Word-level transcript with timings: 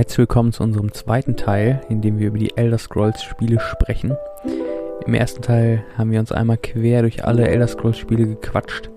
Herzlich 0.00 0.20
willkommen 0.20 0.50
zu 0.50 0.62
unserem 0.62 0.94
zweiten 0.94 1.36
Teil, 1.36 1.82
in 1.90 2.00
dem 2.00 2.18
wir 2.18 2.28
über 2.28 2.38
die 2.38 2.56
Elder 2.56 2.78
Scrolls 2.78 3.22
Spiele 3.22 3.60
sprechen. 3.60 4.16
Im 5.04 5.12
ersten 5.12 5.42
Teil 5.42 5.84
haben 5.98 6.10
wir 6.10 6.20
uns 6.20 6.32
einmal 6.32 6.56
quer 6.56 7.02
durch 7.02 7.22
alle 7.26 7.46
Elder 7.46 7.68
Scrolls 7.68 7.98
Spiele 7.98 8.26
gequatscht. 8.26 8.88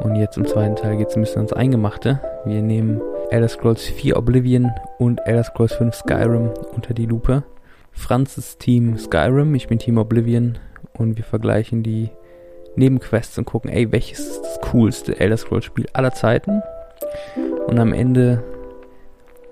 Und 0.00 0.16
jetzt 0.16 0.38
im 0.38 0.46
zweiten 0.46 0.74
Teil 0.74 0.96
geht 0.96 1.08
es 1.08 1.16
ein 1.16 1.20
bisschen 1.20 1.40
ans 1.40 1.52
Eingemachte. 1.52 2.22
Wir 2.46 2.62
nehmen 2.62 3.02
Elder 3.28 3.48
Scrolls 3.48 3.84
4 3.84 4.16
Oblivion 4.16 4.70
und 4.98 5.20
Elder 5.26 5.44
Scrolls 5.44 5.74
5 5.74 5.94
Skyrim 5.94 6.48
unter 6.74 6.94
die 6.94 7.04
Lupe. 7.04 7.42
Franz 7.90 8.38
ist 8.38 8.58
Team 8.58 8.96
Skyrim, 8.96 9.54
ich 9.54 9.68
bin 9.68 9.78
Team 9.78 9.98
Oblivion 9.98 10.58
und 10.94 11.18
wir 11.18 11.24
vergleichen 11.24 11.82
die 11.82 12.08
Nebenquests 12.74 13.36
und 13.36 13.44
gucken, 13.44 13.70
ey, 13.70 13.92
welches 13.92 14.20
ist 14.20 14.40
das 14.40 14.60
coolste 14.62 15.20
Elder 15.20 15.36
Scrolls 15.36 15.66
Spiel 15.66 15.88
aller 15.92 16.14
Zeiten? 16.14 16.62
Und 17.66 17.78
am 17.78 17.92
Ende 17.92 18.42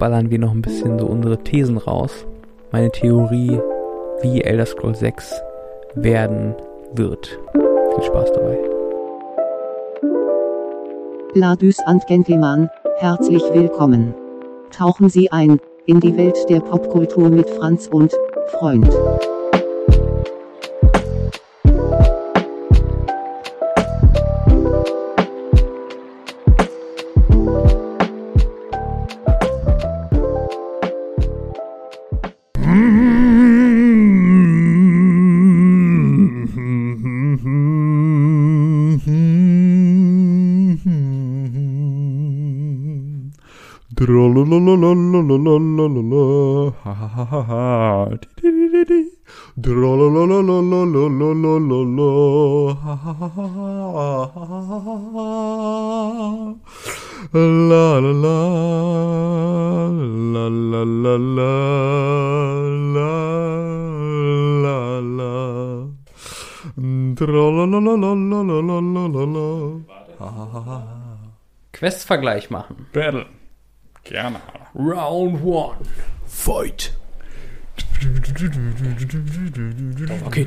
ballern 0.01 0.31
wir 0.31 0.41
noch 0.41 0.53
ein 0.53 0.63
bisschen 0.63 0.99
so 0.99 1.07
unsere 1.07 1.39
Thesen 1.39 1.77
raus. 1.77 2.27
Meine 2.73 2.91
Theorie, 2.91 3.61
wie 4.23 4.41
Elder 4.41 4.67
Scrolls 4.67 4.99
6 4.99 5.33
werden 5.95 6.57
wird. 6.95 7.39
Viel 7.95 8.05
Spaß 8.05 8.33
dabei. 8.33 8.59
Ladies 11.35 11.79
and 11.87 12.05
Gentlemen, 12.09 12.69
herzlich 12.99 13.43
willkommen. 13.53 14.15
Tauchen 14.73 15.09
Sie 15.09 15.31
ein 15.31 15.61
in 15.87 16.01
die 16.01 16.17
Welt 16.17 16.39
der 16.49 16.61
Popkultur 16.61 17.29
mit 17.29 17.49
Franz 17.51 17.87
und 17.87 18.13
Freund. 18.59 18.91
Quest-Vergleich 71.73 72.51
machen. 72.51 72.87
Battle. 72.93 73.27
Gerne. 74.11 74.41
Round 74.75 75.41
one. 75.41 75.77
Fight. 76.27 76.93
Okay, 80.27 80.47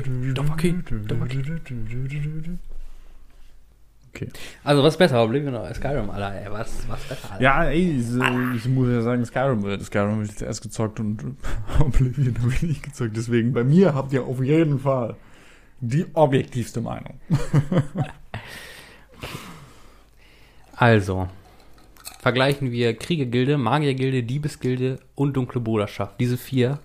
Okay. 4.14 4.28
Also 4.62 4.82
was 4.84 4.94
ist 4.94 4.98
besser, 4.98 5.24
Oblivion 5.24 5.54
oder 5.54 5.74
Skyrim, 5.74 6.10
Alter? 6.10 6.34
Ey, 6.34 6.52
was, 6.52 6.86
was 6.88 7.00
besser, 7.04 7.32
Alter? 7.32 7.42
Ja, 7.42 7.64
ey, 7.64 8.00
so, 8.00 8.22
ich 8.54 8.66
muss 8.66 8.88
ja 8.88 9.00
sagen, 9.00 9.24
Skyrim, 9.24 9.80
Skyrim 9.80 10.10
habe 10.10 10.24
ich 10.24 10.36
zuerst 10.36 10.62
gezockt 10.62 11.00
und 11.00 11.36
Oblivion 11.80 12.36
habe 12.42 12.52
ich 12.52 12.62
nicht 12.62 12.82
gezockt. 12.82 13.16
Deswegen, 13.16 13.54
bei 13.54 13.64
mir 13.64 13.94
habt 13.94 14.12
ihr 14.12 14.24
auf 14.24 14.42
jeden 14.42 14.78
Fall 14.78 15.16
die 15.80 16.04
objektivste 16.12 16.82
Meinung. 16.82 17.18
Also, 20.76 21.28
vergleichen 22.24 22.72
wir 22.72 22.94
Kriegergilde, 22.96 23.58
Magiergilde, 23.58 24.22
Diebesgilde 24.22 24.98
und 25.14 25.34
Dunkle 25.36 25.60
Bruderschaft. 25.60 26.18
Diese 26.20 26.38
vier. 26.38 26.78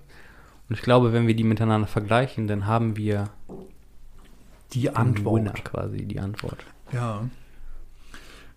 Und 0.67 0.75
ich 0.75 0.81
glaube, 0.81 1.13
wenn 1.13 1.27
wir 1.27 1.33
die 1.33 1.45
miteinander 1.45 1.87
vergleichen, 1.87 2.45
dann 2.49 2.67
haben 2.67 2.97
wir 2.97 3.29
Die 4.73 4.81
den 4.89 5.25
Winner 5.25 5.53
quasi, 5.53 6.03
die 6.03 6.19
Antwort. 6.19 6.57
Ja. 6.91 7.23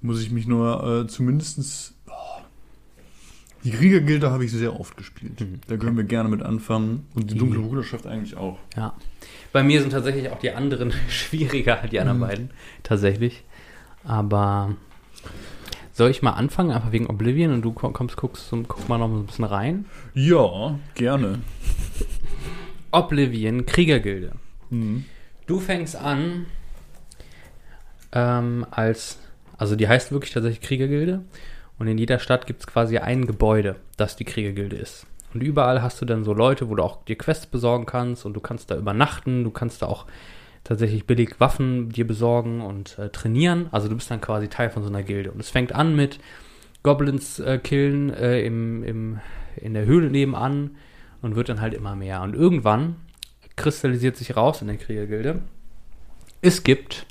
Muss 0.01 0.21
ich 0.23 0.33
mich 0.33 0.49
nur 0.49 1.05
äh, 1.05 1.07
zumindestens. 1.07 1.95
Oh, 2.09 2.41
die 3.63 3.71
Kriegergilde 3.71 4.33
habe 4.33 4.45
ich 4.45 4.51
sehr 4.51 4.79
oft 4.81 4.97
gespielt. 4.97 5.41
Mhm. 5.41 5.61
Da 5.69 5.77
können 5.77 5.97
wir 5.97 6.03
gerne 6.03 6.29
mit 6.29 6.43
anfangen. 6.43 7.07
Und 7.15 7.31
die 7.31 7.35
Die- 7.35 7.39
dunkle 7.39 7.61
Bruderschaft 7.61 8.09
eigentlich 8.09 8.37
auch. 8.37 8.59
Ja. 8.77 8.95
Bei 9.53 9.63
mir 9.63 9.81
sind 9.81 9.91
tatsächlich 9.91 10.31
auch 10.31 10.41
die 10.41 10.51
anderen 10.51 10.93
schwieriger, 11.09 11.77
die 11.89 12.01
anderen 12.01 12.19
Mhm. 12.19 12.23
beiden. 12.27 12.51
Tatsächlich. 12.83 13.45
Aber 14.03 14.75
soll 15.93 16.11
ich 16.11 16.23
mal 16.23 16.33
anfangen, 16.33 16.71
einfach 16.71 16.93
wegen 16.93 17.07
Oblivion 17.07 17.53
und 17.53 17.63
du 17.63 17.73
komm- 17.73 17.93
kommst, 17.93 18.17
guckst, 18.17 18.53
und 18.53 18.69
guck 18.69 18.89
mal 18.89 18.99
noch 18.99 19.09
ein 19.09 19.27
bisschen 19.27 19.45
rein. 19.45 19.85
Ja, 20.15 20.79
gerne. 20.95 21.41
Oblivion, 22.91 23.67
Kriegergilde. 23.67 24.33
Mhm. 24.71 25.05
Du 25.47 25.61
fängst 25.61 25.97
an 25.97 26.47
ähm, 28.13 28.67
als, 28.71 29.19
also 29.57 29.77
die 29.77 29.89
heißt 29.89 30.13
wirklich 30.13 30.33
tatsächlich 30.33 30.61
Kriegergilde 30.61 31.23
und 31.79 31.87
in 31.89 31.99
jeder 31.99 32.19
Stadt 32.19 32.47
gibt 32.47 32.61
es 32.61 32.67
quasi 32.67 32.99
ein 32.99 33.27
Gebäude, 33.27 33.77
das 33.97 34.17
die 34.17 34.25
Kriegergilde 34.25 34.77
ist. 34.77 35.07
Und 35.35 35.43
überall 35.43 35.83
hast 35.83 36.01
du 36.01 36.05
dann 36.05 36.25
so 36.25 36.35
Leute, 36.35 36.69
wo 36.69 36.75
du 36.75 36.83
auch 36.83 37.05
dir 37.05 37.17
Quests 37.17 37.47
besorgen 37.47 37.87
kannst 37.87 38.27
und 38.27 38.35
du 38.35 38.41
kannst 38.41 38.71
da 38.71 38.77
übernachten, 38.77 39.45
du 39.45 39.51
kannst 39.51 39.81
da 39.83 39.87
auch 39.87 40.07
tatsächlich 40.65 41.07
billig 41.07 41.41
Waffen 41.41 41.91
dir 41.91 42.07
besorgen 42.07 42.61
und 42.61 42.99
äh, 42.99 43.11
trainieren. 43.11 43.69
Also 43.73 43.89
du 43.89 43.95
bist 43.95 44.11
dann 44.11 44.21
quasi 44.21 44.49
Teil 44.49 44.71
von 44.71 44.83
so 44.83 44.89
einer 44.89 45.03
Gilde. 45.03 45.33
Und 45.33 45.41
es 45.41 45.51
fängt 45.51 45.75
an 45.75 45.97
mit 45.97 46.19
Goblins 46.83 47.39
äh, 47.39 47.59
killen 47.59 48.11
äh, 48.11 48.41
im, 48.43 48.83
im, 48.85 49.21
in 49.57 49.75
der 49.75 49.87
Höhle 49.87 50.11
nebenan 50.11 50.77
und 51.21 51.37
wird 51.37 51.49
dann 51.49 51.61
halt 51.61 51.75
immer 51.75 51.97
mehr. 51.97 52.23
Und 52.23 52.35
irgendwann 52.35 52.97
kristallisiert 53.57 54.17
sich 54.17 54.37
raus 54.37 54.63
in 54.63 54.69
der 54.69 54.77
Kriegergilde, 54.77 55.43
es 56.41 56.65
gibt 56.65 57.07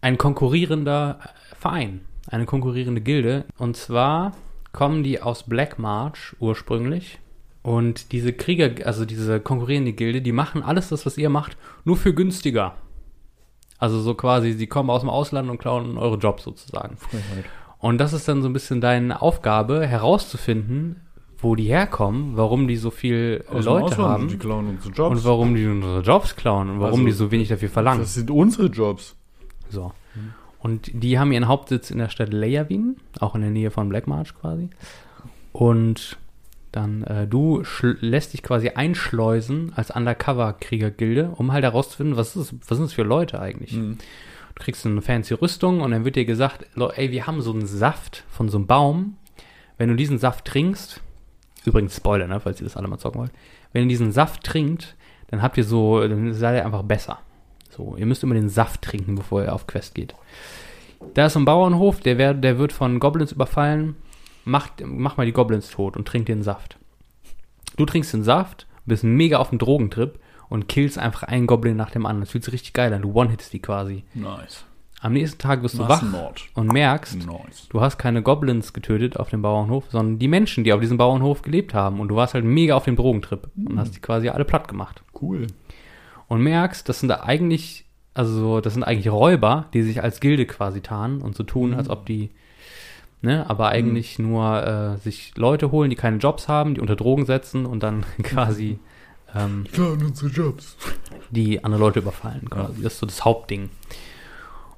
ein 0.00 0.16
konkurrierender 0.16 1.18
Verein, 1.58 2.00
eine 2.28 2.46
konkurrierende 2.46 3.00
Gilde. 3.00 3.44
Und 3.58 3.76
zwar 3.76 4.34
kommen 4.72 5.02
die 5.02 5.20
aus 5.20 5.44
Black 5.44 5.78
March 5.78 6.34
ursprünglich. 6.40 7.18
Und 7.64 8.12
diese 8.12 8.34
Krieger, 8.34 8.86
also 8.86 9.06
diese 9.06 9.40
konkurrierende 9.40 9.94
Gilde, 9.94 10.20
die 10.20 10.32
machen 10.32 10.62
alles 10.62 10.90
das, 10.90 11.06
was 11.06 11.16
ihr 11.16 11.30
macht, 11.30 11.56
nur 11.84 11.96
für 11.96 12.12
günstiger. 12.12 12.74
Also 13.78 14.00
so 14.00 14.14
quasi, 14.14 14.52
sie 14.52 14.66
kommen 14.66 14.90
aus 14.90 15.00
dem 15.00 15.08
Ausland 15.08 15.48
und 15.48 15.56
klauen 15.58 15.96
eure 15.96 16.18
Jobs 16.18 16.44
sozusagen. 16.44 16.98
Und 17.78 17.98
das 17.98 18.12
ist 18.12 18.28
dann 18.28 18.42
so 18.42 18.48
ein 18.50 18.52
bisschen 18.52 18.82
deine 18.82 19.22
Aufgabe, 19.22 19.86
herauszufinden, 19.86 21.00
wo 21.38 21.54
die 21.56 21.64
herkommen, 21.64 22.36
warum 22.36 22.68
die 22.68 22.76
so 22.76 22.90
viel 22.90 23.42
Aus 23.50 23.64
Leute 23.64 23.84
Ausland, 23.86 24.10
haben 24.10 24.28
Die 24.28 24.36
klauen 24.36 24.66
unsere 24.68 24.92
Jobs. 24.94 25.16
und 25.16 25.24
warum 25.24 25.54
die 25.54 25.66
unsere 25.66 26.00
Jobs 26.02 26.36
klauen 26.36 26.68
und 26.68 26.80
warum 26.80 27.00
Also, 27.00 27.06
die 27.06 27.12
so 27.12 27.30
wenig 27.30 27.48
dafür 27.48 27.70
verlangen. 27.70 28.00
das 28.00 28.12
sind 28.12 28.30
unsere 28.30 28.66
Jobs. 28.66 29.16
So. 29.70 29.92
Und 30.58 30.90
die 30.92 31.18
haben 31.18 31.32
ihren 31.32 31.48
Hauptsitz 31.48 31.90
in 31.90 31.96
der 31.96 32.10
Stadt 32.10 32.30
Leyavin, 32.32 32.96
auch 33.20 33.34
in 33.34 33.40
der 33.40 33.50
Nähe 33.50 33.70
von 33.70 33.88
Black 33.88 34.06
March 34.06 34.34
quasi. 34.38 34.68
Und 35.52 36.18
dann, 36.74 37.02
äh, 37.04 37.26
du 37.26 37.62
lässt 38.00 38.32
dich 38.32 38.42
quasi 38.42 38.70
einschleusen 38.70 39.72
als 39.76 39.90
Undercover-Kriegergilde, 39.90 41.30
um 41.36 41.52
halt 41.52 41.64
herauszufinden, 41.64 42.16
was 42.16 42.36
ist, 42.36 42.54
was 42.68 42.76
sind 42.78 42.86
das 42.86 42.92
für 42.92 43.02
Leute 43.02 43.40
eigentlich? 43.40 43.72
Mhm. 43.74 43.98
Du 44.56 44.62
kriegst 44.62 44.86
eine 44.86 45.02
fancy 45.02 45.34
Rüstung 45.34 45.80
und 45.80 45.90
dann 45.90 46.04
wird 46.04 46.16
dir 46.16 46.24
gesagt, 46.24 46.66
"Lo- 46.74 46.90
ey, 46.90 47.10
wir 47.10 47.26
haben 47.26 47.40
so 47.42 47.52
einen 47.52 47.66
Saft 47.66 48.24
von 48.28 48.48
so 48.48 48.58
einem 48.58 48.66
Baum. 48.66 49.16
Wenn 49.78 49.88
du 49.88 49.96
diesen 49.96 50.18
Saft 50.18 50.44
trinkst, 50.44 51.00
übrigens 51.64 51.96
Spoiler, 51.96 52.28
ne, 52.28 52.38
falls 52.40 52.60
ihr 52.60 52.64
das 52.64 52.76
alle 52.76 52.86
mal 52.88 52.98
zocken 52.98 53.20
wollt, 53.20 53.32
wenn 53.72 53.82
ihr 53.82 53.88
diesen 53.88 54.12
Saft 54.12 54.44
trinkt, 54.44 54.94
dann 55.28 55.42
habt 55.42 55.56
ihr 55.56 55.64
so, 55.64 56.06
dann 56.06 56.32
seid 56.34 56.56
ihr 56.56 56.64
einfach 56.64 56.82
besser. 56.84 57.18
So, 57.70 57.96
ihr 57.96 58.06
müsst 58.06 58.22
immer 58.22 58.34
den 58.34 58.48
Saft 58.48 58.82
trinken, 58.82 59.16
bevor 59.16 59.42
ihr 59.42 59.52
auf 59.52 59.66
Quest 59.66 59.96
geht. 59.96 60.14
Da 61.14 61.26
ist 61.26 61.32
so 61.32 61.40
ein 61.40 61.44
Bauernhof, 61.44 61.98
der, 62.00 62.18
wär, 62.18 62.34
der 62.34 62.58
wird 62.58 62.72
von 62.72 63.00
Goblins 63.00 63.32
überfallen. 63.32 63.96
Macht, 64.44 64.82
mach 64.84 65.16
mal 65.16 65.26
die 65.26 65.32
Goblins 65.32 65.70
tot 65.70 65.96
und 65.96 66.06
trink 66.06 66.26
den 66.26 66.42
Saft. 66.42 66.78
Du 67.76 67.86
trinkst 67.86 68.12
den 68.12 68.22
Saft, 68.24 68.66
bist 68.86 69.04
mega 69.04 69.38
auf 69.38 69.50
dem 69.50 69.58
Drogentrip 69.58 70.18
und 70.48 70.68
killst 70.68 70.98
einfach 70.98 71.22
einen 71.22 71.46
Goblin 71.46 71.76
nach 71.76 71.90
dem 71.90 72.06
anderen. 72.06 72.22
Das 72.22 72.30
fühlt 72.30 72.44
sich 72.44 72.54
richtig 72.54 72.72
geil 72.74 72.92
an. 72.92 73.02
Du 73.02 73.12
one-hitst 73.12 73.52
die 73.52 73.60
quasi. 73.60 74.04
Nice. 74.14 74.64
Am 75.00 75.12
nächsten 75.12 75.38
Tag 75.38 75.62
wirst 75.62 75.74
du 75.74 75.86
wach 75.86 76.02
und 76.54 76.72
merkst, 76.72 77.26
Nice. 77.26 77.68
du 77.68 77.80
hast 77.82 77.98
keine 77.98 78.22
Goblins 78.22 78.72
getötet 78.72 79.18
auf 79.18 79.28
dem 79.28 79.42
Bauernhof, 79.42 79.84
sondern 79.90 80.18
die 80.18 80.28
Menschen, 80.28 80.64
die 80.64 80.72
auf 80.72 80.80
diesem 80.80 80.96
Bauernhof 80.96 81.42
gelebt 81.42 81.74
haben. 81.74 82.00
Und 82.00 82.08
du 82.08 82.16
warst 82.16 82.32
halt 82.32 82.44
mega 82.46 82.74
auf 82.74 82.84
dem 82.84 82.96
Drogentrip 82.96 83.48
und 83.54 83.78
hast 83.78 83.94
die 83.94 84.00
quasi 84.00 84.30
alle 84.30 84.46
platt 84.46 84.66
gemacht. 84.66 85.02
Cool. 85.20 85.46
Und 86.26 86.40
merkst, 86.42 86.88
das 86.88 87.00
sind 87.00 87.10
da 87.10 87.20
eigentlich, 87.20 87.84
also 88.14 88.62
das 88.62 88.72
sind 88.72 88.82
eigentlich 88.82 89.12
Räuber, 89.12 89.66
die 89.74 89.82
sich 89.82 90.02
als 90.02 90.20
Gilde 90.20 90.46
quasi 90.46 90.80
tarnen 90.80 91.20
und 91.20 91.36
so 91.36 91.42
tun, 91.42 91.74
als 91.74 91.90
ob 91.90 92.06
die, 92.06 92.30
ne? 93.24 93.48
aber 93.48 93.70
eigentlich 93.70 94.18
nur 94.18 94.96
äh, 94.96 94.98
sich 94.98 95.32
Leute 95.36 95.72
holen, 95.72 95.90
die 95.90 95.96
keine 95.96 96.18
Jobs 96.18 96.46
haben, 96.48 96.74
die 96.74 96.80
unter 96.80 96.96
Drogen 96.96 97.26
setzen 97.26 97.66
und 97.66 97.82
dann 97.82 98.04
quasi 98.22 98.78
ähm, 99.34 99.64
unsere 99.76 100.30
Jobs. 100.30 100.76
die 101.30 101.64
andere 101.64 101.80
Leute 101.80 101.98
überfallen. 102.00 102.48
Quasi. 102.48 102.82
Das 102.82 102.94
ist 102.94 102.98
so 103.00 103.06
das 103.06 103.24
Hauptding. 103.24 103.70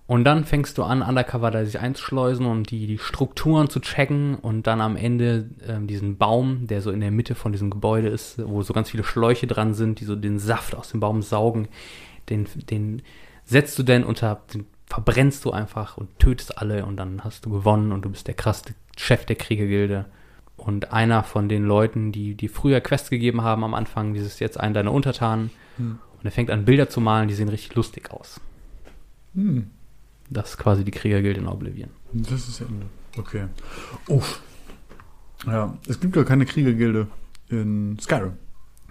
Und 0.06 0.22
dann 0.22 0.44
fängst 0.44 0.78
du 0.78 0.84
an, 0.84 1.02
undercover 1.02 1.50
da 1.50 1.64
sich 1.64 1.80
einzuschleusen 1.80 2.46
und 2.46 2.70
die, 2.70 2.86
die 2.86 2.98
Strukturen 2.98 3.68
zu 3.68 3.80
checken 3.80 4.36
und 4.36 4.68
dann 4.68 4.80
am 4.80 4.96
Ende 4.96 5.50
ähm, 5.66 5.88
diesen 5.88 6.16
Baum, 6.16 6.68
der 6.68 6.80
so 6.80 6.92
in 6.92 7.00
der 7.00 7.10
Mitte 7.10 7.34
von 7.34 7.50
diesem 7.50 7.70
Gebäude 7.70 8.08
ist, 8.08 8.40
wo 8.46 8.62
so 8.62 8.72
ganz 8.72 8.90
viele 8.90 9.02
Schläuche 9.02 9.48
dran 9.48 9.74
sind, 9.74 9.98
die 9.98 10.04
so 10.04 10.14
den 10.14 10.38
Saft 10.38 10.76
aus 10.76 10.90
dem 10.90 11.00
Baum 11.00 11.22
saugen, 11.22 11.66
den, 12.30 12.46
den 12.70 13.02
setzt 13.44 13.76
du 13.80 13.82
denn 13.82 14.04
unter, 14.04 14.42
den 14.54 14.66
verbrennst 14.86 15.44
du 15.44 15.50
einfach 15.50 15.96
und 15.96 16.18
tötest 16.18 16.58
alle 16.58 16.86
und 16.86 16.96
dann 16.96 17.24
hast 17.24 17.44
du 17.44 17.50
gewonnen 17.50 17.92
und 17.92 18.04
du 18.04 18.10
bist 18.10 18.26
der 18.26 18.34
krasseste 18.34 18.74
Chef 18.96 19.24
der 19.24 19.36
Kriegergilde. 19.36 20.06
Und 20.56 20.92
einer 20.92 21.22
von 21.22 21.48
den 21.48 21.64
Leuten, 21.64 22.12
die, 22.12 22.34
die 22.34 22.48
früher 22.48 22.80
Quests 22.80 23.10
gegeben 23.10 23.42
haben 23.42 23.62
am 23.62 23.74
Anfang, 23.74 24.14
dieses 24.14 24.38
jetzt 24.38 24.58
einen 24.58 24.72
deiner 24.74 24.92
Untertanen. 24.92 25.50
Hm. 25.76 25.98
Und 26.18 26.24
er 26.24 26.30
fängt 26.30 26.50
an, 26.50 26.64
Bilder 26.64 26.88
zu 26.88 27.00
malen, 27.00 27.28
die 27.28 27.34
sehen 27.34 27.48
richtig 27.50 27.74
lustig 27.74 28.10
aus. 28.10 28.40
Hm. 29.34 29.70
Das 30.30 30.50
ist 30.50 30.58
quasi 30.58 30.82
die 30.82 30.90
Kriegergilde 30.92 31.40
in 31.40 31.46
Oblivion. 31.46 31.90
Das 32.12 32.48
ist 32.48 32.60
Ende. 32.60 32.86
Okay. 33.18 33.46
Uff. 34.08 34.40
Ja, 35.46 35.76
es 35.86 36.00
gibt 36.00 36.14
gar 36.14 36.24
keine 36.24 36.46
Kriegergilde 36.46 37.06
in 37.48 37.98
Skyrim. 38.00 38.32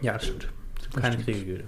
Ja, 0.01 0.13
das 0.13 0.25
stimmt. 0.25 0.47
Es 0.77 0.83
gibt 0.83 0.95
Das 0.97 1.01
keine 1.01 1.13
stimmt. 1.15 1.25
Kriegergilde. 1.25 1.63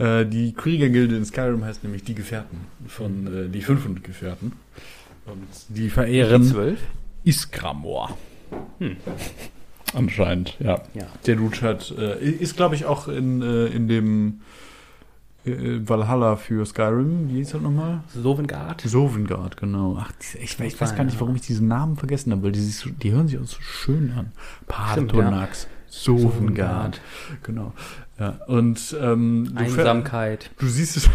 Äh, 0.00 0.24
die 0.26 0.52
Kriegergilde 0.54 1.16
in 1.16 1.24
Skyrim 1.24 1.64
heißt 1.64 1.84
nämlich 1.84 2.02
die 2.04 2.14
Gefährten 2.14 2.58
von 2.88 3.26
äh, 3.26 3.48
die 3.48 3.60
500 3.62 4.02
Gefährten. 4.02 4.52
Und 5.26 5.46
die 5.68 5.90
verehren 5.90 6.42
zwölf? 6.42 6.80
Iskramor. 7.24 8.16
Hm. 8.78 8.96
Anscheinend, 9.94 10.56
ja. 10.60 10.80
Ja. 10.94 11.06
Der 11.26 11.36
Dude 11.36 11.60
hat, 11.62 11.92
äh, 11.98 12.18
ist 12.24 12.56
glaube 12.56 12.74
ich 12.76 12.84
auch 12.86 13.08
in, 13.08 13.42
äh, 13.42 13.66
in 13.66 13.88
dem 13.88 14.40
äh, 15.44 15.52
Valhalla 15.86 16.36
für 16.36 16.64
Skyrim. 16.64 17.28
Wie 17.28 17.34
hieß 17.38 17.50
das 17.50 17.60
nochmal? 17.60 18.00
Sovengard? 18.14 18.80
Sovengard, 18.82 19.56
genau. 19.56 19.98
Ach, 20.00 20.12
ich, 20.40 20.52
weiß- 20.54 20.64
ich 20.64 20.80
weiß 20.80 20.96
gar 20.96 21.04
nicht, 21.04 21.20
warum 21.20 21.34
ich 21.36 21.42
diesen 21.42 21.68
Namen 21.68 21.96
vergessen 21.96 22.32
habe, 22.32 22.44
weil 22.44 22.52
die, 22.52 22.60
die 23.02 23.12
hören 23.12 23.28
sich 23.28 23.38
auch 23.38 23.46
so 23.46 23.60
schön 23.60 24.12
an. 24.12 24.32
Stimmt, 24.92 25.08
Partonax, 25.12 25.66
Sovengard. 25.90 27.00
Genau. 27.42 27.72
Ja, 28.18 28.38
und 28.46 28.96
ähm, 29.00 29.50
du, 29.52 29.58
Einsamkeit. 29.58 30.50
du 30.58 30.66
siehst 30.66 30.96
es, 30.98 31.10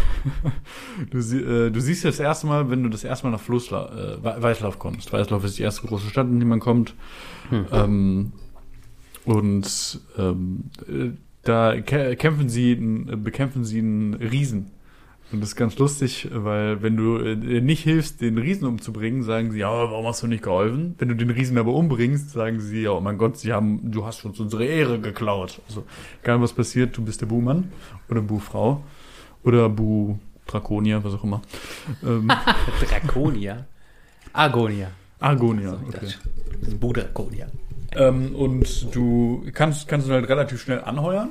du, 1.10 1.20
sie, 1.20 1.38
äh, 1.38 1.70
du 1.70 1.80
siehst 1.80 2.04
es 2.04 2.16
das 2.16 2.20
erste 2.24 2.46
Mal, 2.46 2.68
wenn 2.70 2.82
du 2.82 2.88
das 2.88 3.04
erste 3.04 3.26
Mal 3.26 3.32
nach 3.32 3.40
Flussla 3.40 3.86
äh, 3.86 4.24
We- 4.24 4.42
Weißlauf 4.42 4.78
kommst. 4.78 5.12
Weißlauf 5.12 5.44
ist 5.44 5.58
die 5.58 5.62
erste 5.62 5.86
große 5.86 6.08
Stadt, 6.08 6.26
in 6.26 6.40
die 6.40 6.46
man 6.46 6.60
kommt. 6.60 6.94
Hm. 7.50 7.66
Ähm, 7.72 8.32
und 9.24 10.00
ähm, 10.18 10.64
äh, 10.88 11.10
da 11.42 11.70
kä- 11.70 12.16
kämpfen 12.16 12.48
sie, 12.48 12.72
äh, 12.72 13.16
bekämpfen 13.16 13.64
sie 13.64 13.78
einen 13.78 14.14
Riesen. 14.14 14.70
Und 15.32 15.40
das 15.40 15.50
ist 15.50 15.56
ganz 15.56 15.76
lustig, 15.78 16.28
weil 16.32 16.82
wenn 16.82 16.96
du 16.96 17.16
äh, 17.18 17.60
nicht 17.60 17.82
hilfst, 17.82 18.20
den 18.20 18.38
Riesen 18.38 18.66
umzubringen, 18.66 19.24
sagen 19.24 19.50
sie, 19.50 19.58
ja, 19.58 19.70
warum 19.70 20.06
hast 20.06 20.22
du 20.22 20.28
nicht 20.28 20.44
geholfen? 20.44 20.94
Wenn 20.98 21.08
du 21.08 21.16
den 21.16 21.30
Riesen 21.30 21.58
aber 21.58 21.72
umbringst, 21.74 22.30
sagen 22.30 22.60
sie, 22.60 22.82
ja, 22.82 22.92
oh 22.92 23.00
mein 23.00 23.18
Gott, 23.18 23.36
sie 23.36 23.52
haben, 23.52 23.90
du 23.90 24.06
hast 24.06 24.24
uns 24.24 24.38
unsere 24.38 24.64
Ehre 24.64 25.00
geklaut. 25.00 25.60
Also, 25.68 25.84
egal 26.22 26.40
was 26.40 26.52
passiert, 26.52 26.96
du 26.96 27.04
bist 27.04 27.20
der 27.20 27.26
Buhmann 27.26 27.72
oder 28.08 28.22
Buhfrau 28.22 28.84
oder 29.42 29.68
Bu 29.68 30.18
Draconia, 30.46 31.02
was 31.02 31.14
auch 31.14 31.24
immer. 31.24 31.42
ähm, 32.04 32.30
Draconia. 32.88 33.66
Argonia. 34.32 34.90
Argonia, 35.18 35.72
okay. 35.88 36.14
Das 36.60 36.68
ist 36.68 36.80
Budraconia. 36.80 37.46
Ähm, 37.96 38.34
und 38.34 38.94
du 38.94 39.44
kannst, 39.52 39.88
kannst 39.88 40.08
du 40.08 40.12
halt 40.12 40.28
relativ 40.28 40.60
schnell 40.60 40.80
anheuern 40.82 41.30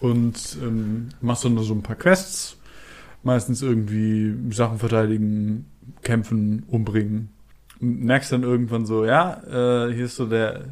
und 0.00 0.56
ähm, 0.62 1.08
machst 1.20 1.44
dann 1.44 1.58
so 1.58 1.74
ein 1.74 1.82
paar 1.82 1.96
Quests. 1.96 2.56
Meistens 3.22 3.62
irgendwie 3.62 4.34
Sachen 4.52 4.78
verteidigen, 4.78 5.66
kämpfen, 6.02 6.64
umbringen. 6.68 7.28
Und 7.80 8.04
merkst 8.04 8.32
dann 8.32 8.42
irgendwann 8.42 8.86
so, 8.86 9.04
ja, 9.04 9.42
äh, 9.44 9.92
hier 9.92 10.06
ist 10.06 10.16
so 10.16 10.26
der. 10.26 10.64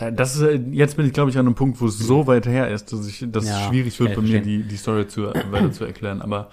Ja, 0.00 0.10
Das 0.10 0.36
ist, 0.36 0.42
äh, 0.42 0.60
jetzt 0.72 0.96
bin 0.96 1.06
ich, 1.06 1.12
glaube 1.12 1.30
ich, 1.30 1.38
an 1.38 1.46
einem 1.46 1.54
Punkt, 1.54 1.80
wo 1.80 1.86
es 1.86 1.98
so 1.98 2.26
weit 2.26 2.46
her 2.46 2.70
ist, 2.70 2.92
dass 2.92 3.06
ich, 3.06 3.24
dass 3.30 3.44
es 3.44 3.50
Ja, 3.50 3.68
schwierig 3.68 3.98
wird, 3.98 4.14
bei 4.14 4.22
mir 4.22 4.42
die, 4.42 4.62
die 4.62 4.76
Story 4.76 5.06
zu, 5.08 5.22
weiter 5.22 5.72
zu 5.72 5.84
erklären. 5.84 6.20
Aber 6.20 6.50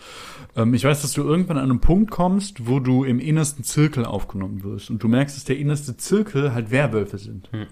ähm, 0.55 0.73
ich 0.73 0.85
weiß, 0.85 1.01
dass 1.01 1.11
du 1.11 1.23
irgendwann 1.23 1.57
an 1.57 1.65
einem 1.65 1.81
Punkt 1.81 2.09
kommst, 2.09 2.67
wo 2.67 2.79
du 2.79 3.03
im 3.03 3.19
innersten 3.19 3.65
Zirkel 3.65 4.05
aufgenommen 4.05 4.63
wirst. 4.63 4.89
Und 4.89 5.03
du 5.03 5.09
merkst, 5.09 5.35
dass 5.35 5.43
der 5.43 5.57
innerste 5.57 5.97
Zirkel 5.97 6.53
halt 6.53 6.71
Werwölfe 6.71 7.17
sind. 7.17 7.49
Hm. 7.51 7.67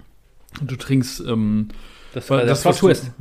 Und 0.60 0.72
du 0.72 0.76
trinkst, 0.76 1.24
ähm, 1.26 1.70
Das 2.14 2.30
war 2.30 2.44
das, 2.46 2.64
du- 2.64 2.72
Twist. 2.72 3.12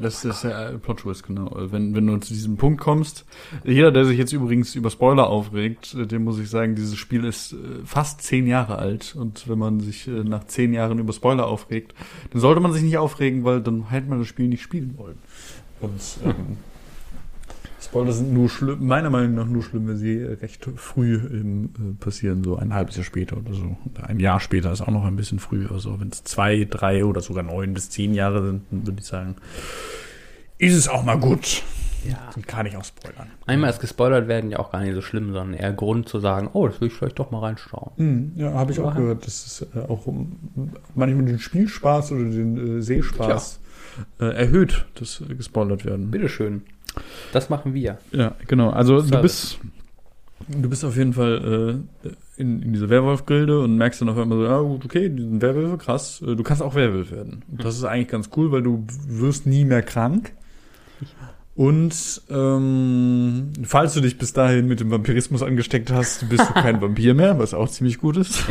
Das 0.00 0.24
ist 0.24 0.42
der 0.44 0.70
äh, 0.70 0.78
Plot 0.78 1.00
Twist, 1.00 1.26
genau. 1.26 1.54
Wenn, 1.70 1.94
wenn 1.94 2.06
du 2.06 2.16
zu 2.18 2.32
diesem 2.32 2.56
Punkt 2.56 2.80
kommst, 2.80 3.24
jeder, 3.64 3.90
der 3.92 4.04
sich 4.06 4.16
jetzt 4.16 4.32
übrigens 4.32 4.74
über 4.74 4.90
Spoiler 4.90 5.26
aufregt, 5.28 5.94
äh, 5.94 6.06
dem 6.06 6.24
muss 6.24 6.38
ich 6.38 6.48
sagen, 6.48 6.74
dieses 6.74 6.96
Spiel 6.96 7.24
ist 7.24 7.52
äh, 7.52 7.56
fast 7.84 8.22
zehn 8.22 8.46
Jahre 8.46 8.78
alt. 8.78 9.14
Und 9.18 9.48
wenn 9.48 9.58
man 9.58 9.80
sich 9.80 10.06
nach 10.06 10.44
zehn 10.44 10.72
Jahren 10.72 10.98
über 10.98 11.12
Spoiler 11.12 11.46
aufregt, 11.46 11.94
dann 12.30 12.40
sollte 12.40 12.60
man 12.60 12.72
sich 12.72 12.82
nicht 12.82 12.96
aufregen, 12.98 13.44
weil 13.44 13.60
dann 13.60 13.90
hätte 13.90 14.08
man 14.08 14.18
das 14.18 14.28
Spiel 14.28 14.48
nicht 14.48 14.62
spielen 14.62 14.94
wollen. 14.96 15.18
Und 15.80 16.00
ähm, 16.24 16.56
Spoiler 17.88 18.12
sind 18.12 18.34
nur 18.34 18.48
schlimm, 18.50 18.86
meiner 18.86 19.08
Meinung 19.10 19.34
nach 19.34 19.46
nur 19.46 19.62
schlimm, 19.62 19.88
wenn 19.88 19.96
sie 19.96 20.18
äh, 20.20 20.34
recht 20.34 20.68
früh 20.76 21.14
ähm, 21.16 21.70
äh, 21.78 21.94
passieren, 22.02 22.44
so 22.44 22.56
ein 22.56 22.74
halbes 22.74 22.96
Jahr 22.96 23.04
später 23.04 23.36
oder 23.38 23.54
so. 23.54 23.76
Oder 23.90 24.08
ein 24.08 24.20
Jahr 24.20 24.40
später 24.40 24.70
ist 24.72 24.82
auch 24.82 24.88
noch 24.88 25.04
ein 25.06 25.16
bisschen 25.16 25.38
früh. 25.38 25.66
Also 25.70 25.98
wenn 26.00 26.08
es 26.08 26.22
zwei, 26.24 26.66
drei 26.68 27.04
oder 27.04 27.20
sogar 27.22 27.42
neun 27.44 27.72
bis 27.74 27.88
zehn 27.90 28.12
Jahre 28.14 28.44
sind, 28.44 28.62
dann 28.70 28.86
würde 28.86 29.00
ich 29.00 29.06
sagen, 29.06 29.36
ist 30.58 30.74
es 30.74 30.86
auch 30.88 31.02
mal 31.04 31.18
gut. 31.18 31.62
ja. 32.06 32.18
Dann 32.34 32.44
kann 32.44 32.66
ich 32.66 32.76
auch 32.76 32.84
spoilern. 32.84 33.28
Einmal 33.46 33.70
ist 33.70 33.80
gespoilert 33.80 34.28
werden 34.28 34.50
ja 34.50 34.58
auch 34.58 34.70
gar 34.70 34.80
nicht 34.82 34.94
so 34.94 35.00
schlimm, 35.00 35.32
sondern 35.32 35.54
eher 35.54 35.72
Grund 35.72 36.08
zu 36.10 36.20
sagen, 36.20 36.50
oh, 36.52 36.68
das 36.68 36.80
will 36.82 36.88
ich 36.88 36.94
vielleicht 36.94 37.18
doch 37.18 37.30
mal 37.30 37.38
reinschauen. 37.40 37.92
Mhm, 37.96 38.32
ja, 38.36 38.52
habe 38.52 38.72
ich 38.72 38.80
auch 38.80 38.92
Ja. 38.94 39.00
gehört, 39.00 39.26
dass 39.26 39.46
es 39.46 39.66
äh, 39.74 39.78
auch 39.88 40.06
um, 40.06 40.36
manchmal 40.94 41.24
den 41.24 41.38
Spielspaß 41.38 42.12
oder 42.12 42.24
den 42.24 42.78
äh, 42.78 42.82
Sehspaß 42.82 43.60
äh, 44.20 44.24
erhöht, 44.26 44.84
dass 44.96 45.22
äh, 45.22 45.34
gespoilert 45.34 45.84
werden. 45.86 46.10
Bitteschön. 46.10 46.62
Das 47.32 47.50
machen 47.50 47.74
wir. 47.74 47.98
Ja, 48.12 48.34
genau. 48.46 48.70
Also 48.70 49.00
du 49.00 49.08
Service. 49.08 49.22
bist, 49.22 49.58
du 50.48 50.68
bist 50.68 50.84
auf 50.84 50.96
jeden 50.96 51.12
Fall 51.12 51.82
äh, 52.04 52.08
in, 52.36 52.62
in 52.62 52.72
dieser 52.72 52.88
Werwolf-Gilde 52.88 53.60
und 53.60 53.76
merkst 53.76 54.00
dann 54.00 54.08
auf 54.08 54.18
einmal 54.18 54.38
so, 54.38 54.44
ja 54.44 54.60
gut, 54.60 54.84
okay, 54.84 55.08
die 55.08 55.22
sind 55.22 55.42
Werwölfe, 55.42 55.76
krass, 55.78 56.22
äh, 56.22 56.36
du 56.36 56.42
kannst 56.42 56.62
auch 56.62 56.74
Werwolf 56.74 57.10
werden. 57.10 57.44
Und 57.50 57.64
das 57.64 57.76
ist 57.76 57.84
eigentlich 57.84 58.08
ganz 58.08 58.30
cool, 58.36 58.52
weil 58.52 58.62
du 58.62 58.86
wirst 59.08 59.46
nie 59.46 59.64
mehr 59.64 59.82
krank. 59.82 60.32
Und 61.58 62.22
ähm, 62.30 63.50
falls 63.64 63.92
du 63.92 64.00
dich 64.00 64.16
bis 64.16 64.32
dahin 64.32 64.68
mit 64.68 64.78
dem 64.78 64.92
Vampirismus 64.92 65.42
angesteckt 65.42 65.90
hast, 65.90 66.28
bist 66.28 66.48
du 66.48 66.54
kein 66.54 66.80
Vampir 66.80 67.14
mehr, 67.14 67.40
was 67.40 67.52
auch 67.52 67.68
ziemlich 67.68 67.98
gut 67.98 68.16
ist. 68.16 68.44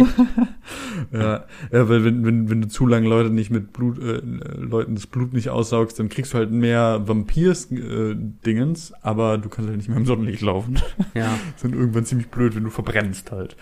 ja, 1.14 1.46
ja, 1.72 1.88
weil 1.88 2.04
wenn, 2.04 2.26
wenn, 2.26 2.50
wenn 2.50 2.64
du 2.64 2.68
zu 2.68 2.86
lange 2.86 3.08
Leute 3.08 3.30
nicht 3.30 3.50
mit 3.50 3.72
Blut, 3.72 3.98
äh, 4.00 4.20
Leuten 4.58 4.96
das 4.96 5.08
Blut 5.08 5.32
nicht 5.32 5.50
aussaugst, 5.50 5.98
dann 5.98 6.10
kriegst 6.10 6.34
du 6.34 6.38
halt 6.38 6.52
mehr 6.52 7.08
Vampirs-Dingens, 7.08 8.92
aber 9.02 9.38
du 9.38 9.48
kannst 9.48 9.70
halt 9.70 9.78
nicht 9.78 9.88
mehr 9.88 10.00
im 10.00 10.06
Sonnenlicht 10.06 10.42
laufen. 10.42 10.78
Ja. 11.14 11.34
ist 11.56 11.64
dann 11.64 11.72
irgendwann 11.72 12.04
ziemlich 12.04 12.28
blöd, 12.28 12.58
wenn 12.58 12.66
du 12.66 12.72
verbrennst 12.72 13.32
halt. 13.32 13.56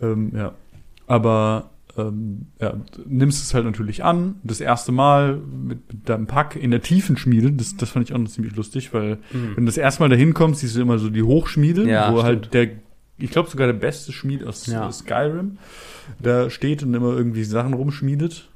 Ähm, 0.00 0.32
ja. 0.34 0.56
Aber 1.06 1.70
ähm, 1.98 2.46
ja, 2.60 2.74
nimmst 3.06 3.42
es 3.44 3.52
halt 3.54 3.64
natürlich 3.64 4.02
an. 4.04 4.36
Das 4.44 4.60
erste 4.60 4.92
Mal 4.92 5.36
mit, 5.36 5.92
mit 5.92 6.08
deinem 6.08 6.26
Pack 6.26 6.56
in 6.56 6.70
der 6.70 6.80
Tiefenschmiede, 6.82 7.52
das, 7.52 7.76
das 7.76 7.90
fand 7.90 8.08
ich 8.08 8.14
auch 8.14 8.18
noch 8.18 8.30
ziemlich 8.30 8.56
lustig, 8.56 8.94
weil 8.94 9.18
Hm. 9.30 9.56
wenn 9.56 9.64
du 9.64 9.66
das 9.66 9.76
erste 9.76 10.02
Mal 10.02 10.08
dahin 10.08 10.32
kommst, 10.34 10.60
siehst 10.60 10.76
du 10.76 10.80
immer 10.80 10.98
so 10.98 11.10
die 11.10 11.22
Hochschmiede, 11.22 11.88
Ja, 11.88 12.10
wo 12.12 12.20
stimmt. 12.20 12.24
halt 12.24 12.54
der, 12.54 12.68
ich 13.18 13.30
glaube 13.30 13.50
sogar 13.50 13.66
der 13.66 13.74
beste 13.74 14.12
Schmied 14.12 14.42
aus 14.44 14.66
Ja. 14.66 14.90
Skyrim, 14.90 15.58
da 16.18 16.48
steht 16.50 16.82
und 16.82 16.94
immer 16.94 17.14
irgendwie 17.16 17.44
Sachen 17.44 17.74
rumschmiedet. 17.74 18.48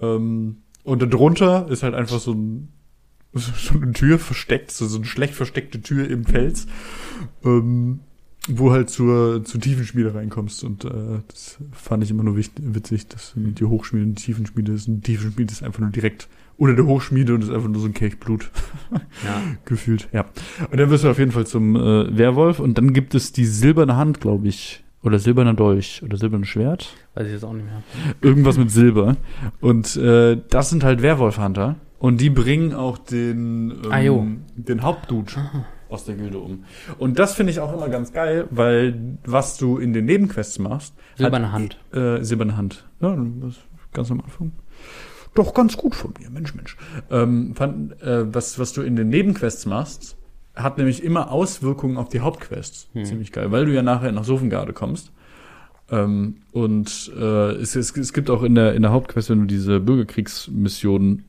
Ähm, 0.00 0.58
und 0.84 1.02
darunter 1.02 1.66
ist 1.68 1.82
halt 1.82 1.94
einfach 1.94 2.20
so, 2.20 2.32
ein, 2.32 2.68
so 3.34 3.74
eine 3.74 3.92
Tür 3.92 4.18
versteckt, 4.20 4.70
so, 4.70 4.86
so 4.86 4.98
eine 4.98 5.06
schlecht 5.06 5.34
versteckte 5.34 5.80
Tür 5.82 6.08
im 6.08 6.24
Fels, 6.24 6.66
ähm, 7.44 8.00
wo 8.48 8.72
halt 8.72 8.90
zur, 8.90 9.44
zur 9.44 9.60
Tiefenschmiede 9.60 10.14
reinkommst. 10.14 10.64
Und 10.64 10.84
äh, 10.84 10.90
das 11.28 11.58
fand 11.72 12.04
ich 12.04 12.10
immer 12.10 12.22
nur 12.22 12.36
wichtig, 12.36 12.64
witzig, 12.66 13.08
dass 13.08 13.32
die 13.36 13.64
Hochschmiede 13.64 14.06
und 14.06 14.18
die 14.18 14.22
Tiefenschmiede 14.22 14.72
ist. 14.72 14.88
Und 14.88 14.96
die 15.06 15.12
Tiefenschmiede 15.12 15.52
ist 15.52 15.62
einfach 15.62 15.80
nur 15.80 15.90
direkt 15.90 16.28
unter 16.58 16.74
der 16.74 16.86
Hochschmiede 16.86 17.34
und 17.34 17.42
ist 17.42 17.50
einfach 17.50 17.68
nur 17.68 17.80
so 17.80 17.86
ein 17.86 17.94
Kelch 17.94 18.18
Blut 18.18 18.50
Ja. 19.24 19.42
gefühlt. 19.64 20.08
Ja. 20.12 20.24
Und 20.70 20.78
dann 20.78 20.90
wirst 20.90 21.04
du 21.04 21.10
auf 21.10 21.18
jeden 21.18 21.32
Fall 21.32 21.46
zum 21.46 21.76
äh, 21.76 22.16
Werwolf. 22.16 22.60
Und 22.60 22.78
dann 22.78 22.92
gibt 22.92 23.14
es 23.14 23.32
die 23.32 23.44
silberne 23.46 23.96
Hand, 23.96 24.20
glaube 24.20 24.48
ich. 24.48 24.82
Oder 25.02 25.18
silberner 25.20 25.54
Dolch 25.54 26.02
oder 26.04 26.16
silbernes 26.16 26.48
Schwert. 26.48 26.92
Weiß 27.14 27.26
ich 27.26 27.32
jetzt 27.32 27.44
auch 27.44 27.52
nicht 27.52 27.66
mehr. 27.66 27.82
Irgendwas 28.22 28.58
mit 28.58 28.72
Silber. 28.72 29.16
Und 29.60 29.94
äh, 29.96 30.36
das 30.50 30.70
sind 30.70 30.82
halt 30.82 31.00
Werwolf-Hunter. 31.00 31.76
Und 32.00 32.20
die 32.20 32.30
bringen 32.30 32.74
auch 32.74 32.98
den, 32.98 33.70
ähm, 33.70 33.90
Ah, 33.90 34.00
den 34.56 34.82
Hauptdude 34.82 35.32
aus 35.88 36.04
der 36.04 36.14
Gilde 36.16 36.38
um. 36.38 36.64
Und 36.98 37.18
das 37.18 37.34
finde 37.34 37.52
ich 37.52 37.60
auch 37.60 37.72
immer 37.72 37.88
ganz 37.88 38.12
geil, 38.12 38.46
weil 38.50 39.18
was 39.24 39.56
du 39.56 39.78
in 39.78 39.92
den 39.92 40.04
Nebenquests 40.04 40.58
machst. 40.58 40.94
Silberne 41.16 41.52
Hand. 41.52 41.78
Äh, 41.92 42.22
silberne 42.22 42.56
Hand. 42.56 42.86
Ja, 43.00 43.16
ganz 43.92 44.10
am 44.10 44.20
Anfang. 44.20 44.52
Doch 45.34 45.52
ganz 45.52 45.76
gut 45.76 45.94
von 45.94 46.14
mir, 46.18 46.30
Mensch, 46.30 46.54
Mensch. 46.54 46.76
Ähm, 47.10 47.54
fand, 47.54 48.00
äh, 48.02 48.32
was, 48.34 48.58
was 48.58 48.72
du 48.72 48.82
in 48.82 48.96
den 48.96 49.10
Nebenquests 49.10 49.66
machst, 49.66 50.16
hat 50.54 50.78
nämlich 50.78 51.04
immer 51.04 51.30
Auswirkungen 51.30 51.98
auf 51.98 52.08
die 52.08 52.20
Hauptquests. 52.20 52.88
Ziemlich 53.04 53.32
geil, 53.32 53.52
weil 53.52 53.66
du 53.66 53.74
ja 53.74 53.82
nachher 53.82 54.10
nach 54.12 54.24
Sofengarde 54.24 54.72
kommst. 54.72 55.12
Ähm, 55.90 56.38
und 56.52 57.12
äh, 57.16 57.52
es, 57.52 57.76
es, 57.76 57.96
es 57.96 58.12
gibt 58.12 58.30
auch 58.30 58.42
in 58.42 58.54
der, 58.54 58.74
in 58.74 58.82
der 58.82 58.92
Hauptquest, 58.92 59.30
wenn 59.30 59.40
du 59.40 59.46
diese 59.46 59.80
Bürgerkriegsmission 59.80 61.24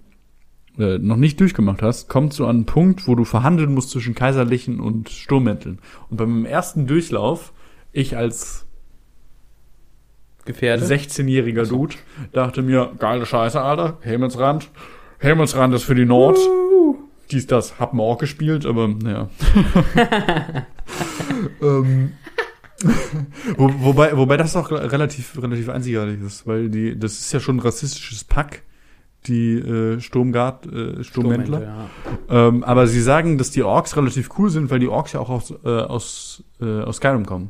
äh, 0.77 0.97
noch 0.97 1.17
nicht 1.17 1.39
durchgemacht 1.39 1.81
hast, 1.81 2.07
kommst 2.07 2.39
du 2.39 2.45
an 2.45 2.57
einen 2.57 2.65
Punkt, 2.65 3.07
wo 3.07 3.15
du 3.15 3.25
verhandeln 3.25 3.73
musst 3.73 3.91
zwischen 3.91 4.15
Kaiserlichen 4.15 4.79
und 4.79 5.09
Sturmmänteln. 5.09 5.79
Und 6.09 6.17
beim 6.17 6.45
ersten 6.45 6.87
Durchlauf, 6.87 7.53
ich 7.91 8.15
als 8.15 8.67
Gefährde. 10.45 10.85
16-jähriger 10.85 11.67
Dude 11.67 11.95
dachte 12.31 12.61
mir, 12.63 12.91
geile 12.97 13.25
Scheiße, 13.25 13.61
Alter, 13.61 13.97
Himmelsrand. 14.01 14.69
Himmelsrand 15.19 15.73
ist 15.75 15.83
für 15.83 15.95
die 15.95 16.05
Nord. 16.05 16.39
Dies, 17.31 17.45
das, 17.45 17.79
hab 17.79 17.93
wir 17.93 18.03
auch 18.03 18.17
gespielt, 18.17 18.65
aber 18.65 18.87
naja. 18.87 19.29
ähm, 21.61 22.13
wo, 23.57 23.71
wobei, 23.79 24.15
wobei 24.15 24.37
das 24.37 24.55
auch 24.55 24.71
relativ, 24.71 25.41
relativ 25.41 25.69
einzigartig 25.69 26.21
ist, 26.21 26.47
weil 26.47 26.69
die, 26.69 26.97
das 26.97 27.19
ist 27.19 27.33
ja 27.33 27.39
schon 27.39 27.57
ein 27.57 27.59
rassistisches 27.59 28.23
Pack, 28.23 28.61
die 29.27 29.53
äh, 29.59 29.99
Sturmgard, 29.99 30.65
äh, 30.71 31.03
Sturmmäntler. 31.03 31.61
ja. 31.63 31.89
Ähm, 32.47 32.63
aber 32.63 32.87
sie 32.87 33.01
sagen, 33.01 33.37
dass 33.37 33.51
die 33.51 33.63
Orks 33.63 33.95
relativ 33.97 34.29
cool 34.37 34.49
sind, 34.49 34.69
weil 34.71 34.79
die 34.79 34.87
Orks 34.87 35.13
ja 35.13 35.19
auch 35.19 35.29
aus, 35.29 35.53
äh, 35.63 35.67
aus, 35.69 36.43
äh, 36.61 36.81
aus 36.81 36.97
Skyrim 36.97 37.25
kommen. 37.25 37.49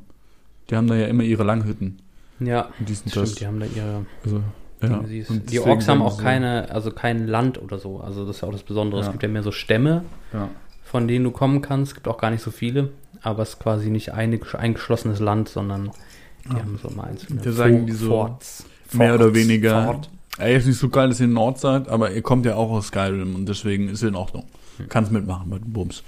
Die 0.70 0.76
haben 0.76 0.88
da 0.88 0.96
ja 0.96 1.08
immer 1.08 1.24
ihre 1.24 1.44
Langhütten. 1.44 2.00
Ja, 2.40 2.70
die 2.80 2.94
sind 2.94 3.10
stimmt, 3.10 3.28
das. 3.28 3.36
die 3.36 3.48
haben 3.48 3.60
da 3.60 3.66
ihre 3.66 4.06
Also, 4.24 4.42
ja. 4.82 5.04
Die 5.50 5.60
Orks 5.60 5.88
haben 5.88 6.02
auch 6.02 6.22
keine, 6.22 6.70
also 6.70 6.92
kein 6.92 7.26
Land 7.28 7.60
oder 7.62 7.80
so. 7.80 8.00
Also 8.00 8.26
das 8.28 8.36
ist 8.38 8.42
ja 8.42 8.48
auch 8.48 8.52
das 8.52 8.64
Besondere. 8.64 9.00
Es 9.02 9.08
Ja. 9.08 9.12
gibt 9.12 9.24
ja 9.24 9.30
mehr 9.30 9.42
so 9.44 9.52
Stämme, 9.52 10.04
Ja. 10.34 10.50
von 10.84 11.08
denen 11.08 11.24
du 11.26 11.32
kommen 11.32 11.62
kannst. 11.62 11.92
Es 11.92 11.96
gibt 11.96 12.08
auch 12.08 12.18
gar 12.20 12.30
nicht 12.30 12.44
so 12.44 12.52
viele, 12.52 12.90
aber 13.24 13.42
es 13.44 13.50
ist 13.50 13.60
quasi 13.60 13.90
nicht 13.90 14.14
ein 14.14 14.40
eingeschlossenes 14.58 15.20
Land, 15.20 15.50
sondern 15.50 15.92
die 16.46 16.56
haben 16.56 16.78
so 16.82 16.90
mal 16.92 17.06
einzelne 17.08 17.44
Wir 17.44 17.52
sagen 17.54 17.86
die 17.88 17.92
so 17.94 18.08
Forts. 18.10 18.66
mehr 18.94 19.16
oder 19.16 19.26
Forts, 19.26 19.36
weniger- 19.40 19.86
Fort. 19.86 20.10
Ey, 20.40 20.56
ist 20.58 20.68
nicht 20.68 20.78
so 20.78 20.90
geil, 20.90 21.10
dass 21.10 21.20
ihr 21.20 21.26
in 21.26 21.34
Nord 21.34 21.60
seid, 21.60 21.90
aber 21.90 22.12
ihr 22.12 22.22
kommt 22.22 22.46
ja 22.46 22.56
auch 22.56 22.70
aus 22.70 22.88
Skyrim 22.88 23.36
und 23.36 23.48
deswegen 23.50 23.88
ist 23.90 24.04
es 24.04 24.10
in 24.10 24.16
Ordnung. 24.16 24.46
Kannst 24.90 25.12
mitmachen 25.12 25.50
bei 25.50 25.58
den 25.58 25.74
Bums. 25.74 26.04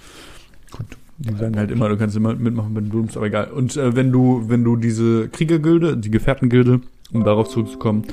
Gut. 0.71 0.85
Die 1.17 1.33
sagen 1.35 1.57
halt 1.57 1.69
immer, 1.71 1.89
du 1.89 1.97
kannst 1.97 2.15
immer 2.15 2.33
mitmachen 2.35 2.73
bei 2.73 2.79
den 2.81 2.89
Bums, 2.91 3.17
aber 3.17 3.25
egal. 3.25 3.51
Und 3.51 3.75
äh, 3.75 3.95
wenn 3.95 4.11
du, 4.11 4.45
wenn 4.47 4.63
du 4.63 4.75
diese 4.77 5.27
Kriegergilde, 5.29 5.97
die 5.97 6.11
Gefährtengilde, 6.11 6.81
um 7.11 7.23
darauf 7.25 7.49
zurückzukommen, 7.49 8.05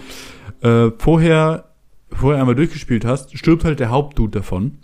äh, 0.63 0.91
vorher, 0.99 1.67
vorher 2.11 2.41
einmal 2.41 2.57
durchgespielt 2.57 3.05
hast, 3.05 3.37
stirbt 3.39 3.65
halt 3.65 3.79
der 3.79 3.91
Hauptdude 3.91 4.39
davon. 4.39 4.79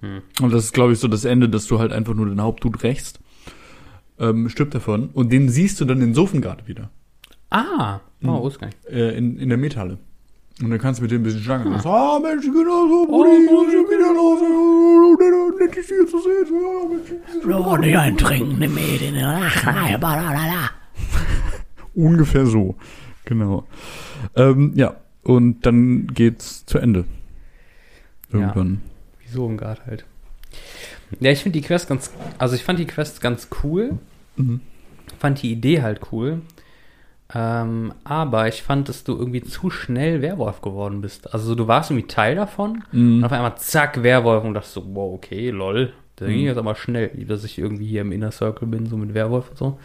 Hm. 0.00 0.20
Und 0.42 0.52
das 0.52 0.64
ist, 0.64 0.74
glaube 0.74 0.92
ich, 0.92 0.98
so 1.00 1.08
das 1.08 1.24
Ende, 1.24 1.48
dass 1.48 1.66
du 1.66 1.78
halt 1.78 1.92
einfach 1.92 2.14
nur 2.14 2.26
den 2.26 2.40
Hauptdude 2.40 2.82
rächst. 2.82 3.18
Ähm, 4.18 4.48
stirbt 4.48 4.74
davon. 4.74 5.08
Und 5.12 5.32
den 5.32 5.48
siehst 5.48 5.80
du 5.80 5.86
dann 5.86 6.02
in 6.02 6.14
Sofengard 6.14 6.68
wieder. 6.68 6.90
Ah, 7.48 8.00
oh, 8.22 8.48
Mhm. 8.50 8.68
äh, 8.88 9.16
in, 9.16 9.38
in 9.38 9.48
der 9.48 9.58
Metalle. 9.58 9.98
Und 10.62 10.70
dann 10.70 10.78
kannst 10.78 11.00
du 11.00 11.02
mit 11.02 11.10
dem 11.10 11.22
ein 11.22 11.24
bisschen 11.24 11.42
schlagen. 11.42 11.72
Ah, 11.72 11.80
ah 11.84 12.18
Mensch, 12.18 12.44
genau 12.44 12.86
so, 12.88 13.06
Oh, 13.08 13.24
Brudi, 13.24 13.76
ich 13.76 13.88
bin 13.88 14.00
ja 14.00 14.12
los. 14.12 14.40
Oh, 14.42 15.58
nett, 15.58 15.76
dich 15.76 15.86
hier 15.86 16.06
zu 16.06 16.18
sehen. 16.20 16.46
Ja, 16.60 16.88
Mensch. 16.88 17.64
So, 17.64 17.76
nicht 17.76 17.96
ein 17.96 18.16
Trinken, 18.16 18.58
nimm 18.58 18.74
mir 18.74 18.98
den. 18.98 19.14
Balalala. 20.00 20.70
Ungefähr 21.94 22.46
so. 22.46 22.76
Genau. 23.24 23.66
Ähm, 24.36 24.72
ja, 24.74 24.96
und 25.22 25.64
dann 25.64 26.08
geht's 26.08 26.66
zu 26.66 26.78
Ende. 26.78 27.04
Irgendwann. 28.32 28.80
Wieso 29.22 29.46
im 29.46 29.56
Guard 29.56 29.86
halt? 29.86 30.04
Ja, 31.20 31.30
ich 31.30 31.42
finde 31.42 31.58
die 31.58 31.66
Quest 31.66 31.88
ganz, 31.88 32.10
also 32.38 32.54
ich 32.54 32.64
fand 32.64 32.78
die 32.78 32.86
Quest 32.86 33.20
ganz 33.20 33.48
cool. 33.62 33.98
Mhm. 34.36 34.60
Fand 35.18 35.42
die 35.42 35.52
Idee 35.52 35.82
halt 35.82 36.00
cool. 36.12 36.42
Ähm, 37.34 37.92
aber 38.04 38.48
ich 38.48 38.62
fand, 38.62 38.88
dass 38.88 39.04
du 39.04 39.16
irgendwie 39.16 39.42
zu 39.42 39.70
schnell 39.70 40.20
Werwolf 40.20 40.62
geworden 40.62 41.00
bist. 41.00 41.32
Also 41.32 41.54
du 41.54 41.68
warst 41.68 41.90
irgendwie 41.90 42.08
Teil 42.08 42.34
davon 42.34 42.82
und 42.92 43.18
Mhm. 43.18 43.24
auf 43.24 43.30
einmal 43.32 43.56
zack, 43.56 44.02
Werwolf 44.02 44.44
und 44.44 44.54
dachte 44.54 44.68
so, 44.68 44.82
wow, 44.94 45.14
okay, 45.14 45.50
lol. 45.50 45.92
Da 46.16 46.26
ging 46.26 46.40
Mhm. 46.40 46.46
jetzt 46.46 46.58
aber 46.58 46.74
schnell, 46.74 47.08
dass 47.26 47.44
ich 47.44 47.58
irgendwie 47.58 47.86
hier 47.86 48.00
im 48.02 48.12
Inner 48.12 48.32
Circle 48.32 48.66
bin, 48.68 48.86
so 48.86 48.96
mit 48.96 49.14
Werwolf 49.14 49.50
und 49.50 49.58
so. 49.58 49.78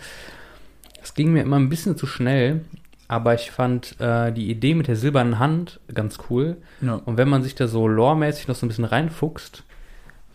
Das 1.00 1.14
ging 1.14 1.34
mir 1.34 1.44
immer 1.44 1.58
ein 1.58 1.70
bisschen 1.70 1.96
zu 1.98 2.08
schnell, 2.08 2.62
aber 3.08 3.36
ich 3.36 3.52
fand 3.52 3.96
äh, 4.00 4.32
die 4.32 4.50
Idee 4.50 4.74
mit 4.74 4.88
der 4.88 4.96
silbernen 4.96 5.38
Hand 5.38 5.80
ganz 5.94 6.18
cool. 6.30 6.58
Ja. 6.82 6.96
Und 7.06 7.18
wenn 7.18 7.30
man 7.30 7.44
sich 7.44 7.54
da 7.54 7.68
so 7.68 7.88
loremäßig 7.88 8.48
noch 8.48 8.56
so 8.56 8.66
ein 8.66 8.70
bisschen 8.70 8.86
reinfuchst, 8.86 9.64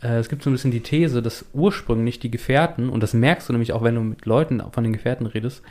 äh, 0.02 0.18
es 0.18 0.28
gibt 0.28 0.44
so 0.44 0.48
ein 0.50 0.52
bisschen 0.52 0.70
die 0.70 0.80
These, 0.80 1.22
dass 1.22 1.44
ursprünglich 1.52 2.20
die 2.20 2.30
Gefährten, 2.30 2.88
und 2.88 3.02
das 3.02 3.14
merkst 3.14 3.48
du 3.48 3.52
nämlich 3.52 3.72
auch, 3.72 3.82
wenn 3.82 3.96
du 3.96 4.00
mit 4.02 4.26
Leuten 4.26 4.62
von 4.70 4.84
den 4.84 4.92
Gefährten 4.92 5.26
redest, 5.26 5.62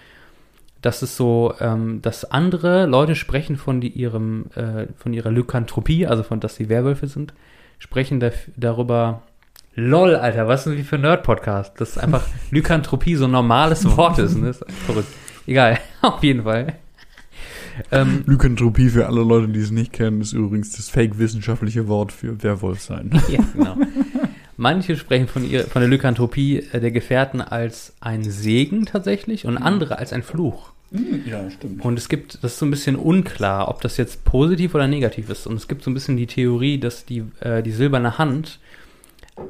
dass 0.82 1.02
es 1.02 1.18
so, 1.18 1.54
ähm, 1.60 2.02
dass 2.02 2.26
andere 2.26 2.86
Leute 2.86 3.16
sprechen 3.16 3.58
von 3.58 3.82
die, 3.82 3.90
ihrem, 3.90 4.46
äh, 4.56 4.88
von 4.98 5.14
ihrer 5.14 5.32
Lykanthropie, 5.32 6.08
also 6.08 6.24
von, 6.24 6.40
dass 6.40 6.56
sie 6.56 6.70
Werwölfe 6.70 7.08
sind, 7.08 7.34
sprechen 7.80 8.20
da, 8.20 8.32
darüber, 8.56 9.24
lol, 9.76 10.16
Alter, 10.16 10.48
was 10.48 10.62
ist 10.62 10.72
denn 10.72 10.78
wie 10.80 10.84
für 10.84 10.98
Nerd-Podcast? 10.98 11.80
Das 11.80 11.92
ist 11.92 11.98
einfach 11.98 12.26
Lykanthropie 12.52 13.16
so 13.16 13.26
ein 13.26 13.32
normales 13.32 13.86
Wort 13.98 14.20
ist, 14.20 14.38
ne? 14.38 14.48
Das 14.48 14.62
ist 14.62 14.72
verrückt. 14.86 15.10
Egal, 15.46 15.80
auf 16.02 16.24
jeden 16.24 16.44
Fall. 16.44 16.76
Ähm, 17.92 18.24
Lykanthropie 18.26 18.90
für 18.90 19.08
alle 19.08 19.24
Leute, 19.24 19.48
die 19.48 19.60
es 19.60 19.72
nicht 19.72 19.94
kennen, 19.94 20.22
ist 20.22 20.34
übrigens 20.34 20.76
das 20.76 20.90
fake-wissenschaftliche 20.90 21.88
Wort 21.88 22.12
für 22.12 22.42
Werwolf 22.44 22.82
sein. 22.82 23.10
Ja, 23.30 23.40
genau. 23.54 23.78
Manche 24.60 24.98
sprechen 24.98 25.28
von, 25.28 25.50
ihr, 25.50 25.64
von 25.64 25.82
der 25.82 25.90
Lykanthropie 25.90 26.58
äh, 26.74 26.80
der 26.80 26.92
Gefährten 26.92 27.40
als 27.42 27.94
ein 28.02 28.24
Segen 28.24 28.86
tatsächlich 28.86 29.46
und 29.46 29.58
andere 29.58 29.98
als 30.00 30.12
ein 30.12 30.22
Fluch. 30.22 30.72
Ja, 31.26 31.50
stimmt. 31.50 31.86
Und 31.86 31.98
es 31.98 32.10
gibt, 32.10 32.44
das 32.44 32.54
ist 32.54 32.60
so 32.60 32.66
ein 32.66 32.72
bisschen 32.72 32.96
unklar, 32.96 33.70
ob 33.70 33.82
das 33.82 33.98
jetzt 33.98 34.26
positiv 34.26 34.76
oder 34.76 34.88
negativ 34.88 35.30
ist. 35.30 35.48
Und 35.48 35.56
es 35.56 35.68
gibt 35.68 35.84
so 35.84 35.90
ein 35.90 35.94
bisschen 35.94 36.18
die 36.18 36.28
Theorie, 36.28 36.80
dass 36.80 37.06
die, 37.06 37.24
äh, 37.40 37.64
die 37.64 37.72
silberne 37.72 38.18
Hand 38.18 38.60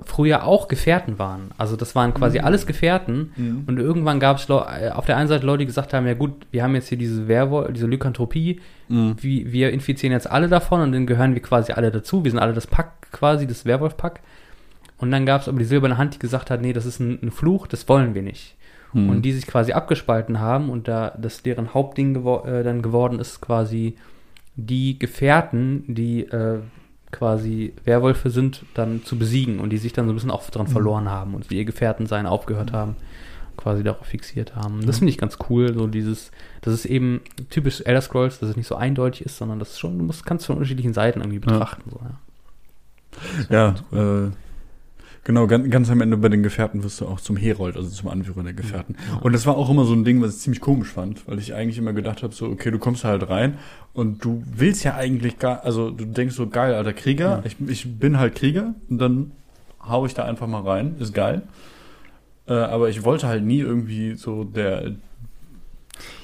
früher 0.05 0.43
auch 0.43 0.67
Gefährten 0.67 1.17
waren. 1.17 1.49
Also 1.57 1.75
das 1.75 1.95
waren 1.95 2.13
quasi 2.13 2.39
alles 2.39 2.67
Gefährten. 2.67 3.31
Mhm. 3.35 3.63
Und 3.65 3.79
irgendwann 3.79 4.19
gab 4.19 4.37
es 4.37 4.47
auf 4.51 5.05
der 5.07 5.17
einen 5.17 5.27
Seite 5.27 5.45
Leute, 5.45 5.59
die 5.59 5.65
gesagt 5.65 5.93
haben, 5.95 6.05
ja 6.05 6.13
gut, 6.13 6.33
wir 6.51 6.61
haben 6.61 6.75
jetzt 6.75 6.89
hier 6.89 6.97
diese 6.99 7.27
Werwolf, 7.27 7.73
diese 7.73 7.87
Lykanthropie, 7.87 8.59
Mhm. 8.89 9.15
wie, 9.21 9.51
wir 9.51 9.71
infizieren 9.71 10.13
jetzt 10.13 10.29
alle 10.29 10.47
davon 10.49 10.81
und 10.81 10.91
dann 10.91 11.05
gehören 11.05 11.35
wir 11.35 11.41
quasi 11.41 11.71
alle 11.71 11.91
dazu. 11.91 12.23
Wir 12.23 12.31
sind 12.31 12.39
alle 12.39 12.53
das 12.53 12.67
Pack 12.67 13.11
quasi, 13.11 13.45
das 13.47 13.65
Werwolf-Pack. 13.65 14.19
Und 14.99 15.11
dann 15.11 15.25
gab 15.25 15.41
es 15.41 15.47
aber 15.47 15.59
die 15.59 15.65
silberne 15.65 15.97
Hand, 15.97 16.15
die 16.15 16.19
gesagt 16.19 16.51
hat, 16.51 16.61
nee, 16.61 16.73
das 16.73 16.85
ist 16.85 16.99
ein, 16.99 17.19
ein 17.23 17.31
Fluch, 17.31 17.67
das 17.67 17.87
wollen 17.87 18.15
wir 18.15 18.21
nicht. 18.21 18.55
Mhm. 18.93 19.09
Und 19.09 19.21
die 19.23 19.31
sich 19.31 19.47
quasi 19.47 19.71
abgespalten 19.71 20.39
haben 20.39 20.69
und 20.69 20.87
da 20.87 21.15
das 21.17 21.41
deren 21.41 21.73
Hauptding 21.73 22.13
gewo 22.13 22.39
äh, 22.45 22.63
dann 22.63 22.81
geworden 22.81 23.19
ist, 23.19 23.41
quasi 23.41 23.95
die 24.55 24.99
Gefährten, 24.99 25.83
die 25.87 26.23
äh, 26.23 26.59
quasi 27.11 27.73
Werwölfe 27.85 28.29
sind, 28.29 28.65
dann 28.73 29.03
zu 29.03 29.17
besiegen 29.17 29.59
und 29.59 29.71
die 29.71 29.77
sich 29.77 29.93
dann 29.93 30.05
so 30.05 30.11
ein 30.11 30.15
bisschen 30.15 30.31
auch 30.31 30.47
dran 30.49 30.67
verloren 30.67 31.09
haben 31.09 31.33
und 31.33 31.49
wie 31.49 31.57
ihr 31.57 31.65
Gefährten 31.65 32.05
sein 32.05 32.25
aufgehört 32.25 32.71
haben, 32.71 32.95
quasi 33.57 33.83
darauf 33.83 34.05
fixiert 34.05 34.55
haben. 34.55 34.85
Das 34.85 34.99
finde 34.99 35.11
ich 35.11 35.17
ganz 35.17 35.37
cool, 35.49 35.73
so 35.73 35.87
dieses, 35.87 36.31
das 36.61 36.73
ist 36.73 36.85
eben 36.85 37.21
typisch 37.49 37.81
Elder 37.85 38.01
Scrolls, 38.01 38.39
dass 38.39 38.49
es 38.49 38.55
nicht 38.55 38.67
so 38.67 38.75
eindeutig 38.75 39.25
ist, 39.25 39.37
sondern 39.37 39.59
das 39.59 39.71
ist 39.71 39.79
schon, 39.79 39.97
du 39.97 40.03
musst, 40.03 40.25
kannst 40.25 40.45
von 40.45 40.57
unterschiedlichen 40.57 40.93
Seiten 40.93 41.21
irgendwie 41.21 41.39
betrachten. 41.39 41.89
So, 41.89 41.99
ja. 43.49 43.75
Ja, 43.91 44.25
äh, 44.25 44.31
genau, 45.23 45.47
ganz, 45.47 45.69
ganz 45.69 45.89
am 45.89 46.01
Ende 46.01 46.17
bei 46.17 46.29
den 46.29 46.43
Gefährten 46.43 46.83
wirst 46.83 47.01
du 47.01 47.05
auch 47.05 47.19
zum 47.19 47.37
Herold, 47.37 47.75
also 47.75 47.89
zum 47.89 48.09
Anführer 48.09 48.43
der 48.43 48.53
Gefährten. 48.53 48.95
Und 49.21 49.33
das 49.33 49.45
war 49.45 49.57
auch 49.57 49.69
immer 49.69 49.85
so 49.85 49.93
ein 49.93 50.03
Ding, 50.03 50.21
was 50.21 50.35
ich 50.35 50.41
ziemlich 50.41 50.61
komisch 50.61 50.89
fand, 50.89 51.27
weil 51.27 51.39
ich 51.39 51.53
eigentlich 51.53 51.77
immer 51.77 51.93
gedacht 51.93 52.23
habe, 52.23 52.33
so, 52.33 52.47
okay, 52.47 52.71
du 52.71 52.79
kommst 52.79 53.03
halt 53.03 53.29
rein 53.29 53.57
und 53.93 54.23
du 54.23 54.43
willst 54.55 54.83
ja 54.83 54.95
eigentlich 54.95 55.39
gar, 55.39 55.63
also 55.63 55.91
du 55.91 56.05
denkst 56.05 56.35
so, 56.35 56.47
geil, 56.47 56.73
alter 56.73 56.93
Krieger, 56.93 57.43
ich, 57.45 57.55
ich 57.67 57.99
bin 57.99 58.19
halt 58.19 58.35
Krieger 58.35 58.73
und 58.89 58.99
dann 58.99 59.31
hau 59.87 60.05
ich 60.05 60.13
da 60.13 60.25
einfach 60.25 60.47
mal 60.47 60.61
rein, 60.61 60.95
ist 60.99 61.13
geil. 61.13 61.43
Äh, 62.47 62.53
aber 62.53 62.89
ich 62.89 63.03
wollte 63.03 63.27
halt 63.27 63.43
nie 63.43 63.59
irgendwie 63.59 64.15
so 64.15 64.43
der 64.43 64.91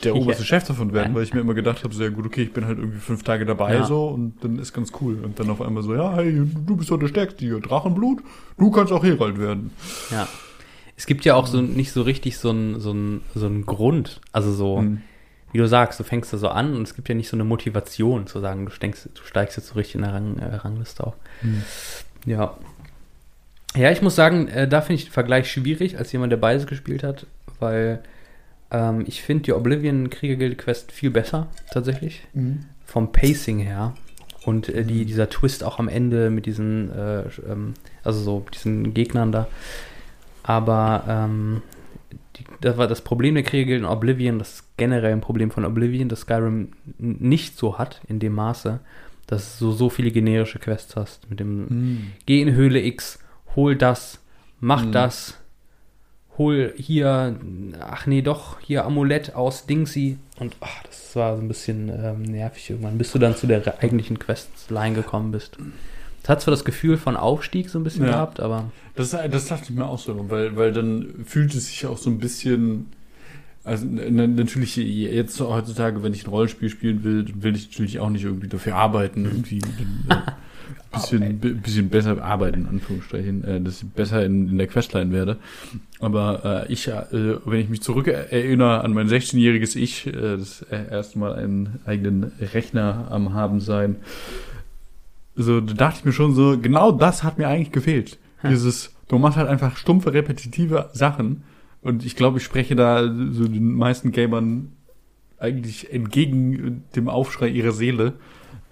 der 0.03 0.15
oberste 0.15 0.43
Chef 0.45 0.63
davon 0.63 0.93
werden, 0.93 1.13
weil 1.15 1.23
ich 1.23 1.33
mir 1.33 1.39
immer 1.41 1.53
gedacht 1.53 1.83
habe, 1.83 1.93
sehr 1.93 2.09
gut, 2.11 2.25
okay, 2.25 2.43
ich 2.43 2.53
bin 2.53 2.65
halt 2.65 2.77
irgendwie 2.77 2.99
fünf 2.99 3.23
Tage 3.23 3.45
dabei 3.45 3.73
Ja. 3.75 3.83
so 3.85 4.07
und 4.07 4.43
dann 4.43 4.59
ist 4.59 4.73
ganz 4.73 4.91
cool. 5.01 5.17
Und 5.23 5.39
dann 5.39 5.49
auf 5.49 5.61
einmal 5.61 5.83
so, 5.83 5.93
ja, 5.95 6.13
hey, 6.15 6.33
du 6.65 6.75
bist 6.75 6.91
doch 6.91 6.97
der 6.97 7.07
Stärkste 7.07 7.45
hier, 7.45 7.59
Drachenblut, 7.59 8.21
du 8.57 8.71
kannst 8.71 8.91
auch 8.93 9.03
Herald 9.03 9.39
werden. 9.39 9.71
Ja. 10.11 10.27
Es 10.97 11.05
gibt 11.05 11.25
ja 11.25 11.35
auch 11.35 11.47
so 11.47 11.61
nicht 11.61 11.91
so 11.91 12.01
richtig 12.03 12.37
so 12.37 12.51
ein, 12.51 12.79
so 12.79 12.91
ein, 12.93 13.21
so 13.33 13.47
ein 13.47 13.65
Grund. 13.65 14.21
Also 14.31 14.51
so, 14.53 14.77
Mhm. 14.81 15.01
wie 15.51 15.57
du 15.57 15.67
sagst, 15.67 15.99
du 15.99 16.03
fängst 16.03 16.31
da 16.31 16.37
so 16.37 16.47
an 16.49 16.73
und 16.75 16.83
es 16.83 16.95
gibt 16.95 17.09
ja 17.09 17.15
nicht 17.15 17.27
so 17.29 17.35
eine 17.35 17.43
Motivation 17.43 18.27
zu 18.27 18.39
sagen, 18.39 18.65
du, 18.65 18.71
steigst, 18.71 19.09
du 19.13 19.21
steigst 19.25 19.57
jetzt 19.57 19.67
so 19.69 19.75
richtig 19.75 19.95
in 19.95 20.01
der 20.01 20.13
Rang, 20.13 20.37
äh, 20.37 20.55
Rangliste 20.55 21.05
auf. 21.05 21.15
Mhm. 21.41 21.63
Ja. 22.25 22.55
Ja, 23.75 23.91
ich 23.91 24.01
muss 24.01 24.15
sagen, 24.15 24.47
äh, 24.47 24.67
da 24.69 24.79
finde 24.81 24.95
ich 25.01 25.05
den 25.05 25.11
Vergleich 25.13 25.51
schwierig, 25.51 25.97
als 25.97 26.11
jemand, 26.13 26.31
der 26.31 26.37
beides 26.37 26.65
gespielt 26.65 27.03
hat, 27.03 27.25
weil 27.59 28.01
ähm, 28.71 29.03
ich 29.07 29.21
finde 29.21 29.43
die 29.43 29.53
Oblivion 29.53 30.09
Kriegergilde 30.09 30.55
Quest 30.55 30.91
viel 30.91 31.11
besser, 31.11 31.47
tatsächlich. 31.71 32.27
Vom 32.85 33.11
Pacing 33.11 33.59
her. 33.59 33.95
Und 34.45 34.69
äh, 34.69 34.83
die, 34.83 35.05
dieser 35.05 35.29
Twist 35.29 35.63
auch 35.63 35.79
am 35.79 35.87
Ende 35.87 36.29
mit 36.29 36.45
diesen, 36.45 36.91
äh, 36.91 37.23
ähm, 37.49 37.73
also 38.03 38.19
so 38.19 38.45
diesen 38.53 38.93
Gegnern 38.93 39.31
da. 39.31 39.47
Aber 40.43 41.03
ähm, 41.07 41.61
die, 42.37 42.43
das 42.61 42.77
war 42.77 42.87
das 42.87 43.01
Problem 43.01 43.33
der 43.33 43.43
Kriegergilde 43.43 43.85
in 43.85 43.91
Oblivion, 43.91 44.37
das 44.37 44.55
ist 44.55 44.77
generell 44.77 45.13
ein 45.13 45.21
Problem 45.21 45.49
von 45.49 45.65
Oblivion, 45.65 46.09
dass 46.09 46.21
Skyrim 46.21 46.69
nicht 46.99 47.57
so 47.57 47.79
hat 47.79 48.01
in 48.07 48.19
dem 48.19 48.33
Maße, 48.33 48.79
dass 49.25 49.57
du 49.57 49.71
so 49.71 49.89
viele 49.89 50.11
generische 50.11 50.59
Quests 50.59 50.95
hast. 50.95 51.27
Mit 51.29 51.39
dem 51.39 52.11
Geh 52.27 52.41
in 52.41 52.53
Höhle 52.53 52.81
X, 52.83 53.17
hol 53.55 53.75
das, 53.75 54.19
mach 54.59 54.85
Mhm. 54.85 54.91
das, 54.91 55.39
hol 56.37 56.73
hier, 56.77 57.35
ach 57.79 58.05
nee, 58.07 58.21
doch, 58.21 58.59
hier 58.59 58.85
Amulett 58.85 59.35
aus 59.35 59.65
Dingsy. 59.65 60.17
Und 60.39 60.55
ach, 60.59 60.83
das 60.83 61.15
war 61.15 61.35
so 61.37 61.41
ein 61.41 61.47
bisschen 61.47 61.89
ähm, 61.89 62.23
nervig 62.23 62.69
irgendwann, 62.69 62.97
bis 62.97 63.11
du 63.11 63.19
dann 63.19 63.35
zu 63.35 63.47
der 63.47 63.81
eigentlichen 63.81 64.19
Questline 64.19 64.95
gekommen 64.95 65.31
bist. 65.31 65.57
Es 66.23 66.29
hat 66.29 66.41
zwar 66.41 66.51
das 66.51 66.65
Gefühl 66.65 66.97
von 66.97 67.15
Aufstieg 67.15 67.69
so 67.69 67.79
ein 67.79 67.83
bisschen 67.83 68.05
Ja. 68.05 68.11
gehabt, 68.13 68.39
aber 68.39 68.71
Das, 68.95 69.11
das 69.11 69.45
dachte 69.47 69.65
ich 69.65 69.69
mir 69.69 69.85
auch 69.85 69.99
so, 69.99 70.29
weil, 70.29 70.55
weil 70.57 70.73
dann 70.73 71.23
fühlt 71.25 71.53
es 71.53 71.67
sich 71.67 71.85
auch 71.85 71.97
so 71.97 72.09
ein 72.09 72.17
bisschen. 72.19 72.87
Also 73.65 73.85
natürlich 73.87 74.75
jetzt 74.75 75.41
heutzutage, 75.41 76.03
wenn 76.03 76.13
ich 76.13 76.25
ein 76.25 76.29
Rollenspiel 76.29 76.69
spielen 76.69 77.03
will, 77.03 77.25
will 77.33 77.55
ich 77.55 77.67
natürlich 77.69 77.99
auch 77.99 78.09
nicht 78.11 78.23
irgendwie 78.23 78.47
dafür 78.47 78.75
arbeiten, 78.75 79.25
irgendwie 79.25 79.59
ein 79.59 80.05
äh, 80.07 80.15
bisschen, 80.93 81.39
bi- 81.39 81.53
bisschen 81.53 81.89
besser 81.89 82.23
arbeiten, 82.23 82.61
in 82.61 82.67
Anführungsstrichen, 82.67 83.43
äh, 83.43 83.61
dass 83.61 83.81
ich 83.81 83.89
besser 83.89 84.23
in, 84.23 84.49
in 84.49 84.57
der 84.59 84.67
Questline 84.67 85.11
werde. 85.11 85.37
Aber 85.99 86.65
äh, 86.69 86.71
ich, 86.71 86.87
äh, 86.87 87.03
wenn 87.43 87.59
ich 87.59 87.69
mich 87.69 87.81
zurück 87.81 88.07
erinnere 88.07 88.83
an 88.83 88.93
mein 88.93 89.09
16-jähriges 89.09 89.75
Ich, 89.75 90.05
äh, 90.05 90.11
das 90.37 90.61
äh, 90.69 90.91
erste 90.91 91.17
Mal 91.17 91.33
einen 91.33 91.79
eigenen 91.87 92.31
Rechner 92.53 93.07
am 93.09 93.33
haben 93.33 93.61
sein, 93.61 93.95
so, 95.35 95.59
da 95.59 95.73
dachte 95.73 95.99
ich 95.99 96.05
mir 96.05 96.13
schon 96.13 96.35
so, 96.35 96.57
genau 96.57 96.91
das 96.91 97.23
hat 97.23 97.39
mir 97.39 97.47
eigentlich 97.47 97.71
gefehlt. 97.71 98.19
Hm. 98.41 98.51
Dieses, 98.51 98.91
du 99.07 99.17
machst 99.17 99.37
halt 99.37 99.49
einfach 99.49 99.75
stumpfe, 99.75 100.13
repetitive 100.13 100.91
Sachen. 100.93 101.43
Und 101.85 102.03
ich 102.05 102.15
glaube, 102.15 102.39
ich 102.39 102.43
spreche 102.43 102.75
da 102.75 103.03
so 103.03 103.47
den 103.47 103.73
meisten 103.75 104.11
Gamern 104.11 104.71
eigentlich 105.37 105.93
entgegen 105.93 106.83
dem 106.95 107.07
Aufschrei 107.09 107.47
ihrer 107.47 107.71
Seele. 107.71 108.13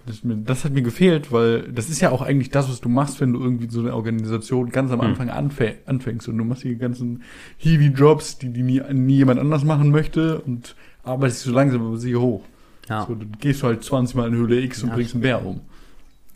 Das, 0.06 0.20
das 0.22 0.64
hat 0.64 0.72
mir 0.72 0.82
gefehlt, 0.82 1.30
weil 1.32 1.62
das 1.72 1.88
ist 1.88 2.00
ja 2.00 2.10
auch 2.10 2.20
eigentlich 2.22 2.50
das, 2.50 2.68
was 2.68 2.80
du 2.80 2.88
machst, 2.88 3.20
wenn 3.20 3.32
du 3.32 3.40
irgendwie 3.40 3.68
so 3.70 3.80
eine 3.80 3.94
Organisation 3.94 4.68
ganz 4.70 4.90
am 4.90 5.00
Hm. 5.00 5.06
Anfang 5.06 5.30
anfä 5.30 5.76
anfängst 5.86 6.28
und 6.28 6.36
du 6.36 6.44
machst 6.44 6.64
die 6.64 6.76
ganzen 6.76 7.22
Heavy-Jobs, 7.58 8.38
die, 8.38 8.50
die 8.50 8.62
nie, 8.62 8.82
nie 8.92 9.16
jemand 9.16 9.38
anders 9.40 9.64
machen 9.64 9.90
möchte 9.90 10.40
und 10.40 10.74
arbeitest 11.04 11.42
so 11.44 11.52
langsam 11.52 11.86
aber 11.86 11.96
sicher 11.96 12.20
hoch. 12.20 12.44
ja. 12.88 13.06
So, 13.06 13.14
dann 13.14 13.32
gehst 13.38 13.62
du 13.62 13.68
halt 13.68 13.84
20 13.84 14.16
Mal 14.16 14.28
in 14.28 14.34
Höhle 14.34 14.60
X 14.60 14.82
und 14.82 14.88
Ja. 14.90 14.94
bringst 14.96 15.14
einen 15.14 15.22
Bär 15.22 15.46
um. 15.46 15.60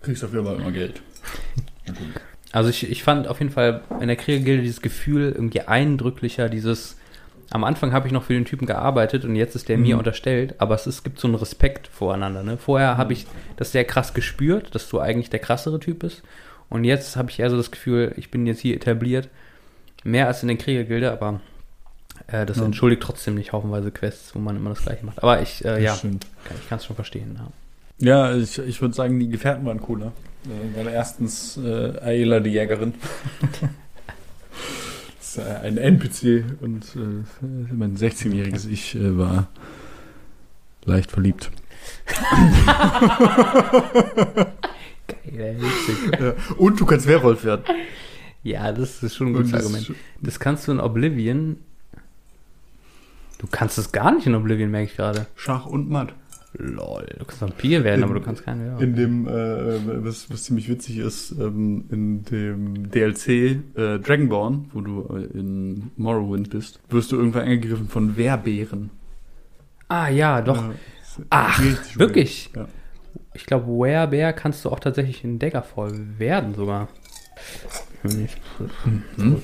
Kriegst 0.00 0.22
dafür 0.22 0.40
aber 0.40 0.56
immer 0.56 0.70
Geld. 0.72 1.02
Also 2.52 2.70
ich, 2.70 2.90
ich 2.90 3.02
fand 3.02 3.28
auf 3.28 3.40
jeden 3.40 3.52
Fall 3.52 3.82
in 4.00 4.08
der 4.08 4.16
Kriegergilde 4.16 4.62
dieses 4.62 4.80
Gefühl 4.80 5.32
irgendwie 5.34 5.60
eindrücklicher, 5.62 6.48
dieses 6.48 6.96
am 7.50 7.64
Anfang 7.64 7.92
habe 7.94 8.06
ich 8.06 8.12
noch 8.12 8.24
für 8.24 8.34
den 8.34 8.44
Typen 8.44 8.66
gearbeitet 8.66 9.24
und 9.24 9.34
jetzt 9.34 9.54
ist 9.56 9.70
der 9.70 9.78
mir 9.78 9.94
Mhm. 9.94 10.00
unterstellt, 10.00 10.54
aber 10.58 10.74
es, 10.74 10.86
ist, 10.86 11.02
gibt 11.02 11.18
so 11.18 11.26
einen 11.28 11.34
Respekt 11.34 11.86
voreinander. 11.88 12.42
Ne? 12.42 12.58
Vorher 12.58 12.98
habe 12.98 13.14
ich 13.14 13.26
das 13.56 13.72
sehr 13.72 13.84
krass 13.84 14.12
gespürt, 14.12 14.74
dass 14.74 14.88
du 14.90 15.00
eigentlich 15.00 15.30
der 15.30 15.40
krassere 15.40 15.80
Typ 15.80 16.00
bist 16.00 16.22
und 16.68 16.84
jetzt 16.84 17.16
habe 17.16 17.30
ich 17.30 17.38
eher 17.40 17.48
so 17.48 17.56
das 17.56 17.70
Gefühl, 17.70 18.12
ich 18.16 18.30
bin 18.30 18.46
jetzt 18.46 18.60
hier 18.60 18.74
etabliert, 18.76 19.28
mehr 20.04 20.26
als 20.26 20.42
in 20.42 20.48
der 20.48 20.58
Kriegergilde, 20.58 21.10
aber 21.10 21.40
äh, 22.26 22.44
das 22.44 22.58
Ja. 22.58 22.64
entschuldigt 22.66 23.02
trotzdem 23.02 23.34
nicht 23.34 23.52
haufenweise 23.52 23.90
Quests, 23.92 24.34
wo 24.34 24.40
man 24.40 24.56
immer 24.56 24.70
das 24.70 24.82
gleiche 24.82 25.06
macht. 25.06 25.22
Aber 25.22 25.40
ich, 25.40 25.64
äh, 25.64 25.82
ja, 25.82 25.96
kann- 25.96 26.20
ich 26.62 26.68
kann 26.68 26.78
es 26.78 26.84
schon 26.84 26.96
verstehen. 26.96 27.38
Ja. 27.98 28.30
Ja, 28.30 28.36
ich, 28.36 28.58
ich 28.58 28.80
würde 28.82 28.94
sagen, 28.94 29.18
die 29.18 29.28
Gefährten 29.28 29.64
waren 29.66 29.80
cooler. 29.80 30.12
Weil 30.74 30.88
erstens 30.88 31.56
äh, 31.58 31.98
Aela 32.00 32.40
die 32.40 32.50
Jägerin. 32.50 32.94
das 35.18 35.36
ist 35.36 35.38
äh, 35.38 35.42
ein 35.62 35.76
NPC 35.76 36.44
und 36.60 36.84
äh, 36.96 37.44
mein 37.72 37.96
16-jähriges 37.96 38.66
Ich 38.68 38.94
äh, 38.94 39.16
war 39.18 39.48
leicht 40.84 41.10
verliebt. 41.10 41.50
Geil, 45.26 45.56
witzig. 45.60 45.96
Ja, 46.20 46.34
und 46.56 46.80
du 46.80 46.86
kannst 46.86 47.06
Werwolf 47.06 47.44
werden. 47.44 47.64
ja, 48.42 48.72
das 48.72 49.02
ist 49.02 49.16
schon 49.16 49.28
ein 49.28 49.32
gutes 49.34 49.50
das- 49.52 49.62
Argument. 49.64 49.92
Das 50.20 50.40
kannst 50.40 50.66
du 50.66 50.72
in 50.72 50.80
Oblivion. 50.80 51.58
Du 53.38 53.46
kannst 53.50 53.78
es 53.78 53.92
gar 53.92 54.10
nicht 54.12 54.26
in 54.26 54.34
Oblivion, 54.34 54.70
merke 54.70 54.90
ich 54.90 54.96
gerade. 54.96 55.26
Schach 55.36 55.66
und 55.66 55.88
Matt. 55.90 56.12
Lol. 56.54 57.06
Du 57.18 57.24
kannst 57.24 57.42
Vampir 57.42 57.84
werden, 57.84 57.98
In- 58.00 58.04
aber 58.04 58.14
du 58.14 58.20
kannst 58.24 58.44
keinen 58.44 58.66
ja. 58.66 58.78
In 58.78 58.94
dem, 58.96 59.28
äh, 59.28 60.04
was, 60.04 60.30
was 60.30 60.44
ziemlich 60.44 60.68
witzig 60.68 60.98
ist, 60.98 61.32
ähm, 61.32 61.84
in 61.90 62.24
dem 62.24 62.90
DLC 62.90 63.28
äh, 63.76 63.98
Dragonborn, 63.98 64.70
wo 64.72 64.80
du 64.80 65.02
äh, 65.14 65.38
in 65.38 65.90
Morrowind 65.96 66.50
bist, 66.50 66.80
wirst 66.88 67.12
du 67.12 67.16
irgendwann 67.16 67.42
angegriffen 67.42 67.88
von 67.88 68.16
Wehrbären. 68.16 68.90
Ah, 69.88 70.08
ja, 70.08 70.40
doch. 70.40 70.56
Ja, 70.56 70.74
Ach, 71.30 71.60
wirklich? 71.96 72.50
Ja. 72.54 72.66
Ich 73.34 73.46
glaube, 73.46 73.66
Werebear 73.66 74.32
kannst 74.32 74.64
du 74.64 74.70
auch 74.70 74.80
tatsächlich 74.80 75.24
in 75.24 75.38
Daggerfall 75.38 75.92
werden 76.18 76.54
sogar. 76.54 76.88
Hm. 78.02 79.36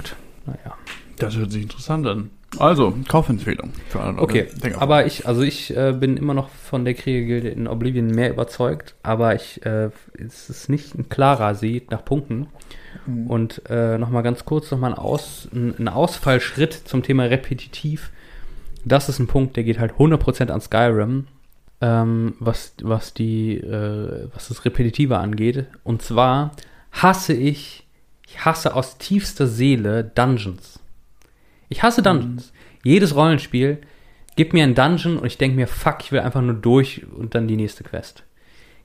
Naja. 0.47 0.77
Das 1.19 1.37
hört 1.37 1.53
sich 1.53 1.63
interessant 1.63 2.07
an. 2.07 2.31
Also, 2.59 2.95
Kaufempfehlung 3.09 3.73
für 3.89 4.01
alle. 4.01 4.19
Okay, 4.19 4.49
Denker. 4.63 4.81
aber 4.83 5.07
ich, 5.07 5.27
also 5.27 5.43
ich 5.43 5.77
äh, 5.77 5.93
bin 5.93 6.17
immer 6.17 6.35
noch 6.35 6.49
von 6.49 6.85
der 6.85 6.95
Kriegergilde 6.95 7.49
in 7.49 7.67
Oblivion 7.67 8.09
mehr 8.09 8.31
überzeugt, 8.31 8.95
aber 9.03 9.35
ich, 9.35 9.65
äh, 9.65 9.91
es 10.19 10.51
ist 10.51 10.69
nicht 10.69 10.95
ein 10.95 11.09
klarer 11.09 11.55
Sieg 11.55 11.91
nach 11.91 12.05
Punkten. 12.05 12.49
Mhm. 13.07 13.27
Und 13.27 13.63
äh, 13.69 13.99
nochmal 13.99 14.23
ganz 14.23 14.45
kurz 14.45 14.71
nochmal 14.71 14.93
ein, 14.93 14.99
Aus, 14.99 15.49
ein, 15.53 15.75
ein 15.79 15.89
Ausfallschritt 15.89 16.73
zum 16.73 17.03
Thema 17.03 17.25
repetitiv. 17.25 18.11
Das 18.85 19.09
ist 19.09 19.19
ein 19.19 19.27
Punkt, 19.27 19.57
der 19.57 19.65
geht 19.65 19.79
halt 19.79 19.93
100% 19.93 20.51
an 20.51 20.61
Skyrim, 20.61 21.27
ähm, 21.81 22.35
was, 22.39 22.75
was, 22.83 23.15
die, 23.15 23.57
äh, 23.57 24.29
was 24.33 24.49
das 24.49 24.65
Repetitive 24.65 25.19
angeht. 25.19 25.67
Und 25.83 26.03
zwar 26.03 26.53
hasse 26.93 27.33
ich, 27.33 27.87
ich 28.27 28.45
hasse 28.45 28.75
aus 28.75 28.99
tiefster 28.99 29.47
Seele 29.47 30.05
Dungeons. 30.05 30.81
Ich 31.75 31.83
hasse 31.83 32.03
Dungeons. 32.03 32.53
Jedes 32.85 33.17
Rollenspiel 33.17 33.79
gibt 34.37 34.53
mir 34.53 34.63
einen 34.63 34.77
Dungeon 34.77 35.19
und 35.19 35.27
ich 35.27 35.39
denke 35.39 35.57
mir, 35.57 35.67
fuck, 35.67 35.97
ich 36.03 36.13
will 36.13 36.21
einfach 36.21 36.41
nur 36.41 36.55
durch 36.55 37.03
und 37.19 37.35
dann 37.35 37.49
die 37.49 37.57
nächste 37.57 37.83
Quest. 37.83 38.23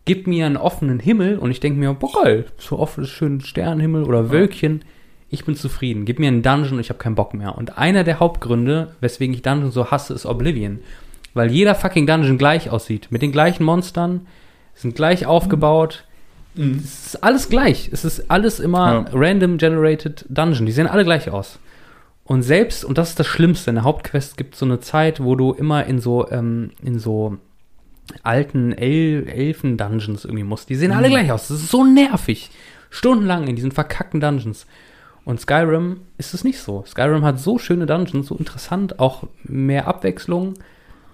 Gib 0.06 0.26
mir 0.26 0.48
einen 0.48 0.58
offenen 0.58 1.00
Himmel 1.00 1.38
und 1.38 1.52
ich 1.52 1.60
denke 1.60 1.80
mir, 1.80 1.94
boah 1.94 2.24
geil, 2.24 2.46
so 2.58 2.80
offen, 2.80 3.06
schön 3.06 3.42
Sternenhimmel 3.42 4.06
oder 4.06 4.32
Wölkchen. 4.32 4.82
Ich 5.30 5.46
bin 5.46 5.54
zufrieden. 5.56 6.06
Gib 6.06 6.18
mir 6.18 6.30
einen 6.30 6.42
Dungeon 6.42 6.74
und 6.74 6.80
ich 6.80 6.90
habe 6.90 6.98
keinen 6.98 7.14
Bock 7.14 7.36
mehr. 7.36 7.56
Und 7.60 7.78
einer 7.78 8.04
der 8.04 8.20
Hauptgründe, 8.20 8.96
weswegen 9.02 9.36
ich 9.36 9.44
Dungeon 9.44 9.70
so 9.70 9.92
hasse, 9.92 10.16
ist 10.16 10.26
Oblivion. 10.26 10.80
Weil 11.36 11.52
jeder 11.52 11.76
fucking 11.76 12.08
Dungeon 12.08 12.40
gleich 12.40 12.72
aussieht. 12.72 13.10
Mit 13.12 13.22
den 13.22 13.32
gleichen 13.32 13.66
Monstern, 13.66 14.26
sind 14.74 14.96
gleich 14.96 15.28
aufgebaut. 15.28 16.06
Mhm. 16.56 16.82
Es 16.84 17.06
ist 17.08 17.24
alles 17.24 17.50
gleich. 17.50 17.90
Es 17.92 18.04
ist 18.04 18.32
alles 18.32 18.60
immer 18.60 18.94
Ja. 18.94 19.06
random 19.14 19.60
generated 19.60 20.26
Dungeon. 20.28 20.66
Die 20.66 20.72
sehen 20.72 20.88
alle 20.88 21.04
gleich 21.04 21.30
aus. 21.30 21.60
Und 22.30 22.44
selbst, 22.44 22.86
und 22.86 23.00
das 23.00 23.10
ist 23.10 23.20
das 23.20 23.26
Schlimmste, 23.26 23.72
in 23.72 23.78
der 23.78 23.84
Hauptquest 23.86 24.38
gibt 24.38 24.54
es 24.54 24.60
so 24.60 24.66
eine 24.66 24.80
Zeit, 24.80 25.20
wo 25.20 25.36
du 25.36 25.52
immer 25.52 25.88
in 25.88 25.98
so, 25.98 26.30
ähm, 26.30 26.70
in 26.84 27.00
so 27.00 27.40
alten 28.22 28.72
El 28.72 29.28
Elfen-Dungeons 29.28 30.26
irgendwie 30.26 30.44
musst. 30.44 30.70
Die 30.70 30.76
sehen 30.76 30.92
alle 30.92 31.10
gleich 31.10 31.32
aus. 31.32 31.48
Das 31.48 31.58
ist 31.58 31.72
so 31.72 31.84
nervig. 31.84 32.52
Stundenlang 32.92 33.48
in 33.48 33.56
diesen 33.56 33.72
verkackten 33.72 34.22
Dungeons. 34.22 34.68
Und 35.26 35.42
Skyrim 35.42 36.02
ist 36.20 36.36
es 36.36 36.44
nicht 36.44 36.60
so. 36.60 36.84
Skyrim 36.86 37.24
hat 37.24 37.40
so 37.40 37.58
schöne 37.58 37.88
Dungeons, 37.88 38.28
so 38.28 38.36
interessant, 38.36 39.00
auch 39.00 39.24
mehr 39.44 39.88
Abwechslung. 39.88 40.54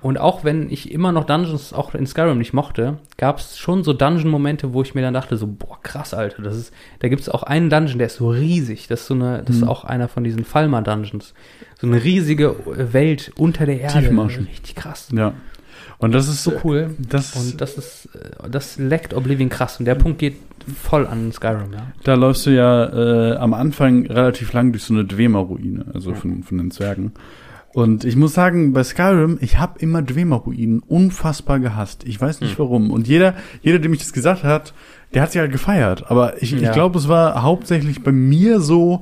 Und 0.01 0.19
auch 0.19 0.43
wenn 0.43 0.69
ich 0.69 0.91
immer 0.91 1.11
noch 1.11 1.23
Dungeons 1.23 1.73
auch 1.73 1.95
in 1.95 2.05
Skyrim 2.05 2.37
nicht 2.37 2.53
mochte, 2.53 2.99
gab 3.17 3.39
es 3.39 3.57
schon 3.57 3.83
so 3.83 3.91
Dungeon-Momente, 3.91 4.71
wo 4.71 4.83
ich 4.83 4.93
mir 4.93 5.01
dann 5.01 5.15
dachte, 5.15 5.35
so, 5.35 5.47
boah, 5.47 5.79
krass, 5.81 6.13
Alter, 6.13 6.43
das 6.43 6.55
ist, 6.55 6.73
da 6.99 7.07
gibt 7.07 7.23
es 7.23 7.29
auch 7.29 7.41
einen 7.41 7.71
Dungeon, 7.71 7.97
der 7.97 8.07
ist 8.07 8.17
so 8.17 8.29
riesig. 8.29 8.87
Das 8.87 9.01
ist 9.01 9.07
so 9.07 9.15
eine, 9.15 9.41
das 9.43 9.55
ist 9.55 9.63
auch 9.63 9.83
einer 9.83 10.07
von 10.07 10.23
diesen 10.23 10.45
Falmer-Dungeons. 10.45 11.33
So 11.79 11.87
eine 11.87 12.03
riesige 12.03 12.55
Welt 12.65 13.31
unter 13.35 13.65
der 13.65 13.79
Erde. 13.81 13.99
Tiefenmarschen. 13.99 14.45
Richtig 14.45 14.75
krass. 14.75 15.09
Ja. 15.11 15.33
Und 15.97 16.13
das 16.13 16.27
ist 16.27 16.43
So 16.43 16.53
cool. 16.63 16.95
Das, 16.99 17.35
Und 17.35 17.61
das 17.61 17.77
ist, 17.77 18.09
äh, 18.13 18.49
das 18.49 18.77
leckt 18.77 19.13
Oblivion 19.13 19.49
krass. 19.49 19.79
Und 19.79 19.85
der 19.85 19.95
Punkt 19.95 20.19
geht 20.19 20.35
voll 20.81 21.07
an 21.07 21.31
Skyrim, 21.31 21.73
ja. 21.73 21.87
da 22.03 22.15
läufst 22.15 22.45
du 22.45 22.49
ja 22.49 22.85
äh, 23.33 23.37
am 23.37 23.53
Anfang 23.53 24.07
relativ 24.07 24.51
lang 24.53 24.71
durch 24.71 24.83
so 24.83 24.93
eine 24.93 25.05
Dwemer-Ruine, 25.05 25.85
also 25.93 26.13
von, 26.15 26.43
von 26.43 26.57
den 26.57 26.71
Zwergen. 26.71 27.13
Und 27.75 28.05
ich 28.05 28.15
muss 28.15 28.33
sagen, 28.33 28.71
bei 28.71 28.85
Skyrim, 28.85 29.37
ich 29.41 29.57
habe 29.59 29.79
immer 29.79 30.01
Dwemer-Ruinen 30.01 30.79
unfassbar 30.79 31.59
gehasst. 31.59 32.05
Ich 32.07 32.21
weiß 32.21 32.39
nicht 32.39 32.51
Hm. 32.51 32.59
warum. 32.59 32.89
Und 32.89 33.05
jeder, 33.05 33.33
jeder, 33.61 33.79
dem 33.79 33.91
ich 33.91 33.99
das 33.99 34.13
gesagt 34.13 34.45
hat, 34.45 34.73
der 35.13 35.21
hat 35.21 35.33
sich 35.33 35.41
halt 35.41 35.51
gefeiert. 35.51 36.09
Aber 36.09 36.41
ich, 36.41 36.53
ich 36.53 36.61
Ja. 36.61 36.71
glaube, 36.71 36.97
es 36.97 37.09
war 37.09 37.43
hauptsächlich 37.43 38.01
bei 38.01 38.13
mir 38.13 38.61
so, 38.61 39.01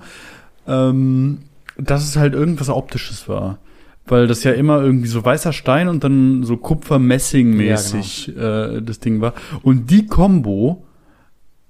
ähm, 0.67 1.37
dass 1.77 2.03
es 2.03 2.17
halt 2.17 2.33
irgendwas 2.33 2.69
Optisches 2.69 3.29
war. 3.29 3.59
Weil 4.07 4.25
das 4.25 4.43
ja 4.43 4.53
immer 4.53 4.81
irgendwie 4.81 5.07
so 5.07 5.23
weißer 5.23 5.53
Stein 5.53 5.87
und 5.87 6.03
dann 6.03 6.41
so 6.43 6.57
Kupfer-Messing-mäßig 6.57 8.35
äh, 8.35 8.81
das 8.81 8.99
Ding 8.99 9.21
war. 9.21 9.33
Und 9.61 9.91
die 9.91 10.07
Combo 10.07 10.83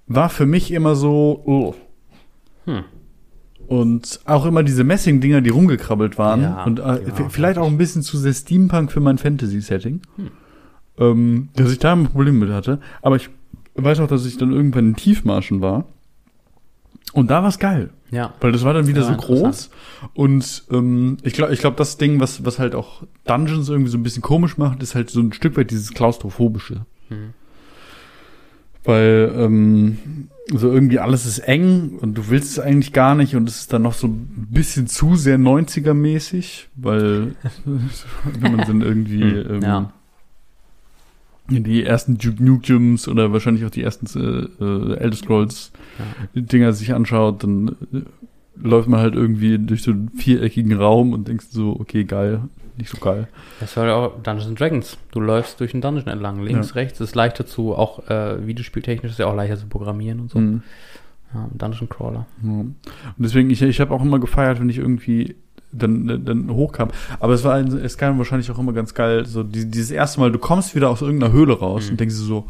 war 0.07 0.29
für 0.29 0.45
mich 0.45 0.71
immer 0.71 0.95
so, 0.95 1.41
oh. 1.45 1.75
Hm. 2.65 2.85
Und 3.67 4.19
auch 4.25 4.45
immer 4.45 4.61
diese 4.63 4.83
Messing-Dinger, 4.83 5.41
die 5.41 5.49
rumgekrabbelt 5.49 6.17
waren. 6.17 6.41
Ja, 6.41 6.63
und 6.63 6.79
äh, 6.79 6.83
waren 6.83 7.05
v- 7.15 7.29
vielleicht 7.29 7.57
auch 7.57 7.67
ein 7.67 7.77
bisschen 7.77 8.01
zu 8.03 8.17
sehr 8.17 8.33
Steampunk 8.33 8.91
für 8.91 8.99
mein 8.99 9.17
Fantasy-Setting. 9.17 10.01
Ähm, 10.99 11.49
dass 11.55 11.71
ich 11.71 11.79
da 11.79 11.93
ein 11.93 12.07
Problem 12.07 12.39
mit 12.39 12.49
hatte. 12.49 12.79
Aber 13.01 13.15
ich 13.15 13.29
weiß 13.75 13.99
auch, 14.01 14.07
dass 14.07 14.25
ich 14.25 14.37
dann 14.37 14.51
irgendwann 14.51 14.89
in 14.89 14.95
Tiefmarschen 14.95 15.61
war. 15.61 15.85
Und 17.13 17.31
da 17.31 17.41
war's 17.43 17.57
geil. 17.59 17.89
Ja. 18.11 18.33
Weil 18.41 18.51
das 18.51 18.63
war 18.63 18.73
dann 18.73 18.85
wieder 18.87 19.01
Ja, 19.01 19.07
so 19.07 19.15
groß. 19.15 19.69
Und 20.13 20.63
ähm, 20.71 21.17
ich 21.23 21.33
glaube, 21.33 21.53
ich 21.53 21.59
glaub, 21.59 21.77
das 21.77 21.97
Ding, 21.97 22.19
was, 22.19 22.45
was 22.45 22.59
halt 22.59 22.75
auch 22.75 23.03
Dungeons 23.25 23.69
irgendwie 23.69 23.89
so 23.91 23.97
ein 23.97 24.03
bisschen 24.03 24.21
komisch 24.21 24.57
macht, 24.57 24.83
ist 24.83 24.93
halt 24.93 25.09
so 25.09 25.19
ein 25.19 25.33
Stück 25.33 25.57
weit 25.57 25.71
dieses 25.71 25.93
Klaustrophobische. 25.93 26.85
Mhm. 27.09 27.33
Weil 28.83 29.31
ähm, 29.37 30.27
so 30.51 30.71
irgendwie 30.71 30.99
alles 30.99 31.25
ist 31.25 31.39
eng 31.39 31.97
und 32.01 32.17
du 32.17 32.29
willst 32.29 32.51
es 32.51 32.59
eigentlich 32.59 32.91
gar 32.91 33.15
nicht 33.15 33.35
und 33.35 33.47
es 33.47 33.61
ist 33.61 33.73
dann 33.73 33.81
noch 33.81 33.93
so 33.93 34.07
ein 34.07 34.47
bisschen 34.51 34.87
zu 34.87 35.15
sehr 35.15 35.37
90er-mäßig, 35.37 36.67
weil 36.75 37.35
wenn 37.65 38.55
man 38.55 38.67
dann 38.67 38.81
irgendwie 38.81 39.21
Hm, 39.21 39.55
ähm, 39.55 39.61
ja. 39.61 39.93
die 41.49 41.83
ersten 41.83 42.17
Duke 42.17 42.43
Nukems 42.43 43.07
oder 43.07 43.31
wahrscheinlich 43.31 43.65
auch 43.65 43.69
die 43.69 43.83
ersten 43.83 44.07
äh, 44.19 44.63
äh, 44.63 44.97
Elder 44.97 45.15
Scrolls 45.15 45.71
Dinger 46.33 46.73
sich 46.73 46.93
anschaut, 46.93 47.43
dann 47.43 47.75
äh, 47.93 48.01
läuft 48.55 48.89
man 48.89 48.99
halt 48.99 49.15
irgendwie 49.15 49.57
durch 49.59 49.83
so 49.83 49.91
einen 49.91 50.11
viereckigen 50.15 50.73
Raum 50.73 51.13
und 51.13 51.27
denkst 51.27 51.47
so, 51.51 51.77
okay, 51.79 52.03
geil, 52.03 52.41
nicht 52.77 52.89
so 52.89 52.97
geil. 52.97 53.27
Das 53.59 53.75
war 53.77 53.85
ja 53.85 53.95
auch 53.95 54.13
Dungeons 54.23 54.47
and 54.47 54.59
Dragons. 54.59 54.97
Du 55.11 55.19
läufst 55.19 55.59
durch 55.59 55.73
einen 55.73 55.81
Dungeon 55.81 56.07
entlang, 56.07 56.41
links, 56.43 56.69
Ja. 56.69 56.75
rechts. 56.75 56.99
Ist 56.99 57.15
leichter 57.15 57.45
zu, 57.45 57.75
auch 57.75 58.07
äh, 58.09 58.45
videospieltechnisch 58.45 59.11
ist 59.11 59.19
ja 59.19 59.27
auch 59.27 59.35
leichter 59.35 59.57
zu 59.57 59.67
programmieren 59.67 60.19
und 60.21 60.31
so. 60.31 60.39
Mhm. 60.39 60.63
Ja, 61.33 61.49
Dungeon 61.53 61.89
Crawler. 61.89 62.25
Ja. 62.43 62.49
Und 62.49 62.75
deswegen, 63.17 63.49
ich, 63.49 63.61
ich 63.61 63.79
habe 63.81 63.93
auch 63.93 64.01
immer 64.01 64.19
gefeiert, 64.19 64.59
wenn 64.59 64.69
ich 64.69 64.77
irgendwie 64.77 65.35
dann, 65.71 66.23
dann 66.23 66.51
hochkam. 66.51 66.89
Aber 67.19 67.33
es 67.33 67.43
war 67.43 67.59
in 67.59 67.89
Skyrim 67.89 68.19
wahrscheinlich 68.19 68.51
auch 68.51 68.59
immer 68.59 68.73
ganz 68.73 68.93
geil, 68.93 69.25
so 69.25 69.41
die, 69.41 69.65
dieses 69.69 69.89
erste 69.89 70.19
Mal, 70.19 70.31
du 70.31 70.37
kommst 70.37 70.75
wieder 70.75 70.89
aus 70.91 71.01
irgendeiner 71.01 71.33
Höhle 71.33 71.57
raus 71.57 71.85
Mhm. 71.85 71.91
und 71.91 71.99
denkst 71.99 72.15
dir 72.15 72.21
so, 72.21 72.45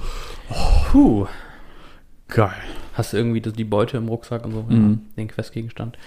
Puh. 0.92 1.28
geil. 2.28 2.52
Hast 2.94 3.14
du 3.14 3.18
irgendwie 3.18 3.42
das, 3.42 3.54
die 3.54 3.64
Beute 3.64 3.98
im 3.98 4.08
Rucksack 4.08 4.46
und 4.46 4.52
so, 4.52 4.66
Mhm. 4.68 5.02
den 5.18 5.28
Questgegenstand. 5.30 5.98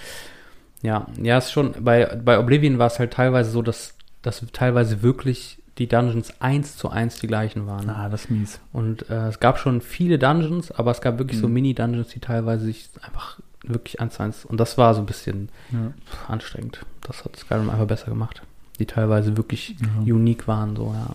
Ja, 0.82 1.06
ja, 1.20 1.38
ist 1.38 1.50
schon, 1.52 1.72
bei, 1.80 2.04
bei 2.22 2.38
Oblivion 2.38 2.78
war 2.78 2.86
es 2.88 2.98
halt 2.98 3.12
teilweise 3.14 3.50
so, 3.50 3.62
dass, 3.62 3.95
dass 4.26 4.44
teilweise 4.52 5.02
wirklich 5.02 5.58
die 5.78 5.86
Dungeons 5.88 6.32
eins 6.40 6.76
zu 6.76 6.88
eins 6.88 7.18
die 7.20 7.26
gleichen 7.26 7.66
waren. 7.66 7.88
Ah, 7.90 8.08
das 8.08 8.24
ist 8.24 8.30
mies. 8.30 8.60
Und 8.72 9.08
äh, 9.10 9.28
es 9.28 9.40
gab 9.40 9.58
schon 9.58 9.80
viele 9.80 10.18
Dungeons, 10.18 10.70
aber 10.72 10.90
es 10.90 11.00
gab 11.00 11.18
wirklich 11.18 11.38
so 11.40 11.48
Mhm. 11.48 11.54
Mini-Dungeons, 11.54 12.08
die 12.08 12.20
teilweise 12.20 12.64
sich 12.64 12.88
einfach 13.02 13.38
wirklich 13.62 14.00
eins 14.00 14.14
zu 14.14 14.22
eins. 14.22 14.44
Und 14.44 14.58
das 14.58 14.78
war 14.78 14.94
so 14.94 15.00
ein 15.00 15.06
bisschen 15.06 15.48
Ja. 15.72 15.92
anstrengend. 16.28 16.84
Das 17.02 17.24
hat 17.24 17.36
Skyrim 17.36 17.68
einfach 17.70 17.86
besser 17.86 18.06
gemacht. 18.10 18.42
Die 18.78 18.86
teilweise 18.86 19.36
wirklich 19.36 19.76
Ja. 20.04 20.14
unique 20.14 20.48
waren, 20.48 20.76
so, 20.76 20.92
ja. 20.94 21.14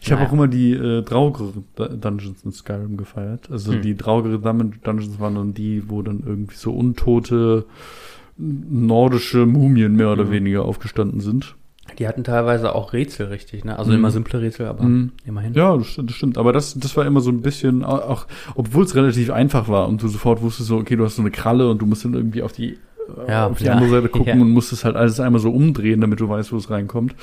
Ich 0.00 0.10
habe 0.10 0.20
Naja. 0.20 0.28
auch 0.28 0.32
immer 0.34 0.48
die 0.48 0.72
äh, 0.74 1.02
Draugere 1.02 1.52
Dungeons 1.76 2.42
in 2.44 2.52
Skyrim 2.52 2.96
gefeiert. 2.96 3.50
Also 3.50 3.72
Hm. 3.72 3.82
die 3.82 3.94
Dun- 3.94 4.74
Dungeons 4.82 5.18
waren 5.20 5.34
dann 5.36 5.54
die, 5.54 5.88
wo 5.88 6.02
dann 6.02 6.22
irgendwie 6.26 6.56
so 6.56 6.72
untote 6.72 7.64
nordische 8.36 9.46
Mumien 9.46 9.94
mehr 9.94 10.10
oder 10.12 10.24
Mhm. 10.24 10.30
weniger 10.32 10.64
aufgestanden 10.64 11.20
sind. 11.20 11.54
Die 11.98 12.08
hatten 12.08 12.24
teilweise 12.24 12.74
auch 12.74 12.92
Rätsel 12.92 13.26
richtig, 13.26 13.64
ne? 13.64 13.78
Also 13.78 13.90
Mhm. 13.92 13.98
immer 13.98 14.10
simple 14.10 14.40
Rätsel, 14.40 14.66
aber 14.66 14.84
Mhm. 14.84 15.12
immerhin. 15.24 15.54
Ja, 15.54 15.76
das, 15.76 15.86
stimmt- 15.86 16.10
das 16.10 16.16
stimmt. 16.16 16.38
Aber 16.38 16.52
das, 16.52 16.74
das 16.74 16.96
war 16.96 17.06
immer 17.06 17.20
so 17.20 17.30
ein 17.30 17.40
bisschen, 17.42 17.84
au- 17.84 17.98
auch 18.00 18.26
obwohl 18.54 18.84
es 18.84 18.94
relativ 18.94 19.30
einfach 19.30 19.68
war 19.68 19.88
und 19.88 20.02
du 20.02 20.08
sofort 20.08 20.42
wusstest 20.42 20.68
so, 20.68 20.76
okay, 20.78 20.96
du 20.96 21.04
hast 21.04 21.16
so 21.16 21.22
eine 21.22 21.30
Kralle 21.30 21.68
und 21.70 21.80
du 21.82 21.86
musst 21.86 22.04
dann 22.04 22.14
irgendwie 22.14 22.42
auf 22.42 22.52
die, 22.52 22.72
äh, 22.72 23.30
Ja, 23.30 23.46
auf 23.46 23.58
die 23.58 23.64
ja. 23.64 23.72
andere 23.72 23.88
Seite 23.90 24.08
gucken 24.08 24.36
Ja. 24.38 24.42
und 24.42 24.50
musst 24.50 24.72
es 24.72 24.84
halt 24.84 24.96
alles 24.96 25.20
einmal 25.20 25.40
so 25.40 25.50
umdrehen, 25.50 26.00
damit 26.00 26.20
du 26.20 26.28
weißt, 26.28 26.52
wo 26.52 26.56
es 26.56 26.70
reinkommt. 26.70 27.14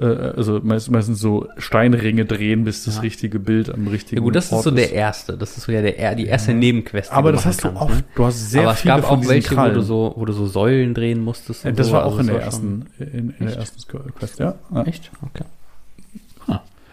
Äh, 0.00 0.04
also 0.36 0.60
meist, 0.62 0.90
meistens 0.90 1.20
so 1.20 1.46
Steinringe 1.58 2.24
drehen, 2.24 2.64
bis 2.64 2.84
das 2.84 2.96
Ja. 2.96 3.00
richtige 3.02 3.38
Bild 3.38 3.72
am 3.72 3.86
richtigen 3.86 4.16
Ja 4.16 4.24
gut, 4.24 4.34
das 4.34 4.46
ist 4.46 4.52
Ort 4.52 4.64
so 4.64 4.70
der 4.70 4.92
erste. 4.92 5.36
Das 5.36 5.56
ist 5.58 5.64
so 5.64 5.72
ja 5.72 5.82
der, 5.82 6.14
die 6.14 6.26
erste 6.26 6.54
Nebenquest. 6.54 7.12
Aber 7.12 7.32
du 7.32 7.36
das 7.36 7.46
hast 7.46 7.64
du 7.64 7.68
kannst, 7.68 7.82
oft. 7.82 7.94
Ne? 7.96 8.04
Du 8.14 8.24
hast 8.24 8.50
sehr 8.50 8.62
aber 8.62 8.72
es 8.72 8.80
viele 8.80 8.94
gab 8.94 9.04
von 9.04 9.18
auch 9.20 9.28
welche, 9.28 9.56
wo 9.56 9.68
du 9.68 9.82
so, 9.82 10.14
wo 10.16 10.24
du 10.24 10.32
so 10.32 10.46
Säulen 10.46 10.94
drehen 10.94 11.22
musstest. 11.22 11.64
Ja, 11.64 11.72
das 11.72 11.88
so. 11.88 11.92
war 11.92 12.06
auch 12.06 12.18
Also 12.18 12.20
in 12.20 12.26
es 12.26 12.26
der 12.28 12.36
war 12.36 12.42
ersten, 12.44 12.86
in, 12.98 13.34
in 13.38 13.46
der 13.46 13.56
ersten 13.56 14.12
Quest, 14.18 14.38
ja. 14.38 14.54
ja. 14.74 14.82
Echt? 14.84 15.10
Okay. 15.22 15.44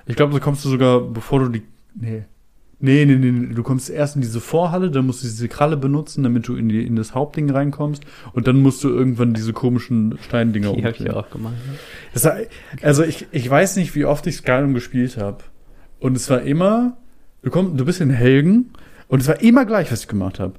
Ich 0.09 0.15
glaube, 0.15 0.33
da 0.33 0.39
kommst 0.39 0.63
du 0.63 0.69
sogar, 0.69 1.01
bevor 1.01 1.39
du 1.41 1.49
die, 1.49 1.63
nee. 1.95 2.23
Nee, 2.79 3.05
nee, 3.05 3.15
nee, 3.15 3.53
du 3.55 3.63
kommst 3.63 3.89
erst 3.89 4.15
in 4.15 4.21
diese 4.21 4.39
Vorhalle, 4.39 4.91
dann 4.91 5.07
musst 5.07 5.23
du 5.23 5.27
diese 5.27 5.47
Kralle 5.47 5.77
benutzen, 5.77 6.23
damit 6.23 6.47
du 6.47 6.55
in, 6.55 6.69
die, 6.69 6.85
in 6.85 6.95
das 6.95 7.15
Hauptding 7.15 7.49
reinkommst 7.49 8.03
und 8.33 8.47
dann 8.47 8.61
musst 8.61 8.83
du 8.83 8.89
irgendwann 8.89 9.33
diese 9.33 9.51
komischen 9.51 10.19
Steindinger 10.21 10.73
Die 10.75 10.83
habe 10.85 10.95
ich 10.95 11.09
auch 11.09 11.29
gemacht. 11.31 11.55
war, 12.13 12.37
also 12.83 13.03
ich, 13.03 13.25
ich 13.31 13.49
weiß 13.49 13.77
nicht, 13.77 13.95
wie 13.95 14.05
oft 14.05 14.27
ich 14.27 14.37
Skyrim 14.37 14.75
gespielt 14.75 15.17
habe. 15.17 15.39
Und 15.99 16.15
es 16.15 16.29
war 16.29 16.41
immer, 16.41 16.97
du, 17.41 17.49
komm, 17.49 17.77
du 17.77 17.85
bist 17.85 17.99
in 17.99 18.11
Helgen 18.11 18.71
und 19.07 19.21
es 19.21 19.27
war 19.27 19.41
immer 19.41 19.65
gleich, 19.65 19.91
was 19.91 20.01
ich 20.01 20.07
gemacht 20.07 20.39
habe. 20.39 20.53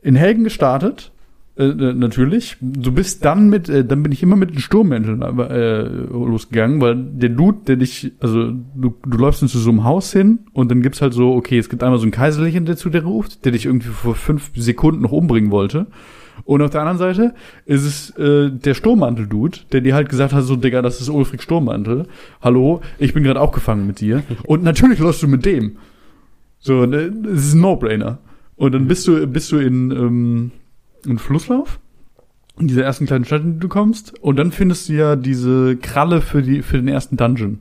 In 0.00 0.14
Helgen 0.14 0.44
gestartet, 0.44 1.12
äh, 1.60 1.92
natürlich. 1.94 2.56
Du 2.60 2.92
bist 2.92 3.24
dann 3.24 3.50
mit, 3.50 3.68
äh, 3.68 3.84
dann 3.84 4.02
bin 4.02 4.12
ich 4.12 4.22
immer 4.22 4.36
mit 4.36 4.50
den 4.50 4.60
Sturmmänteln 4.60 5.20
äh, 5.22 5.82
losgegangen, 5.82 6.80
weil 6.80 6.96
der 6.96 7.28
Dude, 7.28 7.58
der 7.66 7.76
dich, 7.76 8.12
also 8.20 8.50
du, 8.50 8.94
du 9.04 9.18
läufst 9.18 9.40
zu 9.40 9.46
so 9.46 9.70
einem 9.70 9.84
Haus 9.84 10.12
hin 10.12 10.40
und 10.52 10.70
dann 10.70 10.82
gibt's 10.82 11.02
halt 11.02 11.12
so, 11.12 11.34
okay, 11.34 11.58
es 11.58 11.68
gibt 11.68 11.82
einmal 11.82 11.98
so 11.98 12.04
einen 12.04 12.12
Kaiserlichen, 12.12 12.64
der 12.64 12.76
zu 12.76 12.88
dir 12.88 13.04
ruft, 13.04 13.44
der 13.44 13.52
dich 13.52 13.66
irgendwie 13.66 13.88
vor 13.88 14.14
fünf 14.14 14.50
Sekunden 14.54 15.02
noch 15.02 15.12
umbringen 15.12 15.50
wollte. 15.50 15.86
Und 16.44 16.62
auf 16.62 16.70
der 16.70 16.80
anderen 16.80 16.98
Seite 16.98 17.34
ist 17.66 17.84
es 17.84 18.10
äh, 18.16 18.50
der 18.50 18.74
Sturmmantel-Dude, 18.74 19.58
der 19.72 19.82
dir 19.82 19.94
halt 19.94 20.08
gesagt 20.08 20.32
hat, 20.32 20.44
so, 20.44 20.56
Digga, 20.56 20.80
das 20.80 21.00
ist 21.00 21.10
Ulfric 21.10 21.42
Sturmmantel. 21.42 22.06
Hallo, 22.40 22.80
ich 22.98 23.12
bin 23.12 23.22
gerade 23.22 23.40
auch 23.40 23.52
gefangen 23.52 23.86
mit 23.86 24.00
dir. 24.00 24.22
Und 24.44 24.62
natürlich 24.62 24.98
läufst 24.98 25.22
du 25.22 25.28
mit 25.28 25.44
dem. 25.44 25.76
So, 26.58 26.86
ne, 26.86 27.12
das 27.12 27.44
ist 27.44 27.54
ein 27.54 27.60
No-Brainer. 27.60 28.18
Und 28.56 28.72
dann 28.72 28.86
bist 28.86 29.06
du, 29.06 29.26
bist 29.26 29.52
du 29.52 29.58
in, 29.58 29.90
ähm, 29.90 30.50
in 31.06 31.18
Flusslauf, 31.18 31.78
in 32.58 32.68
dieser 32.68 32.84
ersten 32.84 33.06
kleinen 33.06 33.24
Stadt, 33.24 33.42
in 33.42 33.54
die 33.54 33.60
du 33.60 33.68
kommst. 33.68 34.18
Und 34.22 34.36
dann 34.36 34.52
findest 34.52 34.88
du 34.88 34.92
ja 34.94 35.16
diese 35.16 35.76
Kralle 35.76 36.20
für, 36.20 36.42
die, 36.42 36.62
für 36.62 36.76
den 36.76 36.88
ersten 36.88 37.16
Dungeon. 37.16 37.60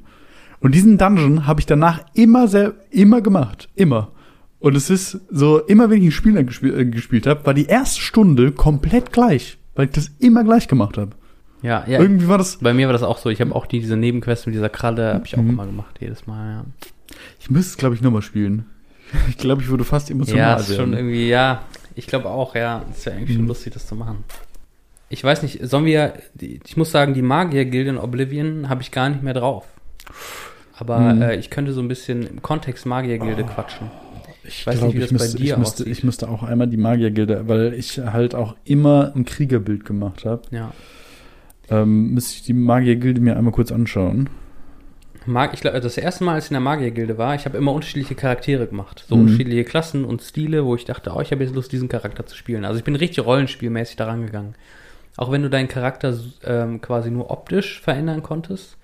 Und 0.59 0.75
diesen 0.75 0.97
Dungeon 0.97 1.47
habe 1.47 1.59
ich 1.61 1.65
danach 1.65 2.01
immer 2.13 2.47
sehr, 2.47 2.73
immer 2.91 3.21
gemacht. 3.21 3.69
Immer. 3.75 4.11
Und 4.59 4.75
es 4.75 4.89
ist 4.89 5.21
so, 5.31 5.59
immer 5.59 5.89
wenn 5.89 5.99
ich 6.01 6.07
ein 6.07 6.11
Spiel 6.11 6.43
gespielt, 6.43 6.75
äh, 6.77 6.85
gespielt 6.85 7.27
habe, 7.27 7.45
war 7.45 7.53
die 7.53 7.65
erste 7.67 8.01
Stunde 8.01 8.51
komplett 8.51 9.13
gleich. 9.13 9.57
Weil 9.75 9.85
ich 9.85 9.91
das 9.91 10.11
immer 10.19 10.43
gleich 10.43 10.67
gemacht 10.67 10.97
habe. 10.97 11.11
Ja, 11.61 11.85
ja. 11.87 11.99
Irgendwie 12.01 12.27
war 12.27 12.37
das. 12.37 12.57
Bei 12.57 12.73
mir 12.73 12.87
war 12.87 12.93
das 12.93 13.03
auch 13.03 13.17
so. 13.17 13.29
Ich 13.29 13.39
habe 13.39 13.55
auch 13.55 13.65
die, 13.65 13.79
diese 13.79 13.95
Nebenquest 13.95 14.47
mit 14.47 14.55
dieser 14.55 14.67
Kralle, 14.69 15.13
habe 15.13 15.25
ich 15.25 15.37
auch 15.37 15.41
Mhm. 15.41 15.49
immer 15.51 15.65
gemacht, 15.65 15.95
jedes 16.01 16.27
Mal, 16.27 16.51
ja. 16.51 16.65
Ich 17.39 17.49
müsste 17.49 17.71
es, 17.71 17.77
glaube 17.77 17.95
ich, 17.95 18.01
nochmal 18.01 18.21
spielen. 18.21 18.65
Ich 19.29 19.37
glaube, 19.37 19.61
ich 19.63 19.69
würde 19.69 19.83
fast 19.85 20.11
emotional 20.11 20.39
Ja, 20.39 20.55
ist 20.55 20.69
werden. 20.69 20.81
schon 20.81 20.93
irgendwie, 20.93 21.29
ja. 21.29 21.63
Ich 21.99 22.07
glaube 22.07 22.29
auch, 22.29 22.55
ja. 22.55 22.83
Ist 22.91 23.05
ja 23.05 23.11
eigentlich 23.13 23.33
schon 23.33 23.43
Mhm. 23.43 23.47
lustig, 23.49 23.73
das 23.73 23.85
zu 23.87 23.95
machen. 23.95 24.23
Ich 25.09 25.23
weiß 25.23 25.41
nicht, 25.43 25.59
sollen 25.67 25.85
wir, 25.85 26.13
ich 26.39 26.77
muss 26.77 26.91
sagen, 26.91 27.13
die 27.13 27.21
Magier-Gilde 27.21 27.89
in 27.91 27.97
Oblivion 27.97 28.69
habe 28.69 28.81
ich 28.81 28.91
gar 28.91 29.09
nicht 29.09 29.23
mehr 29.23 29.33
drauf. 29.33 29.65
Aber 30.77 30.99
Mhm. 30.99 31.21
äh, 31.21 31.35
ich 31.35 31.49
könnte 31.49 31.73
so 31.73 31.81
ein 31.81 31.87
bisschen 31.87 32.25
im 32.25 32.41
Kontext 32.41 32.85
Magier-Gilde 32.85 33.43
quatschen. 33.43 33.91
Ich 34.43 34.65
weiß 34.65 34.77
glaub, 34.79 34.87
nicht, 34.93 34.97
wie 34.97 35.03
ich 35.03 35.09
das 35.09 35.17
bei 35.19 35.25
müsste, 35.25 35.37
dir 35.37 35.53
ich 35.53 35.57
müsste, 35.57 35.83
aussieht. 35.83 35.87
ich 35.97 36.03
müsste 36.03 36.29
auch 36.29 36.43
einmal 36.43 36.67
die 36.67 36.77
Magiergilde, 36.77 37.47
weil 37.47 37.73
ich 37.73 37.99
halt 37.99 38.33
auch 38.33 38.55
immer 38.63 39.11
ein 39.15 39.25
Kriegerbild 39.25 39.85
gemacht 39.85 40.25
habe. 40.25 40.41
Ja. 40.51 40.71
Ähm, 41.69 42.13
müsste 42.13 42.35
ich 42.35 42.43
die 42.43 42.53
Magiergilde 42.53 43.21
mir 43.21 43.35
einmal 43.37 43.51
kurz 43.53 43.71
anschauen. 43.71 44.29
Mag, 45.25 45.53
ich 45.53 45.61
glaube, 45.61 45.79
das 45.79 45.97
erste 45.97 46.23
Mal, 46.23 46.35
als 46.35 46.45
ich 46.45 46.51
in 46.51 46.55
der 46.55 46.61
Magiergilde 46.61 47.17
war, 47.17 47.35
ich 47.35 47.45
habe 47.45 47.57
immer 47.57 47.73
unterschiedliche 47.73 48.15
Charaktere 48.15 48.67
gemacht. 48.67 49.05
So 49.07 49.15
Mhm. 49.15 49.21
unterschiedliche 49.23 49.63
Klassen 49.63 50.05
und 50.05 50.21
Stile, 50.21 50.65
wo 50.65 50.75
ich 50.75 50.85
dachte, 50.85 51.11
oh, 51.15 51.21
ich 51.21 51.31
habe 51.31 51.43
jetzt 51.43 51.53
Lust, 51.55 51.71
diesen 51.71 51.89
Charakter 51.89 52.25
zu 52.25 52.35
spielen. 52.35 52.65
Also 52.65 52.77
ich 52.79 52.83
bin 52.83 52.95
richtig 52.95 53.25
rollenspielmäßig 53.25 53.95
daran 53.97 54.25
gegangen. 54.25 54.55
Auch 55.17 55.31
wenn 55.31 55.43
du 55.43 55.49
deinen 55.49 55.67
Charakter 55.67 56.17
ähm, 56.45 56.79
quasi 56.81 57.11
nur 57.11 57.29
optisch 57.29 57.81
verändern 57.81 58.23
konntest. 58.23 58.77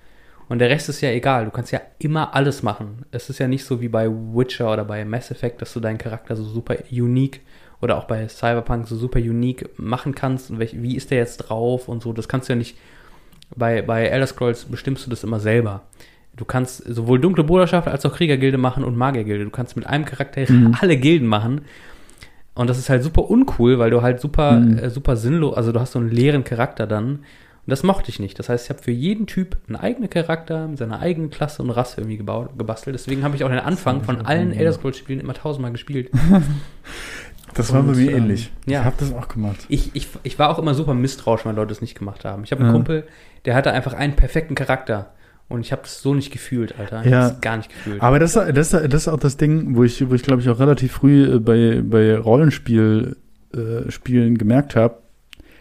Und 0.48 0.58
der 0.60 0.68
Rest 0.68 0.88
ist 0.88 1.00
ja 1.00 1.10
egal. 1.10 1.46
Du 1.46 1.50
kannst 1.50 1.72
ja 1.72 1.80
immer 1.98 2.34
alles 2.34 2.62
machen. 2.62 3.04
Es 3.10 3.30
ist 3.30 3.38
ja 3.38 3.48
nicht 3.48 3.64
so 3.64 3.80
wie 3.80 3.88
bei 3.88 4.08
Witcher 4.08 4.72
oder 4.72 4.84
bei 4.84 5.04
Mass 5.04 5.30
Effect, 5.30 5.60
dass 5.62 5.72
du 5.72 5.80
deinen 5.80 5.98
Charakter 5.98 6.36
so 6.36 6.44
super 6.44 6.76
unique 6.92 7.40
oder 7.80 7.96
auch 7.98 8.04
bei 8.04 8.28
Cyberpunk 8.28 8.86
so 8.86 8.96
super 8.96 9.18
unique 9.18 9.68
machen 9.78 10.14
kannst. 10.14 10.50
Und 10.50 10.58
welch, 10.58 10.80
wie 10.80 10.96
ist 10.96 11.10
der 11.10 11.18
jetzt 11.18 11.38
drauf 11.38 11.88
und 11.88 12.02
so. 12.02 12.12
Das 12.12 12.28
kannst 12.28 12.48
du 12.48 12.52
ja 12.52 12.58
nicht 12.58 12.76
bei, 13.56 13.82
bei 13.82 14.06
Elder 14.06 14.26
Scrolls 14.26 14.66
bestimmst 14.66 15.06
du 15.06 15.10
das 15.10 15.24
immer 15.24 15.40
selber. 15.40 15.82
Du 16.36 16.44
kannst 16.44 16.84
sowohl 16.86 17.18
dunkle 17.18 17.44
Bruderschaft 17.44 17.88
als 17.88 18.04
auch 18.04 18.14
Kriegergilde 18.14 18.58
machen 18.58 18.84
und 18.84 18.96
Magiergilde. 18.96 19.44
Du 19.44 19.50
kannst 19.50 19.74
mit 19.76 19.86
einem 19.86 20.04
Charakter 20.04 20.42
alle 20.80 20.96
Gilden 20.98 21.26
machen. 21.28 21.62
Und 22.54 22.68
das 22.70 22.78
ist 22.78 22.88
halt 22.90 23.02
super 23.02 23.28
uncool, 23.30 23.78
weil 23.78 23.90
du 23.90 24.02
halt 24.02 24.20
super, 24.20 24.52
Mhm. 24.52 24.78
äh, 24.78 24.90
super 24.90 25.16
sinnlos, 25.16 25.56
also 25.56 25.72
du 25.72 25.80
hast 25.80 25.92
so 25.92 25.98
einen 25.98 26.10
leeren 26.10 26.44
Charakter 26.44 26.86
dann. 26.86 27.06
Und 27.66 27.70
das 27.70 27.82
mochte 27.82 28.10
ich 28.10 28.20
nicht. 28.20 28.38
Das 28.38 28.48
heißt, 28.48 28.64
ich 28.66 28.70
habe 28.70 28.82
für 28.82 28.92
jeden 28.92 29.26
Typ 29.26 29.56
einen 29.66 29.76
eigenen 29.76 30.08
Charakter 30.08 30.68
mit 30.68 30.78
seiner 30.78 31.00
eigenen 31.00 31.30
Klasse 31.30 31.62
und 31.62 31.70
Rasse 31.70 32.00
irgendwie 32.00 32.16
gebaut, 32.16 32.50
gebastelt. 32.56 32.94
Deswegen 32.94 33.24
habe 33.24 33.34
ich 33.34 33.42
auch 33.44 33.48
den 33.48 33.58
Anfang 33.58 34.02
von 34.04 34.24
allen 34.24 34.52
Elder 34.52 34.72
Scrolls 34.72 34.96
Spielen 34.98 35.20
immer 35.20 35.34
tausendmal 35.34 35.72
gespielt. 35.72 36.10
Das 37.54 37.72
war 37.72 37.82
bei 37.82 37.92
mir 37.92 38.10
ähm, 38.10 38.16
ähnlich. 38.24 38.50
ja. 38.66 38.80
Ich 38.80 38.84
habe 38.84 38.96
das 38.98 39.14
auch 39.14 39.28
gemacht. 39.28 39.64
Ich, 39.68 39.90
ich, 39.94 40.08
ich 40.24 40.38
war 40.38 40.50
auch 40.50 40.58
immer 40.58 40.74
super 40.74 40.92
misstrauisch, 40.94 41.46
wenn 41.46 41.56
Leute 41.56 41.72
es 41.72 41.80
nicht 41.80 41.96
gemacht 41.98 42.24
haben. 42.24 42.44
Ich 42.44 42.50
habe 42.50 42.60
einen 42.60 42.70
Ja. 42.70 42.74
Kumpel, 42.74 43.06
der 43.46 43.54
hatte 43.54 43.72
einfach 43.72 43.94
einen 43.94 44.14
perfekten 44.14 44.54
Charakter. 44.54 45.12
Und 45.48 45.60
ich 45.60 45.70
habe 45.72 45.82
das 45.82 46.02
so 46.02 46.12
nicht 46.14 46.32
gefühlt, 46.32 46.74
Alter. 46.78 47.04
Ich 47.04 47.10
Ja. 47.10 47.36
gar 47.40 47.56
nicht 47.58 47.70
gefühlt. 47.70 48.00
Aber 48.02 48.18
das, 48.18 48.32
das, 48.32 48.70
das 48.70 48.72
ist 48.72 49.08
auch 49.08 49.18
das 49.20 49.36
Ding, 49.36 49.76
wo 49.76 49.84
ich, 49.84 50.08
wo 50.10 50.14
ich 50.14 50.22
glaube 50.22 50.42
ich 50.42 50.48
auch 50.48 50.58
relativ 50.58 50.92
früh 50.92 51.34
äh, 51.36 51.38
bei, 51.38 51.82
bei 51.84 52.16
Rollenspiel 52.18 53.16
äh, 53.54 53.90
Spielen 53.90 54.38
gemerkt 54.38 54.74
habe, 54.74 54.98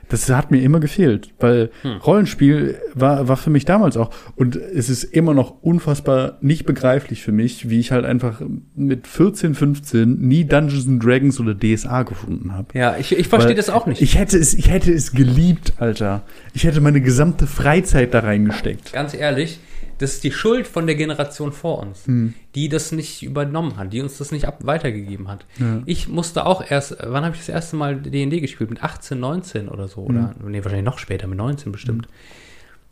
das 0.10 0.30
hat 0.30 0.52
mir 0.52 0.62
immer 0.62 0.80
gefehlt, 0.80 1.34
weil 1.40 1.72
Hm. 1.82 1.98
Rollenspiel 1.98 2.78
war, 2.94 3.28
war 3.28 3.38
für 3.38 3.50
mich 3.50 3.66
damals 3.66 3.98
auch 3.98 4.12
und 4.36 4.56
es 4.56 4.88
ist 4.88 5.04
immer 5.04 5.34
noch 5.34 5.64
unfassbar 5.64 6.38
nicht 6.42 6.66
begreiflich 6.68 7.24
für 7.24 7.32
mich, 7.32 7.70
wie 7.72 7.80
ich 7.80 7.92
halt 7.92 8.06
einfach 8.06 8.40
mit 8.76 9.08
14, 9.08 9.56
15 9.56 10.20
nie 10.20 10.46
Dungeons 10.46 10.88
and 10.88 11.04
Dragons 11.04 11.40
oder 11.40 11.56
DSA 11.56 12.04
gefunden 12.04 12.54
habe. 12.54 12.68
ja, 12.78 12.96
ich, 12.98 13.18
ich 13.18 13.28
verstehe 13.28 13.56
das 13.56 13.72
auch 13.72 13.88
nicht. 13.88 14.00
Ich 14.02 14.16
hätte 14.18 14.38
es, 14.38 14.54
ich 14.54 14.70
hätte 14.70 14.92
es 14.94 15.12
geliebt, 15.12 15.74
Alter. 15.80 16.22
Ich 16.54 16.66
hätte 16.66 16.82
meine 16.82 17.02
gesamte 17.02 17.48
Freizeit 17.48 18.14
da 18.14 18.20
reingesteckt. 18.20 18.94
Ganz 18.94 19.16
ehrlich, 19.16 19.60
das 19.98 20.14
ist 20.16 20.24
die 20.24 20.32
Schuld 20.32 20.68
von 20.68 20.86
der 20.88 20.96
Generation 20.96 21.52
vor 21.52 21.80
uns, 21.80 22.06
Hm. 22.08 22.34
die 22.56 22.70
das 22.70 22.92
nicht 22.92 23.24
übernommen 23.24 23.78
hat, 23.78 23.94
die 23.94 24.02
uns 24.02 24.18
das 24.18 24.32
nicht 24.32 24.46
ab 24.46 24.60
weitergegeben 24.66 25.28
hat. 25.28 25.46
Ja. 25.60 25.82
Ich 25.86 26.08
musste 26.08 26.46
auch 26.46 26.64
erst, 26.70 26.98
wann 27.02 27.24
habe 27.24 27.34
ich 27.36 27.42
das 27.42 27.50
erste 27.50 27.76
Mal 27.76 27.96
D&D 28.02 28.40
gespielt? 28.42 28.70
Mit 28.70 28.84
18, 28.84 29.20
19 29.20 29.70
oder 29.70 29.88
so. 29.88 30.02
Oder, 30.02 30.36
Hm. 30.40 30.52
nee, 30.52 30.64
wahrscheinlich 30.64 30.86
noch 30.86 31.00
später, 31.00 31.28
mit 31.28 31.38
19 31.38 31.72
bestimmt. 31.72 32.08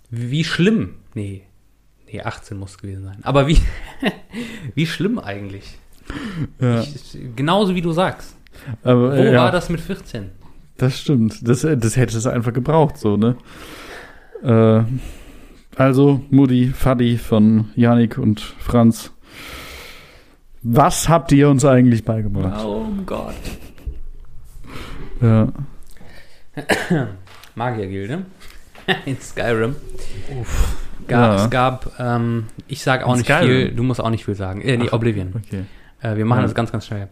Wie, 0.10 0.32
wie 0.32 0.44
schlimm, 0.44 0.96
nee, 1.14 1.44
nee, 2.12 2.22
18 2.22 2.58
muss 2.58 2.72
es 2.72 2.78
gewesen 2.78 3.04
sein. 3.04 3.18
Aber 3.24 3.48
wie, 3.48 3.58
wie 4.76 4.86
schlimm 4.86 5.20
eigentlich. 5.20 5.78
Ja. 6.60 6.82
Ich, 6.82 7.18
genauso 7.36 7.76
wie 7.76 7.82
du 7.82 7.92
sagst. 7.94 8.36
Aber, 8.84 9.18
Wo 9.18 9.22
ja. 9.24 9.34
war 9.44 9.52
das 9.52 9.70
mit 9.70 9.82
14? 9.82 10.30
Das 10.78 11.00
stimmt. 11.00 11.48
Das, 11.48 11.62
das 11.62 11.96
hätte 11.98 12.18
es 12.18 12.28
einfach 12.28 12.54
gebraucht, 12.54 12.98
so, 12.98 13.16
ne? 13.18 13.36
Äh, 14.44 14.84
also, 15.76 16.22
Mutti, 16.30 16.68
Fadi 16.68 17.18
von 17.18 17.70
Janik 17.76 18.18
und 18.18 18.40
Franz. 18.42 19.12
Was 20.62 21.10
habt 21.10 21.32
ihr 21.32 21.50
uns 21.50 21.66
eigentlich 21.66 22.06
beigebracht? 22.06 22.64
Oh 22.66 22.86
Gott. 23.06 23.34
Ja. 25.22 25.48
Magiergilde 27.56 28.26
in 29.06 29.18
Skyrim. 29.20 29.76
Ga, 31.08 31.36
Ja. 31.36 31.44
Es 31.44 31.50
gab, 31.50 31.92
ähm, 32.00 32.46
ich 32.68 32.82
sage 32.82 33.06
auch 33.06 33.14
In 33.14 33.18
nicht 33.20 33.26
Skyrim? 33.32 33.48
viel, 33.48 33.72
du 33.72 33.84
musst 33.84 34.00
auch 34.02 34.10
nicht 34.10 34.26
viel 34.26 34.36
sagen. 34.36 34.62
Äh, 34.62 34.78
nee, 34.78 34.86
Ach, 34.90 34.94
Oblivion. 34.94 35.34
Okay. 35.36 35.64
Äh, 36.02 36.16
wir 36.18 36.26
machen 36.26 36.40
Ja. 36.40 36.44
das 36.44 36.56
ganz, 36.56 36.72
ganz 36.72 36.86
schnell. 36.88 37.10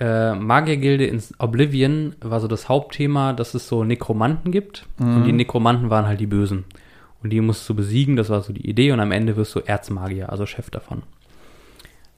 Äh, 0.00 0.34
Magiergilde 0.34 1.06
in 1.06 1.22
Oblivion 1.38 2.16
war 2.20 2.40
so 2.40 2.48
das 2.48 2.68
Hauptthema, 2.68 3.32
dass 3.32 3.54
es 3.54 3.68
so 3.68 3.84
Nekromanten 3.84 4.50
gibt. 4.50 4.86
Und 4.98 5.20
Mhm. 5.20 5.24
die 5.24 5.32
Nekromanten 5.32 5.88
waren 5.90 6.06
halt 6.06 6.18
die 6.20 6.26
Bösen. 6.26 6.64
Und 7.24 7.30
die 7.30 7.40
musst 7.40 7.66
du 7.68 7.74
besiegen, 7.74 8.14
das 8.16 8.28
war 8.28 8.42
so 8.42 8.52
die 8.52 8.68
Idee. 8.68 8.92
Und 8.92 9.00
am 9.00 9.10
Ende 9.10 9.34
wirst 9.36 9.54
du 9.56 9.60
Erzmagier, 9.60 10.30
also 10.30 10.44
Chef 10.46 10.70
davon. 10.70 11.02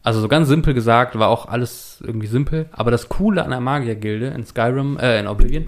Also 0.02 0.20
so 0.20 0.28
ganz 0.28 0.48
simpel 0.48 0.74
gesagt, 0.74 1.18
war 1.18 1.28
auch 1.28 1.46
alles 1.46 2.02
irgendwie 2.04 2.26
simpel. 2.26 2.68
Aber 2.72 2.90
das 2.90 3.08
Coole 3.08 3.42
an 3.44 3.50
der 3.50 3.60
Magiergilde 3.60 4.26
in 4.26 4.44
Skyrim, 4.44 4.98
äh, 4.98 5.18
in 5.20 5.26
Oblivion, 5.28 5.66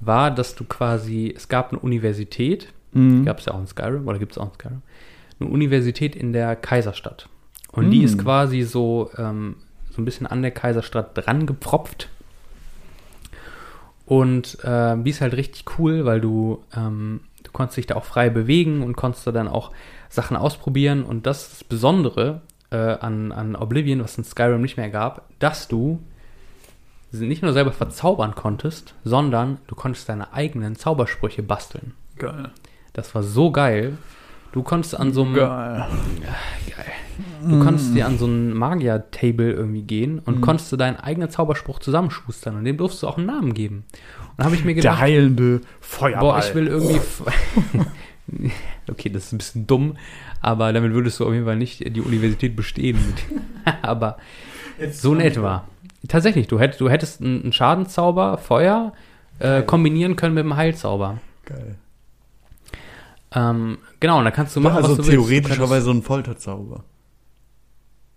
war, 0.00 0.30
dass 0.30 0.54
du 0.56 0.64
quasi, 0.64 1.32
es 1.34 1.48
gab 1.48 1.70
eine 1.72 1.78
Universität, 1.80 2.72
Mhm. 2.92 3.24
gab 3.24 3.38
es 3.38 3.46
ja 3.46 3.54
auch 3.54 3.60
in 3.60 3.68
Skyrim, 3.68 4.08
oder 4.08 4.18
gibt 4.18 4.32
es 4.32 4.38
auch 4.38 4.46
in 4.48 4.54
Skyrim, 4.54 4.82
eine 5.38 5.48
Universität 5.48 6.16
in 6.16 6.32
der 6.32 6.56
Kaiserstadt. 6.56 7.28
Und 7.70 7.90
die 7.92 8.00
Mm. 8.00 8.04
ist 8.04 8.18
quasi 8.18 8.62
so, 8.62 9.10
ähm, 9.16 9.56
so 9.90 10.02
ein 10.02 10.04
bisschen 10.04 10.26
an 10.26 10.42
der 10.42 10.50
Kaiserstadt 10.50 11.16
dran 11.16 11.46
gepropft. 11.46 12.08
Und 14.06 14.58
ähm, 14.64 15.04
die 15.04 15.10
ist 15.10 15.20
halt 15.20 15.34
richtig 15.34 15.64
cool, 15.78 16.04
weil 16.04 16.20
du, 16.20 16.64
ähm, 16.76 17.20
du 17.50 17.52
konntest 17.52 17.78
dich 17.78 17.86
da 17.86 17.96
auch 17.96 18.04
frei 18.04 18.30
bewegen 18.30 18.82
und 18.82 18.96
konntest 18.96 19.26
da 19.26 19.32
dann 19.32 19.48
auch 19.48 19.72
Sachen 20.08 20.36
ausprobieren. 20.36 21.02
Und 21.02 21.26
das 21.26 21.42
ist 21.42 21.52
das 21.52 21.64
Besondere 21.64 22.42
äh, 22.70 22.76
an, 22.76 23.32
an 23.32 23.56
Oblivion, 23.56 24.02
was 24.02 24.16
in 24.16 24.24
Skyrim 24.24 24.62
nicht 24.62 24.76
mehr 24.76 24.90
gab, 24.90 25.28
dass 25.40 25.66
du 25.68 26.00
nicht 27.12 27.42
nur 27.42 27.52
selber 27.52 27.72
verzaubern 27.72 28.36
konntest, 28.36 28.94
sondern 29.02 29.58
du 29.66 29.74
konntest 29.74 30.08
deine 30.08 30.32
eigenen 30.32 30.76
Zaubersprüche 30.76 31.42
basteln. 31.42 31.94
Geil. 32.16 32.50
Das 32.92 33.14
war 33.16 33.24
so 33.24 33.50
geil. 33.50 33.98
Du 34.52 34.62
konntest 34.62 34.98
an 34.98 35.12
so 35.12 35.24
einem 35.24 35.34
Geil. 36.68 36.86
Du 37.42 37.64
konntest 37.64 37.94
dir 37.94 38.06
an 38.06 38.18
so 38.18 38.26
ein 38.26 38.52
Magier-Table 38.52 39.50
irgendwie 39.52 39.82
gehen 39.82 40.18
und 40.18 40.40
konntest 40.40 40.70
du 40.72 40.76
deinen 40.76 40.96
eigenen 40.96 41.30
Zauberspruch 41.30 41.78
zusammenschustern 41.78 42.56
und 42.56 42.64
dem 42.64 42.76
durfst 42.76 43.02
du 43.02 43.08
auch 43.08 43.16
einen 43.16 43.26
Namen 43.26 43.54
geben. 43.54 43.84
Und 44.30 44.38
da 44.38 44.44
habe 44.44 44.54
ich 44.54 44.64
mir 44.64 44.74
Der 44.74 44.82
gedacht, 44.82 45.00
heilende 45.00 45.60
Feuerball. 45.80 46.20
boah, 46.20 46.38
ich 46.38 46.54
will 46.54 46.66
irgendwie. 46.66 47.00
okay, 48.90 49.08
das 49.10 49.26
ist 49.26 49.32
ein 49.32 49.38
bisschen 49.38 49.66
dumm, 49.66 49.96
aber 50.40 50.72
damit 50.72 50.92
würdest 50.92 51.20
du 51.20 51.26
auf 51.26 51.32
jeden 51.32 51.46
Fall 51.46 51.56
nicht 51.56 51.96
die 51.96 52.00
Universität 52.00 52.56
bestehen. 52.56 52.98
aber 53.82 54.18
so 54.92 55.14
in 55.14 55.20
etwa. 55.20 55.64
Tatsächlich, 56.08 56.48
du 56.48 56.58
hättest, 56.58 56.80
du 56.80 56.88
hättest 56.88 57.20
einen 57.20 57.52
Schadenzauber, 57.52 58.38
Feuer, 58.38 58.92
äh, 59.38 59.62
kombinieren 59.62 60.16
können 60.16 60.34
mit 60.34 60.44
einem 60.44 60.56
Heilzauber. 60.56 61.18
Geil. 61.44 61.76
Ähm, 63.32 63.78
genau, 64.00 64.18
und 64.18 64.24
da 64.24 64.30
kannst 64.30 64.56
du 64.56 64.60
machen, 64.60 64.76
also 64.76 64.90
was 64.90 64.96
du 64.96 65.06
willst. 65.06 65.18
Du 65.18 65.28
theoretischerweise 65.28 65.84
so 65.84 65.90
ein 65.92 66.02
Folterzauber. 66.02 66.84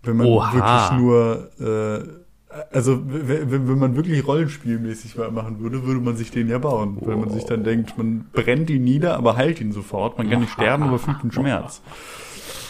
Wenn 0.04 0.16
man 0.16 0.26
Oha. 0.26 0.52
wirklich 0.52 1.00
nur, 1.00 1.50
äh, 1.60 2.54
also 2.72 3.02
wenn, 3.06 3.50
wenn 3.68 3.78
man 3.78 3.96
wirklich 3.96 4.26
rollenspielmäßig 4.26 5.16
machen 5.32 5.58
würde, 5.60 5.84
würde 5.86 6.00
man 6.00 6.16
sich 6.16 6.30
den 6.30 6.48
ja 6.48 6.58
bauen. 6.58 6.98
Weil 7.00 7.16
man 7.16 7.30
sich 7.30 7.44
dann 7.44 7.64
denkt, 7.64 7.96
man 7.98 8.26
brennt 8.32 8.70
ihn 8.70 8.84
nieder, 8.84 9.16
aber 9.16 9.36
heilt 9.36 9.60
ihn 9.60 9.72
sofort. 9.72 10.18
Man 10.18 10.30
kann 10.30 10.40
nicht 10.40 10.52
sterben, 10.54 10.84
aber 10.84 10.98
fühlt 10.98 11.22
den 11.22 11.32
Schmerz. 11.32 11.80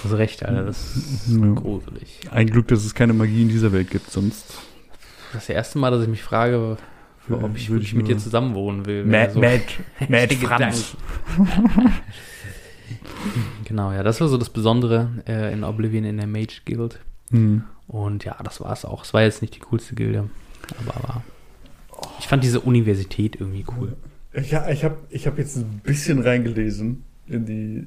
hast 0.03 0.13
du 0.13 0.17
recht, 0.17 0.45
Alter, 0.45 0.65
das 0.65 0.97
ist 0.97 1.29
Ja. 1.29 1.53
gruselig. 1.53 2.21
Ein 2.31 2.47
Glück, 2.49 2.69
dass 2.69 2.85
es 2.85 2.95
keine 2.95 3.13
Magie 3.13 3.43
in 3.43 3.49
dieser 3.49 3.73
Welt 3.73 3.91
gibt, 3.91 4.11
sonst. 4.11 4.55
Das 5.33 5.49
erste 5.49 5.79
Mal, 5.79 5.91
dass 5.91 6.03
ich 6.03 6.09
mich 6.09 6.23
frage, 6.23 6.77
ob 7.29 7.57
ich 7.57 7.69
wirklich 7.71 7.89
ich 7.91 7.95
mit 7.95 8.07
dir 8.09 8.17
zusammen 8.19 8.55
wohnen 8.55 8.87
will. 8.87 9.05
Mad, 9.05 9.33
So- 9.33 9.41
Mad, 9.41 9.63
Mad 10.09 10.35
Franz. 10.37 10.97
Genau, 13.65 13.93
ja, 13.93 14.03
das 14.03 14.21
war 14.21 14.29
so 14.29 14.37
das 14.37 14.51
Besondere 14.51 15.09
äh, 15.27 15.53
in 15.53 15.65
Oblivion 15.65 16.05
in 16.05 16.19
der 16.19 16.27
Mage 16.27 16.61
Guild. 16.67 17.01
Hm. 17.35 17.65
Und 17.89 18.25
ja, 18.25 18.37
das 18.43 18.61
war 18.61 18.73
es 18.73 18.85
auch. 18.85 19.05
Es 19.05 19.13
war 19.13 19.23
jetzt 19.23 19.43
nicht 19.43 19.57
die 19.57 19.61
coolste 19.61 19.95
Gilde, 19.95 20.31
aber 20.79 21.09
war. 21.09 21.25
Ich 22.19 22.29
fand 22.29 22.45
diese 22.45 22.61
Universität 22.61 23.37
irgendwie 23.41 23.65
cool. 23.77 23.97
Ich, 24.33 24.51
ja, 24.51 24.69
ich 24.69 24.85
habe 24.85 24.97
ich 25.11 25.27
hab 25.27 25.37
jetzt 25.39 25.57
ein 25.57 25.81
bisschen 25.83 26.21
reingelesen 26.21 27.05
in 27.27 27.45
die 27.47 27.87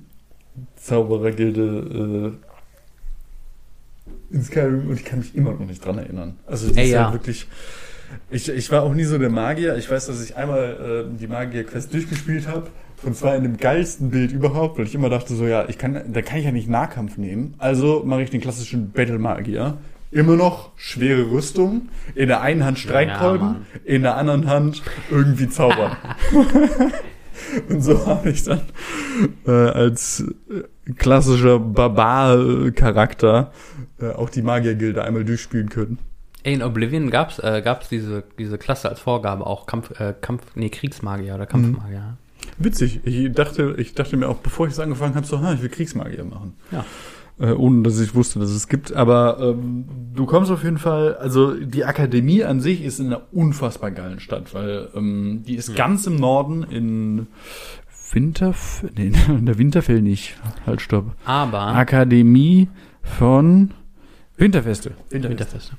Zauberergilde 0.75 2.37
äh, 4.31 4.35
in 4.35 4.43
Skyrim 4.43 4.89
und 4.89 4.95
ich 4.95 5.05
kann 5.05 5.19
mich 5.19 5.35
immer 5.35 5.51
noch 5.51 5.65
nicht 5.65 5.83
dran 5.83 5.97
erinnern. 5.97 6.37
Also 6.45 6.69
die 6.69 6.77
Ey, 6.77 6.85
ist 6.85 6.91
ja. 6.91 7.07
ja 7.07 7.13
wirklich. 7.13 7.47
Ich, 8.29 8.47
ich 8.49 8.71
war 8.71 8.83
auch 8.83 8.93
nie 8.93 9.03
so 9.03 9.17
der 9.17 9.29
Magier. 9.29 9.75
Ich 9.77 9.89
weiß, 9.89 10.07
dass 10.07 10.23
ich 10.23 10.35
einmal 10.35 11.07
äh, 11.13 11.17
die 11.17 11.27
Magier-Quest 11.27 11.93
durchgespielt 11.93 12.47
habe. 12.47 12.67
Und 13.03 13.15
zwar 13.15 13.35
in 13.35 13.43
dem 13.43 13.57
geilsten 13.57 14.09
Bild 14.09 14.31
überhaupt, 14.31 14.77
weil 14.77 14.85
ich 14.85 14.95
immer 14.95 15.09
dachte 15.09 15.35
so, 15.35 15.45
ja, 15.45 15.69
ich 15.69 15.77
kann, 15.77 16.01
da 16.11 16.21
kann 16.21 16.39
ich 16.39 16.45
ja 16.45 16.51
nicht 16.51 16.67
Nahkampf 16.67 17.17
nehmen. 17.17 17.53
Also 17.59 18.03
mache 18.05 18.23
ich 18.23 18.29
den 18.31 18.41
klassischen 18.41 18.91
Battle-Magier. 18.91 19.77
Immer 20.09 20.35
noch 20.35 20.71
schwere 20.77 21.29
Rüstung, 21.29 21.89
in 22.15 22.27
der 22.29 22.41
einen 22.41 22.63
Hand 22.63 22.79
Streitkolben, 22.79 23.47
Mann. 23.47 23.65
in 23.83 24.03
der 24.03 24.15
anderen 24.15 24.47
Hand 24.47 24.81
irgendwie 25.11 25.49
zaubern. 25.49 25.97
Und 27.69 27.81
so 27.81 28.05
habe 28.07 28.29
ich 28.29 28.43
dann 28.43 28.61
äh, 29.45 29.51
als 29.51 30.23
klassischer 30.97 31.59
Barbar-Charakter 31.59 33.51
äh, 33.99 34.11
auch 34.11 34.29
die 34.29 34.41
Magiergilde 34.41 35.03
einmal 35.03 35.23
durchspielen 35.23 35.69
können. 35.69 35.99
Ey, 36.43 36.53
in 36.53 36.63
Oblivion 36.63 37.09
gab's 37.09 37.39
äh, 37.39 37.61
gab's 37.61 37.89
diese, 37.89 38.23
diese 38.39 38.57
Klasse 38.57 38.89
als 38.89 38.99
Vorgabe 38.99 39.45
auch 39.45 39.65
Kampf, 39.65 39.99
äh, 39.99 40.13
Kampf, 40.19 40.43
nee, 40.55 40.69
Kriegsmagier 40.69 41.35
oder 41.35 41.45
Kampfmagier. 41.45 42.17
Witzig. 42.59 43.01
Ich 43.03 43.31
dachte, 43.31 43.75
ich 43.77 43.93
dachte 43.93 44.17
mir 44.17 44.29
auch, 44.29 44.37
bevor 44.37 44.67
ich 44.67 44.73
es 44.73 44.79
angefangen 44.79 45.15
habe, 45.15 45.25
so, 45.25 45.41
ha, 45.41 45.53
ich 45.53 45.61
will 45.61 45.69
Kriegsmagier 45.69 46.23
machen. 46.23 46.53
Ja. 46.71 46.85
Äh, 47.39 47.51
ohne 47.51 47.83
dass 47.83 47.99
ich 47.99 48.15
wusste, 48.15 48.39
dass 48.39 48.49
es 48.49 48.67
gibt. 48.67 48.93
Aber 48.93 49.39
ähm, 49.39 49.85
du 50.15 50.25
kommst 50.25 50.49
auf 50.49 50.63
jeden 50.63 50.79
Fall, 50.79 51.15
also 51.17 51.53
die 51.53 51.85
Akademie 51.85 52.43
an 52.43 52.61
sich 52.61 52.83
ist 52.83 52.99
in 52.99 53.07
einer 53.07 53.21
unfassbar 53.31 53.91
geilen 53.91 54.19
Stadt, 54.19 54.55
weil 54.55 54.89
ähm, 54.95 55.43
die 55.47 55.55
ist 55.55 55.75
ganz 55.75 56.07
im 56.07 56.15
Norden 56.15 56.63
in 56.63 57.27
Winterf 58.11 58.83
nee, 58.95 59.11
der 59.27 59.57
Winterfell 59.59 60.01
nicht. 60.01 60.35
Halt, 60.65 60.81
stopp. 60.81 61.13
Aber 61.25 61.67
Akademie 61.67 62.69
von 63.03 63.71
Winterfeste. 64.37 64.93
Winterfeste. 65.09 65.73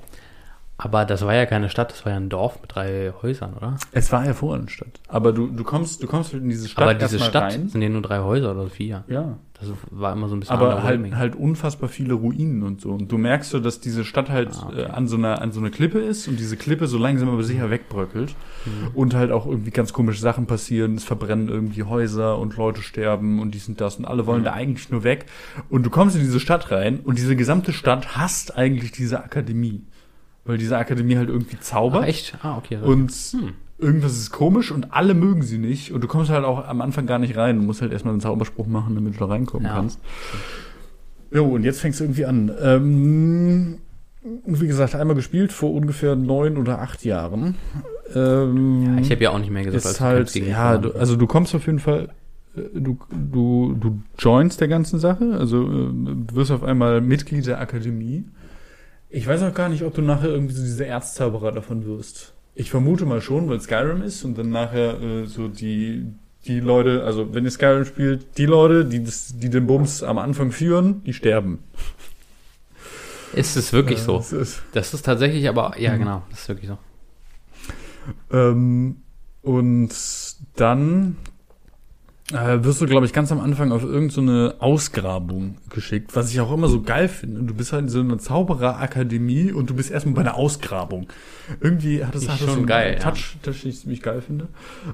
Aber 0.81 1.05
das 1.05 1.23
war 1.27 1.35
ja 1.35 1.45
keine 1.45 1.69
Stadt, 1.71 1.91
das 1.91 2.05
war 2.05 2.13
ja 2.13 2.19
ein 2.19 2.29
Dorf 2.29 2.61
mit 2.63 2.73
drei 2.73 3.13
Häusern, 3.21 3.55
oder? 3.55 3.77
Es 3.91 4.13
war 4.13 4.25
ja 4.25 4.33
vorher 4.33 4.61
eine 4.61 4.71
Stadt. 4.71 5.01
Aber 5.09 5.33
du, 5.33 5.49
du 5.49 5.65
kommst, 5.65 6.03
du 6.05 6.07
kommst 6.07 6.33
halt 6.33 6.45
in 6.45 6.49
diese 6.51 6.69
Stadt 6.69 6.85
Aber 6.85 6.95
diese 6.95 7.19
Stadt 7.19 7.53
rein. 7.53 7.69
sind 7.69 7.83
ja 7.83 7.89
nur 7.89 8.01
drei 8.03 8.21
Häuser 8.21 8.53
oder 8.53 8.69
vier. 8.71 9.03
Ja. 9.09 9.39
Das 9.61 9.73
war 9.91 10.13
immer 10.13 10.29
so 10.29 10.37
ein 10.37 10.41
bisschen 10.41 10.55
Aber 10.55 10.85
halt, 10.85 11.17
halt 11.17 11.35
unfassbar 11.35 11.89
viele 11.89 12.15
Ruinen 12.15 12.63
und 12.63 12.81
so. 12.81 12.91
Und 12.93 13.11
du 13.11 13.19
merkst 13.19 13.51
so, 13.51 13.59
dass 13.59 13.81
diese 13.81 14.05
Stadt 14.05 14.31
halt 14.31 14.51
Ah, 14.53 14.69
okay. 14.69 14.83
äh, 14.83 14.87
an, 14.87 15.09
so 15.09 15.17
einer, 15.17 15.43
an 15.43 15.51
so 15.51 15.59
einer 15.59 15.71
Klippe 15.71 15.99
ist 15.99 16.29
und 16.29 16.39
diese 16.39 16.57
Klippe 16.57 16.87
so 16.87 16.97
langsam 16.97 17.29
aber 17.29 17.43
sicher 17.43 17.69
wegbröckelt. 17.69 18.37
Mhm. 18.65 18.89
Und 18.95 19.15
halt 19.17 19.33
auch 19.33 19.47
irgendwie 19.47 19.73
ganz 19.73 19.93
komische 19.93 20.21
Sachen 20.21 20.47
passieren. 20.47 20.95
Es 20.95 21.03
verbrennen 21.03 21.49
irgendwie 21.49 21.83
Häuser 21.83 22.39
und 22.39 22.57
Leute 22.57 22.83
sterben 22.83 23.41
und 23.41 23.53
dies 23.53 23.67
und 23.69 23.81
das. 23.81 23.97
Und 23.97 24.05
alle 24.05 24.23
Mhm. 24.23 24.27
wollen 24.29 24.45
da 24.45 24.53
eigentlich 24.53 24.91
nur 24.91 25.03
weg. 25.03 25.27
Und 25.71 25.85
du 25.85 25.91
kommst 25.91 26.15
in 26.15 26.23
diese 26.23 26.39
Stadt 26.39 26.71
rein 26.71 27.01
und 27.01 27.19
diese 27.19 27.35
gesamte 27.35 27.73
Stadt 27.73 28.17
hasst 28.17 28.57
eigentlich 28.57 28.93
diese 28.93 29.25
Akademie. 29.25 29.83
Weil 30.49 30.57
diese 30.59 30.79
Akademie 30.79 31.17
halt 31.17 31.29
irgendwie 31.29 31.61
zaubert. 31.61 32.03
Ah, 32.05 32.07
echt? 32.07 32.37
Ah, 32.43 32.57
okay. 32.57 32.79
Und 32.83 33.13
Hm. 33.13 33.53
irgendwas 33.79 34.13
ist 34.17 34.31
komisch 34.33 34.73
und 34.73 34.93
alle 34.95 35.13
mögen 35.13 35.43
sie 35.43 35.59
nicht. 35.59 35.93
Und 35.93 36.03
du 36.03 36.09
kommst 36.09 36.31
halt 36.31 36.45
auch 36.45 36.67
am 36.67 36.81
Anfang 36.81 37.05
gar 37.07 37.19
nicht 37.19 37.37
rein. 37.37 37.57
Du 37.59 37.63
musst 37.63 37.83
halt 37.83 37.93
erstmal 37.93 38.13
einen 38.15 38.23
Zauberspruch 38.23 38.67
machen, 38.67 38.95
damit 38.95 39.15
du 39.15 39.19
da 39.19 39.27
reinkommen 39.27 39.67
Ja. 39.67 39.75
kannst. 39.75 40.01
Jo, 41.31 41.45
und 41.45 41.65
jetzt 41.65 41.81
fängst 41.81 42.01
du 42.01 42.05
irgendwie 42.05 42.25
an. 42.25 42.51
Ähm, 42.63 43.77
wie 44.47 44.67
gesagt, 44.67 44.95
einmal 44.95 45.15
gespielt 45.17 45.53
vor 45.53 45.73
ungefähr 45.75 46.17
neun 46.17 46.57
oder 46.57 46.81
acht 46.81 47.05
Jahren. 47.05 47.55
Ähm, 48.15 48.83
Ja, 48.97 48.99
ich 49.03 49.11
habe 49.11 49.23
ja 49.23 49.31
auch 49.31 49.39
nicht 49.39 49.51
mehr 49.51 49.65
gesagt, 49.65 49.85
ist 49.85 50.01
wir 50.01 50.07
halt, 50.07 50.35
ja, 50.35 50.79
du, 50.79 50.93
also 50.93 51.15
du 51.17 51.27
kommst 51.27 51.55
auf 51.55 51.67
jeden 51.67 51.79
Fall, 51.79 52.09
äh, 52.57 52.61
du, 52.75 52.97
du, 53.11 53.77
du 53.79 54.01
joinst 54.19 54.63
der 54.63 54.69
ganzen 54.69 54.99
Sache, 54.99 55.37
also 55.39 55.65
äh, 55.67 56.35
wirst 56.35 56.51
auf 56.51 56.63
einmal 56.63 57.03
Mitglied 57.03 57.47
der 57.47 57.61
Akademie. 57.61 58.25
Ich 59.11 59.27
weiß 59.27 59.43
auch 59.43 59.55
gar 59.55 59.69
nicht, 59.69 59.83
ob 59.85 59.95
du 59.95 60.03
nachher 60.03 60.29
irgendwie 60.29 60.55
so 60.55 60.63
dieser 60.63 60.87
Erzzauberer 60.87 61.53
davon 61.53 61.87
wirst. 61.87 62.35
Ich 62.55 62.71
vermute 62.71 63.07
mal 63.07 63.21
schon, 63.23 63.49
weil 63.49 63.61
Skyrim 63.61 64.03
ist 64.03 64.25
und 64.25 64.37
dann 64.37 64.51
nachher 64.51 65.01
äh, 65.01 65.27
so 65.27 65.49
die, 65.49 66.07
die 66.47 66.61
Leute, 66.61 67.05
also 67.05 67.33
wenn 67.33 67.45
ihr 67.45 67.51
Skyrim 67.51 67.85
spielt, 67.85 68.37
die 68.37 68.47
Leute, 68.47 68.85
die, 68.85 69.03
das, 69.03 69.35
die 69.39 69.49
den 69.49 69.67
Bums 69.67 70.03
am 70.03 70.19
Anfang 70.19 70.51
führen, 70.53 71.03
die 71.05 71.15
sterben. 71.15 71.61
Ist 73.33 73.57
es 73.57 73.73
wirklich 73.73 74.01
Äh, 74.01 74.03
so? 74.03 74.17
das 74.19 74.33
ist, 74.33 74.63
Das 74.73 74.93
ist 74.95 75.03
tatsächlich, 75.05 75.49
aber 75.49 75.79
ja, 75.79 75.95
Mhm. 75.95 75.99
genau, 76.01 76.23
das 76.31 76.41
ist 76.41 76.49
wirklich 76.49 76.69
so. 76.69 76.79
Ähm, 78.31 78.97
und 79.43 79.91
dann 80.57 81.17
äh, 82.33 82.63
wirst 82.63 82.81
du, 82.81 82.87
glaube 82.87 83.07
ich, 83.07 83.13
ganz 83.13 83.33
am 83.33 83.41
Anfang 83.41 83.73
auf 83.73 83.83
irgendeine 83.83 84.51
so 84.51 84.61
Ausgrabung 84.61 85.57
geschickt, 85.71 86.15
was 86.15 86.31
ich 86.31 86.41
auch 86.41 86.53
immer 86.53 86.69
so 86.69 86.83
geil 86.83 87.09
finde. 87.09 87.43
Du 87.43 87.55
bist 87.55 87.73
halt 87.73 87.85
in 87.85 87.89
so 87.89 88.01
einer 88.01 88.19
Zaubererakademie 88.19 89.53
und 89.53 89.71
du 89.71 89.75
bist 89.75 89.91
erstmal 89.91 90.15
bei 90.15 90.21
einer 90.21 90.35
Ausgrabung. 90.35 91.09
Irgendwie 91.61 92.05
hat 92.05 92.15
es 92.15 92.29
hat 92.29 92.35
das 92.35 92.39
schon 92.41 92.49
so 92.49 92.57
einen 92.57 92.67
geil, 92.67 92.99
ja. 92.99 93.11
Touch, 93.11 93.37
Touch, 93.43 93.63
den 93.63 93.71
ich 93.71 93.81
ziemlich 93.81 94.03
geil 94.03 94.21
finde. 94.21 94.49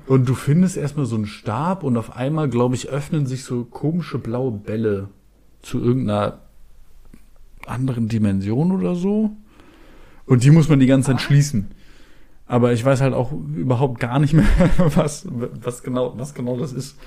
Und 0.07 0.29
du 0.29 0.35
findest 0.35 0.77
erstmal 0.77 1.07
so 1.07 1.17
einen 1.17 1.27
Stab 1.27 1.83
und 1.83 1.97
auf 1.97 2.17
einmal, 2.17 2.49
glaube 2.49 2.77
ich, 2.77 2.89
öffnen 2.89 3.27
sich 3.27 3.43
so 3.43 3.65
komische 3.65 4.19
blaue 4.19 4.53
Bälle 4.53 5.09
zu 5.63 5.81
irgendeiner 5.83 6.39
anderen 7.67 8.09
Dimension 8.09 8.71
oder 8.71 8.95
so. 8.95 9.31
Und 10.27 10.45
die 10.45 10.51
muss 10.51 10.69
man 10.69 10.79
die 10.79 10.87
ganze 10.87 11.11
Zeit 11.11 11.21
schließen. 11.21 11.73
Aber 12.47 12.73
ich 12.73 12.85
weiß 12.85 13.01
halt 13.01 13.15
auch 13.15 13.33
überhaupt 13.33 14.01
gar 14.01 14.19
nicht 14.19 14.35
mehr, 14.35 14.47
was, 14.95 15.27
was 15.31 15.83
genau, 15.83 16.15
was 16.17 16.35
genau 16.35 16.59
das 16.59 16.73
ist. 16.73 16.99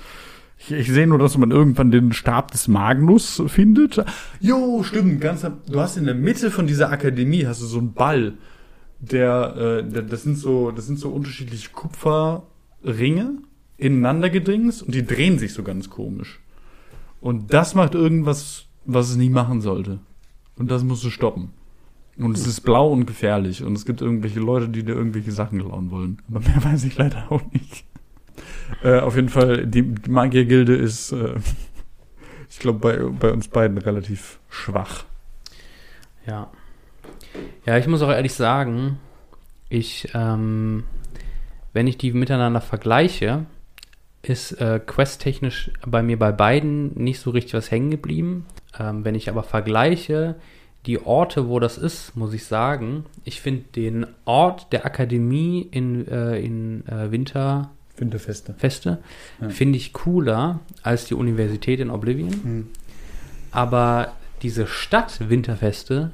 Ich, 0.58 0.72
ich 0.72 0.88
sehe 0.88 1.06
nur, 1.06 1.18
dass 1.18 1.38
man 1.38 1.50
irgendwann 1.50 1.90
den 1.90 2.12
Stab 2.12 2.50
des 2.50 2.66
Magnus 2.66 3.42
findet. 3.46 4.04
Jo, 4.40 4.82
stimmt, 4.82 5.20
ganz, 5.20 5.42
du 5.42 5.80
hast 5.80 5.96
in 5.96 6.04
der 6.04 6.14
Mitte 6.14 6.50
von 6.50 6.66
dieser 6.66 6.90
Akademie 6.90 7.46
hast 7.46 7.62
du 7.62 7.66
so 7.66 7.78
einen 7.78 7.92
Ball, 7.92 8.34
der, 8.98 9.56
äh, 9.56 9.88
der 9.88 10.02
das 10.02 10.24
sind 10.24 10.36
so, 10.36 10.72
das 10.72 10.86
sind 10.86 10.98
so 10.98 11.10
unterschiedliche 11.10 11.70
Kupferringe 11.70 13.38
ineinander 13.76 14.28
gedingst 14.28 14.82
und 14.82 14.94
die 14.94 15.06
drehen 15.06 15.38
sich 15.38 15.54
so 15.54 15.62
ganz 15.62 15.88
komisch. 15.88 16.40
Und 17.20 17.54
das 17.54 17.76
macht 17.76 17.94
irgendwas, 17.94 18.66
was 18.84 19.10
es 19.10 19.16
nicht 19.16 19.32
machen 19.32 19.60
sollte. 19.60 20.00
Und 20.56 20.70
das 20.70 20.82
musst 20.82 21.04
du 21.04 21.10
stoppen. 21.10 21.50
Und 22.18 22.36
es 22.36 22.46
ist 22.46 22.62
blau 22.62 22.90
und 22.90 23.06
gefährlich. 23.06 23.62
Und 23.62 23.74
es 23.74 23.84
gibt 23.84 24.00
irgendwelche 24.00 24.40
Leute, 24.40 24.68
die 24.68 24.82
dir 24.82 24.94
irgendwelche 24.94 25.32
Sachen 25.32 25.60
klauen 25.60 25.90
wollen. 25.90 26.22
Aber 26.28 26.40
mehr 26.40 26.64
weiß 26.64 26.84
ich 26.84 26.96
leider 26.96 27.30
auch 27.30 27.42
nicht. 27.52 27.84
Äh, 28.82 29.00
auf 29.00 29.16
jeden 29.16 29.28
Fall, 29.28 29.66
die, 29.66 29.82
die 29.82 30.10
Magiergilde 30.10 30.74
ist, 30.74 31.12
äh, 31.12 31.34
ich 32.50 32.58
glaube, 32.58 32.78
bei, 32.78 32.96
bei 32.96 33.32
uns 33.32 33.48
beiden 33.48 33.78
relativ 33.78 34.38
schwach. 34.48 35.04
Ja. 36.26 36.50
Ja, 37.64 37.78
ich 37.78 37.86
muss 37.86 38.02
auch 38.02 38.10
ehrlich 38.10 38.34
sagen, 38.34 38.98
ich, 39.68 40.08
ähm, 40.14 40.84
wenn 41.72 41.86
ich 41.86 41.98
die 41.98 42.12
miteinander 42.12 42.60
vergleiche, 42.60 43.46
ist 44.22 44.52
äh, 44.52 44.80
questtechnisch 44.84 45.70
bei 45.86 46.02
mir 46.02 46.18
bei 46.18 46.32
beiden 46.32 46.94
nicht 46.94 47.20
so 47.20 47.30
richtig 47.30 47.54
was 47.54 47.70
hängen 47.70 47.90
geblieben. 47.90 48.46
Ähm, 48.78 49.04
wenn 49.04 49.14
ich 49.14 49.28
aber 49.28 49.42
vergleiche 49.42 50.36
die 50.86 51.04
Orte, 51.04 51.48
wo 51.48 51.58
das 51.60 51.76
ist, 51.76 52.16
muss 52.16 52.32
ich 52.32 52.44
sagen, 52.44 53.04
ich 53.24 53.40
finde 53.40 53.64
den 53.74 54.06
Ort 54.24 54.72
der 54.72 54.86
Akademie 54.86 55.66
in, 55.70 56.06
äh, 56.08 56.38
in 56.38 56.86
äh, 56.86 57.10
Winterfeste, 57.10 57.68
Winterfeste. 57.96 58.98
Ja. 59.40 59.48
finde 59.48 59.76
ich 59.76 59.92
cooler 59.92 60.60
als 60.82 61.06
die 61.06 61.14
Universität 61.14 61.80
in 61.80 61.90
Oblivion. 61.90 62.30
Hm. 62.30 62.66
Aber 63.50 64.12
diese 64.42 64.66
Stadt 64.66 65.28
Winterfeste 65.28 66.12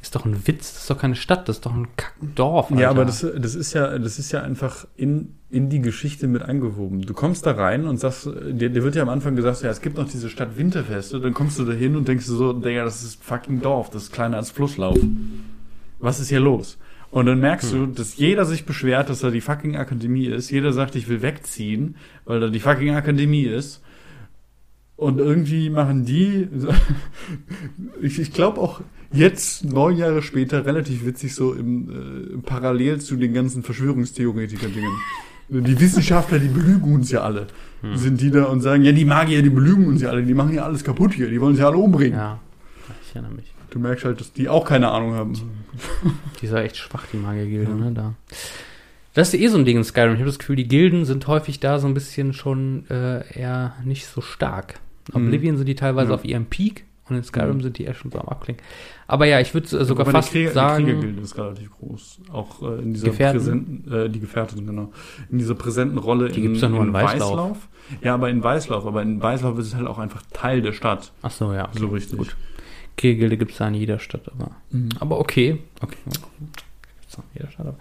ist 0.00 0.14
doch 0.14 0.24
ein 0.24 0.46
Witz, 0.46 0.74
das 0.74 0.82
ist 0.82 0.90
doch 0.90 0.98
keine 0.98 1.16
Stadt, 1.16 1.48
das 1.48 1.56
ist 1.56 1.66
doch 1.66 1.74
ein 1.74 1.88
Kackdorf. 1.96 2.70
Ja, 2.70 2.76
Alter. 2.76 2.90
aber 2.90 3.04
das, 3.04 3.26
das 3.36 3.54
ist 3.54 3.72
ja, 3.72 3.98
das 3.98 4.18
ist 4.18 4.32
ja 4.32 4.42
einfach 4.42 4.86
in, 4.96 5.34
in 5.54 5.70
die 5.70 5.80
Geschichte 5.80 6.26
mit 6.26 6.42
eingewoben. 6.42 7.02
Du 7.02 7.14
kommst 7.14 7.46
da 7.46 7.52
rein 7.52 7.86
und 7.86 7.98
sagst, 7.98 8.26
dir, 8.26 8.70
dir 8.70 8.82
wird 8.82 8.96
ja 8.96 9.02
am 9.02 9.08
Anfang 9.08 9.36
gesagt, 9.36 9.62
ja, 9.62 9.70
es 9.70 9.80
gibt 9.80 9.96
noch 9.96 10.08
diese 10.08 10.28
Stadt 10.28 10.58
Winterfeste, 10.58 11.20
dann 11.20 11.32
kommst 11.32 11.58
du 11.58 11.64
da 11.64 11.72
hin 11.72 11.94
und 11.94 12.08
denkst 12.08 12.26
du 12.26 12.34
so, 12.34 12.52
Digga, 12.52 12.84
das 12.84 13.04
ist 13.04 13.22
fucking 13.22 13.62
Dorf, 13.62 13.88
das 13.90 14.04
ist 14.04 14.12
kleiner 14.12 14.36
als 14.36 14.50
Flusslauf. 14.50 14.98
Was 16.00 16.18
ist 16.18 16.28
hier 16.28 16.40
los? 16.40 16.76
Und 17.12 17.26
dann 17.26 17.38
merkst 17.38 17.72
du, 17.72 17.86
dass 17.86 18.16
jeder 18.16 18.44
sich 18.44 18.66
beschwert, 18.66 19.08
dass 19.08 19.20
da 19.20 19.30
die 19.30 19.40
fucking 19.40 19.76
Akademie 19.76 20.26
ist. 20.26 20.50
Jeder 20.50 20.72
sagt, 20.72 20.96
ich 20.96 21.08
will 21.08 21.22
wegziehen, 21.22 21.94
weil 22.24 22.40
da 22.40 22.48
die 22.48 22.58
fucking 22.58 22.96
Akademie 22.96 23.44
ist. 23.44 23.80
Und 24.96 25.20
irgendwie 25.20 25.70
machen 25.70 26.04
die, 26.04 26.48
ich, 28.02 28.18
ich 28.18 28.32
glaube 28.32 28.60
auch 28.60 28.80
jetzt, 29.12 29.64
neun 29.64 29.96
Jahre 29.96 30.22
später, 30.22 30.66
relativ 30.66 31.04
witzig 31.04 31.36
so 31.36 31.52
im, 31.52 31.90
äh, 31.90 32.38
parallel 32.42 33.00
zu 33.00 33.14
den 33.14 33.32
ganzen 33.32 33.62
Verschwörungstheoretiker-Dingen. 33.62 34.96
Die 35.48 35.78
Wissenschaftler, 35.80 36.38
die 36.38 36.48
belügen 36.48 36.94
uns 36.94 37.10
ja 37.10 37.20
alle. 37.22 37.46
Sind 37.94 38.20
die 38.22 38.30
da 38.30 38.44
und 38.44 38.62
sagen, 38.62 38.82
ja, 38.82 38.92
die 38.92 39.04
Magier, 39.04 39.42
die 39.42 39.50
belügen 39.50 39.86
uns 39.86 40.00
ja 40.00 40.08
alle, 40.08 40.22
die 40.22 40.32
machen 40.32 40.54
ja 40.54 40.64
alles 40.64 40.82
kaputt 40.84 41.12
hier, 41.12 41.28
die 41.28 41.38
wollen 41.38 41.50
uns 41.50 41.60
ja 41.60 41.66
alle 41.66 41.76
umbringen. 41.76 42.18
Ja, 42.18 42.38
ich 43.06 43.14
erinnere 43.14 43.34
mich. 43.34 43.52
Du 43.70 43.78
merkst 43.78 44.06
halt, 44.06 44.20
dass 44.20 44.32
die 44.32 44.48
auch 44.48 44.64
keine 44.64 44.88
Ahnung 44.90 45.12
haben. 45.14 45.32
Die 46.40 46.46
ist 46.46 46.52
ja 46.52 46.60
echt 46.60 46.76
schwach, 46.76 47.04
die 47.12 47.16
Magiergilde, 47.16 47.72
ne, 47.74 47.90
da. 47.92 48.14
Das 49.12 49.34
ist 49.34 49.40
eh 49.40 49.48
so 49.48 49.58
ein 49.58 49.64
Ding 49.64 49.76
in 49.76 49.82
Skyrim. 49.84 50.12
Ich 50.14 50.20
habe 50.20 50.30
das 50.30 50.38
Gefühl, 50.38 50.54
die 50.56 50.68
Gilden 50.68 51.04
sind 51.04 51.26
häufig 51.26 51.58
da 51.60 51.78
so 51.80 51.88
ein 51.88 51.94
bisschen 51.94 52.32
schon 52.32 52.84
äh, 52.88 53.22
eher 53.38 53.74
nicht 53.84 54.06
so 54.06 54.20
stark. 54.20 54.80
Mhm. 55.12 55.26
Oblivion 55.26 55.56
sind 55.56 55.66
die 55.66 55.74
teilweise 55.74 56.10
Ja. 56.10 56.14
auf 56.14 56.24
ihrem 56.24 56.46
Peak 56.46 56.84
und 57.08 57.16
in 57.16 57.22
Skyrim 57.24 57.56
Mhm. 57.58 57.62
sind 57.62 57.78
die 57.78 57.84
eher 57.84 57.94
schon 57.94 58.10
so 58.10 58.18
am 58.18 58.28
Abklingen. 58.28 58.62
Aber 59.06 59.26
ja, 59.26 59.40
ich 59.40 59.52
würde 59.52 59.66
äh, 59.78 59.84
sogar 59.84 60.06
fast 60.06 60.30
Krieger, 60.32 60.52
sagen, 60.52 60.84
Die 60.86 60.92
Kriegergilde 60.92 61.20
ist 61.22 61.36
relativ 61.36 61.70
groß. 61.72 62.20
Auch 62.32 62.62
äh, 62.62 62.80
in 62.82 62.94
dieser 62.94 63.08
Gefährten? 63.08 63.38
präsenten, 63.38 63.92
äh, 63.92 64.08
die 64.10 64.20
Gefährten, 64.20 64.66
genau. 64.66 64.92
In 65.30 65.38
dieser 65.38 65.54
präsenten 65.54 65.98
Rolle 65.98 66.30
Die 66.30 66.40
gibt's 66.40 66.60
doch 66.60 66.70
nur 66.70 66.82
in 66.82 66.92
Weißlauf. 66.92 67.68
Ja, 68.02 68.14
aber 68.14 68.30
in 68.30 68.42
Weißlauf. 68.42 68.86
Aber 68.86 69.02
in 69.02 69.20
Weißlauf 69.22 69.58
ist 69.58 69.66
es 69.68 69.74
halt 69.74 69.86
auch 69.86 69.98
einfach 69.98 70.22
Teil 70.32 70.62
der 70.62 70.72
Stadt. 70.72 71.12
ach 71.22 71.30
so, 71.30 71.52
ja. 71.52 71.68
So 71.78 71.88
richtig. 71.88 72.16
Gut. 72.18 72.36
Kriegergilde 72.96 73.36
gibt 73.36 73.50
es 73.52 73.58
da 73.58 73.68
in 73.68 73.74
jeder 73.74 73.98
Stadt, 73.98 74.22
aber, 74.32 74.52
Mhm. 74.70 74.88
aber 75.00 75.18
okay. 75.18 75.58
Okay. 75.82 75.96
Gibt's 76.06 77.16
in 77.16 77.22
jeder 77.34 77.50
Stadt, 77.50 77.66
aber. 77.66 77.76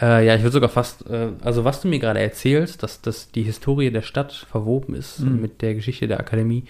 Äh, 0.00 0.26
ja, 0.26 0.36
ich 0.36 0.42
würde 0.42 0.52
sogar 0.52 0.68
fast, 0.68 1.06
äh, 1.10 1.30
also 1.42 1.64
was 1.64 1.80
du 1.80 1.88
mir 1.88 1.98
gerade 1.98 2.20
erzählst, 2.20 2.82
dass, 2.82 3.00
dass 3.00 3.30
die 3.32 3.42
Historie 3.42 3.90
der 3.90 4.02
Stadt 4.02 4.32
verwoben 4.32 4.94
ist 4.94 5.20
Mhm. 5.20 5.40
mit 5.40 5.60
der 5.60 5.74
Geschichte 5.74 6.06
der 6.06 6.20
Akademie, 6.20 6.64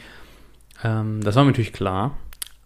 ähm, 0.84 1.20
das 1.22 1.36
war 1.36 1.44
mir 1.44 1.50
natürlich 1.50 1.72
klar. 1.72 2.16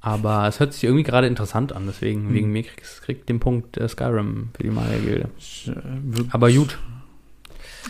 Aber 0.04 0.48
es 0.48 0.58
hört 0.58 0.72
sich 0.72 0.82
irgendwie 0.82 1.04
gerade 1.04 1.28
interessant 1.28 1.72
an, 1.72 1.84
deswegen, 1.86 2.28
Mhm. 2.30 2.34
wegen 2.34 2.52
mir 2.52 2.64
kriegst 2.64 3.02
kriegt 3.02 3.28
den 3.28 3.38
Punkt 3.38 3.76
äh, 3.76 3.88
Skyrim 3.88 4.48
für 4.56 4.64
die 4.64 4.70
Magiergilde. 4.70 5.28
Ich, 5.38 5.68
äh, 5.68 6.24
Aber 6.30 6.50
gut. 6.50 6.78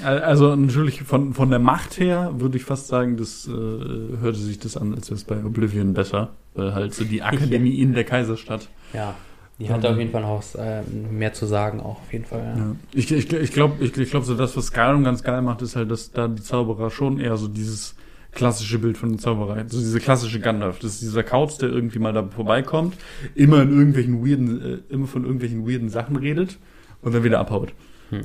Also 0.02 0.56
natürlich 0.56 1.02
von, 1.02 1.34
von 1.34 1.50
der 1.50 1.58
Macht 1.58 1.98
her 1.98 2.32
würde 2.36 2.56
ich 2.56 2.64
fast 2.64 2.88
sagen, 2.88 3.16
das 3.18 3.46
äh, 3.46 3.50
hörte 3.50 4.38
sich 4.38 4.58
das 4.58 4.76
an, 4.76 4.94
als 4.94 5.08
wäre 5.10 5.16
es 5.16 5.24
bei 5.24 5.44
Oblivion 5.44 5.92
besser. 5.92 6.30
Weil 6.54 6.74
halt 6.74 6.94
so 6.94 7.04
die 7.04 7.22
Akademie 7.22 7.78
in 7.78 7.92
der 7.94 8.04
Kaiserstadt. 8.04 8.68
Ja. 8.92 9.14
Die 9.58 9.70
hat 9.70 9.84
auf 9.86 9.96
jeden 9.96 10.10
Fall 10.10 10.22
noch 10.22 10.42
äh, 10.56 10.82
mehr 10.82 11.34
zu 11.34 11.46
sagen, 11.46 11.80
auch 11.80 12.00
auf 12.00 12.12
jeden 12.12 12.24
Fall. 12.24 12.54
Ja. 12.56 12.64
Ja. 12.64 12.76
Ich, 12.92 13.12
ich, 13.12 13.32
ich 13.32 13.52
glaube, 13.52 13.82
ich, 13.84 13.96
ich 13.96 14.10
glaub, 14.10 14.24
so 14.24 14.34
das, 14.34 14.56
was 14.56 14.66
Skyrim 14.66 15.04
ganz 15.04 15.22
geil 15.22 15.40
macht, 15.40 15.62
ist 15.62 15.76
halt, 15.76 15.90
dass 15.90 16.10
da 16.10 16.26
die 16.26 16.42
Zauberer 16.42 16.90
schon 16.90 17.20
eher 17.20 17.36
so 17.36 17.46
dieses 17.48 17.94
klassische 18.33 18.78
Bild 18.78 18.97
von 18.97 19.18
Zauberei, 19.18 19.64
so 19.68 19.78
diese 19.78 20.01
klassische 20.01 20.41
Gandalf. 20.41 20.78
Das 20.78 20.95
ist 20.95 21.03
dieser 21.03 21.22
Kauz, 21.22 21.59
der 21.59 21.68
irgendwie 21.68 21.99
mal 21.99 22.12
da 22.12 22.24
vorbeikommt, 22.24 22.97
immer 23.35 23.62
in 23.62 23.70
irgendwelchen 23.70 24.26
weirden, 24.26 24.62
äh, 24.62 24.78
immer 24.93 25.07
von 25.07 25.22
irgendwelchen 25.24 25.68
weirden 25.68 25.89
Sachen 25.91 26.16
redet 26.16 26.59
und 27.03 27.14
dann 27.14 27.24
wieder 27.24 27.39
abhaut. 27.41 27.74
Hm. 28.11 28.22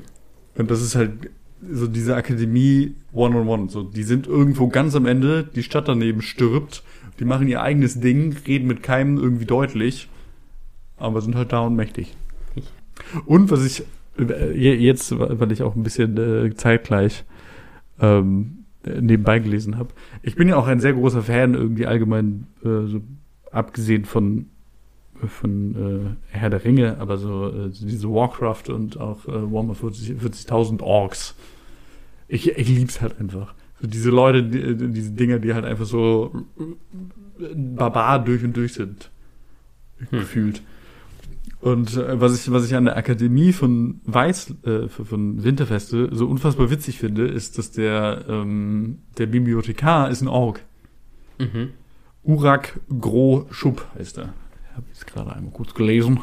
Und 0.58 0.72
das 0.72 0.82
ist 0.82 0.96
halt 0.96 1.30
so 1.72 1.88
diese 1.88 2.16
Akademie 2.16 2.96
One-on-One. 3.14 3.70
So, 3.70 3.84
die 3.84 4.04
sind 4.04 4.28
irgendwo 4.28 4.68
ganz 4.68 4.96
am 4.96 5.06
Ende, 5.06 5.44
die 5.44 5.64
Stadt 5.64 5.88
daneben 5.88 6.22
stirbt, 6.22 6.84
die 7.20 7.26
machen 7.26 7.48
ihr 7.48 7.62
eigenes 7.62 8.00
Ding, 8.00 8.36
reden 8.48 8.68
mit 8.68 8.84
keinem 8.84 9.18
irgendwie 9.18 9.46
deutlich, 9.46 10.08
aber 10.98 11.22
sind 11.22 11.36
halt 11.36 11.52
da 11.52 11.62
und 11.62 11.76
mächtig. 11.76 12.16
Und 13.26 13.52
was 13.52 13.66
ich 13.66 13.84
äh, 14.20 14.52
je- 14.58 14.76
jetzt, 14.76 15.18
weil 15.18 15.52
ich 15.52 15.64
auch 15.64 15.76
ein 15.76 15.84
bisschen 15.84 16.18
äh, 16.18 16.56
zeitgleich 16.56 17.26
ähm, 18.00 18.57
äh, 18.57 18.57
nebenbei 19.02 19.40
gelesen 19.40 19.78
habe, 19.78 19.90
ich 20.22 20.36
bin 20.36 20.50
ja 20.50 20.58
auch 20.58 20.68
ein 20.68 20.80
sehr 20.80 20.94
großer 20.94 21.24
Fan 21.24 21.54
irgendwie 21.54 21.86
allgemein, 21.86 22.48
äh, 22.64 22.88
so 22.88 23.02
abgesehen 23.52 24.06
von 24.06 24.48
von 25.26 26.18
äh, 26.32 26.38
Herr 26.38 26.50
der 26.50 26.64
Ringe, 26.64 26.98
aber 27.00 27.18
so 27.18 27.48
äh, 27.48 27.70
diese 27.70 28.08
Warcraft 28.10 28.70
und 28.70 29.00
auch 29.00 29.28
äh, 29.28 29.52
Warhammer 29.52 29.74
40 29.74 30.18
40.000 30.18 30.82
Orks. 30.82 31.36
Ich, 32.28 32.50
ich 32.50 32.70
lieb's 32.70 33.02
halt 33.02 33.20
einfach. 33.20 33.56
So 33.82 33.88
diese 33.88 34.10
Leute, 34.10 34.44
die, 34.44 34.92
diese 34.92 35.12
Dinger, 35.12 35.40
die 35.40 35.54
halt 35.54 35.66
einfach 35.66 35.86
so 35.86 36.46
äh, 37.40 37.56
Barbar 37.56 38.24
durch 38.24 38.44
und 38.44 38.56
durch 38.56 38.74
sind. 38.74 39.10
Hm. 40.10 40.20
Gefühlt. 40.20 40.62
Und 41.68 41.98
äh, 41.98 42.22
was 42.22 42.40
ich, 42.40 42.50
was 42.50 42.66
ich 42.66 42.76
an 42.76 42.86
der 42.86 42.96
Akademie 42.96 43.52
von 43.52 44.00
Weiß, 44.06 44.54
äh, 44.64 44.88
von 44.88 45.44
Winterfeste 45.44 46.10
so 46.14 46.26
unfassbar 46.28 46.70
witzig 46.70 46.98
finde, 46.98 47.28
ist, 47.28 47.58
dass 47.58 47.72
der, 47.72 48.24
ähm, 48.30 49.00
der 49.18 49.26
Bibliothekar 49.26 50.10
ist 50.10 50.22
ein 50.22 50.30
Ork. 50.30 50.62
Mhm. 51.40 51.72
Urak 52.24 52.80
Gro 53.02 53.48
Schub 53.52 53.86
heißt 54.00 54.18
er. 54.20 54.34
Ich 54.64 54.78
habe 54.78 54.86
jetzt 54.94 55.08
gerade 55.08 55.36
einmal 55.36 55.52
kurz 55.52 55.74
gelesen. 55.74 56.22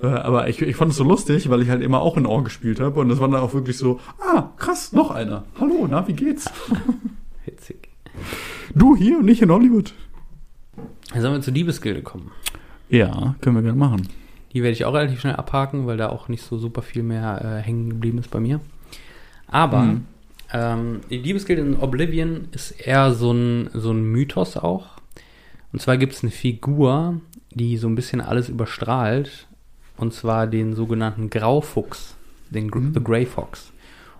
Äh, 0.00 0.06
aber 0.06 0.48
ich, 0.48 0.60
ich 0.60 0.74
fand 0.74 0.90
es 0.90 0.96
so 0.96 1.04
lustig, 1.04 1.48
weil 1.50 1.62
ich 1.62 1.68
halt 1.68 1.82
immer 1.82 2.00
auch 2.00 2.16
in 2.16 2.26
Ork 2.26 2.46
gespielt 2.46 2.80
habe. 2.80 2.98
Und 2.98 3.10
das 3.10 3.20
war 3.20 3.28
dann 3.28 3.40
auch 3.40 3.54
wirklich 3.54 3.78
so, 3.78 4.00
ah, 4.18 4.50
krass, 4.56 4.92
noch 4.92 5.12
einer. 5.12 5.44
Hallo, 5.60 5.86
na, 5.88 6.08
wie 6.08 6.14
geht's? 6.14 6.50
Witzig. 7.44 7.90
Du 8.74 8.96
hier 8.96 9.18
und 9.18 9.28
ich 9.28 9.40
in 9.40 9.52
Hollywood. 9.52 9.94
Sollen 11.12 11.34
wir 11.34 11.40
zur 11.42 11.54
Diebesgilde 11.54 12.02
kommen. 12.02 12.32
Ja, 12.88 13.36
können 13.40 13.54
wir 13.54 13.62
gerne 13.62 13.78
machen. 13.78 14.08
Die 14.54 14.62
werde 14.62 14.72
ich 14.72 14.84
auch 14.84 14.94
relativ 14.94 15.20
schnell 15.20 15.34
abhaken, 15.36 15.86
weil 15.86 15.96
da 15.96 16.08
auch 16.08 16.28
nicht 16.28 16.42
so 16.42 16.56
super 16.58 16.82
viel 16.82 17.02
mehr 17.02 17.40
äh, 17.44 17.62
hängen 17.62 17.90
geblieben 17.90 18.18
ist 18.18 18.30
bei 18.30 18.40
mir. 18.40 18.60
Aber 19.48 19.82
Mhm. 19.82 20.06
ähm, 20.52 21.00
die 21.10 21.22
Diebesgilde 21.22 21.62
in 21.62 21.76
Oblivion 21.76 22.48
ist 22.52 22.70
eher 22.72 23.12
so 23.12 23.32
ein, 23.32 23.68
so 23.74 23.90
ein 23.90 24.04
Mythos 24.04 24.56
auch. 24.56 24.86
Und 25.72 25.82
zwar 25.82 25.96
gibt 25.96 26.12
es 26.12 26.22
eine 26.22 26.30
Figur, 26.30 27.20
die 27.50 27.76
so 27.76 27.88
ein 27.88 27.94
bisschen 27.96 28.20
alles 28.20 28.48
überstrahlt. 28.48 29.48
Und 29.96 30.12
zwar 30.14 30.46
den 30.46 30.74
sogenannten 30.74 31.30
Graufuchs, 31.30 32.16
den 32.50 32.70
Gr 32.70 32.80
Mhm. 32.80 32.94
The 32.94 33.02
Grey 33.04 33.26
Fox. 33.26 33.72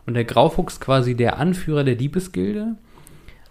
Und 0.07 0.15
der 0.15 0.25
Graufuchs 0.25 0.81
quasi 0.81 1.15
der 1.15 1.39
Anführer 1.39 1.83
der 1.85 1.95
Diebesgilde. 1.95 2.75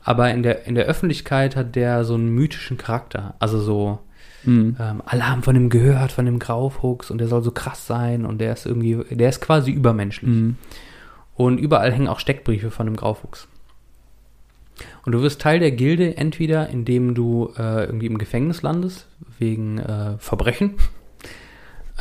Aber 0.03 0.29
in 0.31 0.43
der, 0.43 0.65
in 0.67 0.75
der 0.75 0.86
Öffentlichkeit 0.86 1.55
hat 1.55 1.75
der 1.75 2.03
so 2.03 2.13
einen 2.15 2.29
mythischen 2.29 2.77
Charakter. 2.77 3.36
Also 3.39 3.59
so, 3.61 3.99
Mhm. 4.46 4.76
ähm, 4.80 5.02
alle 5.06 5.30
haben 5.30 5.44
von 5.44 5.56
ihm 5.56 5.70
gehört, 5.70 6.12
von 6.12 6.26
dem 6.26 6.39
Graufuchs 6.39 7.12
und 7.12 7.20
der 7.20 7.28
soll 7.28 7.44
so 7.44 7.52
krass 7.52 7.88
sein 7.88 8.26
und 8.26 8.39
der 8.39 8.54
ist 8.54 8.66
irgendwie, 8.66 9.04
der 9.10 9.30
ist 9.30 9.41
quasi 9.41 9.72
übermenschlich. 9.72 10.30
Mhm. 10.30 10.58
Und 11.36 11.58
überall 11.58 11.91
hängen 11.91 12.08
auch 12.08 12.20
Steckbriefe 12.20 12.72
von 12.72 12.86
dem 12.86 12.96
Graufuchs. 12.96 13.48
Und 15.06 15.12
du 15.12 15.22
wirst 15.22 15.41
Teil 15.41 15.60
der 15.60 15.72
Gilde 15.72 16.18
entweder, 16.18 16.70
indem 16.70 17.16
du 17.16 17.52
äh, 17.58 17.86
irgendwie 17.86 18.08
im 18.08 18.18
Gefängnis 18.18 18.62
landest, 18.62 19.08
wegen 19.39 19.80
äh, 19.80 20.18
Verbrechen. 20.18 20.76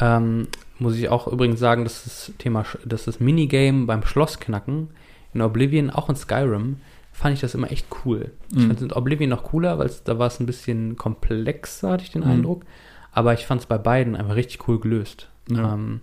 Ähm, 0.01 0.49
muss 0.79 0.97
ich 0.97 1.11
auch 1.11 1.27
übrigens 1.29 1.61
sagen, 1.61 1.85
dass 1.85 2.05
das 2.05 2.33
Thema, 2.39 2.65
dass 2.87 3.05
das 3.05 3.21
Minigame 3.21 3.85
beim 3.85 4.03
Schlossknacken 4.07 4.89
in 5.35 5.43
Oblivion, 5.43 5.91
auch 5.91 6.09
in 6.09 6.17
Skyrim, 6.17 6.79
fand 7.23 7.35
ich 7.35 7.41
das 7.41 7.55
immer 7.55 7.71
echt 7.73 7.87
cool. 8.05 8.33
Ich 8.51 8.57
Mhm. 8.57 8.67
fand 8.67 8.77
es 8.77 8.83
in 8.83 8.93
Oblivion 8.93 9.31
noch 9.31 9.45
cooler, 9.45 9.79
weil 9.79 9.91
da 10.05 10.19
war 10.19 10.27
es 10.27 10.39
ein 10.41 10.47
bisschen 10.47 10.97
komplexer, 10.97 11.91
hatte 11.93 12.05
ich 12.05 12.11
den 12.11 12.23
Mhm. 12.25 12.31
Eindruck. 12.31 12.65
Aber 13.13 13.33
ich 13.35 13.47
fand 13.47 13.61
es 13.61 13.67
bei 13.67 13.79
beiden 13.79 14.17
einfach 14.17 14.37
richtig 14.37 14.67
cool 14.69 14.81
gelöst. 14.81 15.29
Ja. 15.51 15.75
Ähm, 15.75 16.01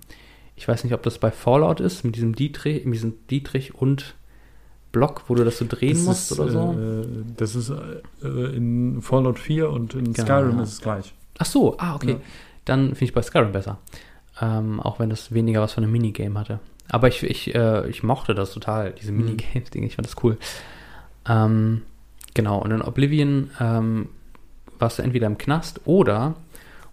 ich 0.55 0.67
weiß 0.67 0.83
nicht, 0.83 0.93
ob 0.93 1.03
das 1.03 1.17
bei 1.19 1.31
Fallout 1.31 1.79
ist, 1.79 2.03
mit 2.03 2.15
diesem 2.15 2.35
Dietrich, 2.35 2.85
mit 2.85 2.95
diesem 2.95 3.13
Dietrich 3.29 3.75
und 3.75 4.15
Block, 4.91 5.23
wo 5.27 5.35
du 5.35 5.43
das 5.45 5.57
so 5.59 5.65
drehen 5.69 5.93
Das 5.97 6.05
musst 6.05 6.31
ist, 6.31 6.39
oder 6.39 6.51
so. 6.51 6.71
Äh, 6.79 7.05
das 7.37 7.55
ist 7.55 7.69
äh, 7.69 8.55
in 8.55 9.01
Fallout 9.01 9.37
4 9.39 9.69
und 9.69 9.93
in 9.93 10.13
Genau, 10.13 10.25
Skyrim 10.25 10.57
ja. 10.57 10.63
ist 10.63 10.73
es 10.73 10.81
gleich. 10.81 11.13
Ach 11.37 11.45
so, 11.45 11.77
ah, 11.77 11.95
okay. 11.95 12.11
Ja. 12.13 12.19
Dann 12.65 12.87
finde 12.89 13.05
ich 13.05 13.13
bei 13.13 13.21
Skyrim 13.21 13.51
besser. 13.51 13.77
Ähm, 14.41 14.79
auch 14.79 14.99
wenn 14.99 15.09
das 15.09 15.31
weniger 15.33 15.61
was 15.61 15.73
von 15.73 15.83
einem 15.83 15.91
Minigame 15.93 16.39
hatte. 16.39 16.59
Aber 16.89 17.07
ich, 17.07 17.21
ich, 17.23 17.53
äh, 17.53 17.87
ich 17.89 18.01
mochte 18.03 18.33
das 18.33 18.51
total, 18.53 18.93
diese 18.93 19.11
Mhm. 19.11 19.19
Minigames-Dinge. 19.25 19.85
Ich 19.87 19.95
fand 19.95 20.07
das 20.07 20.15
cool. 20.23 20.37
Ähm, 21.27 21.81
genau, 22.33 22.61
und 22.61 22.71
in 22.71 22.81
Oblivion 22.81 23.51
ähm, 23.59 24.09
warst 24.77 24.99
du 24.99 25.03
entweder 25.03 25.27
im 25.27 25.37
Knast 25.37 25.81
oder, 25.85 26.35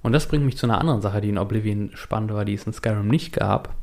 und 0.03 0.13
das 0.13 0.29
bringt 0.29 0.45
mich 0.45 0.57
zu 0.57 0.67
einer 0.67 0.81
anderen 0.81 1.03
Sache, 1.03 1.21
die 1.21 1.29
in 1.29 1.39
Oblivion 1.39 1.91
spannend 1.95 2.33
war, 2.33 2.45
die 2.45 2.55
es 2.55 2.65
in 2.67 2.73
Skyrim 2.73 3.09
nicht 3.09 3.33
gab. 3.33 3.75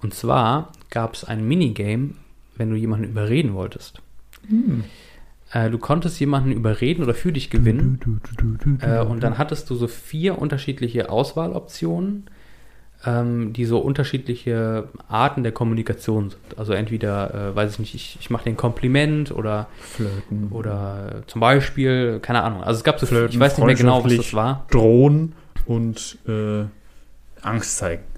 Und 0.00 0.14
zwar 0.14 0.72
gab 0.90 1.14
es 1.14 1.24
ein 1.24 1.46
Minigame, 1.46 2.10
wenn 2.56 2.70
du 2.70 2.76
jemanden 2.76 3.08
überreden 3.08 3.54
wolltest. 3.54 4.00
Äh, 5.52 5.70
du 5.70 5.78
konntest 5.78 6.20
jemanden 6.20 6.52
überreden 6.52 7.02
oder 7.02 7.14
für 7.14 7.32
dich 7.32 7.50
gewinnen. 7.50 8.00
Äh, 8.82 9.00
und 9.00 9.22
dann 9.22 9.38
hattest 9.38 9.70
du 9.70 9.74
so 9.74 9.88
vier 9.88 10.38
unterschiedliche 10.38 11.10
Auswahloptionen, 11.10 12.26
ähm, 13.06 13.52
die 13.52 13.64
so 13.64 13.78
unterschiedliche 13.78 14.88
Arten 15.08 15.42
der 15.42 15.52
Kommunikation 15.52 16.30
sind. 16.30 16.58
Also 16.58 16.72
entweder, 16.72 17.52
äh, 17.52 17.56
weiß 17.56 17.72
ich 17.74 17.78
nicht, 17.78 17.94
ich, 17.94 18.18
ich 18.20 18.30
mache 18.30 18.44
dir 18.44 18.50
ein 18.50 18.56
Kompliment 18.56 19.30
oder, 19.30 19.68
Flirten. 19.80 20.48
oder 20.50 21.22
zum 21.26 21.40
Beispiel, 21.40 22.18
keine 22.20 22.42
Ahnung. 22.42 22.62
Also 22.62 22.78
es 22.78 22.84
gab 22.84 22.98
so, 22.98 23.06
Flirten, 23.06 23.30
ich 23.30 23.40
weiß 23.40 23.56
nicht 23.56 23.66
mehr 23.66 23.74
genau, 23.76 24.04
was 24.04 24.16
das 24.16 24.34
war. 24.34 24.66
drohen 24.70 25.34
und 25.66 26.18
äh, 26.26 26.64
Angst 27.42 27.78
zeigen. 27.78 28.02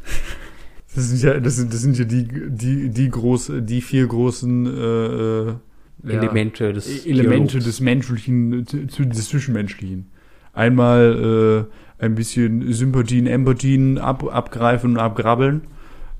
Das 0.92 1.08
sind 1.08 1.22
ja, 1.22 1.38
das 1.38 1.54
sind, 1.54 1.72
das 1.72 1.82
sind 1.82 1.96
ja 2.00 2.04
die, 2.04 2.26
die, 2.48 2.88
die 2.88 3.08
groß, 3.10 3.52
die 3.60 3.80
vier 3.80 4.08
großen 4.08 4.66
äh, 4.66 4.70
äh, 4.80 5.54
ja, 6.02 6.10
Elemente 6.10 6.72
des 6.72 7.06
Elemente 7.06 7.58
Dialogs. 7.58 7.64
des 7.64 7.80
Menschlichen, 7.80 8.64
des 8.64 9.28
Zwischenmenschlichen. 9.28 10.10
Einmal 10.52 11.68
äh, 11.68 11.72
ein 12.00 12.14
bisschen 12.14 12.72
Sympathien, 12.72 13.26
Empathien 13.26 13.98
ab, 13.98 14.24
abgreifen 14.24 14.92
und 14.92 14.98
abgrabbeln. 14.98 15.62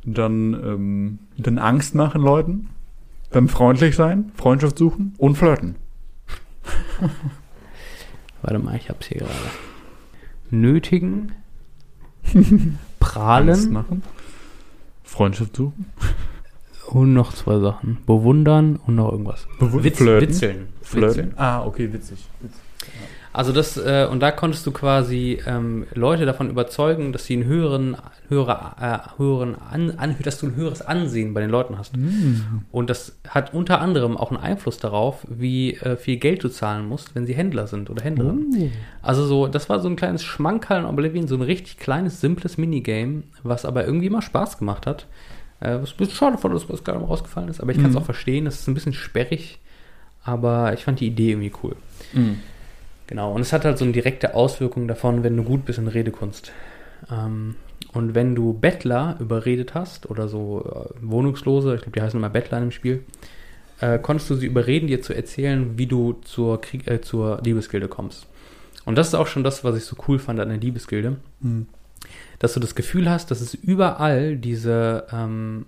Dann, 0.04 0.54
ähm, 0.54 1.18
dann 1.36 1.58
Angst 1.58 1.94
machen 1.94 2.22
Leuten. 2.22 2.68
Dann 3.30 3.48
freundlich 3.48 3.96
sein, 3.96 4.32
Freundschaft 4.34 4.76
suchen 4.78 5.14
und 5.18 5.36
flirten. 5.36 5.76
Warte 8.42 8.58
mal, 8.58 8.76
ich 8.76 8.88
hab's 8.88 9.06
hier 9.06 9.18
gerade. 9.18 9.32
Nötigen, 10.50 11.32
Angst 12.34 12.58
prahlen 12.98 13.72
machen. 13.72 14.02
Freundschaft 15.04 15.56
suchen. 15.56 15.86
und 16.88 17.14
noch 17.14 17.32
zwei 17.32 17.58
Sachen. 17.60 17.98
Bewundern 18.04 18.76
und 18.76 18.96
noch 18.96 19.12
irgendwas. 19.12 19.46
Witz, 19.60 19.98
flirten. 19.98 20.28
Witzeln. 20.28 20.68
Flirten. 20.82 21.32
Ah, 21.36 21.64
okay, 21.64 21.92
witzig. 21.92 22.26
Also 23.32 23.52
das, 23.52 23.76
äh, 23.76 24.08
und 24.10 24.18
da 24.20 24.32
konntest 24.32 24.66
du 24.66 24.72
quasi 24.72 25.38
ähm, 25.46 25.86
Leute 25.94 26.26
davon 26.26 26.50
überzeugen, 26.50 27.12
dass 27.12 27.26
sie 27.26 27.34
einen 27.34 27.44
höheren, 27.44 27.96
höhere, 28.28 28.72
äh, 28.80 29.18
höheren 29.18 29.54
an, 29.54 29.92
an, 29.98 30.16
dass 30.22 30.38
du 30.38 30.46
ein 30.46 30.56
höheres 30.56 30.82
Ansehen 30.82 31.32
bei 31.32 31.40
den 31.40 31.50
Leuten 31.50 31.78
hast. 31.78 31.94
Und 32.72 32.90
das 32.90 33.16
hat 33.28 33.54
unter 33.54 33.80
anderem 33.80 34.16
auch 34.16 34.32
einen 34.32 34.40
Einfluss 34.40 34.78
darauf, 34.78 35.24
wie 35.28 35.74
äh, 35.74 35.96
viel 35.96 36.16
Geld 36.16 36.42
du 36.42 36.48
zahlen 36.48 36.88
musst, 36.88 37.14
wenn 37.14 37.24
sie 37.24 37.34
Händler 37.34 37.68
sind 37.68 37.88
oder 37.88 38.02
Händlerin. 38.02 38.72
Also 39.00 39.24
so, 39.24 39.46
das 39.46 39.68
war 39.68 39.78
so 39.78 39.88
ein 39.88 39.94
kleines 39.96 40.24
Schmankerl 40.24 40.80
in 40.80 40.86
Oblivion, 40.86 41.28
so 41.28 41.36
ein 41.36 41.42
richtig 41.42 41.76
kleines, 41.78 42.20
simples 42.20 42.58
Minigame, 42.58 43.22
was 43.44 43.64
aber 43.64 43.84
irgendwie 43.84 44.06
immer 44.06 44.22
Spaß 44.22 44.58
gemacht 44.58 44.86
hat. 44.88 45.06
Äh, 45.60 45.78
was 45.82 45.92
ein 45.92 45.96
bisschen 45.98 46.14
schade 46.16 46.36
von, 46.38 46.52
dass 46.52 46.68
was 46.68 46.82
gerade 46.82 46.98
rausgefallen 46.98 47.48
ist, 47.48 47.60
aber 47.60 47.70
ich 47.70 47.76
kann 47.78 47.86
es 47.90 47.92
Mhm. 47.92 47.98
auch 47.98 48.06
verstehen, 48.06 48.46
es 48.48 48.58
ist 48.60 48.66
ein 48.66 48.74
bisschen 48.74 48.92
sperrig, 48.94 49.60
aber 50.24 50.72
ich 50.74 50.84
fand 50.84 50.98
die 50.98 51.06
Idee 51.06 51.30
irgendwie 51.30 51.52
cool. 51.62 51.76
Mhm. 52.12 52.38
Genau, 53.10 53.32
und 53.32 53.42
es 53.42 53.52
hat 53.52 53.64
halt 53.64 53.76
so 53.76 53.84
eine 53.84 53.92
direkte 53.92 54.34
Auswirkung 54.34 54.86
davon, 54.86 55.24
wenn 55.24 55.36
du 55.36 55.42
gut 55.42 55.64
bist 55.64 55.80
in 55.80 55.88
Redekunst. 55.88 56.52
Ähm, 57.10 57.56
und 57.92 58.14
wenn 58.14 58.36
du 58.36 58.52
Bettler 58.52 59.16
überredet 59.18 59.74
hast 59.74 60.08
oder 60.08 60.28
so 60.28 60.64
äh, 60.64 60.90
Wohnungslose, 61.02 61.74
ich 61.74 61.80
glaube, 61.82 61.98
die 61.98 62.02
heißen 62.02 62.16
immer 62.18 62.30
Bettler 62.30 62.60
dem 62.60 62.70
Spiel, 62.70 63.02
äh, 63.80 63.98
konntest 63.98 64.30
du 64.30 64.36
sie 64.36 64.46
überreden, 64.46 64.86
dir 64.86 65.02
zu 65.02 65.12
erzählen, 65.12 65.76
wie 65.76 65.86
du 65.86 66.20
zur, 66.22 66.60
Krieg, 66.60 66.88
äh, 66.88 67.00
zur 67.00 67.40
Liebesgilde 67.42 67.88
kommst. 67.88 68.28
Und 68.84 68.96
das 68.96 69.08
ist 69.08 69.14
auch 69.14 69.26
schon 69.26 69.42
das, 69.42 69.64
was 69.64 69.76
ich 69.76 69.84
so 69.84 69.96
cool 70.06 70.20
fand 70.20 70.38
an 70.38 70.48
der 70.48 70.58
Liebesgilde. 70.58 71.16
Mhm. 71.40 71.66
dass 72.38 72.54
du 72.54 72.60
das 72.60 72.76
Gefühl 72.76 73.10
hast, 73.10 73.32
dass 73.32 73.40
es 73.40 73.54
überall 73.54 74.36
diese, 74.36 75.08
ähm, 75.12 75.66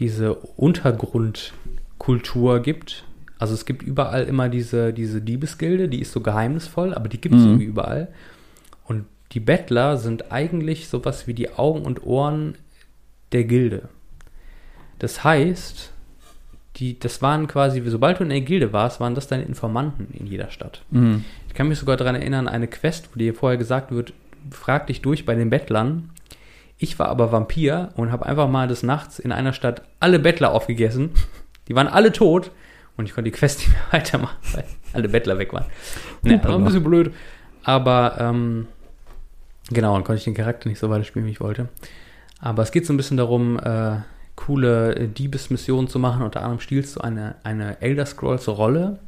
diese 0.00 0.34
Untergrundkultur 0.34 2.60
gibt. 2.60 3.04
Also 3.40 3.54
es 3.54 3.64
gibt 3.64 3.82
überall 3.82 4.24
immer 4.24 4.48
diese, 4.48 4.92
diese 4.92 5.20
Diebesgilde, 5.22 5.88
die 5.88 6.00
ist 6.00 6.12
so 6.12 6.20
geheimnisvoll, 6.20 6.94
aber 6.94 7.08
die 7.08 7.20
gibt 7.20 7.34
es 7.34 7.40
Mhm. 7.40 7.46
irgendwie 7.48 7.64
überall. 7.64 8.08
Und 8.84 9.06
die 9.32 9.40
Bettler 9.40 9.96
sind 9.96 10.30
eigentlich 10.30 10.88
sowas 10.88 11.26
wie 11.26 11.34
die 11.34 11.50
Augen 11.54 11.82
und 11.82 12.04
Ohren 12.04 12.54
der 13.32 13.44
Gilde. 13.44 13.88
Das 14.98 15.24
heißt, 15.24 15.92
die, 16.76 16.98
das 16.98 17.22
waren 17.22 17.46
quasi, 17.46 17.82
sobald 17.86 18.18
du 18.20 18.24
in 18.24 18.28
der 18.30 18.40
Gilde 18.42 18.72
warst, 18.72 19.00
waren 19.00 19.14
das 19.14 19.26
deine 19.26 19.44
Informanten 19.44 20.08
in 20.12 20.26
jeder 20.26 20.50
Stadt. 20.50 20.82
Mhm. 20.90 21.24
Ich 21.48 21.54
kann 21.54 21.68
mich 21.68 21.78
sogar 21.78 21.96
daran 21.96 22.14
erinnern, 22.16 22.46
eine 22.46 22.68
Quest, 22.68 23.08
wo 23.12 23.18
dir 23.18 23.34
vorher 23.34 23.56
gesagt 23.58 23.90
wird, 23.90 24.12
frag 24.50 24.86
dich 24.86 25.00
durch 25.00 25.24
bei 25.24 25.34
den 25.34 25.48
Bettlern. 25.50 26.10
Ich 26.78 26.98
war 26.98 27.08
aber 27.08 27.32
Vampir 27.32 27.90
und 27.96 28.12
habe 28.12 28.26
einfach 28.26 28.48
mal 28.48 28.68
des 28.68 28.82
Nachts 28.82 29.18
in 29.18 29.32
einer 29.32 29.52
Stadt 29.52 29.82
alle 29.98 30.18
Bettler 30.18 30.52
aufgegessen. 30.52 31.10
Die 31.68 31.74
waren 31.74 31.88
alle 31.88 32.12
tot 32.12 32.50
und 32.96 33.06
ich 33.06 33.14
konnte 33.14 33.30
die 33.30 33.36
Quest 33.36 33.58
nicht 33.60 33.70
mehr 33.70 34.00
weitermachen, 34.00 34.36
weil 34.52 34.64
alle 34.92 35.08
Bettler 35.08 35.38
weg 35.38 35.52
waren. 35.52 35.66
Ja, 36.22 36.36
das 36.36 36.48
war 36.48 36.58
ein 36.58 36.64
bisschen 36.64 36.84
blöd. 36.84 37.12
Aber 37.62 38.16
ähm, 38.18 38.66
genau, 39.70 39.94
dann 39.94 40.04
konnte 40.04 40.18
ich 40.18 40.24
den 40.24 40.34
Charakter 40.34 40.68
nicht 40.68 40.78
so 40.78 40.90
weiterspielen, 40.90 41.26
wie 41.26 41.32
ich 41.32 41.40
wollte. 41.40 41.68
Aber 42.40 42.62
es 42.62 42.72
geht 42.72 42.86
so 42.86 42.92
ein 42.92 42.96
bisschen 42.96 43.16
darum, 43.16 43.58
äh, 43.58 43.98
coole 44.36 45.08
Diebesmissionen 45.08 45.88
zu 45.88 45.98
machen. 45.98 46.22
Unter 46.22 46.40
anderem 46.40 46.60
stiehlst 46.60 46.96
du 46.96 47.00
eine, 47.00 47.36
eine 47.44 47.80
Elder 47.82 48.06
Scrolls 48.06 48.48
Rolle 48.48 48.98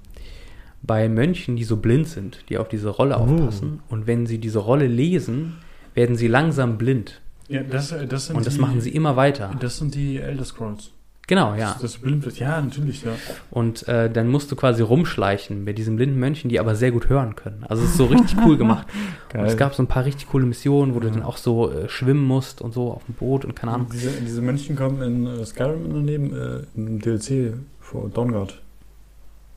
bei 0.83 1.09
Mönchen, 1.09 1.57
die 1.57 1.65
so 1.65 1.77
blind 1.77 2.09
sind, 2.09 2.45
die 2.49 2.59
auf 2.59 2.69
diese 2.69 2.91
Rolle 2.91 3.17
aufpassen. 3.17 3.81
Und 3.89 4.07
wenn 4.07 4.27
sie 4.27 4.39
diese 4.39 4.59
Rolle 4.59 4.87
lesen, 4.87 5.59
werden 5.95 6.17
sie 6.17 6.29
langsam 6.29 6.77
blind. 6.77 7.21
Ja, 7.49 7.63
das, 7.63 7.95
das 8.09 8.27
sind 8.27 8.37
Und 8.37 8.47
das 8.47 8.55
die, 8.55 8.61
machen 8.61 8.81
sie 8.81 8.91
immer 8.91 9.17
weiter. 9.17 9.53
Das 9.61 9.79
sind 9.79 9.95
die 9.95 10.19
Elder 10.19 10.45
Scrolls. 10.45 10.91
Genau, 11.29 11.55
ja. 11.55 11.77
Das 11.81 11.99
blind 11.99 12.25
wird. 12.25 12.39
Ja, 12.41 12.61
natürlich, 12.61 13.05
ja. 13.05 13.13
Und 13.51 13.87
äh, 13.89 14.11
dann 14.11 14.29
musst 14.29 14.51
du 14.51 14.57
quasi 14.57 14.83
rumschleichen 14.83 15.63
mit 15.65 15.79
diesen 15.79 15.95
blinden 15.97 16.19
Mönchen, 16.19 16.51
die 16.51 16.59
aber 16.59 16.75
sehr 16.75 16.91
gut 16.91 17.09
hören 17.09 17.37
können. 17.37 17.65
Also 17.69 17.85
es 17.85 17.91
ist 17.91 17.97
so 17.97 18.07
richtig 18.07 18.37
cool 18.45 18.57
gemacht. 18.57 18.87
Und 19.33 19.41
es 19.41 19.57
gab 19.57 19.75
so 19.75 19.83
ein 19.83 19.87
paar 19.87 20.05
richtig 20.05 20.29
coole 20.29 20.45
Missionen, 20.47 20.95
wo 20.95 21.01
du 21.01 21.09
dann 21.11 21.23
auch 21.23 21.37
so 21.39 21.71
äh, 21.73 21.89
schwimmen 21.89 22.25
musst 22.25 22.61
und 22.61 22.75
so 22.75 22.91
auf 22.93 23.05
dem 23.07 23.15
Boot 23.15 23.45
und 23.47 23.57
keine 23.57 23.73
Ahnung. 23.73 23.87
Diese, 23.91 24.11
diese 24.11 24.43
Mönchen 24.43 24.77
kommen 24.77 25.01
in 25.01 25.27
äh, 25.27 25.47
Skyrim 25.47 25.89
daneben, 25.91 26.35
äh, 26.35 26.61
im 26.77 27.01
DLC 27.01 27.55
vor 27.81 28.11
Dawnguard. 28.11 28.61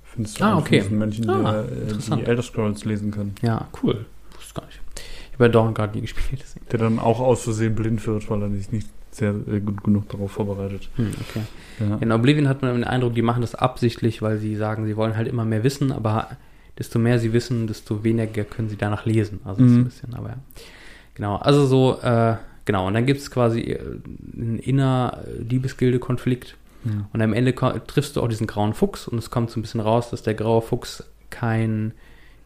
Findest 0.06 0.40
du 0.40 0.46
Ah, 0.46 0.58
okay. 0.60 0.80
diesen 0.80 0.98
Mönchen, 0.98 1.30
Ah, 1.30 1.64
der 1.64 1.72
äh, 1.72 1.82
interessant. 1.90 2.22
die 2.22 2.26
Elder 2.26 2.42
Scrolls 2.44 2.86
lesen 2.86 3.12
kann. 3.12 3.34
Ja, 3.42 3.68
cool. 3.84 4.06
Wusste 4.38 4.54
gar 4.62 4.66
nicht. 4.68 4.80
Ich 4.96 5.34
habe 5.34 5.40
bei 5.40 5.50
Dawnguard 5.50 5.94
nie 5.94 6.02
gespielt, 6.02 6.42
deswegen. 6.42 6.66
Der 6.72 6.80
dann 6.80 7.00
auch 7.00 7.20
aus 7.20 7.42
Versehen 7.44 7.76
blind 7.76 8.06
wird, 8.08 8.30
weil 8.30 8.42
er 8.44 8.50
sich 8.52 8.72
nicht 8.72 8.88
sehr 9.18 9.34
äh, 9.52 9.60
gut 9.60 9.84
genug 9.84 10.10
darauf 10.10 10.32
vorbereitet. 10.32 10.90
Hm, 10.96 11.12
okay. 11.30 11.42
Ja. 11.80 11.98
In 12.02 12.12
Oblivion 12.12 12.48
hat 12.48 12.62
man 12.62 12.74
den 12.74 12.84
Eindruck, 12.84 13.14
die 13.16 13.22
machen 13.22 13.42
das 13.42 13.56
absichtlich, 13.56 14.22
weil 14.22 14.38
sie 14.38 14.56
sagen, 14.56 14.86
sie 14.86 14.96
wollen 14.98 15.16
halt 15.18 15.28
immer 15.28 15.46
mehr 15.46 15.64
wissen, 15.64 15.92
aber 15.92 16.30
desto 16.78 17.00
mehr 17.00 17.20
sie 17.20 17.32
wissen, 17.34 17.68
desto 17.68 18.04
weniger 18.04 18.44
können 18.44 18.70
sie 18.70 18.78
danach 18.78 19.06
lesen. 19.06 19.40
Also 19.46 19.62
Mhm. 19.64 19.78
ein 19.80 19.84
bisschen, 19.86 20.14
aber 20.14 20.30
ja. 20.30 20.38
Genau, 21.16 21.38
also 21.38 21.66
so, 21.66 22.00
äh, 22.02 22.36
genau, 22.66 22.88
und 22.88 22.94
dann 22.94 23.06
gibt 23.06 23.22
es 23.22 23.32
quasi 23.32 23.62
äh, 23.62 23.80
einen 24.36 24.60
inner-Diebesgilde-Konflikt. 24.60 26.58
Ja. 26.84 26.92
Und 27.14 27.22
am 27.22 27.34
Ende 27.34 27.54
triffst 27.88 28.16
du 28.16 28.22
auch 28.22 28.28
diesen 28.28 28.48
grauen 28.48 28.74
Fuchs 28.74 29.08
und 29.08 29.18
es 29.18 29.32
kommt 29.32 29.50
so 29.50 29.60
ein 29.60 29.64
bisschen 29.64 29.82
raus, 29.82 30.10
dass 30.12 30.22
der 30.24 30.34
graue 30.36 30.62
Fuchs 30.62 31.04
kein 31.30 31.94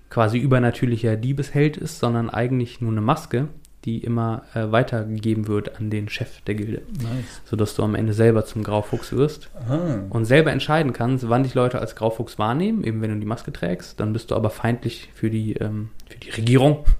quasi 0.10 0.38
übernatürlicher 0.40 1.16
Diebesheld 1.18 1.78
ist, 1.78 2.00
sondern 2.00 2.30
eigentlich 2.30 2.82
nur 2.82 2.92
eine 2.92 3.02
Maske, 3.02 3.48
die 3.86 4.00
immer 4.00 4.44
äh, 4.54 4.72
weitergegeben 4.72 5.48
wird 5.48 5.78
an 5.78 5.90
den 5.90 6.10
Chef 6.10 6.42
der 6.42 6.56
Gilde, 6.56 6.82
Nice. 7.02 7.42
sodass 7.46 7.76
du 7.76 7.84
am 7.84 7.96
Ende 7.96 8.14
selber 8.14 8.46
zum 8.46 8.64
Graufuchs 8.64 9.14
wirst 9.14 9.50
Aha. 9.68 10.02
und 10.10 10.26
selber 10.26 10.52
entscheiden 10.52 10.92
kannst, 10.94 11.30
wann 11.30 11.44
dich 11.44 11.54
Leute 11.54 11.80
als 11.80 11.96
Graufuchs 11.96 12.38
wahrnehmen, 12.38 12.84
eben 12.84 13.02
wenn 13.02 13.12
du 13.14 13.20
die 13.20 13.26
Maske 13.26 13.54
trägst, 13.54 14.00
dann 14.00 14.12
bist 14.14 14.32
du 14.32 14.36
aber 14.36 14.50
feindlich 14.50 15.10
für 15.16 15.30
die, 15.30 15.54
ähm, 15.54 15.90
für 16.10 16.18
die 16.20 16.30
Regierung. 16.32 16.86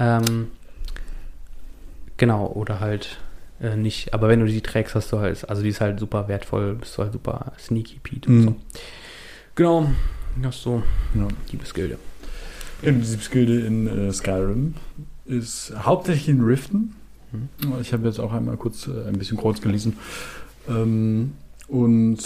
Ähm, 0.00 0.52
genau, 2.16 2.46
oder 2.46 2.78
halt 2.78 3.18
äh, 3.60 3.74
nicht. 3.76 4.14
Aber 4.14 4.28
wenn 4.28 4.38
du 4.38 4.46
die 4.46 4.60
trägst, 4.60 4.94
hast 4.94 5.10
du 5.12 5.18
halt, 5.18 5.48
also 5.48 5.62
die 5.62 5.70
ist 5.70 5.80
halt 5.80 5.98
super 5.98 6.28
wertvoll, 6.28 6.74
bist 6.76 6.96
du 6.96 7.02
halt 7.02 7.12
super 7.12 7.52
sneaky 7.58 7.98
Pete 8.02 8.28
und 8.28 8.36
Mhm. 8.38 8.44
so. 8.44 8.56
Genau, 9.56 9.90
hast 10.44 10.64
du 10.64 10.82
Ja. 11.16 11.26
Diebesgilde. 11.50 11.98
Die 12.82 12.92
Diebesgilde 12.92 13.60
in 13.66 14.08
äh, 14.08 14.12
Skyrim 14.12 14.74
ist 15.28 15.72
hauptsächlich 15.76 16.28
in 16.28 16.42
Riften. 16.42 16.94
Ich 17.80 17.92
habe 17.92 18.06
jetzt 18.06 18.18
auch 18.18 18.32
einmal 18.32 18.56
kurz 18.56 18.88
äh, 18.88 19.08
ein 19.08 19.18
bisschen 19.18 19.36
kurz 19.36 19.60
gelesen. 19.60 19.98
Ähm, 20.68 21.34
und 21.68 22.18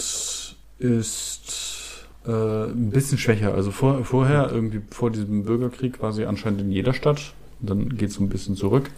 ist 0.79 2.05
äh, 2.25 2.31
ein 2.31 2.89
bisschen 2.89 3.17
schwächer. 3.17 3.53
Also 3.53 3.71
vor, 3.71 4.05
vorher, 4.05 4.49
irgendwie 4.51 4.81
vor 4.89 5.11
diesem 5.11 5.43
Bürgerkrieg, 5.43 6.01
war 6.01 6.13
sie 6.13 6.25
anscheinend 6.25 6.61
in 6.61 6.71
jeder 6.71 6.93
Stadt. 6.93 7.33
Dann 7.59 7.89
geht 7.89 8.09
es 8.09 8.15
so 8.15 8.23
ein 8.23 8.29
bisschen 8.29 8.55
zurück, 8.55 8.89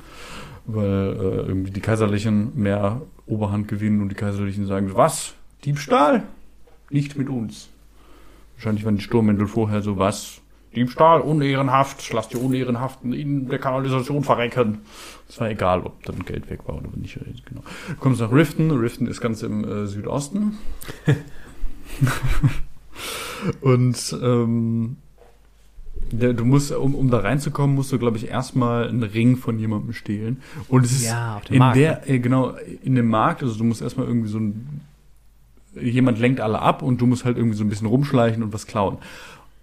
weil 0.65 0.85
äh, 0.85 1.47
irgendwie 1.47 1.71
die 1.71 1.81
Kaiserlichen 1.81 2.51
mehr 2.55 3.01
Oberhand 3.25 3.67
gewinnen 3.67 4.01
und 4.01 4.09
die 4.09 4.15
Kaiserlichen 4.15 4.67
sagen, 4.67 4.91
was? 4.93 5.33
Diebstahl? 5.63 6.23
Nicht 6.91 7.17
mit 7.17 7.29
uns. 7.29 7.69
Wahrscheinlich 8.55 8.85
waren 8.85 8.97
die 8.97 9.03
Sturmmäntel 9.03 9.47
vorher 9.47 9.81
so, 9.81 9.97
was? 9.97 10.41
Diebstahl, 10.75 11.21
unehrenhaft, 11.21 12.11
lass 12.13 12.29
die 12.29 12.37
Unehrenhaften 12.37 13.13
in 13.13 13.47
der 13.47 13.59
Kanalisation 13.59 14.23
verrecken. 14.23 14.79
Es 15.27 15.39
war 15.39 15.49
egal, 15.49 15.81
ob 15.81 16.03
dann 16.03 16.23
Geld 16.25 16.49
weg 16.49 16.67
war 16.67 16.75
oder 16.75 16.89
nicht. 16.95 17.19
Genau. 17.45 17.61
Du 17.87 17.95
kommst 17.99 18.21
nach 18.21 18.31
Riften. 18.31 18.71
Riften 18.71 19.07
ist 19.07 19.21
ganz 19.21 19.41
im 19.41 19.63
äh, 19.63 19.87
Südosten. 19.87 20.57
Und 23.61 24.17
ähm, 24.21 24.97
der, 26.11 26.33
du 26.33 26.45
musst, 26.45 26.71
um, 26.71 26.95
um 26.95 27.09
da 27.09 27.19
reinzukommen, 27.19 27.75
musst 27.75 27.91
du, 27.91 27.97
glaube 27.97 28.17
ich, 28.17 28.27
erstmal 28.27 28.87
einen 28.87 29.03
Ring 29.03 29.37
von 29.37 29.57
jemandem 29.57 29.93
stehlen. 29.93 30.41
Und 30.67 30.85
es 30.85 30.91
ist 30.91 31.05
Ja, 31.05 31.37
auf 31.37 31.45
dem 31.45 31.53
in 31.53 31.59
Markt, 31.59 31.77
der, 31.77 32.09
äh, 32.09 32.19
genau, 32.19 32.53
in 32.83 32.95
dem 32.95 33.09
Markt, 33.09 33.43
also 33.43 33.57
du 33.57 33.63
musst 33.63 33.81
erstmal 33.81 34.07
irgendwie 34.07 34.29
so 34.29 34.39
ein, 34.39 34.81
jemand 35.79 36.19
lenkt 36.19 36.39
alle 36.39 36.61
ab 36.61 36.81
und 36.81 37.01
du 37.01 37.07
musst 37.07 37.25
halt 37.25 37.37
irgendwie 37.37 37.57
so 37.57 37.63
ein 37.63 37.69
bisschen 37.69 37.87
rumschleichen 37.87 38.43
und 38.43 38.53
was 38.53 38.67
klauen. 38.67 38.97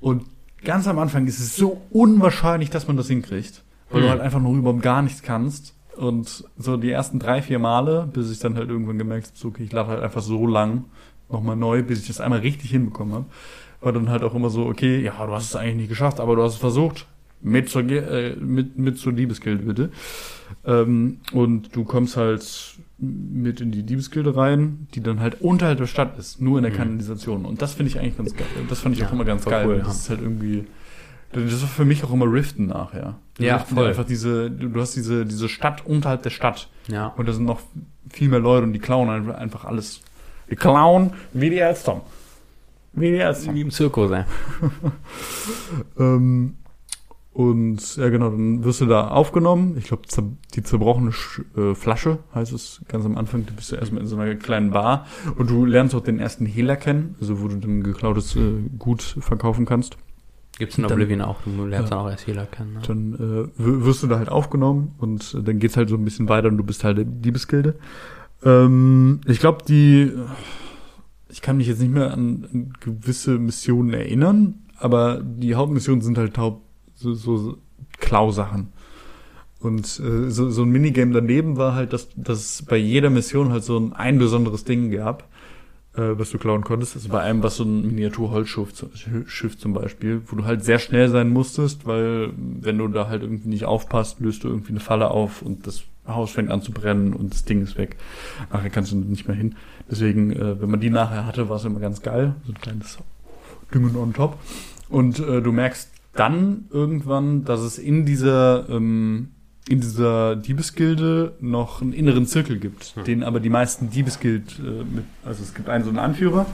Und 0.00 0.24
ganz 0.64 0.86
am 0.86 0.98
Anfang 0.98 1.26
ist 1.26 1.38
es 1.40 1.56
so 1.56 1.80
unwahrscheinlich, 1.90 2.70
dass 2.70 2.86
man 2.86 2.96
das 2.96 3.08
hinkriegt, 3.08 3.62
weil 3.90 4.00
Mhm. 4.00 4.04
du 4.04 4.10
halt 4.10 4.20
einfach 4.20 4.40
nur 4.40 4.56
überhaupt 4.56 4.82
gar 4.82 5.02
nichts 5.02 5.22
kannst. 5.22 5.74
Und 5.96 6.44
so 6.56 6.76
die 6.78 6.90
ersten 6.90 7.18
drei, 7.18 7.42
vier 7.42 7.58
Male, 7.58 8.08
bis 8.10 8.30
ich 8.30 8.38
dann 8.38 8.56
halt 8.56 8.70
irgendwann 8.70 8.96
gemerkt 8.98 9.26
habe, 9.26 9.36
so, 9.38 9.48
okay, 9.48 9.64
ich 9.64 9.72
lade 9.72 9.88
halt 9.88 10.02
einfach 10.02 10.22
so 10.22 10.46
lang 10.46 10.84
nochmal 11.30 11.56
neu, 11.56 11.82
bis 11.82 12.00
ich 12.00 12.06
das 12.06 12.20
einmal 12.20 12.40
richtig 12.40 12.70
hinbekommen 12.70 13.14
habe. 13.14 13.24
War 13.82 13.92
dann 13.92 14.08
halt 14.08 14.22
auch 14.22 14.34
immer 14.34 14.48
so, 14.48 14.66
okay, 14.66 15.02
ja, 15.02 15.26
du 15.26 15.32
hast 15.32 15.44
es 15.50 15.56
eigentlich 15.56 15.76
nicht 15.76 15.88
geschafft, 15.90 16.18
aber 16.20 16.34
du 16.36 16.42
hast 16.42 16.54
es 16.54 16.58
versucht. 16.58 17.06
Mit 17.42 17.68
zur, 17.68 17.82
äh, 17.90 18.36
mit, 18.36 18.78
mit 18.78 18.98
zur 18.98 19.12
Liebesgilde, 19.12 19.64
bitte. 19.64 19.90
Ähm, 20.64 21.18
und 21.32 21.74
du 21.74 21.84
kommst 21.84 22.16
halt 22.16 22.42
mit 23.03 23.61
in 23.61 23.72
die 23.72 23.82
Diebesgilde 23.82 24.36
rein, 24.36 24.86
die 24.94 25.03
dann 25.03 25.18
halt 25.20 25.40
unterhalb 25.40 25.78
der 25.78 25.86
Stadt 25.86 26.16
ist, 26.18 26.40
nur 26.40 26.59
in 26.59 26.62
der 26.62 26.72
Mhm. 26.72 26.76
Kanalisation. 26.76 27.44
Und 27.44 27.61
das 27.61 27.74
finde 27.74 27.90
ich 27.90 27.98
eigentlich 27.98 28.16
ganz 28.16 28.34
geil. 28.34 28.46
Das 28.68 28.78
fand 28.80 28.94
ich 28.94 29.00
Ja, 29.03 29.09
auch 29.09 29.12
immer 29.12 29.24
ganz 29.24 29.44
geil. 29.44 29.64
cool, 29.66 29.72
weil 29.72 29.78
ja. 29.80 29.84
das 29.84 29.98
ist 30.00 30.11
halt 30.11 30.20
irgendwie, 30.22 30.64
das 31.32 31.61
war 31.62 31.68
für 31.68 31.84
mich 31.84 32.05
auch 32.05 32.12
immer 32.12 32.26
Riften 32.32 32.66
nachher. 32.68 33.18
Ja, 33.38 33.57
Riften 33.57 33.76
voll. 33.76 33.88
Einfach 33.88 34.05
diese, 34.07 34.50
du 34.50 34.80
hast 34.80 34.94
diese, 34.94 35.26
diese 35.26 35.48
Stadt 35.48 35.84
unterhalb 35.84 36.22
der 36.22 36.30
Stadt. 36.30 36.68
Ja. 36.88 37.09
Und 37.09 37.26
da 37.28 37.32
sind 37.32 37.44
noch 37.44 37.61
viel 38.11 38.28
mehr 38.28 38.38
Leute 38.40 38.64
und 38.64 38.72
die 38.72 38.78
klauen 38.78 39.09
einfach- 39.11 39.34
einfach 39.36 39.64
alles. 39.64 40.00
Die 40.50 40.57
klauen 40.57 41.12
wie 41.32 41.50
die 41.50 41.59
Elstern. 41.59 42.03
Wie 42.92 43.11
die 43.11 43.16
Elstern. 43.16 43.55
Wie 43.55 43.62
im 43.62 43.70
Zirkus, 43.70 44.11
ey. 44.12 44.24
Ähm, 45.98 46.55
und 47.32 47.96
ja, 47.96 48.08
genau, 48.10 48.28
dann 48.30 48.62
wirst 48.64 48.80
du 48.82 48.86
da 48.86 49.08
aufgenommen. 49.08 49.76
Ich 49.78 49.84
glaube, 49.84 50.02
die 50.54 50.62
zerbrochene 50.62 51.12
Sch 51.12 51.40
äh, 51.56 51.74
Flasche 51.74 52.18
heißt 52.34 52.52
es 52.52 52.82
ganz 52.88 53.04
am 53.06 53.16
Anfang. 53.16 53.46
Du 53.46 53.54
bist 53.54 53.72
ja 53.72 53.78
erstmal 53.78 54.02
in 54.02 54.06
so 54.06 54.16
einer 54.16 54.34
kleinen 54.34 54.70
Bar 54.70 55.06
und 55.38 55.48
du 55.48 55.64
lernst 55.64 55.94
auch 55.94 56.02
den 56.02 56.18
ersten 56.18 56.44
Hehler 56.44 56.76
kennen, 56.76 57.14
also 57.20 57.40
wo 57.40 57.48
du 57.48 57.56
dann 57.56 57.82
geklautes 57.82 58.36
äh, 58.36 58.40
Gut 58.78 59.02
verkaufen 59.02 59.64
kannst. 59.64 59.96
Gibt's 60.58 60.76
in 60.76 60.82
Dann- 60.82 60.92
Oblivion 60.92 61.22
auch. 61.22 61.38
Du 61.46 61.64
lernst 61.64 61.90
Ja. 61.90 61.96
dann 61.96 62.06
auch 62.06 62.10
erst 62.10 62.26
Hehler 62.26 62.44
kennen. 62.44 62.74
Ne? 62.74 62.80
Dann 62.86 63.14
äh, 63.14 63.48
wirst 63.56 64.02
du 64.02 64.06
da 64.08 64.18
halt 64.18 64.28
aufgenommen 64.28 64.94
und 64.98 65.34
äh, 65.34 65.42
dann 65.42 65.58
geht's 65.58 65.78
halt 65.78 65.88
so 65.88 65.96
ein 65.96 66.04
bisschen 66.04 66.28
weiter 66.28 66.48
und 66.48 66.58
du 66.58 66.64
bist 66.64 66.84
halt 66.84 66.98
der 66.98 67.06
Diebesgilde. 67.06 67.76
Ähm, 68.44 69.20
ich 69.26 69.40
glaube, 69.40 69.64
die, 69.66 70.12
ich 71.30 71.40
kann 71.40 71.56
mich 71.56 71.66
jetzt 71.68 71.80
nicht 71.80 71.92
mehr 71.94 72.12
an, 72.12 72.46
an 72.52 72.72
gewisse 72.80 73.38
Missionen 73.38 73.94
erinnern, 73.94 74.56
aber 74.78 75.22
die 75.22 75.54
Hauptmissionen 75.54 76.02
sind 76.02 76.18
halt 76.18 76.36
haupt, 76.36 76.62
so, 77.03 77.36
so 77.36 77.59
Klausachen. 77.98 78.72
Und 79.61 79.84
äh, 80.00 80.30
so, 80.30 80.50
so 80.50 80.62
ein 80.62 80.70
Minigame 80.70 81.12
daneben 81.12 81.57
war 81.57 81.74
halt, 81.74 81.92
dass, 81.92 82.09
dass 82.16 82.38
es 82.38 82.62
bei 82.62 82.76
jeder 82.76 83.11
Mission 83.11 83.53
halt 83.53 83.64
so 83.64 83.78
ein, 83.78 83.92
ein 83.92 84.18
besonderes 84.18 84.64
Ding 84.64 84.90
gab. 84.90 85.28
äh, 85.94 86.18
was 86.18 86.30
du 86.30 86.38
klauen 86.38 86.64
konntest. 86.64 86.96
Also 86.96 87.09
bei 87.09 87.20
einem, 87.20 87.42
was 87.42 87.57
so 87.57 87.64
ein 87.64 87.86
Miniatur-Holzschiff 87.86 88.72
Schiff 89.26 89.59
zum 89.59 89.74
Beispiel, 89.74 90.22
wo 90.26 90.36
du 90.36 90.44
halt 90.44 90.64
sehr 90.64 90.78
schnell 90.78 91.09
sein 91.09 91.30
musstest, 91.30 91.86
weil 91.86 92.30
wenn 92.36 92.78
du 92.78 92.88
da 92.88 93.09
halt 93.09 93.22
irgendwie 93.22 93.48
nicht 93.48 93.64
aufpasst, 93.64 94.20
löst 94.20 94.44
du 94.44 94.48
irgendwie 94.48 94.70
eine 94.70 94.80
Falle 94.80 95.11
auf 95.11 95.42
und 95.42 95.66
das 95.66 95.84
Haus 96.07 96.32
fängt 96.32 96.50
an 96.50 96.62
zu 96.62 96.72
brennen 96.72 97.12
und 97.12 97.32
das 97.32 97.44
Ding 97.44 97.62
ist 97.62 97.78
weg. 97.78 97.96
Nachher 98.53 98.70
kannst 98.70 98.92
du 98.92 98.96
nicht 98.96 99.28
mehr 99.28 99.36
hin. 99.36 99.55
Deswegen, 99.90 100.32
äh, 100.32 100.61
wenn 100.61 100.70
man 100.70 100.80
die 100.80 100.90
nachher 100.90 101.26
hatte, 101.26 101.48
war 101.48 101.57
es 101.57 101.64
immer 101.64 101.80
ganz 101.80 102.03
geil. 102.03 102.34
So 102.46 102.53
ein 102.53 102.61
kleines 102.61 102.98
Düngen 103.72 103.96
on 103.96 104.12
top. 104.12 104.38
Und 104.88 105.20
äh, 105.20 105.40
du 105.40 105.53
merkst 105.53 105.91
dann 106.14 106.66
irgendwann, 106.70 107.44
dass 107.44 107.60
es 107.60 107.78
in 107.78 108.04
dieser 108.06 108.68
ähm, 108.68 109.28
in 109.68 109.80
dieser 109.80 110.34
Diebesgilde 110.34 111.34
noch 111.40 111.80
einen 111.82 111.92
inneren 111.92 112.26
Zirkel 112.26 112.58
gibt, 112.58 112.96
den 113.06 113.22
aber 113.22 113.38
die 113.38 113.48
meisten 113.48 113.90
Diebesgild 113.90 114.58
äh, 114.58 114.62
mit, 114.82 115.04
also 115.24 115.40
es 115.44 115.54
gibt 115.54 115.68
einen 115.68 115.84
so 115.84 115.90
einen 115.90 116.00
Anführer, 116.00 116.46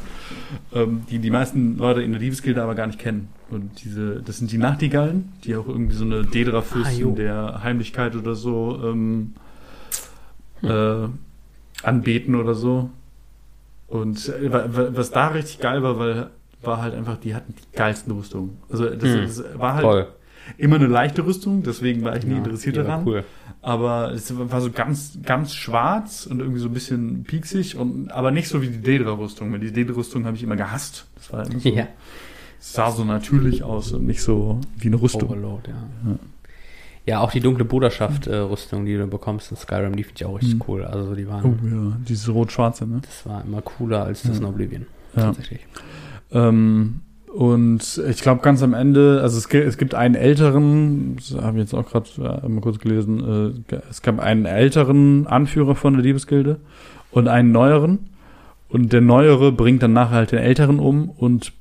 ähm, 0.74 1.02
die 1.10 1.18
die 1.18 1.30
meisten 1.30 1.78
Leute 1.78 2.02
in 2.02 2.10
der 2.12 2.20
Diebesgilde 2.20 2.62
aber 2.62 2.74
gar 2.74 2.86
nicht 2.86 2.98
kennen. 2.98 3.28
Und 3.50 3.82
diese, 3.82 4.22
das 4.22 4.36
sind 4.36 4.52
die 4.52 4.58
Nachtigallen, 4.58 5.32
die 5.44 5.56
auch 5.56 5.66
irgendwie 5.66 5.94
so 5.96 6.04
eine 6.04 6.16
Ah, 6.18 6.22
Dedra-Fürstin 6.22 6.98
jo. 7.00 7.14
der 7.14 7.62
Heimlichkeit 7.64 8.14
oder 8.14 8.34
so 8.34 8.78
ähm, 8.84 9.32
äh, 10.62 11.08
anbeten 11.82 12.34
oder 12.34 12.54
so. 12.54 12.90
Und 13.86 14.28
äh, 14.28 14.52
wa- 14.52 14.66
wa- 14.70 14.88
was 14.92 15.10
da 15.10 15.28
richtig 15.28 15.60
geil 15.60 15.82
war, 15.82 15.98
weil 15.98 16.28
war 16.62 16.82
halt 16.82 16.94
einfach, 16.94 17.16
die 17.18 17.34
hatten 17.34 17.54
die 17.54 17.76
geilsten 17.76 18.12
Rüstungen. 18.12 18.58
Also 18.70 18.88
das, 18.90 19.02
Hm. 19.12 19.22
das 19.22 19.44
war 19.58 19.74
halt 19.74 19.84
Toll. 19.84 20.06
immer 20.56 20.76
eine 20.76 20.86
leichte 20.86 21.24
Rüstung, 21.24 21.62
deswegen 21.62 22.02
war 22.04 22.16
ich 22.16 22.24
nie 22.24 22.32
Ja, 22.32 22.38
interessiert 22.38 22.76
daran. 22.76 23.06
Cool. 23.06 23.24
Aber 23.62 24.12
es 24.12 24.32
war 24.36 24.60
so 24.60 24.70
ganz, 24.70 25.18
ganz 25.22 25.54
schwarz 25.54 26.26
und 26.26 26.40
irgendwie 26.40 26.60
so 26.60 26.68
ein 26.68 26.74
bisschen 26.74 27.24
pieksig 27.24 27.76
und 27.76 28.10
aber 28.12 28.30
nicht 28.30 28.48
so 28.48 28.62
wie 28.62 28.68
die 28.68 28.78
Dedra-Rüstung, 28.82 29.52
weil 29.52 29.60
die 29.60 29.72
Dedra-Rüstung 29.72 30.24
habe 30.26 30.36
ich 30.36 30.42
immer 30.42 30.56
gehasst. 30.56 31.06
Das 31.16 31.32
war 31.32 31.46
immer 31.46 31.58
so, 31.60 31.68
Ja. 31.68 31.86
es 32.60 32.72
sah 32.72 32.90
so 32.90 33.04
natürlich 33.04 33.62
aus 33.62 33.92
und 33.92 34.06
nicht 34.06 34.22
so 34.22 34.60
wie 34.76 34.86
eine 34.88 35.00
Rüstung. 35.00 35.24
Overload, 35.28 35.70
ja. 35.70 35.76
Ja. 36.10 36.18
Ja, 37.06 37.20
auch 37.20 37.30
die 37.30 37.40
dunkle 37.40 37.64
Bruderschaft-Rüstung, 37.64 38.84
die 38.84 38.96
du 38.96 39.06
bekommst 39.06 39.50
in 39.50 39.56
Skyrim, 39.56 39.96
die 39.96 40.04
finde 40.04 40.16
ich 40.20 40.26
auch 40.26 40.34
richtig 40.36 40.52
Hm. 40.54 40.62
cool. 40.68 40.84
Also 40.84 41.14
die 41.14 41.26
waren, 41.26 41.44
Oh 41.62 41.66
ja, 41.66 41.96
dieses 42.06 42.28
rot-schwarze, 42.28 42.86
ne? 42.86 43.00
das 43.02 43.24
war 43.26 43.42
immer 43.44 43.62
cooler 43.62 44.04
als 44.04 44.22
das 44.22 44.32
Ja. 44.32 44.42
in 44.42 44.44
Oblivion. 44.44 44.86
Ja. 45.16 45.22
Tatsächlich. 45.22 45.60
Ähm, 46.32 47.00
und 47.34 48.02
ich 48.08 48.22
glaube 48.22 48.40
ganz 48.42 48.62
am 48.62 48.74
Ende, 48.74 49.20
also 49.22 49.38
es, 49.38 49.46
es 49.46 49.78
gibt 49.78 49.94
einen 49.94 50.14
älteren, 50.14 51.16
das 51.16 51.40
habe 51.40 51.58
ich 51.58 51.64
jetzt 51.64 51.74
auch 51.74 51.86
gerade 51.86 52.08
äh, 52.18 52.48
mal 52.48 52.60
kurz 52.60 52.78
gelesen, 52.78 53.62
äh, 53.70 53.76
es 53.90 54.02
gab 54.02 54.18
einen 54.18 54.44
älteren 54.44 55.26
Anführer 55.26 55.74
von 55.74 55.94
der 55.94 56.02
Diebesgilde 56.02 56.58
und 57.10 57.28
einen 57.28 57.52
neueren. 57.52 58.10
Und 58.68 58.92
der 58.92 59.00
neuere 59.00 59.50
bringt 59.52 59.82
dann 59.82 59.92
nachher 59.94 60.16
halt 60.16 60.32
den 60.32 60.40
älteren 60.40 60.78
um 60.78 61.08
und 61.10 61.52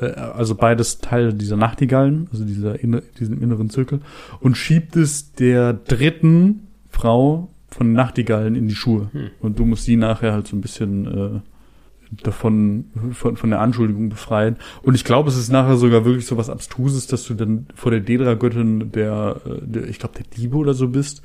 äh, 0.00 0.06
also 0.06 0.54
beides 0.54 0.98
Teil 0.98 1.32
dieser 1.32 1.56
Nachtigallen, 1.56 2.28
also 2.32 2.44
dieser 2.44 2.80
inne, 2.80 3.02
diesem 3.18 3.42
inneren 3.42 3.70
Zirkel, 3.70 4.00
und 4.40 4.56
schiebt 4.56 4.96
es 4.96 5.32
der 5.32 5.72
dritten 5.74 6.68
Frau 6.90 7.50
von 7.68 7.88
den 7.88 7.94
Nachtigallen 7.94 8.54
in 8.54 8.68
die 8.68 8.74
Schuhe. 8.74 9.10
Hm. 9.12 9.30
Und 9.40 9.58
du 9.58 9.64
musst 9.64 9.84
sie 9.84 9.96
nachher 9.96 10.32
halt 10.32 10.46
so 10.46 10.56
ein 10.56 10.60
bisschen 10.60 11.06
äh, 11.06 11.40
davon 12.22 12.86
von, 13.12 13.36
von 13.36 13.50
der 13.50 13.60
Anschuldigung 13.60 14.08
befreien. 14.08 14.56
Und 14.82 14.94
ich 14.94 15.04
glaube, 15.04 15.28
es 15.28 15.36
ist 15.36 15.50
nachher 15.50 15.76
sogar 15.76 16.04
wirklich 16.04 16.26
so 16.26 16.36
was 16.36 16.50
Abstruses, 16.50 17.06
dass 17.06 17.24
du 17.24 17.34
dann 17.34 17.66
vor 17.74 17.90
der 17.90 18.00
Dedra-Göttin 18.00 18.92
der, 18.92 19.40
äh, 19.44 19.60
der, 19.62 19.88
ich 19.88 19.98
glaube, 19.98 20.14
der 20.16 20.24
Diebe 20.36 20.56
oder 20.56 20.74
so 20.74 20.88
bist, 20.88 21.22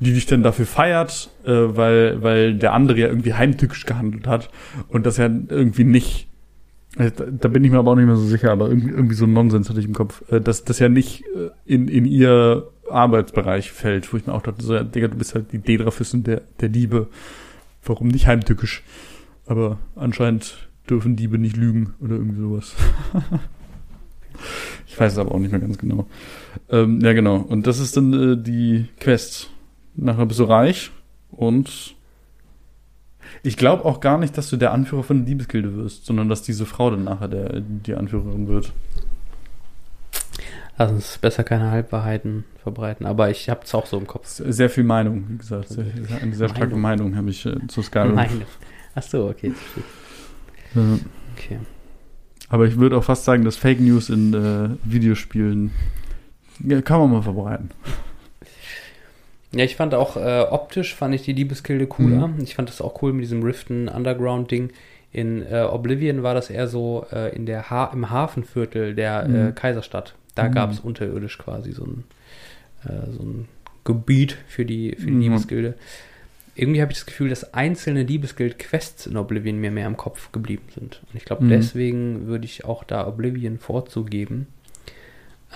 die 0.00 0.12
dich 0.12 0.26
dann 0.26 0.42
dafür 0.42 0.66
feiert, 0.66 1.30
äh, 1.44 1.50
weil, 1.50 2.22
weil 2.22 2.54
der 2.54 2.72
andere 2.72 2.98
ja 2.98 3.08
irgendwie 3.08 3.34
heimtückisch 3.34 3.86
gehandelt 3.86 4.26
hat 4.26 4.50
und 4.88 5.06
das 5.06 5.16
ja 5.16 5.26
irgendwie 5.26 5.84
nicht 5.84 6.28
äh, 6.98 7.10
da, 7.10 7.48
bin 7.48 7.64
ich 7.64 7.70
mir 7.70 7.78
aber 7.78 7.92
auch 7.92 7.96
nicht 7.96 8.06
mehr 8.06 8.16
so 8.16 8.26
sicher, 8.26 8.52
aber 8.52 8.68
irgendwie, 8.68 9.14
so 9.14 9.24
ein 9.24 9.32
Nonsens 9.32 9.70
hatte 9.70 9.80
ich 9.80 9.86
im 9.86 9.94
Kopf, 9.94 10.22
äh, 10.30 10.40
dass 10.40 10.64
das 10.64 10.78
ja 10.78 10.88
nicht 10.88 11.24
in, 11.64 11.88
in 11.88 12.04
ihr 12.04 12.68
Arbeitsbereich 12.90 13.72
fällt, 13.72 14.12
wo 14.12 14.16
ich 14.16 14.26
mir 14.26 14.34
auch 14.34 14.42
dachte, 14.42 14.62
so, 14.62 14.74
ja, 14.74 14.84
Digga, 14.84 15.08
du 15.08 15.16
bist 15.16 15.34
halt 15.34 15.52
die 15.52 15.58
Dedra-Füssen 15.58 16.24
der, 16.24 16.42
der 16.60 16.68
Diebe. 16.68 17.08
Warum 17.84 18.08
nicht 18.08 18.26
heimtückisch? 18.26 18.82
Aber 19.46 19.78
anscheinend 19.96 20.68
dürfen 20.88 21.16
Diebe 21.16 21.38
nicht 21.38 21.56
lügen 21.56 21.94
oder 22.00 22.16
irgendwie 22.16 22.40
sowas. 22.40 22.74
ich 24.86 24.98
weiß 24.98 25.12
es 25.12 25.18
aber 25.18 25.32
auch 25.32 25.38
nicht 25.38 25.50
mehr 25.50 25.60
ganz 25.60 25.78
genau. 25.78 26.06
Ähm, 26.68 27.00
ja, 27.00 27.12
genau. 27.12 27.36
Und 27.36 27.66
das 27.66 27.78
ist 27.78 27.96
dann 27.96 28.12
äh, 28.12 28.36
die 28.42 28.88
Quest. 29.00 29.50
Nachher 29.94 30.26
bist 30.26 30.40
du 30.40 30.44
reich 30.44 30.90
und 31.30 31.94
ich 33.42 33.56
glaube 33.56 33.84
auch 33.84 34.00
gar 34.00 34.18
nicht, 34.18 34.36
dass 34.38 34.48
du 34.50 34.56
der 34.56 34.72
Anführer 34.72 35.02
von 35.02 35.18
der 35.18 35.26
Diebesgilde 35.26 35.76
wirst, 35.76 36.06
sondern 36.06 36.28
dass 36.28 36.42
diese 36.42 36.66
Frau 36.66 36.90
dann 36.90 37.04
nachher 37.04 37.28
der, 37.28 37.60
die 37.60 37.94
Anführerin 37.94 38.48
wird. 38.48 38.72
Lass 40.78 40.90
uns 40.90 41.18
besser 41.18 41.44
keine 41.44 41.70
Halbwahrheiten 41.70 42.44
verbreiten, 42.62 43.04
aber 43.06 43.30
ich 43.30 43.50
habe 43.50 43.60
es 43.64 43.74
auch 43.74 43.86
so 43.86 43.98
im 43.98 44.06
Kopf. 44.06 44.26
Sehr 44.26 44.70
viel 44.70 44.84
Meinung, 44.84 45.24
wie 45.28 45.36
gesagt. 45.36 45.68
Sehr, 45.68 45.84
eine 46.20 46.34
sehr 46.34 46.48
starke 46.48 46.76
Meinung 46.76 47.16
habe 47.16 47.30
ich 47.30 47.44
äh, 47.44 47.66
zu 47.68 47.82
Skyrim. 47.82 48.14
Meine. 48.14 48.46
Ach 48.94 49.02
so, 49.02 49.28
okay. 49.28 49.52
Ja. 50.74 50.98
okay. 51.36 51.58
Aber 52.48 52.66
ich 52.66 52.76
würde 52.78 52.96
auch 52.98 53.04
fast 53.04 53.24
sagen, 53.24 53.44
dass 53.44 53.56
Fake 53.56 53.80
News 53.80 54.10
in 54.10 54.34
äh, 54.34 54.68
Videospielen 54.84 55.70
ja, 56.66 56.82
kann 56.82 57.00
man 57.00 57.10
mal 57.12 57.22
verbreiten. 57.22 57.70
Ja, 59.54 59.64
ich 59.64 59.76
fand 59.76 59.94
auch 59.94 60.16
äh, 60.16 60.42
optisch 60.50 60.94
fand 60.94 61.14
ich 61.14 61.22
die 61.22 61.34
Diebesgilde 61.34 61.86
cooler. 61.86 62.28
Mhm. 62.28 62.40
Ich 62.42 62.54
fand 62.54 62.68
das 62.68 62.80
auch 62.80 63.02
cool 63.02 63.12
mit 63.12 63.22
diesem 63.24 63.42
Riften 63.42 63.88
Underground 63.88 64.50
Ding. 64.50 64.70
In 65.12 65.42
äh, 65.42 65.60
Oblivion 65.70 66.22
war 66.22 66.32
das 66.34 66.48
eher 66.48 66.68
so 66.68 67.06
äh, 67.12 67.34
in 67.36 67.44
der 67.44 67.68
ha 67.68 67.90
im 67.92 68.08
Hafenviertel 68.10 68.94
der 68.94 69.28
Mhm. 69.28 69.48
äh, 69.48 69.52
Kaiserstadt. 69.52 70.14
Da 70.34 70.44
Mhm. 70.48 70.52
gab 70.52 70.72
es 70.72 70.80
unterirdisch 70.80 71.36
quasi 71.36 71.72
so 71.72 71.84
ein, 71.84 72.04
äh, 72.84 73.10
so 73.12 73.22
ein 73.22 73.48
Gebiet 73.84 74.38
für 74.48 74.64
die, 74.64 74.94
für 74.96 75.06
die 75.06 75.28
Mhm. 75.28 75.34
Irgendwie 76.54 76.82
habe 76.82 76.92
ich 76.92 76.98
das 76.98 77.06
Gefühl, 77.06 77.30
dass 77.30 77.54
einzelne 77.54 78.04
Diebesgild-Quests 78.04 79.06
in 79.06 79.16
Oblivion 79.16 79.58
mir 79.58 79.70
mehr 79.70 79.86
im 79.86 79.96
Kopf 79.96 80.32
geblieben 80.32 80.64
sind. 80.74 81.00
Und 81.10 81.16
ich 81.16 81.24
glaube, 81.24 81.44
Mhm. 81.44 81.48
deswegen 81.48 82.26
würde 82.26 82.44
ich 82.44 82.64
auch 82.66 82.84
da 82.84 83.06
Oblivion 83.06 83.58
vorzugeben. 83.58 84.48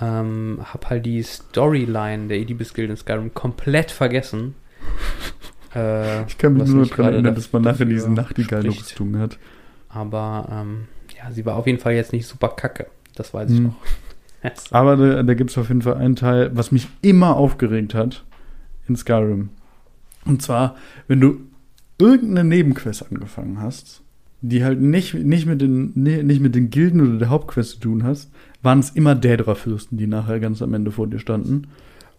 Ähm, 0.01 0.59
hab 0.63 0.91
halt 0.91 1.07
die 1.07 1.23
Storyline 1.23 2.29
der 2.29 2.45
Diebesguild 2.45 2.91
in 2.91 2.97
Skyrim 2.97 3.33
komplett 3.35 3.91
vergessen. 3.91 4.55
Äh, 5.75 6.23
Ich 6.27 6.39
kann 6.39 6.55
mich 6.55 6.69
nur 6.69 6.85
daran 6.87 6.97
gerade 6.97 7.13
erinnern, 7.17 7.35
dass 7.35 7.53
man 7.53 7.61
nachher 7.61 7.73
dafür 7.85 7.87
diese 7.87 8.11
Nachtigall-Rüstung 8.11 9.19
hat. 9.19 9.37
Aber 9.91 10.49
ähm, 10.51 10.85
ja, 11.19 11.31
sie 11.31 11.45
war 11.45 11.57
auf 11.57 11.67
jeden 11.67 11.79
Fall 11.81 11.93
jetzt 11.93 12.15
nicht 12.15 12.27
super 12.27 12.49
kacke. 12.49 12.87
Das 13.15 13.35
weiß 13.35 13.51
ich 13.51 13.61
Mhm. 13.61 13.67
noch. 13.67 13.77
Aber 14.71 14.97
da, 14.97 15.23
da 15.23 15.35
gibt 15.35 15.51
es 15.51 15.59
auf 15.59 15.69
jeden 15.69 15.83
Fall 15.83 15.95
einen 15.99 16.17
Teil, 16.17 16.51
was 16.55 16.73
mich 16.73 16.89
immer 17.03 17.37
aufgeregt 17.37 17.93
hat 17.95 18.25
in 18.89 18.97
Skyrim. 18.97 19.51
Und 20.27 20.43
zwar, 20.43 20.77
wenn 21.09 21.21
du 21.21 21.41
irgendeine 21.99 22.49
Nebenquest 22.49 23.11
angefangen 23.11 23.61
hast, 23.61 24.03
die 24.43 24.65
halt 24.65 24.81
nicht, 24.81 25.15
nicht, 25.15 25.47
mit 25.47 25.61
den, 25.61 25.93
nicht 25.95 26.41
mit 26.41 26.55
den 26.55 26.71
Gilden 26.71 27.01
oder 27.01 27.19
der 27.19 27.31
Hauptquest 27.31 27.71
zu 27.73 27.81
tun 27.81 28.03
hast, 28.05 28.31
waren 28.63 28.81
es 28.81 28.91
immer 28.91 29.15
Daedra-Fürsten, 29.15 29.97
die 29.97 30.07
nachher 30.07 30.41
ganz 30.41 30.61
am 30.63 30.75
Ende 30.75 30.91
vor 30.91 31.07
dir 31.07 31.19
standen. 31.19 31.69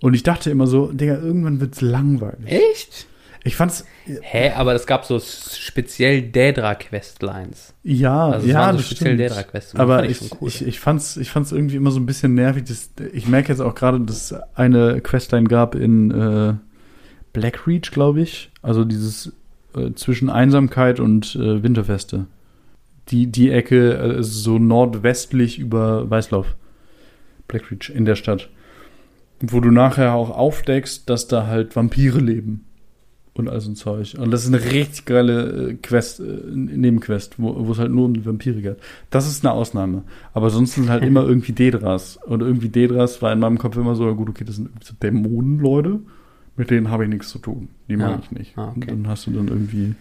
Und 0.02 0.14
ich 0.14 0.24
dachte 0.24 0.50
immer 0.50 0.68
so, 0.68 0.92
Digga, 0.92 1.16
irgendwann 1.18 1.60
wird's 1.60 1.82
langweilig. 1.82 2.46
Echt? 2.46 3.08
Ich 3.44 3.56
fand's, 3.56 3.86
Hä, 4.06 4.52
aber 4.52 4.74
es 4.74 4.86
gab 4.88 5.06
so 5.06 5.20
speziell 5.20 6.22
Daedra-Questlines. 6.22 7.74
ja, 7.84 8.30
Also 8.30 8.48
es 8.48 8.54
ja, 8.54 8.74
so 8.74 8.80
speziell 8.80 9.16
die 9.16 9.30
Aber 9.76 10.00
fand 10.00 10.12
ich, 10.12 10.18
schon 10.18 10.30
cool. 10.42 10.48
ich, 10.50 10.68
ich, 10.68 10.80
fand's, 10.80 11.18
ich 11.18 11.30
fand's 11.30 11.52
irgendwie 11.54 11.78
immer 11.78 11.92
so 11.92 12.00
ein 12.00 12.06
bisschen 12.06 12.34
nervig. 12.34 12.66
Dass, 12.66 12.90
ich 13.14 13.28
merke 13.28 13.50
jetzt 13.50 13.62
auch 13.62 13.74
gerade, 13.74 14.02
dass 14.02 14.32
es 14.32 14.40
eine 14.56 15.00
Questline 15.02 15.48
gab 15.48 15.76
in 15.76 16.12
äh, 16.12 16.54
Blackreach, 17.38 17.92
glaube 17.92 18.22
ich. 18.22 18.50
Also 18.64 18.84
dieses 18.84 19.32
äh, 19.76 19.94
zwischen 19.94 20.32
Einsamkeit 20.32 21.00
und 21.00 21.36
äh, 21.36 21.62
Winterfeste. 21.62 22.26
Die, 23.10 23.28
die 23.28 23.52
Ecke 23.52 23.94
äh, 23.94 24.24
so 24.24 24.58
nordwestlich 24.58 25.60
über 25.60 26.10
Weißlauf. 26.10 26.56
Blackreach 27.48 27.92
in 27.94 28.06
der 28.06 28.16
Stadt. 28.16 28.50
Wo 29.40 29.60
du 29.60 29.70
nachher 29.70 30.16
auch 30.16 30.32
aufdeckst, 30.32 31.08
dass 31.08 31.28
da 31.28 31.46
halt 31.46 31.76
Vampire 31.76 32.20
leben. 32.20 32.64
Und 33.36 33.50
all 33.50 33.62
so 33.62 33.70
ein 33.70 33.76
Zeug. 33.76 34.16
Und 34.18 34.32
das 34.32 34.46
ist 34.46 34.52
eine 34.52 34.72
richtig 34.72 35.06
geile 35.06 35.70
äh, 35.70 35.74
Quest, 35.76 36.20
äh, 36.20 36.24
Nebenquest, 36.56 37.36
wo 37.38 37.72
es 37.72 37.78
halt 37.78 37.92
nur 37.92 38.06
um 38.06 38.26
Vampire 38.26 38.60
geht. 38.62 38.78
Das 39.12 39.28
ist 39.28 39.46
eine 39.46 39.54
Ausnahme. 39.54 40.06
Aber 40.34 40.50
sonst 40.50 40.74
sind 40.74 40.90
halt 40.90 41.04
immer 41.06 41.24
irgendwie 41.24 41.52
Dedras. 41.52 42.18
Und 42.26 42.42
irgendwie 42.42 42.70
Dedras 42.70 43.22
war 43.22 43.32
in 43.32 43.38
meinem 43.38 43.60
Kopf 43.60 43.78
immer 43.78 43.94
so, 43.94 44.12
gut, 44.16 44.28
okay, 44.28 44.44
das 44.44 44.56
sind 44.56 44.70
irgendwie 44.70 44.88
so 44.88 44.96
Dämonen-Leute. 45.00 46.00
Mit 46.58 46.70
denen 46.72 46.90
habe 46.90 47.04
ich 47.04 47.10
nichts 47.10 47.30
zu 47.30 47.40
tun. 47.40 47.70
Die 47.88 47.96
mag 47.98 48.10
Ja. 48.10 48.20
ich 48.24 48.32
nicht. 48.32 48.58
Ah, 48.58 48.74
okay. 48.76 48.92
Und 48.92 49.04
dann 49.04 49.08
hast 49.08 49.28
du 49.28 49.32
dann 49.32 49.48
irgendwie 49.48 49.96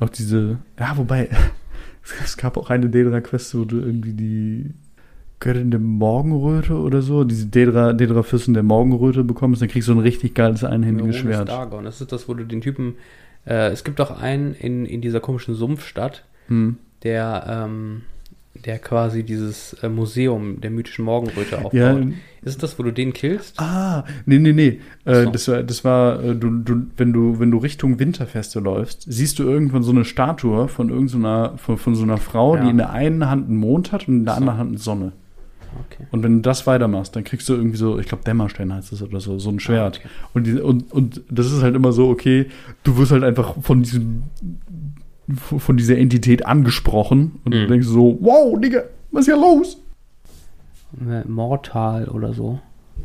auch 0.00 0.08
diese, 0.08 0.58
ja, 0.78 0.96
wobei, 0.96 1.28
es 2.24 2.36
gab 2.36 2.56
auch 2.56 2.70
eine 2.70 2.88
Dedra-Quest, 2.88 3.54
wo 3.58 3.64
du 3.64 3.80
irgendwie 3.80 4.12
die 4.12 4.70
Göttin 5.40 5.70
der 5.70 5.80
Morgenröte 5.80 6.74
oder 6.74 7.02
so, 7.02 7.24
diese 7.24 7.46
Dedra, 7.46 7.92
Dedra-Fürsten 7.92 8.54
der 8.54 8.62
Morgenröte 8.62 9.22
bekommst, 9.24 9.60
dann 9.60 9.68
kriegst 9.68 9.88
du 9.88 9.92
ein 9.92 9.98
richtig 9.98 10.34
geiles 10.34 10.64
einhändiges 10.64 11.16
Schwert. 11.16 11.48
Dagon. 11.48 11.84
Das 11.84 12.00
ist 12.00 12.10
das, 12.12 12.28
wo 12.28 12.34
du 12.34 12.44
den 12.44 12.60
Typen. 12.62 12.94
Äh, 13.44 13.68
es 13.70 13.84
gibt 13.84 14.00
auch 14.00 14.18
einen 14.20 14.54
in, 14.54 14.86
in 14.86 15.00
dieser 15.02 15.20
komischen 15.20 15.54
Sumpfstadt. 15.54 16.24
Hm. 16.48 16.78
der, 17.02 17.66
ähm, 17.68 18.02
der 18.64 18.78
quasi 18.78 19.22
dieses 19.22 19.74
äh, 19.82 19.88
Museum 19.88 20.60
der 20.60 20.70
mythischen 20.70 21.04
Morgenröte 21.04 21.56
aufbaut. 21.58 21.74
Ja. 21.74 21.92
Ist 21.96 22.52
es 22.52 22.58
das, 22.58 22.78
wo 22.78 22.82
du 22.84 22.92
den 22.92 23.12
killst? 23.12 23.58
Ah, 23.60 24.04
nee, 24.24 24.38
nee, 24.38 24.52
nee. 24.52 24.80
Äh, 25.04 25.24
so. 25.24 25.30
Das 25.30 25.48
war, 25.48 25.62
das 25.62 25.84
war 25.84 26.22
äh, 26.22 26.34
du, 26.36 26.50
du, 26.50 26.86
wenn 26.96 27.12
du, 27.12 27.38
wenn 27.40 27.50
du 27.50 27.58
Richtung 27.58 27.98
Winterfeste 27.98 28.60
läufst, 28.60 29.04
siehst 29.08 29.38
du 29.38 29.42
irgendwann 29.42 29.82
so 29.82 29.90
eine 29.90 30.04
Statue 30.04 30.68
von 30.68 30.88
irgendeiner, 30.90 31.54
von, 31.58 31.76
von 31.76 31.94
so 31.94 32.02
einer 32.04 32.18
Frau, 32.18 32.56
Ja. 32.56 32.62
die 32.64 32.70
in 32.70 32.76
der 32.78 32.90
einen 32.90 33.28
Hand 33.28 33.48
einen 33.48 33.56
Mond 33.56 33.92
hat 33.92 34.06
und 34.08 34.18
in 34.18 34.24
der 34.24 34.34
So. 34.34 34.40
anderen 34.40 34.58
Hand 34.58 34.68
eine 34.70 34.78
Sonne. 34.78 35.12
Okay. 35.90 36.06
Und 36.10 36.22
wenn 36.22 36.36
du 36.36 36.40
das 36.40 36.66
weitermachst, 36.66 37.14
dann 37.16 37.24
kriegst 37.24 37.48
du 37.50 37.54
irgendwie 37.54 37.76
so, 37.76 37.98
ich 37.98 38.06
glaube 38.06 38.24
Dämmerstein 38.24 38.72
heißt 38.72 38.92
das 38.92 39.02
oder 39.02 39.20
so, 39.20 39.38
so 39.38 39.50
ein 39.50 39.60
Schwert. 39.60 40.00
Ah, 40.02 40.06
okay. 40.06 40.08
und, 40.32 40.46
die, 40.46 40.52
und, 40.54 40.90
und 40.90 41.20
das 41.28 41.52
ist 41.52 41.62
halt 41.62 41.74
immer 41.74 41.92
so, 41.92 42.08
okay, 42.08 42.46
du 42.82 42.96
wirst 42.96 43.12
halt 43.12 43.24
einfach 43.24 43.56
von 43.60 43.82
diesem, 43.82 44.22
von 45.34 45.76
dieser 45.76 45.96
Entität 45.98 46.46
angesprochen 46.46 47.40
und 47.44 47.52
du 47.54 47.58
Mhm. 47.58 47.68
denkst 47.68 47.86
so, 47.88 48.16
wow, 48.20 48.58
Digga, 48.60 48.84
was 49.10 49.22
ist 49.26 49.34
hier 49.34 49.40
los? 49.40 49.78
Mortal 51.26 52.08
oder 52.08 52.32
so. 52.32 52.58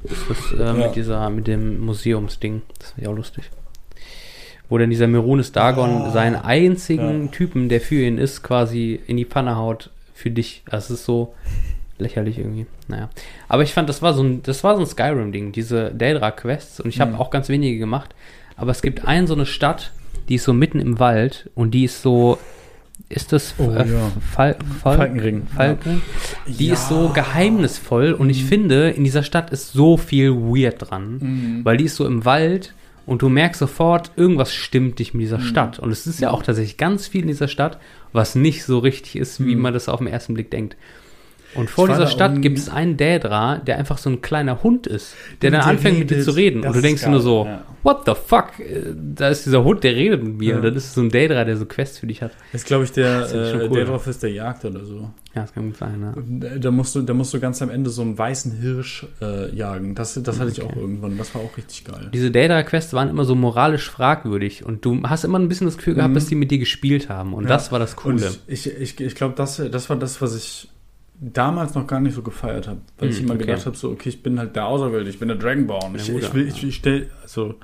Ist 0.03 0.29
das 0.29 0.51
äh, 0.59 0.63
Ja. 0.63 0.73
mit 0.73 0.95
dieser, 0.95 1.29
mit 1.29 1.47
dem 1.47 1.79
Museumsding. 1.85 2.61
Das 2.79 2.95
wäre 2.95 3.05
ja 3.05 3.11
auch 3.11 3.17
lustig. 3.17 3.49
Wo 4.69 4.77
dann 4.77 4.89
dieser 4.89 5.07
Merunes 5.07 5.51
Dagon 5.51 5.89
Ah. 6.03 6.11
seinen 6.11 6.35
einzigen 6.35 7.25
Ja. 7.25 7.31
Typen, 7.31 7.67
der 7.69 7.81
für 7.81 8.03
ihn 8.05 8.17
ist, 8.17 8.41
quasi 8.43 8.99
in 9.07 9.17
die 9.17 9.25
Pfanne 9.25 9.57
haut 9.57 9.89
für 10.13 10.31
dich. 10.31 10.63
Das 10.69 10.89
ist 10.89 11.03
so 11.05 11.33
lächerlich 11.97 12.37
irgendwie. 12.37 12.65
Naja. 12.87 13.09
Aber 13.49 13.63
ich 13.63 13.73
fand, 13.73 13.89
das 13.89 14.01
war 14.01 14.13
so 14.13 14.23
ein, 14.23 14.41
das 14.43 14.63
war 14.63 14.75
so 14.75 14.81
ein 14.81 14.87
Skyrim-Ding, 14.87 15.51
diese 15.51 15.91
Daedra-Quests. 15.93 16.79
Und 16.79 16.89
ich 16.89 17.01
habe 17.01 17.11
Mhm. 17.11 17.17
auch 17.17 17.29
ganz 17.29 17.49
wenige 17.49 17.77
gemacht. 17.77 18.15
Aber 18.55 18.71
es 18.71 18.81
gibt 18.81 19.05
eine 19.05 19.27
so 19.27 19.33
eine 19.33 19.45
Stadt, 19.45 19.91
die 20.31 20.35
ist 20.35 20.45
so 20.45 20.53
mitten 20.53 20.79
im 20.79 20.97
Wald 20.97 21.49
und 21.55 21.71
die 21.71 21.83
ist 21.83 22.01
so. 22.01 22.37
Ist 23.09 23.33
das 23.33 23.55
Oh, 23.57 23.69
äh, 23.71 23.79
ja. 23.91 24.11
Fal 24.31 24.55
Fal 24.81 24.95
Falkenring. 24.95 25.45
Falkenring? 25.53 26.01
Die 26.47 26.67
Ja. 26.67 26.73
ist 26.73 26.87
so 26.87 27.09
geheimnisvoll 27.13 28.13
und 28.13 28.27
Mhm. 28.27 28.31
ich 28.31 28.45
finde, 28.45 28.91
in 28.91 29.03
dieser 29.03 29.23
Stadt 29.23 29.49
ist 29.51 29.73
so 29.73 29.97
viel 29.97 30.31
weird 30.33 30.89
dran, 30.89 31.17
Mhm. 31.19 31.65
weil 31.65 31.75
die 31.75 31.83
ist 31.85 31.97
so 31.97 32.05
im 32.05 32.23
Wald 32.23 32.73
und 33.05 33.21
du 33.21 33.27
merkst 33.27 33.59
sofort, 33.59 34.11
irgendwas 34.15 34.53
stimmt 34.53 34.99
nicht 34.99 35.13
mit 35.13 35.23
dieser 35.23 35.39
Mhm. 35.39 35.43
Stadt. 35.43 35.79
Und 35.79 35.91
es 35.91 36.07
ist 36.07 36.21
ja 36.21 36.31
auch 36.31 36.43
tatsächlich 36.43 36.77
ganz 36.77 37.07
viel 37.07 37.21
in 37.23 37.27
dieser 37.27 37.49
Stadt, 37.49 37.79
was 38.13 38.35
nicht 38.35 38.63
so 38.63 38.79
richtig 38.79 39.17
ist, 39.17 39.43
wie 39.45 39.55
Mhm. 39.55 39.61
man 39.63 39.73
das 39.73 39.89
auf 39.89 39.97
den 39.99 40.07
ersten 40.07 40.33
Blick 40.35 40.49
denkt. 40.49 40.77
Und 41.55 41.69
vor 41.69 41.87
dieser 41.87 42.07
Stadt 42.07 42.41
gibt 42.41 42.57
es 42.57 42.69
einen 42.69 42.97
Dädra, 42.97 43.57
der 43.57 43.77
einfach 43.77 43.97
so 43.97 44.09
ein 44.09 44.21
kleiner 44.21 44.63
Hund 44.63 44.87
ist, 44.87 45.13
der 45.41 45.51
dann 45.51 45.61
anfängt 45.61 45.99
mit 45.99 46.09
dir 46.09 46.15
redet. 46.15 46.25
zu 46.25 46.31
reden. 46.31 46.65
Und 46.65 46.75
du 46.75 46.81
denkst 46.81 47.01
geil, 47.03 47.11
nur 47.11 47.19
so, 47.19 47.45
ja. 47.45 47.63
what 47.83 48.03
the 48.05 48.13
fuck? 48.15 48.51
Da 49.15 49.29
ist 49.29 49.45
dieser 49.45 49.63
Hund, 49.63 49.83
der 49.83 49.95
redet 49.95 50.23
mit 50.23 50.37
mir. 50.37 50.49
Ja. 50.51 50.55
Und 50.57 50.63
dann 50.63 50.75
ist 50.75 50.85
es 50.85 50.93
so 50.93 51.01
ein 51.01 51.09
Dädra, 51.09 51.43
der 51.43 51.57
so 51.57 51.65
Quests 51.65 51.99
für 51.99 52.07
dich 52.07 52.21
hat. 52.21 52.31
Das 52.51 52.61
ist, 52.61 52.67
glaube 52.67 52.83
ich, 52.85 52.91
der, 52.91 53.29
äh, 53.33 53.67
cool. 53.67 53.69
der 53.75 53.85
drauf 53.85 54.07
ist, 54.07 54.23
der 54.23 54.31
Jagd 54.31 54.63
oder 54.65 54.83
so. 54.85 55.09
Ja, 55.33 55.43
das 55.43 55.53
kann 55.53 55.67
gut 55.67 55.77
sein, 55.77 55.99
ne? 55.99 56.59
Da 56.59 56.71
musst 56.71 56.93
du, 56.93 57.01
da 57.03 57.13
musst 57.13 57.33
du 57.33 57.39
ganz 57.39 57.61
am 57.61 57.69
Ende 57.69 57.89
so 57.89 58.01
einen 58.01 58.17
weißen 58.17 58.51
Hirsch 58.59 59.05
äh, 59.21 59.53
jagen. 59.55 59.95
Das, 59.95 60.21
das 60.21 60.39
hatte 60.39 60.51
ich 60.51 60.61
auch 60.61 60.71
Okay. 60.71 60.79
irgendwann. 60.79 61.17
Das 61.17 61.33
war 61.35 61.41
auch 61.41 61.55
richtig 61.57 61.85
geil. 61.85 62.09
Diese 62.13 62.31
Data-Quests 62.31 62.93
waren 62.93 63.09
immer 63.09 63.23
so 63.25 63.35
moralisch 63.35 63.89
fragwürdig 63.89 64.65
und 64.65 64.83
du 64.85 65.01
hast 65.03 65.23
immer 65.23 65.39
ein 65.39 65.47
bisschen 65.47 65.67
das 65.67 65.77
Gefühl 65.77 65.95
gehabt, 65.95 66.11
Mhm. 66.11 66.15
dass 66.15 66.25
die 66.27 66.35
mit 66.35 66.51
dir 66.51 66.59
gespielt 66.59 67.07
haben 67.09 67.33
und 67.33 67.43
Ja. 67.43 67.49
das 67.49 67.71
war 67.71 67.79
das 67.79 67.95
Coole. 67.95 68.15
Und 68.27 68.39
ich, 68.47 68.67
ich, 68.69 68.79
ich, 68.81 68.99
ich 69.01 69.15
glaube, 69.15 69.33
das, 69.37 69.61
das 69.71 69.89
war 69.89 69.95
das, 69.97 70.21
was 70.21 70.35
ich 70.35 70.67
damals 71.21 71.75
noch 71.75 71.85
gar 71.87 71.99
nicht 71.99 72.15
so 72.15 72.23
gefeiert 72.23 72.67
habe. 72.67 72.81
Weil 72.97 73.09
ich 73.09 73.17
Hm, 73.19 73.25
immer 73.25 73.35
okay. 73.35 73.45
gedacht 73.45 73.65
habe, 73.65 73.77
so, 73.77 73.91
okay, 73.91 74.09
ich 74.09 74.23
bin 74.23 74.39
halt 74.39 74.55
der 74.55 74.65
Auserwählte, 74.65 75.09
ich 75.09 75.19
bin 75.19 75.27
der 75.27 75.37
Dragonborn. 75.37 75.95
Ich, 75.95 76.07
Ja, 76.07 76.15
ich, 76.17 76.33
will, 76.33 76.47
ja. 76.47 76.53
ich, 76.53 76.63
ich 76.63 76.75
stell, 76.75 77.09
also, 77.21 77.55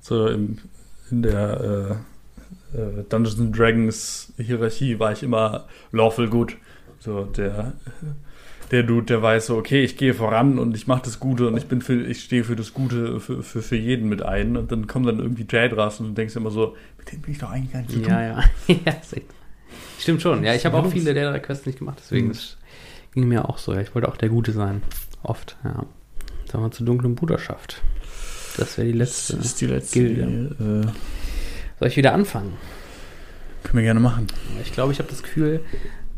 so 0.00 0.26
im, 0.26 0.58
in 1.10 1.22
der 1.22 2.00
äh, 2.74 2.78
äh, 2.78 3.04
Dungeons 3.08 3.38
and 3.38 3.56
Dragons 3.56 4.32
Hierarchie 4.36 4.98
war 4.98 5.12
ich 5.12 5.22
immer 5.22 5.66
lawful 5.92 6.28
good. 6.28 6.56
So, 6.98 7.24
der, 7.24 7.74
der 8.72 8.82
Dude, 8.82 9.06
der 9.06 9.22
weiß 9.22 9.46
so, 9.46 9.56
okay, 9.56 9.84
ich 9.84 9.96
gehe 9.96 10.12
voran 10.12 10.58
und 10.58 10.76
ich 10.76 10.88
mache 10.88 11.02
das 11.04 11.20
Gute 11.20 11.46
und 11.46 11.56
ich 11.56 11.66
bin 11.66 11.80
für, 11.80 12.02
ich 12.04 12.24
stehe 12.24 12.42
für 12.42 12.56
das 12.56 12.74
Gute 12.74 13.20
für, 13.20 13.42
für, 13.44 13.62
für 13.62 13.76
jeden 13.76 14.08
mit 14.08 14.22
ein. 14.22 14.56
Und 14.56 14.72
dann 14.72 14.88
kommen 14.88 15.06
dann 15.06 15.20
irgendwie 15.20 15.46
Jadras 15.48 16.00
und 16.00 16.08
du 16.08 16.12
denkst 16.14 16.34
immer 16.34 16.50
so, 16.50 16.76
mit 16.98 17.12
dem 17.12 17.20
bin 17.20 17.32
ich 17.32 17.38
doch 17.38 17.50
eigentlich 17.50 17.72
gar 17.72 17.80
nicht 17.82 17.92
so 17.92 18.00
Ja, 18.00 18.22
ja. 18.22 18.44
ja. 18.66 18.96
Stimmt 20.00 20.20
schon. 20.22 20.42
Ja, 20.44 20.54
ich 20.54 20.66
habe 20.66 20.76
auch 20.76 20.90
viele 20.90 21.14
Data-Quests 21.14 21.66
nicht 21.66 21.78
gemacht, 21.78 21.98
deswegen 22.02 22.28
Mhm. 22.28 22.32
Das 23.18 23.22
ging 23.22 23.28
mir 23.28 23.48
auch 23.48 23.58
so. 23.58 23.74
Ich 23.74 23.94
wollte 23.94 24.08
auch 24.08 24.16
der 24.16 24.28
Gute 24.28 24.52
sein. 24.52 24.82
Oft, 25.22 25.56
ja. 25.64 25.84
Sagen 26.50 26.64
wir 26.64 26.70
zur 26.70 26.86
dunklen 26.86 27.14
Bruderschaft. 27.14 27.82
Das 28.56 28.78
wäre 28.78 28.86
die 28.90 28.98
Das 28.98 29.28
letzte. 29.28 29.36
ist 29.36 29.60
die 29.60 29.66
letzte. 29.66 29.98
Gilde. 30.00 30.84
Äh, 30.86 31.78
Soll 31.78 31.88
ich 31.88 31.96
wieder 31.96 32.12
anfangen? 32.14 32.52
können 33.64 33.78
wir 33.78 33.82
gerne 33.84 34.00
machen. 34.00 34.28
Ich 34.62 34.72
glaube, 34.72 34.92
ich 34.92 34.98
habe 34.98 35.10
das 35.10 35.22
Gefühl, 35.22 35.60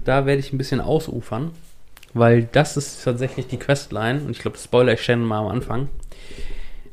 da 0.05 0.25
werde 0.27 0.39
ich 0.41 0.53
ein 0.53 0.59
bisschen 0.59 0.81
ausufern, 0.81 1.51
weil 2.15 2.45
das 2.53 2.77
ist 2.77 3.03
tatsächlich 3.03 3.47
die 3.49 3.57
Questline 3.57 4.21
und 4.21 4.31
ich 4.31 4.39
glaube, 4.41 4.57
das 4.57 4.65
spoiler 4.65 4.93
ich 4.93 5.03
schon 5.03 5.25
mal 5.25 5.39
am 5.41 5.49
Anfang. 5.49 5.89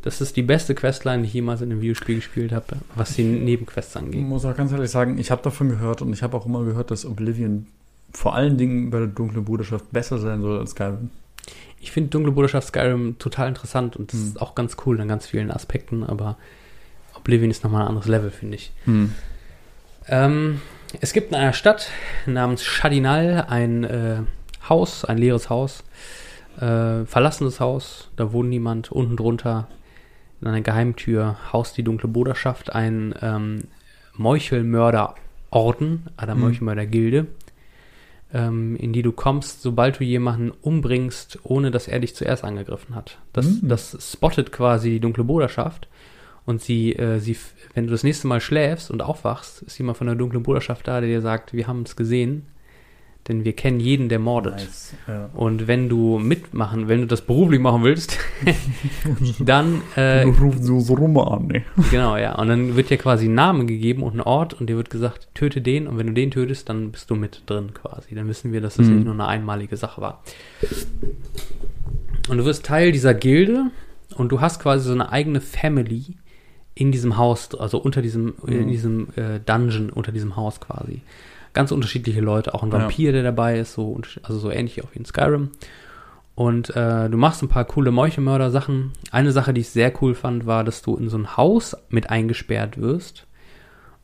Das 0.01 0.19
ist 0.21 0.35
die 0.35 0.41
beste 0.41 0.73
Questline, 0.73 1.21
die 1.21 1.27
ich 1.27 1.33
jemals 1.33 1.61
in 1.61 1.69
einem 1.71 1.81
Videospiel 1.81 2.15
gespielt 2.15 2.53
habe, 2.53 2.65
was 2.95 3.13
die 3.15 3.23
Nebenquests 3.23 3.91
Ich 3.95 4.01
angeht. 4.01 4.21
muss 4.21 4.45
auch 4.45 4.55
ganz 4.55 4.71
ehrlich 4.71 4.89
sagen, 4.89 5.19
ich 5.19 5.29
habe 5.31 5.43
davon 5.43 5.69
gehört 5.69 6.01
und 6.01 6.11
ich 6.13 6.23
habe 6.23 6.35
auch 6.35 6.45
immer 6.45 6.63
gehört, 6.63 6.89
dass 6.91 7.05
Oblivion 7.05 7.67
vor 8.13 8.35
allen 8.35 8.57
Dingen 8.57 8.89
bei 8.89 8.99
der 8.99 9.07
dunklen 9.07 9.45
Bruderschaft 9.45 9.91
besser 9.91 10.17
sein 10.17 10.41
soll 10.41 10.59
als 10.59 10.71
Skyrim. 10.71 11.09
Ich 11.79 11.91
finde 11.91 12.09
Dunkle 12.09 12.31
Bruderschaft 12.31 12.67
Skyrim 12.69 13.17
total 13.19 13.47
interessant 13.49 13.95
und 13.95 14.11
das 14.11 14.19
Hm. 14.19 14.27
ist 14.29 14.41
auch 14.41 14.55
ganz 14.55 14.75
cool 14.85 14.99
in 14.99 15.07
ganz 15.07 15.27
vielen 15.27 15.51
Aspekten, 15.51 16.03
aber 16.03 16.37
Oblivion 17.15 17.51
ist 17.51 17.63
nochmal 17.63 17.83
ein 17.83 17.89
anderes 17.89 18.07
Level, 18.07 18.31
finde 18.31 18.55
ich. 18.55 18.71
Ähm, 20.07 20.61
es 21.01 21.13
gibt 21.13 21.29
in 21.29 21.35
einer 21.35 21.53
Stadt 21.53 21.89
namens 22.25 22.63
Chadinal 22.63 23.45
ein 23.49 23.83
äh, 23.83 24.17
Haus, 24.67 25.05
ein 25.05 25.17
leeres 25.17 25.49
Haus, 25.49 25.83
äh, 26.59 27.05
verlassenes 27.05 27.59
Haus, 27.59 28.09
da 28.15 28.31
wohnt 28.31 28.49
niemand. 28.49 28.91
Unten 28.91 29.15
drunter 29.17 29.67
in 30.41 30.47
einer 30.47 30.61
Geheimtür 30.61 31.37
haust 31.51 31.77
die 31.77 31.83
dunkle 31.83 32.09
Bruderschaft, 32.09 32.73
ein 32.73 33.13
ähm, 33.21 33.65
Meuchelmörderorden, 34.15 36.05
einer 36.17 36.35
Mhm. 36.35 36.41
Meuchelmördergilde, 36.41 37.27
ähm, 38.33 38.75
in 38.75 38.93
die 38.93 39.01
du 39.01 39.11
kommst, 39.11 39.61
sobald 39.61 39.99
du 39.99 40.03
jemanden 40.03 40.51
umbringst, 40.61 41.39
ohne 41.43 41.71
dass 41.71 41.87
er 41.87 41.99
dich 41.99 42.15
zuerst 42.15 42.43
angegriffen 42.43 42.95
hat. 42.95 43.19
Das, 43.33 43.45
Mhm. 43.61 43.69
das 43.69 44.11
spottet 44.13 44.51
quasi 44.51 44.89
die 44.91 44.99
dunkle 44.99 45.23
Bruderschaft 45.23 45.87
und 46.45 46.61
sie, 46.61 46.93
äh, 46.93 47.19
sie, 47.19 47.37
wenn 47.73 47.85
du 47.85 47.91
das 47.91 48.03
nächste 48.03 48.27
Mal 48.27 48.41
schläfst 48.41 48.91
und 48.91 49.01
aufwachst, 49.01 49.61
ist 49.63 49.77
jemand 49.77 49.97
von 49.97 50.07
der 50.07 50.15
dunklen 50.15 50.43
Bruderschaft 50.43 50.87
da, 50.87 50.99
der 50.99 51.09
dir 51.09 51.21
sagt, 51.21 51.53
wir 51.53 51.67
haben 51.67 51.83
es 51.83 51.95
gesehen, 51.95 52.45
denn 53.27 53.43
wir 53.43 53.53
kennen 53.53 53.79
jeden, 53.79 54.07
der 54.09 54.19
mordet. 54.19 54.53
Nice. 54.55 54.93
Ja. 55.07 55.29
Und 55.33 55.67
wenn 55.67 55.89
du 55.89 56.17
mitmachen, 56.19 56.87
wenn 56.87 57.01
du 57.01 57.07
das 57.07 57.21
beruflich 57.21 57.59
machen 57.59 57.83
willst, 57.83 58.17
dann, 59.39 59.81
äh, 59.95 60.23
du 60.23 60.29
rufst 60.31 60.63
so, 60.63 60.79
so 60.79 60.93
rum 60.93 61.17
an, 61.17 61.47
ne? 61.47 61.63
genau, 61.91 62.15
ja, 62.17 62.35
und 62.35 62.47
dann 62.47 62.75
wird 62.75 62.89
dir 62.89 62.97
quasi 62.97 63.27
ein 63.27 63.33
Name 63.35 63.65
gegeben 63.65 64.03
und 64.03 64.15
ein 64.15 64.21
Ort 64.21 64.53
und 64.53 64.67
dir 64.69 64.77
wird 64.77 64.89
gesagt, 64.89 65.27
töte 65.33 65.61
den 65.61 65.87
und 65.87 65.97
wenn 65.97 66.07
du 66.07 66.13
den 66.13 66.31
tötest, 66.31 66.69
dann 66.69 66.91
bist 66.91 67.09
du 67.09 67.15
mit 67.15 67.43
drin 67.47 67.73
quasi. 67.73 68.15
Dann 68.15 68.27
wissen 68.27 68.51
wir, 68.53 68.61
dass 68.61 68.75
das 68.77 68.87
Mhm. 68.87 68.95
nicht 68.95 69.05
nur 69.05 69.13
eine 69.13 69.27
einmalige 69.27 69.75
Sache 69.77 70.01
war. 70.01 70.23
Und 72.29 72.37
du 72.37 72.45
wirst 72.45 72.65
Teil 72.65 72.91
dieser 72.91 73.13
Gilde 73.13 73.71
und 74.15 74.31
du 74.31 74.41
hast 74.41 74.59
quasi 74.61 74.85
so 74.87 74.93
eine 74.93 75.11
eigene 75.11 75.41
Family 75.41 76.15
in 76.75 76.91
diesem 76.91 77.17
Haus, 77.17 77.55
also 77.55 77.77
unter 77.79 78.01
diesem, 78.01 78.35
in 78.45 78.63
Mhm. 78.63 78.67
diesem 78.67 79.07
äh, 79.15 79.39
Dungeon, 79.45 79.89
unter 79.89 80.11
diesem 80.11 80.35
Haus 80.35 80.59
quasi. 80.59 81.01
Ganz 81.57 81.71
unterschiedliche 81.71 82.21
Leute, 82.21 82.53
auch 82.53 82.61
ein 82.61 82.69
Ja. 82.69 82.81
Vampir, 82.81 83.11
der 83.13 83.23
dabei 83.23 83.57
ist, 83.57 83.73
so, 83.73 83.99
also 84.21 84.37
so 84.37 84.51
ähnlich 84.51 84.83
auch 84.83 84.93
wie 84.93 84.99
in 84.99 85.05
Skyrim. 85.05 85.49
Und 86.35 86.69
äh, 86.75 87.09
du 87.09 87.17
machst 87.17 87.41
ein 87.41 87.49
paar 87.49 87.65
coole 87.65 87.89
Meuchelmörder-Sachen. 87.89 88.91
Eine 89.09 89.31
Sache, 89.31 89.55
die 89.55 89.61
ich 89.61 89.69
sehr 89.69 89.91
cool 90.03 90.13
fand, 90.13 90.45
war, 90.45 90.63
dass 90.63 90.83
du 90.83 90.95
in 90.97 91.09
so 91.09 91.17
ein 91.17 91.35
Haus 91.35 91.75
mit 91.89 92.11
eingesperrt 92.11 92.79
wirst. 92.79 93.25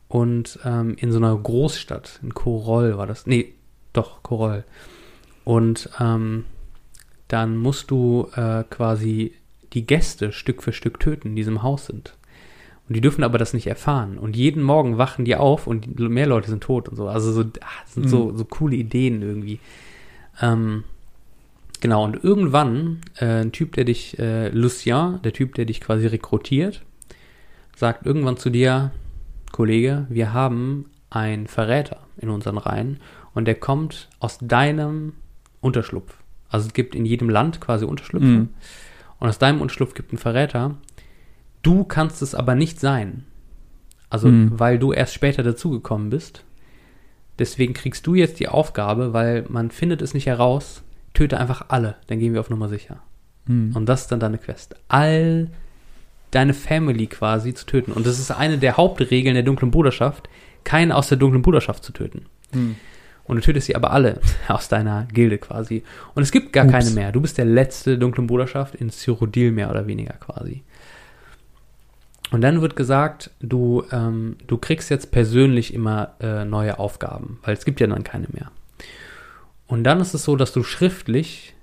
Und 0.07 0.57
ähm, 0.65 0.95
in 0.97 1.11
so 1.11 1.19
einer 1.19 1.37
Großstadt, 1.37 2.21
in 2.23 2.33
Koroll 2.33 2.97
war 2.97 3.05
das. 3.05 3.27
Nee, 3.27 3.53
doch, 3.93 4.23
Koroll. 4.23 4.63
Und 5.43 5.91
ähm, 5.99 6.45
dann 7.27 7.55
musst 7.55 7.91
du 7.91 8.29
äh, 8.35 8.63
quasi 8.67 9.35
die 9.73 9.85
Gäste 9.85 10.31
Stück 10.31 10.63
für 10.63 10.73
Stück 10.73 10.99
töten, 10.99 11.21
die 11.25 11.29
in 11.29 11.35
diesem 11.35 11.61
Haus 11.61 11.85
sind. 11.85 12.15
Und 12.87 12.95
die 12.95 13.01
dürfen 13.01 13.23
aber 13.23 13.37
das 13.37 13.53
nicht 13.53 13.67
erfahren. 13.67 14.17
Und 14.17 14.35
jeden 14.35 14.61
Morgen 14.61 14.97
wachen 14.97 15.25
die 15.25 15.35
auf 15.35 15.67
und 15.67 15.97
mehr 15.99 16.27
Leute 16.27 16.49
sind 16.49 16.63
tot 16.63 16.89
und 16.89 16.97
so. 16.97 17.07
Also 17.07 17.31
so, 17.31 17.43
das 17.43 17.63
sind 17.93 18.09
so, 18.09 18.35
so 18.35 18.43
coole 18.43 18.75
Ideen 18.75 19.21
irgendwie. 19.21 19.59
Ähm, 20.41 20.83
genau, 21.79 22.03
und 22.03 22.23
irgendwann 22.23 22.99
äh, 23.17 23.41
ein 23.41 23.51
Typ, 23.53 23.73
der 23.73 23.85
dich, 23.85 24.19
äh, 24.19 24.49
Lucien, 24.49 25.19
der 25.23 25.31
Typ, 25.31 25.55
der 25.55 25.65
dich 25.65 25.79
quasi 25.79 26.07
rekrutiert, 26.07 26.83
sagt 27.75 28.05
irgendwann 28.05 28.37
zu 28.37 28.49
dir, 28.49 28.91
Kollege, 29.53 30.05
wir 30.09 30.33
haben 30.33 30.89
einen 31.09 31.47
Verräter 31.47 31.99
in 32.17 32.29
unseren 32.29 32.57
Reihen 32.57 32.99
und 33.33 33.45
der 33.45 33.55
kommt 33.55 34.09
aus 34.19 34.39
deinem 34.41 35.13
Unterschlupf. 35.61 36.17
Also 36.49 36.67
es 36.67 36.73
gibt 36.73 36.95
in 36.95 37.05
jedem 37.05 37.29
Land 37.29 37.61
quasi 37.61 37.85
Unterschlüpfe. 37.85 38.27
Mhm. 38.27 38.49
Und 39.19 39.29
aus 39.29 39.39
deinem 39.39 39.61
Unterschlupf 39.61 39.93
gibt 39.93 40.11
einen 40.11 40.19
Verräter. 40.19 40.75
Du 41.63 41.83
kannst 41.83 42.21
es 42.21 42.35
aber 42.35 42.55
nicht 42.55 42.79
sein. 42.79 43.23
Also, 44.09 44.27
Mhm. 44.27 44.59
weil 44.59 44.77
du 44.77 44.93
erst 44.93 45.13
später 45.13 45.41
dazugekommen 45.43 46.09
bist. 46.11 46.43
Deswegen 47.39 47.73
kriegst 47.73 48.05
du 48.05 48.13
jetzt 48.13 48.39
die 48.39 48.47
Aufgabe, 48.47 49.11
weil 49.13 49.45
man 49.49 49.71
findet 49.71 50.01
es 50.03 50.13
nicht 50.13 50.27
heraus, 50.27 50.83
töte 51.15 51.39
einfach 51.39 51.65
alle, 51.69 51.95
dann 52.07 52.19
gehen 52.19 52.33
wir 52.33 52.39
auf 52.41 52.49
Nummer 52.51 52.69
sicher. 52.69 53.01
Hm. 53.47 53.71
Und 53.75 53.87
das 53.87 54.01
ist 54.01 54.11
dann 54.11 54.19
deine 54.19 54.37
Quest. 54.37 54.75
All 54.87 55.49
deine 56.31 56.53
Family 56.53 57.07
quasi 57.07 57.53
zu 57.53 57.65
töten. 57.65 57.91
Und 57.91 58.05
das 58.05 58.19
ist 58.19 58.29
eine 58.31 58.57
der 58.59 58.77
Hauptregeln 58.77 59.33
der 59.33 59.43
dunklen 59.43 59.71
Bruderschaft, 59.71 60.29
keinen 60.63 60.91
aus 60.91 61.09
der 61.09 61.17
dunklen 61.17 61.41
Bruderschaft 61.41 61.83
zu 61.83 61.91
töten. 61.91 62.25
Hm. 62.51 62.75
Und 63.25 63.35
du 63.37 63.41
tötest 63.41 63.67
sie 63.67 63.75
aber 63.75 63.91
alle 63.91 64.19
aus 64.47 64.67
deiner 64.69 65.07
Gilde 65.11 65.37
quasi. 65.39 65.83
Und 66.13 66.21
es 66.23 66.31
gibt 66.31 66.53
gar 66.53 66.65
Ups. 66.65 66.71
keine 66.73 66.89
mehr. 66.91 67.11
Du 67.11 67.19
bist 67.21 67.37
der 67.39 67.45
letzte 67.45 67.97
dunklen 67.97 68.27
Bruderschaft 68.27 68.75
in 68.75 68.89
Cyrodiil 68.91 69.51
mehr 69.51 69.69
oder 69.71 69.87
weniger 69.87 70.13
quasi. 70.13 70.63
Und 72.33 72.41
dann 72.41 72.61
wird 72.61 72.75
gesagt, 72.75 73.29
du, 73.41 73.83
ähm, 73.91 74.37
du 74.47 74.57
kriegst 74.57 74.89
jetzt 74.89 75.11
persönlich 75.11 75.71
immer 75.71 76.15
äh, 76.19 76.45
neue 76.45 76.79
Aufgaben, 76.79 77.37
weil 77.43 77.53
es 77.53 77.63
gibt 77.63 77.79
ja 77.79 77.85
dann 77.85 78.03
keine 78.03 78.25
mehr. 78.33 78.49
Und 79.67 79.83
dann 79.83 79.99
ist 79.99 80.15
es 80.15 80.23
so, 80.23 80.35
dass 80.35 80.51
du 80.51 80.63
schriftlich 80.63 81.53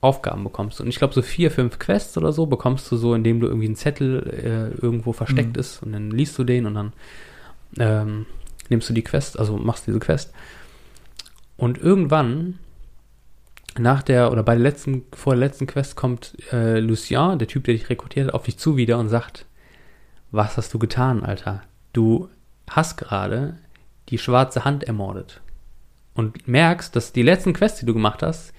Aufgaben 0.00 0.44
bekommst. 0.44 0.80
Und 0.80 0.86
ich 0.86 0.98
glaube, 0.98 1.12
so 1.12 1.22
vier, 1.22 1.50
fünf 1.50 1.80
Quests 1.80 2.16
oder 2.16 2.32
so 2.32 2.46
bekommst 2.46 2.88
du 2.92 2.96
so, 2.96 3.16
indem 3.16 3.40
du 3.40 3.48
irgendwie 3.48 3.66
einen 3.66 3.74
Zettel 3.74 4.22
äh, 4.28 4.80
irgendwo 4.80 5.12
versteckt 5.12 5.56
Mhm. 5.56 5.60
ist 5.60 5.82
und 5.82 5.90
dann 5.90 6.12
liest 6.12 6.38
du 6.38 6.44
den 6.44 6.66
und 6.66 6.74
dann 6.74 6.92
ähm, 7.80 8.26
nimmst 8.68 8.88
du 8.88 8.94
die 8.94 9.02
Quest, 9.02 9.40
also 9.40 9.56
machst 9.56 9.88
diese 9.88 9.98
Quest. 9.98 10.32
Und 11.56 11.78
irgendwann, 11.78 12.60
nach 13.76 14.04
der, 14.04 14.30
oder 14.30 14.44
bei 14.44 14.54
der 14.54 14.62
letzten, 14.62 15.02
vor 15.14 15.34
der 15.34 15.40
letzten 15.48 15.66
Quest 15.66 15.96
kommt 15.96 16.36
äh, 16.52 16.78
Lucien, 16.78 17.40
der 17.40 17.48
Typ, 17.48 17.64
der 17.64 17.74
dich 17.74 17.90
rekrutiert 17.90 18.28
hat, 18.28 18.34
auf 18.34 18.44
dich 18.44 18.56
zu 18.56 18.76
wieder 18.76 19.00
und 19.00 19.08
sagt, 19.08 19.46
was 20.32 20.56
hast 20.56 20.72
du 20.74 20.78
getan, 20.78 21.22
Alter? 21.24 21.62
Du 21.92 22.28
hast 22.68 22.96
gerade 22.96 23.56
die 24.08 24.18
schwarze 24.18 24.64
Hand 24.64 24.84
ermordet. 24.84 25.40
Und 26.14 26.46
merkst, 26.48 26.94
dass 26.96 27.12
die 27.12 27.22
letzten 27.22 27.52
Quests, 27.52 27.80
die 27.80 27.86
du 27.86 27.94
gemacht 27.94 28.22
hast, 28.22 28.52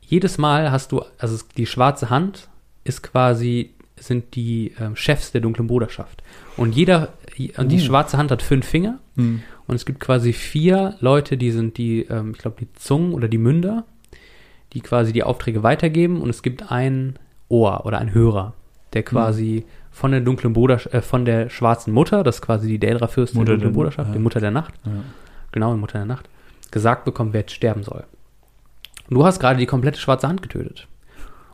jedes 0.00 0.38
Mal 0.38 0.70
hast 0.70 0.92
du, 0.92 1.02
also 1.18 1.38
die 1.56 1.66
schwarze 1.66 2.08
Hand 2.10 2.48
ist 2.84 3.02
quasi, 3.02 3.72
sind 3.96 4.34
die 4.34 4.74
ähm, 4.80 4.96
Chefs 4.96 5.32
der 5.32 5.40
dunklen 5.40 5.66
Bruderschaft. 5.66 6.22
Und 6.56 6.74
jeder, 6.74 7.12
und 7.56 7.68
die 7.70 7.76
Oh. 7.76 7.84
schwarze 7.84 8.16
Hand 8.18 8.30
hat 8.30 8.42
fünf 8.42 8.66
Finger 8.66 8.98
Hm. 9.16 9.42
und 9.66 9.74
es 9.74 9.84
gibt 9.86 10.00
quasi 10.00 10.32
vier 10.32 10.96
Leute, 11.00 11.36
die 11.36 11.50
sind 11.50 11.76
die, 11.78 12.02
ähm, 12.02 12.32
ich 12.32 12.38
glaube, 12.38 12.56
die 12.60 12.72
Zungen 12.74 13.12
oder 13.14 13.28
die 13.28 13.38
Münder, 13.38 13.84
die 14.72 14.80
quasi 14.80 15.12
die 15.12 15.22
Aufträge 15.22 15.62
weitergeben. 15.62 16.20
Und 16.22 16.30
es 16.30 16.42
gibt 16.42 16.70
ein 16.72 17.18
Ohr 17.48 17.84
oder 17.86 17.98
ein 17.98 18.12
Hörer, 18.14 18.54
der 18.94 19.02
quasi 19.02 19.64
von 19.92 20.10
der 20.10 20.20
dunklen 20.20 20.52
Bruderschaft, 20.52 20.94
äh, 20.94 21.02
von 21.02 21.24
der 21.24 21.48
schwarzen 21.50 21.92
Mutter, 21.92 22.22
das 22.24 22.36
ist 22.36 22.42
quasi 22.42 22.66
die 22.68 22.78
Daedra-Fürstin 22.78 23.44
der 23.44 23.54
dunklen 23.54 23.72
der- 23.72 23.76
Bruderschaft, 23.76 24.08
ja. 24.08 24.14
die 24.14 24.20
Mutter 24.22 24.40
der 24.40 24.50
Nacht, 24.50 24.74
Ja. 24.84 24.92
genau, 25.52 25.72
die 25.74 25.80
Mutter 25.80 25.98
der 25.98 26.06
Nacht, 26.06 26.28
gesagt 26.70 27.04
bekommen, 27.04 27.32
wer 27.32 27.40
jetzt 27.40 27.52
sterben 27.54 27.82
soll. 27.84 28.04
Und 29.10 29.14
du 29.16 29.24
hast 29.24 29.38
gerade 29.40 29.58
die 29.58 29.66
komplette 29.66 30.00
schwarze 30.00 30.26
Hand 30.28 30.42
getötet. 30.42 30.86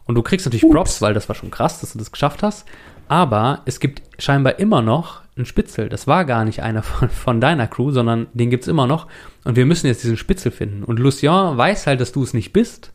Und 0.06 0.14
du 0.14 0.22
kriegst 0.22 0.46
natürlich 0.46 0.70
Props, 0.70 1.02
weil 1.02 1.12
das 1.12 1.28
war 1.28 1.34
schon 1.36 1.50
krass, 1.50 1.80
dass 1.80 1.92
du 1.92 1.98
das 1.98 2.12
geschafft 2.12 2.42
hast. 2.42 2.66
Aber 3.08 3.60
es 3.66 3.80
gibt 3.80 4.02
scheinbar 4.18 4.58
immer 4.58 4.80
noch 4.80 5.20
einen 5.36 5.44
Spitzel. 5.44 5.88
Das 5.88 6.06
war 6.06 6.24
gar 6.24 6.44
nicht 6.44 6.62
einer 6.62 6.82
von, 6.82 7.08
von 7.10 7.40
deiner 7.40 7.66
Crew, 7.66 7.90
sondern 7.90 8.26
den 8.32 8.48
gibt's 8.50 8.68
immer 8.68 8.86
noch. 8.86 9.06
Und 9.44 9.56
wir 9.56 9.66
müssen 9.66 9.86
jetzt 9.86 10.02
diesen 10.04 10.16
Spitzel 10.16 10.50
finden. 10.52 10.84
Und 10.84 10.98
Lucien 10.98 11.56
weiß 11.56 11.86
halt, 11.86 12.00
dass 12.00 12.12
du 12.12 12.22
es 12.22 12.32
nicht 12.34 12.52
bist 12.52 12.92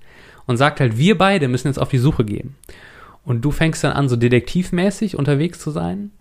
und 0.47 0.57
sagt 0.57 0.79
halt, 0.79 0.97
wir 0.97 1.17
beide 1.17 1.47
müssen 1.47 1.67
jetzt 1.67 1.77
auf 1.79 1.89
die 1.89 1.97
Suche 1.99 2.25
gehen. 2.25 2.55
Und 3.25 3.41
du 3.43 3.51
fängst 3.51 3.83
dann 3.83 3.93
an, 3.93 4.09
so 4.09 4.15
detektivmäßig 4.15 5.17
unterwegs 5.17 5.59
zu 5.59 5.71
sein 5.71 6.11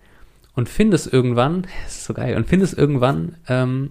und 0.55 0.69
findest 0.69 1.13
irgendwann, 1.13 1.67
ist 1.87 2.05
so 2.05 2.15
geil, 2.15 2.37
und 2.37 2.47
findest 2.49 2.77
irgendwann 2.79 3.37
ähm, 3.49 3.91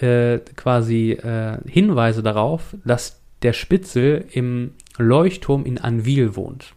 äh, 0.00 0.38
quasi 0.56 1.12
äh, 1.12 1.58
Hinweise 1.68 2.22
darauf, 2.22 2.74
dass 2.84 3.20
der 3.42 3.52
Spitzel 3.52 4.24
im 4.32 4.72
Leuchtturm 4.98 5.64
in 5.64 5.78
Anvil 5.78 6.34
wohnt. 6.34 6.74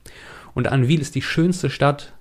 Und 0.54 0.68
Anvil 0.68 1.02
ist 1.02 1.16
die 1.16 1.22
schönste 1.22 1.70
Stadt 1.70 2.14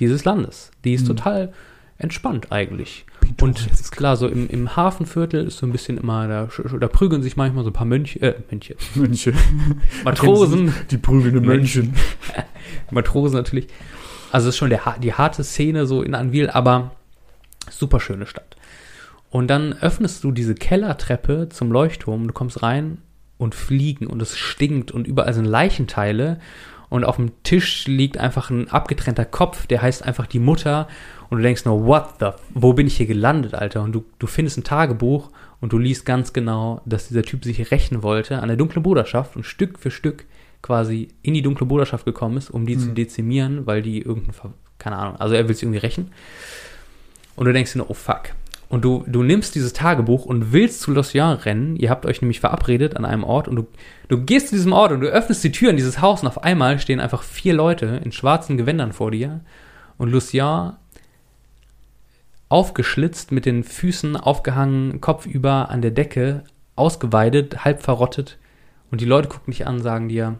dieses 0.00 0.24
Landes. 0.24 0.70
Die 0.84 0.92
ist 0.92 1.02
Mhm. 1.04 1.16
total 1.16 1.52
entspannt 1.98 2.52
eigentlich. 2.52 3.06
Und 3.40 3.68
es 3.72 3.80
ist 3.80 3.92
klar, 3.92 4.16
so 4.16 4.28
im, 4.28 4.48
im 4.48 4.76
Hafenviertel 4.76 5.46
ist 5.46 5.58
so 5.58 5.66
ein 5.66 5.72
bisschen 5.72 5.98
immer, 5.98 6.28
da, 6.28 6.48
da 6.78 6.88
prügeln 6.88 7.22
sich 7.22 7.36
manchmal 7.36 7.64
so 7.64 7.70
ein 7.70 7.74
paar 7.74 7.86
Mönche, 7.86 8.20
äh, 8.20 8.34
Mönche, 8.50 8.76
Mönche. 8.94 9.32
Matrosen, 10.04 10.74
Die 10.90 10.98
prügelnden 10.98 11.44
Mönche. 11.44 11.88
Matrosen 12.90 13.36
natürlich. 13.36 13.68
Also 14.32 14.48
es 14.48 14.54
ist 14.54 14.58
schon 14.58 14.70
der, 14.70 14.96
die 15.02 15.12
harte 15.12 15.44
Szene 15.44 15.86
so 15.86 16.02
in 16.02 16.14
Anvil, 16.14 16.50
aber 16.50 16.92
super 17.70 18.00
schöne 18.00 18.26
Stadt. 18.26 18.56
Und 19.30 19.48
dann 19.48 19.72
öffnest 19.72 20.22
du 20.24 20.32
diese 20.32 20.54
Kellertreppe 20.54 21.48
zum 21.48 21.72
Leuchtturm, 21.72 22.26
du 22.26 22.32
kommst 22.32 22.62
rein 22.62 22.98
und 23.36 23.54
fliegen 23.54 24.06
und 24.06 24.22
es 24.22 24.36
stinkt 24.36 24.92
und 24.92 25.06
überall 25.06 25.34
sind 25.34 25.44
Leichenteile 25.44 26.38
und 26.88 27.04
auf 27.04 27.16
dem 27.16 27.42
Tisch 27.42 27.86
liegt 27.86 28.18
einfach 28.18 28.50
ein 28.50 28.70
abgetrennter 28.70 29.24
Kopf, 29.24 29.66
der 29.66 29.82
heißt 29.82 30.04
einfach 30.04 30.26
die 30.26 30.38
Mutter 30.38 30.86
und 31.34 31.40
du 31.40 31.44
denkst 31.44 31.64
nur, 31.64 31.84
what 31.86 32.04
the, 32.20 32.28
wo 32.54 32.72
bin 32.72 32.86
ich 32.86 32.96
hier 32.96 33.06
gelandet, 33.06 33.54
Alter? 33.54 33.82
Und 33.82 33.92
du, 33.92 34.04
du 34.18 34.26
findest 34.26 34.56
ein 34.58 34.64
Tagebuch 34.64 35.30
und 35.60 35.72
du 35.72 35.78
liest 35.78 36.06
ganz 36.06 36.32
genau, 36.32 36.80
dass 36.86 37.08
dieser 37.08 37.22
Typ 37.22 37.44
sich 37.44 37.70
rächen 37.70 38.02
wollte 38.02 38.40
an 38.40 38.48
der 38.48 38.56
dunklen 38.56 38.82
Bruderschaft 38.82 39.36
und 39.36 39.44
Stück 39.44 39.78
für 39.78 39.90
Stück 39.90 40.24
quasi 40.62 41.08
in 41.22 41.34
die 41.34 41.42
dunkle 41.42 41.66
Bruderschaft 41.66 42.04
gekommen 42.04 42.36
ist, 42.36 42.50
um 42.50 42.66
die 42.66 42.78
zu 42.78 42.88
Mhm. 42.88 42.94
dezimieren, 42.94 43.66
weil 43.66 43.82
die 43.82 44.00
irgendein, 44.00 44.32
Ver- 44.32 44.52
keine 44.78 44.96
Ahnung, 44.96 45.16
also 45.16 45.34
er 45.34 45.46
will 45.48 45.54
sich 45.54 45.62
irgendwie 45.64 45.78
rächen. 45.80 46.10
Und 47.36 47.46
du 47.46 47.52
denkst 47.52 47.72
dir 47.72 47.78
nur, 47.78 47.90
oh 47.90 47.94
fuck. 47.94 48.30
Und 48.68 48.82
du, 48.84 49.04
du 49.06 49.22
nimmst 49.22 49.54
dieses 49.54 49.72
Tagebuch 49.72 50.24
und 50.24 50.52
willst 50.52 50.80
zu 50.80 50.92
Lucien 50.92 51.22
rennen. 51.32 51.76
Ihr 51.76 51.90
habt 51.90 52.06
euch 52.06 52.22
nämlich 52.22 52.40
verabredet 52.40 52.96
an 52.96 53.04
einem 53.04 53.22
Ort 53.24 53.46
und 53.46 53.56
du, 53.56 53.66
du 54.08 54.18
gehst 54.24 54.48
zu 54.48 54.54
diesem 54.56 54.72
Ort 54.72 54.90
und 54.92 55.00
du 55.00 55.06
öffnest 55.08 55.44
die 55.44 55.52
Tür 55.52 55.70
in 55.70 55.76
dieses 55.76 56.00
Haus 56.00 56.22
und 56.22 56.28
auf 56.28 56.42
einmal 56.42 56.78
stehen 56.78 56.98
einfach 57.00 57.22
vier 57.22 57.54
Leute 57.54 58.00
in 58.04 58.10
schwarzen 58.12 58.56
Gewändern 58.56 58.92
vor 58.92 59.10
dir 59.10 59.40
und 59.98 60.10
Lucien 60.10 60.72
aufgeschlitzt, 62.54 63.32
mit 63.32 63.46
den 63.46 63.64
Füßen 63.64 64.16
aufgehangen, 64.16 65.00
kopfüber 65.00 65.70
an 65.70 65.82
der 65.82 65.90
Decke, 65.90 66.44
ausgeweidet, 66.76 67.64
halb 67.64 67.82
verrottet. 67.82 68.38
Und 68.92 69.00
die 69.00 69.06
Leute 69.06 69.28
gucken 69.28 69.50
dich 69.50 69.66
an, 69.66 69.82
sagen 69.82 70.08
dir, 70.08 70.36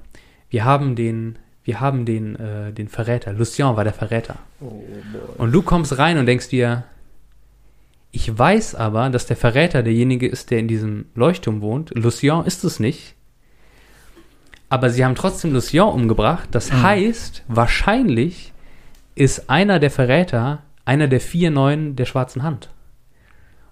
wir 0.49 0.65
haben 0.65 0.95
den, 0.95 1.41
wir 1.65 1.81
haben 1.81 2.05
den, 2.07 2.37
äh, 2.37 2.73
den 2.73 2.87
Verräter. 2.87 3.33
Lucien 3.33 3.75
war 3.77 3.83
der 3.83 3.93
Verräter. 3.93 4.37
Und 5.39 5.51
du 5.51 5.63
kommst 5.63 5.99
rein 5.99 6.17
und 6.17 6.27
denkst 6.27 6.51
dir, 6.51 6.85
ich 8.13 8.39
weiß 8.39 8.77
aber, 8.77 9.11
dass 9.11 9.27
der 9.27 9.37
Verräter 9.37 9.83
derjenige 9.83 10.29
ist, 10.29 10.53
der 10.53 10.61
in 10.61 10.69
diesem 10.69 11.07
Leuchtturm 11.17 11.63
wohnt. 11.63 11.91
Lucien 11.97 12.45
ist 12.45 12.63
es 12.63 12.79
nicht. 12.79 13.17
Aber 14.69 14.89
sie 14.91 15.05
haben 15.05 15.17
trotzdem 15.17 15.53
Lucien 15.53 15.83
umgebracht. 15.89 16.49
Das 16.53 16.71
Mhm. 16.71 16.83
heißt, 16.83 17.43
wahrscheinlich 17.49 18.53
ist 19.17 19.51
einer 19.51 19.81
der 19.81 19.91
Verräter 19.91 20.63
einer 20.85 21.09
der 21.09 21.21
vier 21.21 21.51
Neuen 21.51 21.97
der 21.97 22.05
schwarzen 22.05 22.43
Hand. 22.43 22.71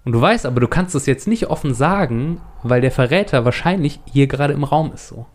Und 0.05 0.11
du 0.11 0.19
weißt 0.21 0.45
aber, 0.45 0.59
du 0.59 0.67
kannst 0.67 0.95
es 0.95 1.05
jetzt 1.05 1.27
nicht 1.27 1.47
offen 1.47 1.73
sagen, 1.73 2.41
weil 2.61 2.81
der 2.81 2.91
Verräter 2.91 3.45
wahrscheinlich 3.45 3.99
hier 4.05 4.27
gerade 4.27 4.53
im 4.53 4.63
Raum 4.63 4.91
ist 4.93 5.07
so. 5.07 5.25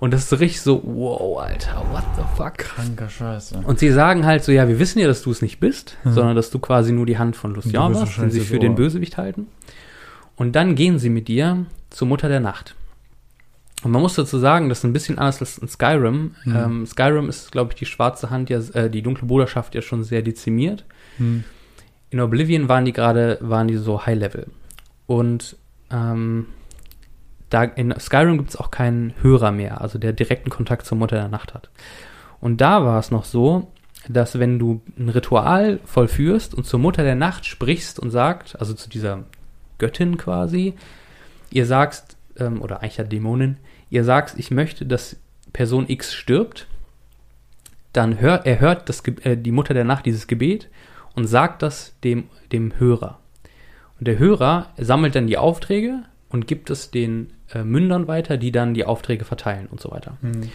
Und 0.00 0.12
das 0.12 0.22
ist 0.22 0.28
so 0.30 0.36
richtig 0.36 0.60
so, 0.60 0.80
wow, 0.84 1.40
Alter, 1.40 1.82
what 1.92 2.04
the 2.16 2.22
fuck? 2.36 2.58
Kranker 2.58 3.08
Scheiße. 3.08 3.62
Und 3.64 3.78
sie 3.80 3.90
sagen 3.90 4.24
halt 4.26 4.44
so, 4.44 4.52
ja, 4.52 4.68
wir 4.68 4.78
wissen 4.78 5.00
ja, 5.00 5.08
dass 5.08 5.22
du 5.22 5.30
es 5.30 5.42
nicht 5.42 5.58
bist, 5.58 5.96
Mhm. 6.04 6.12
sondern 6.12 6.36
dass 6.36 6.50
du 6.50 6.58
quasi 6.60 6.92
nur 6.92 7.04
die 7.06 7.18
Hand 7.18 7.36
von 7.36 7.50
Und 7.50 7.56
bist 7.62 7.74
warst, 7.74 7.94
den 7.94 8.00
wahrscheinlich 8.00 8.34
sie 8.34 8.40
für 8.40 8.58
den 8.60 8.70
Ohr. 8.72 8.76
Bösewicht 8.76 9.16
halten. 9.16 9.48
Und 10.36 10.54
dann 10.54 10.76
gehen 10.76 10.98
sie 11.00 11.10
mit 11.10 11.26
dir 11.26 11.66
zur 11.90 12.06
Mutter 12.06 12.28
der 12.28 12.38
Nacht. 12.40 12.76
Und 13.84 13.92
man 13.92 14.02
muss 14.02 14.14
dazu 14.14 14.38
sagen, 14.38 14.68
das 14.68 14.78
ist 14.78 14.84
ein 14.84 14.92
bisschen 14.92 15.18
anders 15.18 15.40
als 15.40 15.58
in 15.58 15.68
Skyrim. 15.68 16.34
Mhm. 16.44 16.56
Ähm, 16.56 16.86
Skyrim 16.86 17.28
ist, 17.28 17.52
glaube 17.52 17.72
ich, 17.72 17.78
die 17.78 17.86
schwarze 17.86 18.30
Hand, 18.30 18.50
ja, 18.50 18.58
äh, 18.74 18.90
die 18.90 19.02
dunkle 19.02 19.26
Bruderschaft 19.26 19.74
ja 19.74 19.82
schon 19.82 20.02
sehr 20.02 20.22
dezimiert. 20.22 20.84
Hm. 21.18 21.44
In 22.10 22.20
Oblivion 22.20 22.68
waren 22.68 22.84
die 22.84 22.92
gerade, 22.92 23.38
waren 23.40 23.68
die 23.68 23.76
so 23.76 24.04
High 24.04 24.18
Level. 24.18 24.46
Und 25.06 25.56
ähm, 25.90 26.46
da 27.50 27.64
in 27.64 27.94
Skyrim 27.98 28.38
gibt 28.38 28.50
es 28.50 28.56
auch 28.56 28.70
keinen 28.70 29.14
Hörer 29.22 29.52
mehr, 29.52 29.80
also 29.80 29.98
der 29.98 30.12
direkten 30.12 30.50
Kontakt 30.50 30.86
zur 30.86 30.98
Mutter 30.98 31.16
der 31.16 31.28
Nacht 31.28 31.54
hat. 31.54 31.70
Und 32.40 32.60
da 32.60 32.84
war 32.84 32.98
es 32.98 33.10
noch 33.10 33.24
so, 33.24 33.70
dass 34.08 34.38
wenn 34.38 34.58
du 34.58 34.80
ein 34.98 35.08
Ritual 35.08 35.80
vollführst 35.84 36.54
und 36.54 36.64
zur 36.64 36.80
Mutter 36.80 37.02
der 37.02 37.14
Nacht 37.14 37.46
sprichst 37.46 37.98
und 37.98 38.10
sagt, 38.10 38.58
also 38.58 38.74
zu 38.74 38.88
dieser 38.88 39.24
Göttin 39.78 40.16
quasi, 40.16 40.74
ihr 41.50 41.66
sagst, 41.66 42.16
ähm, 42.36 42.62
oder 42.62 42.82
eigentlich 42.82 42.96
ja 42.96 43.04
Dämonin, 43.04 43.56
ihr 43.90 44.04
sagst, 44.04 44.38
ich 44.38 44.50
möchte, 44.50 44.86
dass 44.86 45.16
Person 45.52 45.88
X 45.88 46.14
stirbt, 46.14 46.66
dann 47.92 48.20
hört, 48.20 48.46
er 48.46 48.60
hört 48.60 48.88
das, 48.88 49.02
äh, 49.22 49.36
die 49.36 49.52
Mutter 49.52 49.74
der 49.74 49.84
Nacht 49.84 50.06
dieses 50.06 50.26
Gebet 50.26 50.68
und 51.14 51.26
sagt 51.26 51.62
das 51.62 51.94
dem, 52.04 52.28
dem 52.52 52.78
Hörer. 52.78 53.18
Und 53.98 54.06
der 54.06 54.18
Hörer 54.18 54.70
sammelt 54.76 55.14
dann 55.14 55.26
die 55.26 55.38
Aufträge 55.38 56.04
und 56.28 56.46
gibt 56.46 56.70
es 56.70 56.90
den 56.90 57.32
äh, 57.52 57.64
Mündern 57.64 58.06
weiter, 58.06 58.36
die 58.36 58.52
dann 58.52 58.74
die 58.74 58.84
Aufträge 58.84 59.24
verteilen 59.24 59.66
und 59.66 59.80
so 59.80 59.90
weiter. 59.90 60.18
Hm. 60.20 60.50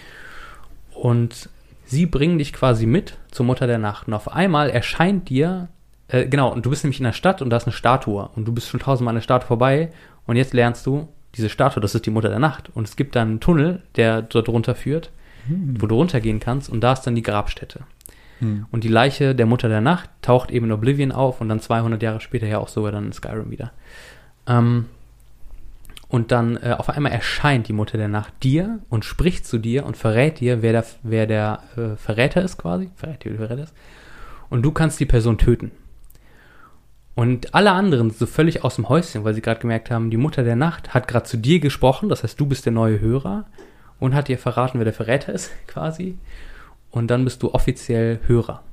Und 0.93 1.49
sie 1.85 2.05
bringen 2.05 2.37
dich 2.37 2.53
quasi 2.53 2.85
mit 2.85 3.17
zur 3.31 3.45
Mutter 3.45 3.67
der 3.67 3.79
Nacht. 3.79 4.07
Und 4.07 4.13
auf 4.13 4.31
einmal 4.31 4.69
erscheint 4.69 5.29
dir 5.29 5.69
äh, 6.07 6.27
genau, 6.27 6.51
und 6.51 6.65
du 6.65 6.69
bist 6.69 6.83
nämlich 6.83 6.99
in 6.99 7.05
der 7.05 7.13
Stadt 7.13 7.41
und 7.41 7.49
da 7.49 7.57
ist 7.57 7.65
eine 7.65 7.73
Statue 7.73 8.29
und 8.35 8.45
du 8.45 8.53
bist 8.53 8.69
schon 8.69 8.79
tausendmal 8.79 9.11
an 9.11 9.15
der 9.15 9.21
Statue 9.21 9.47
vorbei 9.47 9.91
und 10.25 10.35
jetzt 10.35 10.53
lernst 10.53 10.85
du, 10.85 11.07
diese 11.35 11.49
Statue, 11.49 11.81
das 11.81 11.95
ist 11.95 12.05
die 12.05 12.11
Mutter 12.11 12.29
der 12.29 12.39
Nacht 12.39 12.69
und 12.73 12.87
es 12.87 12.95
gibt 12.95 13.15
dann 13.15 13.29
einen 13.29 13.39
Tunnel, 13.39 13.81
der 13.95 14.21
dort 14.21 14.49
runterführt, 14.49 15.11
wo 15.47 15.87
du 15.87 15.95
runtergehen 15.95 16.39
kannst 16.39 16.69
und 16.69 16.81
da 16.81 16.93
ist 16.93 17.01
dann 17.01 17.15
die 17.15 17.21
Grabstätte. 17.21 17.81
Hm. 18.39 18.65
Und 18.71 18.83
die 18.83 18.89
Leiche 18.89 19.35
der 19.35 19.45
Mutter 19.45 19.69
der 19.69 19.81
Nacht 19.81 20.09
taucht 20.21 20.51
eben 20.51 20.67
in 20.67 20.71
Oblivion 20.71 21.11
auf 21.11 21.41
und 21.41 21.49
dann 21.49 21.59
200 21.59 22.01
Jahre 22.01 22.21
später 22.21 22.47
ja 22.47 22.59
auch 22.59 22.67
sogar 22.67 22.91
dann 22.91 23.05
in 23.07 23.13
Skyrim 23.13 23.51
wieder. 23.51 23.71
Ähm, 24.47 24.85
und 26.07 26.31
dann 26.31 26.57
äh, 26.57 26.75
auf 26.77 26.89
einmal 26.89 27.11
erscheint 27.11 27.67
die 27.67 27.73
Mutter 27.73 27.97
der 27.97 28.07
Nacht 28.07 28.33
dir 28.43 28.79
und 28.89 29.03
spricht 29.03 29.47
zu 29.47 29.57
dir 29.57 29.85
und 29.85 29.97
verrät 29.97 30.39
dir, 30.39 30.61
wer 30.61 30.71
der, 30.71 30.85
wer 31.01 31.25
der 31.25 31.63
äh, 31.75 31.95
Verräter 31.97 32.41
ist 32.43 32.57
quasi. 32.57 32.91
Verrät 32.95 33.23
dir, 33.23 33.31
wer 33.31 33.39
der 33.39 33.47
Verräter 33.47 33.63
ist. 33.63 33.75
Und 34.49 34.61
du 34.61 34.71
kannst 34.71 34.99
die 34.99 35.07
Person 35.07 35.37
töten. 35.37 35.71
Und 37.15 37.53
alle 37.53 37.71
anderen 37.71 38.09
sind 38.09 38.19
so 38.19 38.25
völlig 38.25 38.63
aus 38.63 38.75
dem 38.75 38.89
Häuschen, 38.89 39.23
weil 39.23 39.33
sie 39.35 39.41
gerade 39.41 39.59
gemerkt 39.59 39.91
haben, 39.91 40.09
die 40.09 40.17
Mutter 40.17 40.43
der 40.43 40.55
Nacht 40.55 40.93
hat 40.95 41.07
gerade 41.07 41.25
zu 41.25 41.37
dir 41.37 41.59
gesprochen, 41.59 42.09
das 42.09 42.23
heißt, 42.23 42.39
du 42.39 42.45
bist 42.47 42.65
der 42.65 42.73
neue 42.73 42.99
Hörer 42.99 43.45
und 43.99 44.15
hat 44.15 44.27
dir 44.29 44.39
verraten, 44.39 44.79
wer 44.79 44.85
der 44.85 44.93
Verräter 44.93 45.31
ist, 45.31 45.51
quasi. 45.67 46.17
Und 46.89 47.07
dann 47.07 47.23
bist 47.23 47.43
du 47.43 47.53
offiziell 47.53 48.19
Hörer. 48.27 48.63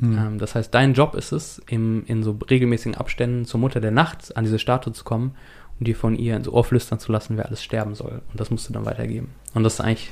Hm. 0.00 0.18
Ähm, 0.18 0.38
das 0.38 0.54
heißt, 0.54 0.74
dein 0.74 0.92
Job 0.92 1.14
ist 1.14 1.32
es, 1.32 1.60
im, 1.68 2.04
in 2.06 2.22
so 2.22 2.38
regelmäßigen 2.50 2.94
Abständen 2.96 3.46
zur 3.46 3.60
Mutter 3.60 3.80
der 3.80 3.90
Nacht 3.92 4.36
an 4.36 4.44
diese 4.44 4.58
Statue 4.58 4.92
zu 4.92 5.04
kommen 5.04 5.34
und 5.78 5.88
dir 5.88 5.96
von 5.96 6.14
ihr 6.16 6.36
ins 6.36 6.48
Ohr 6.48 6.64
flüstern 6.64 6.98
zu 6.98 7.12
lassen, 7.12 7.36
wer 7.38 7.46
alles 7.46 7.62
sterben 7.64 7.94
soll. 7.94 8.20
Und 8.30 8.38
das 8.40 8.50
musst 8.50 8.68
du 8.68 8.72
dann 8.74 8.84
weitergeben. 8.84 9.30
Und 9.54 9.62
das 9.62 9.74
ist 9.74 9.80
eigentlich 9.80 10.10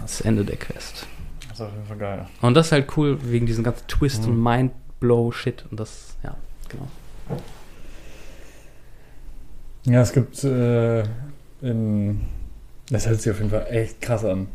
das 0.00 0.22
Ende 0.22 0.44
der 0.44 0.56
Quest. 0.56 1.06
Das 1.48 1.60
ist 1.60 1.66
auf 1.66 1.72
jeden 1.72 1.86
Fall 1.86 1.96
geil. 1.98 2.26
Und 2.40 2.54
das 2.54 2.66
ist 2.66 2.72
halt 2.72 2.96
cool 2.96 3.18
wegen 3.22 3.44
diesen 3.44 3.62
ganzen 3.64 3.86
Twist 3.88 4.26
Mhm. 4.26 4.32
und 4.32 4.42
Mindblow-Shit. 4.42 5.64
Und 5.70 5.80
das, 5.80 6.16
ja, 6.22 6.34
genau. 6.70 6.88
Ja, 9.84 10.02
es 10.02 10.12
gibt 10.12 10.42
äh, 10.44 11.02
in. 11.62 12.20
Das 12.90 13.08
hört 13.08 13.20
sich 13.20 13.32
auf 13.32 13.38
jeden 13.38 13.50
Fall 13.50 13.66
echt 13.70 14.00
krass 14.00 14.24
an. 14.24 14.48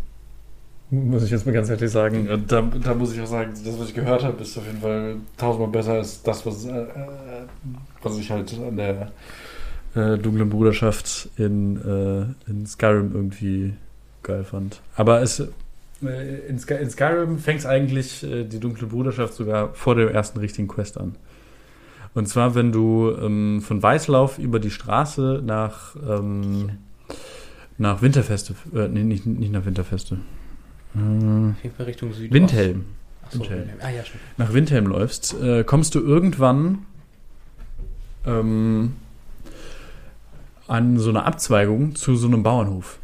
Muss 0.92 1.24
ich 1.24 1.32
jetzt 1.32 1.46
mal 1.46 1.52
ganz 1.52 1.70
ehrlich 1.70 1.90
sagen. 1.90 2.30
Und 2.30 2.52
Da, 2.52 2.62
da 2.62 2.94
muss 2.94 3.14
ich 3.14 3.22
auch 3.22 3.26
sagen, 3.28 3.52
das, 3.66 3.80
was 3.80 3.90
ich 3.90 3.96
gehört 3.96 4.24
habe, 4.24 4.42
ist 4.44 4.58
auf 4.58 4.66
jeden 4.66 4.82
Fall 4.82 5.16
tausendmal 5.38 5.70
besser 5.70 5.94
als 5.94 6.22
das, 6.22 6.46
was, 6.46 6.66
äh, 6.66 6.70
äh, 6.70 7.48
was 8.04 8.18
ich 8.20 8.30
halt 8.30 8.54
an 8.60 8.78
der 8.78 9.12
äh, 9.96 10.18
dunklen 10.18 10.50
Bruderschaft 10.50 11.30
in, 11.38 11.78
äh, 11.78 12.50
in 12.52 12.68
Skyrim 12.68 13.12
irgendwie 13.16 13.74
geil 14.22 14.44
fand. 14.44 14.82
Aber 14.96 15.22
es, 15.22 15.40
äh, 15.40 15.46
in, 16.48 16.60
Sky, 16.60 16.76
in 16.76 16.90
Skyrim 16.90 17.40
fängt 17.40 17.62
es 17.62 17.66
eigentlich 17.66 18.20
die 18.22 18.60
dunkle 18.60 18.88
Bruderschaft 18.88 19.34
sogar 19.34 19.74
vor 19.74 19.96
der 19.96 20.12
ersten 20.12 20.40
richtigen 20.40 20.68
Quest 20.68 21.00
an. 21.00 21.16
Und 22.16 22.28
zwar, 22.28 22.56
wenn 22.56 22.72
du 22.72 23.12
ähm, 23.22 23.62
von 23.62 23.84
Weißlauf 23.84 24.40
über 24.40 24.60
die 24.60 24.72
Straße 24.72 25.42
nach, 25.46 25.96
ähm, 26.08 26.70
nach 27.78 28.02
Winterfeste, 28.02 28.56
äh, 28.74 28.88
nee, 28.88 29.04
nicht, 29.04 29.26
nicht 29.26 29.52
nach 29.52 29.66
Winterfeste, 29.66 30.16
äh, 30.96 30.98
Auf 31.00 31.64
jeden 31.64 31.76
Fall 31.76 31.86
Richtung 31.86 32.14
Süden. 32.14 32.34
Windhelm, 32.34 32.86
Achso, 33.26 33.40
Windhelm. 33.40 33.60
Windhelm. 33.60 33.80
Ah, 33.82 33.90
ja, 33.90 34.04
nach 34.38 34.54
Windhelm 34.54 34.88
läufst, 34.88 35.36
äh, 35.42 35.64
kommst 35.66 35.94
du 35.94 36.00
irgendwann 36.00 36.80
ähm, 38.26 38.94
an 40.68 40.98
so 40.98 41.10
einer 41.10 41.26
Abzweigung 41.26 41.96
zu 41.96 42.16
so 42.16 42.28
einem 42.28 42.44
Bauernhof. 42.44 42.98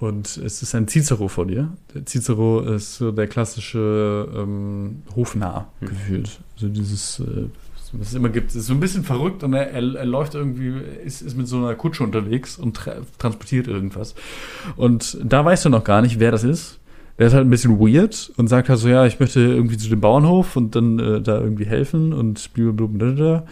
Und 0.00 0.36
es 0.36 0.62
ist 0.62 0.74
ein 0.74 0.86
Cicero 0.86 1.26
vor 1.28 1.46
dir. 1.46 1.72
Der 1.94 2.04
Cicero 2.06 2.60
ist 2.60 2.96
so 2.96 3.10
der 3.10 3.26
klassische 3.26 4.28
ähm, 4.34 5.02
Hofnarr 5.16 5.72
Hm. 5.80 5.88
gefühlt. 5.88 6.40
Also 6.54 6.68
dieses, 6.68 7.20
äh, 7.20 7.46
es 8.00 8.14
immer 8.14 8.28
gibt, 8.28 8.54
ist 8.54 8.66
so 8.66 8.74
ein 8.74 8.80
bisschen 8.80 9.04
verrückt 9.04 9.42
und 9.42 9.52
er, 9.54 9.70
er, 9.70 9.94
er 9.94 10.06
läuft 10.06 10.34
irgendwie, 10.34 10.74
ist, 11.04 11.22
ist 11.22 11.36
mit 11.36 11.48
so 11.48 11.56
einer 11.58 11.74
Kutsche 11.74 12.04
unterwegs 12.04 12.58
und 12.58 12.76
tra 12.76 12.92
transportiert 13.18 13.66
irgendwas. 13.66 14.14
Und 14.76 15.18
da 15.22 15.44
weißt 15.44 15.64
du 15.64 15.68
noch 15.68 15.84
gar 15.84 16.02
nicht, 16.02 16.20
wer 16.20 16.30
das 16.30 16.44
ist. 16.44 16.78
Der 17.18 17.26
ist 17.26 17.34
halt 17.34 17.46
ein 17.46 17.50
bisschen 17.50 17.80
weird 17.80 18.30
und 18.36 18.46
sagt 18.46 18.68
halt 18.68 18.78
so, 18.78 18.88
ja, 18.88 19.04
ich 19.04 19.18
möchte 19.18 19.40
irgendwie 19.40 19.76
zu 19.76 19.88
dem 19.88 20.00
Bauernhof 20.00 20.54
und 20.54 20.76
dann 20.76 20.98
äh, 21.00 21.20
da 21.20 21.40
irgendwie 21.40 21.64
helfen 21.66 22.12
und 22.12 22.52
blablabla. 22.54 23.44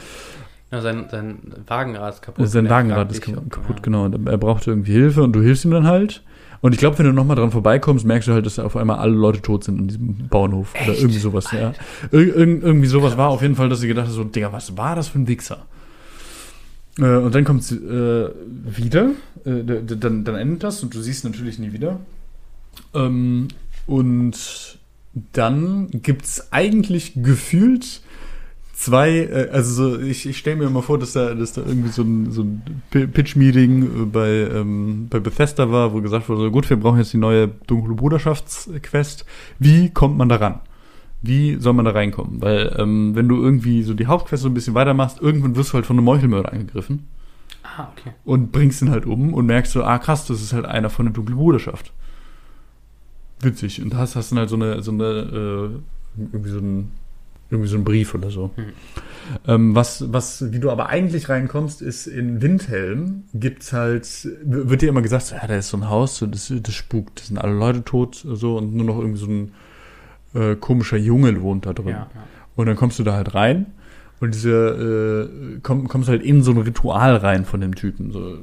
Ja, 0.71 0.81
sein, 0.83 1.07
sein 1.11 1.39
Wagenrad 1.67 2.15
ist 2.15 2.23
kaputt. 2.23 2.49
Sein 2.49 2.69
Wagenrad 2.69 3.11
ist 3.11 3.23
kaputt, 3.23 3.43
ob- 3.45 3.51
kaputt 3.51 3.77
ja. 3.77 3.83
genau. 3.83 4.05
Und 4.05 4.27
er 4.29 4.39
braucht 4.39 4.67
irgendwie 4.67 4.93
Hilfe 4.93 5.23
und 5.23 5.33
du 5.33 5.41
hilfst 5.43 5.65
ihm 5.65 5.73
dann 5.73 5.87
halt. 5.87 6.23
Und 6.61 6.73
ich 6.73 6.79
glaube, 6.79 6.99
wenn 6.99 7.07
du 7.07 7.13
nochmal 7.13 7.37
dran 7.37 7.51
vorbeikommst, 7.51 8.05
merkst 8.05 8.29
du 8.29 8.33
halt, 8.33 8.47
dass 8.47 8.59
auf 8.59 8.77
einmal 8.77 8.99
alle 8.99 9.15
Leute 9.15 9.43
tot 9.43 9.65
sind 9.65 9.79
in 9.79 9.89
diesem 9.89 10.29
Bauernhof. 10.29 10.75
Oder 10.75 10.93
Echt? 10.93 11.01
irgendwie 11.01 11.19
sowas, 11.19 11.51
ja. 11.53 11.73
Ir 12.13 12.37
irg 12.37 12.63
irgendwie 12.63 12.87
sowas 12.87 13.17
war 13.17 13.29
auf 13.29 13.43
jeden 13.43 13.57
Fall, 13.57 13.69
dass 13.69 13.81
sie 13.81 13.89
gedacht 13.89 14.07
hat, 14.07 14.13
so, 14.13 14.25
Digga, 14.25 14.53
was 14.53 14.77
war 14.77 14.97
das 14.97 15.09
für 15.09 15.19
ein 15.19 15.29
Wichser? 15.29 15.67
Äh, 16.99 17.17
und 17.17 17.35
dann 17.35 17.45
kommt 17.45 17.65
sie 17.65 17.77
äh, 17.77 18.31
wieder, 18.65 19.11
äh, 19.45 19.63
dann, 19.65 20.25
dann 20.25 20.35
endet 20.35 20.65
das 20.65 20.83
und 20.83 20.95
du 20.95 21.01
siehst 21.01 21.25
natürlich 21.25 21.59
nie 21.59 21.73
wieder. 21.73 22.01
Ähm, 22.95 23.49
und 23.87 24.79
dann 25.33 25.89
gibt's 25.91 26.53
eigentlich 26.53 27.13
gefühlt 27.17 28.03
zwei, 28.77 29.11
äh, 29.25 29.49
also 29.51 29.73
so, 29.97 30.01
ich, 30.01 30.27
ich 30.29 30.37
stelle 30.39 30.57
mir 30.57 30.69
mal 30.71 30.83
vor, 30.83 30.99
dass 30.99 31.13
da, 31.13 31.35
dass 31.35 31.55
da 31.55 31.63
irgendwie 31.67 31.89
so 31.89 32.03
ein, 32.03 32.31
so 32.31 32.43
ein 32.43 32.83
Pi- 32.91 33.07
Pitch-Meeting 33.07 33.83
äh, 33.83 34.05
bei, 34.07 34.29
ähm, 34.55 35.09
bei 35.09 35.19
Bethesda 35.19 35.71
war, 35.73 35.93
wo 35.95 36.01
gesagt 36.03 36.29
wurde, 36.29 36.43
so, 36.43 36.51
gut, 36.51 36.69
wir 36.69 36.77
brauchen 36.77 36.99
jetzt 36.99 37.13
die 37.13 37.17
neue 37.19 37.49
Dunkle 37.67 37.95
Bruderschaftsquest. 37.95 39.25
Wie 39.59 39.91
kommt 39.91 40.19
man 40.19 40.29
da 40.29 40.37
ran? 40.37 40.61
Wie 41.23 41.57
soll 41.57 41.73
man 41.73 41.87
da 41.87 41.93
reinkommen? 41.93 42.43
Weil 42.43 42.77
ähm, 42.79 43.15
wenn 43.17 43.27
du 43.29 43.43
irgendwie 43.43 43.83
so 43.83 43.95
die 43.95 44.07
Hauptquest 44.07 44.43
so 44.43 44.49
ein 44.51 44.55
bisschen 44.55 44.75
weitermachst, 44.75 45.21
irgendwann 45.21 45.57
wirst 45.57 45.71
du 45.71 45.75
halt 45.75 45.87
von 45.87 45.97
einem 45.97 46.05
Meuchelmörder 46.05 46.53
angegriffen 46.53 47.07
Ah, 47.65 47.89
okay. 47.93 48.13
und 48.25 48.53
bringst 48.53 48.83
ihn 48.83 48.91
halt 48.91 49.07
um 49.07 49.33
und 49.35 49.47
merkst 49.47 49.73
so, 49.73 49.83
ah 49.83 49.99
krass, 49.99 50.27
das 50.27 50.41
ist 50.43 50.53
halt 50.53 50.67
einer 50.67 50.91
von 50.91 51.07
der 51.07 51.15
dunklen 51.15 51.39
Bruderschaft. 51.39 51.93
Witzig. 53.41 53.83
Und 53.83 53.95
hast, 53.97 54.15
hast 54.17 54.31
dann 54.31 54.39
halt 54.39 54.51
so 54.51 54.57
eine, 54.57 54.83
so 54.83 54.93
eine, 54.93 55.05
äh, 55.05 56.23
irgendwie 56.33 56.51
so 56.51 56.59
ein, 56.59 56.91
irgendwie 57.51 57.69
so 57.69 57.77
ein 57.77 57.85
Brief 57.85 58.15
oder 58.15 58.31
so. 58.31 58.51
Hm. 58.57 58.65
Ähm, 59.47 59.75
was, 59.75 60.13
was, 60.13 60.53
wie 60.53 60.59
du 60.59 60.71
aber 60.71 60.89
eigentlich 60.89 61.29
reinkommst, 61.29 61.83
ist 61.83 62.07
in 62.07 62.43
Windhelm 62.43 63.25
gibt's 63.35 63.73
halt, 63.73 64.07
wird 64.45 64.83
dir 64.83 64.89
immer 64.89 65.03
gesagt, 65.03 65.33
ja, 65.33 65.47
da 65.47 65.57
ist 65.57 65.69
so 65.69 65.77
ein 65.77 65.89
Haus, 65.89 66.25
das, 66.31 66.53
das 66.55 66.75
spukt, 66.75 67.21
da 67.21 67.25
sind 67.25 67.39
alle 67.39 67.55
Leute 67.55 67.83
tot, 67.85 68.25
so, 68.25 68.57
und 68.59 68.75
nur 68.75 68.87
noch 68.87 68.99
irgendwie 68.99 69.19
so 69.19 69.27
ein 69.27 69.53
äh, 70.35 70.57
komischer 70.57 70.97
Junge 70.97 71.41
wohnt 71.43 71.67
da 71.67 71.73
drin. 71.73 71.89
Ja, 71.89 72.09
ja. 72.15 72.23
Und 72.55 72.67
dann 72.67 72.77
kommst 72.77 72.99
du 72.99 73.03
da 73.03 73.15
halt 73.15 73.35
rein 73.35 73.67
und 74.21 74.35
diese 74.35 75.31
äh, 75.31 75.59
komm, 75.63 75.89
kommst 75.89 76.09
halt 76.09 76.23
in 76.23 76.43
so 76.43 76.53
ein 76.53 76.59
Ritual 76.59 77.17
rein 77.17 77.45
von 77.45 77.61
dem 77.61 77.75
Typen, 77.75 78.13
so 78.13 78.39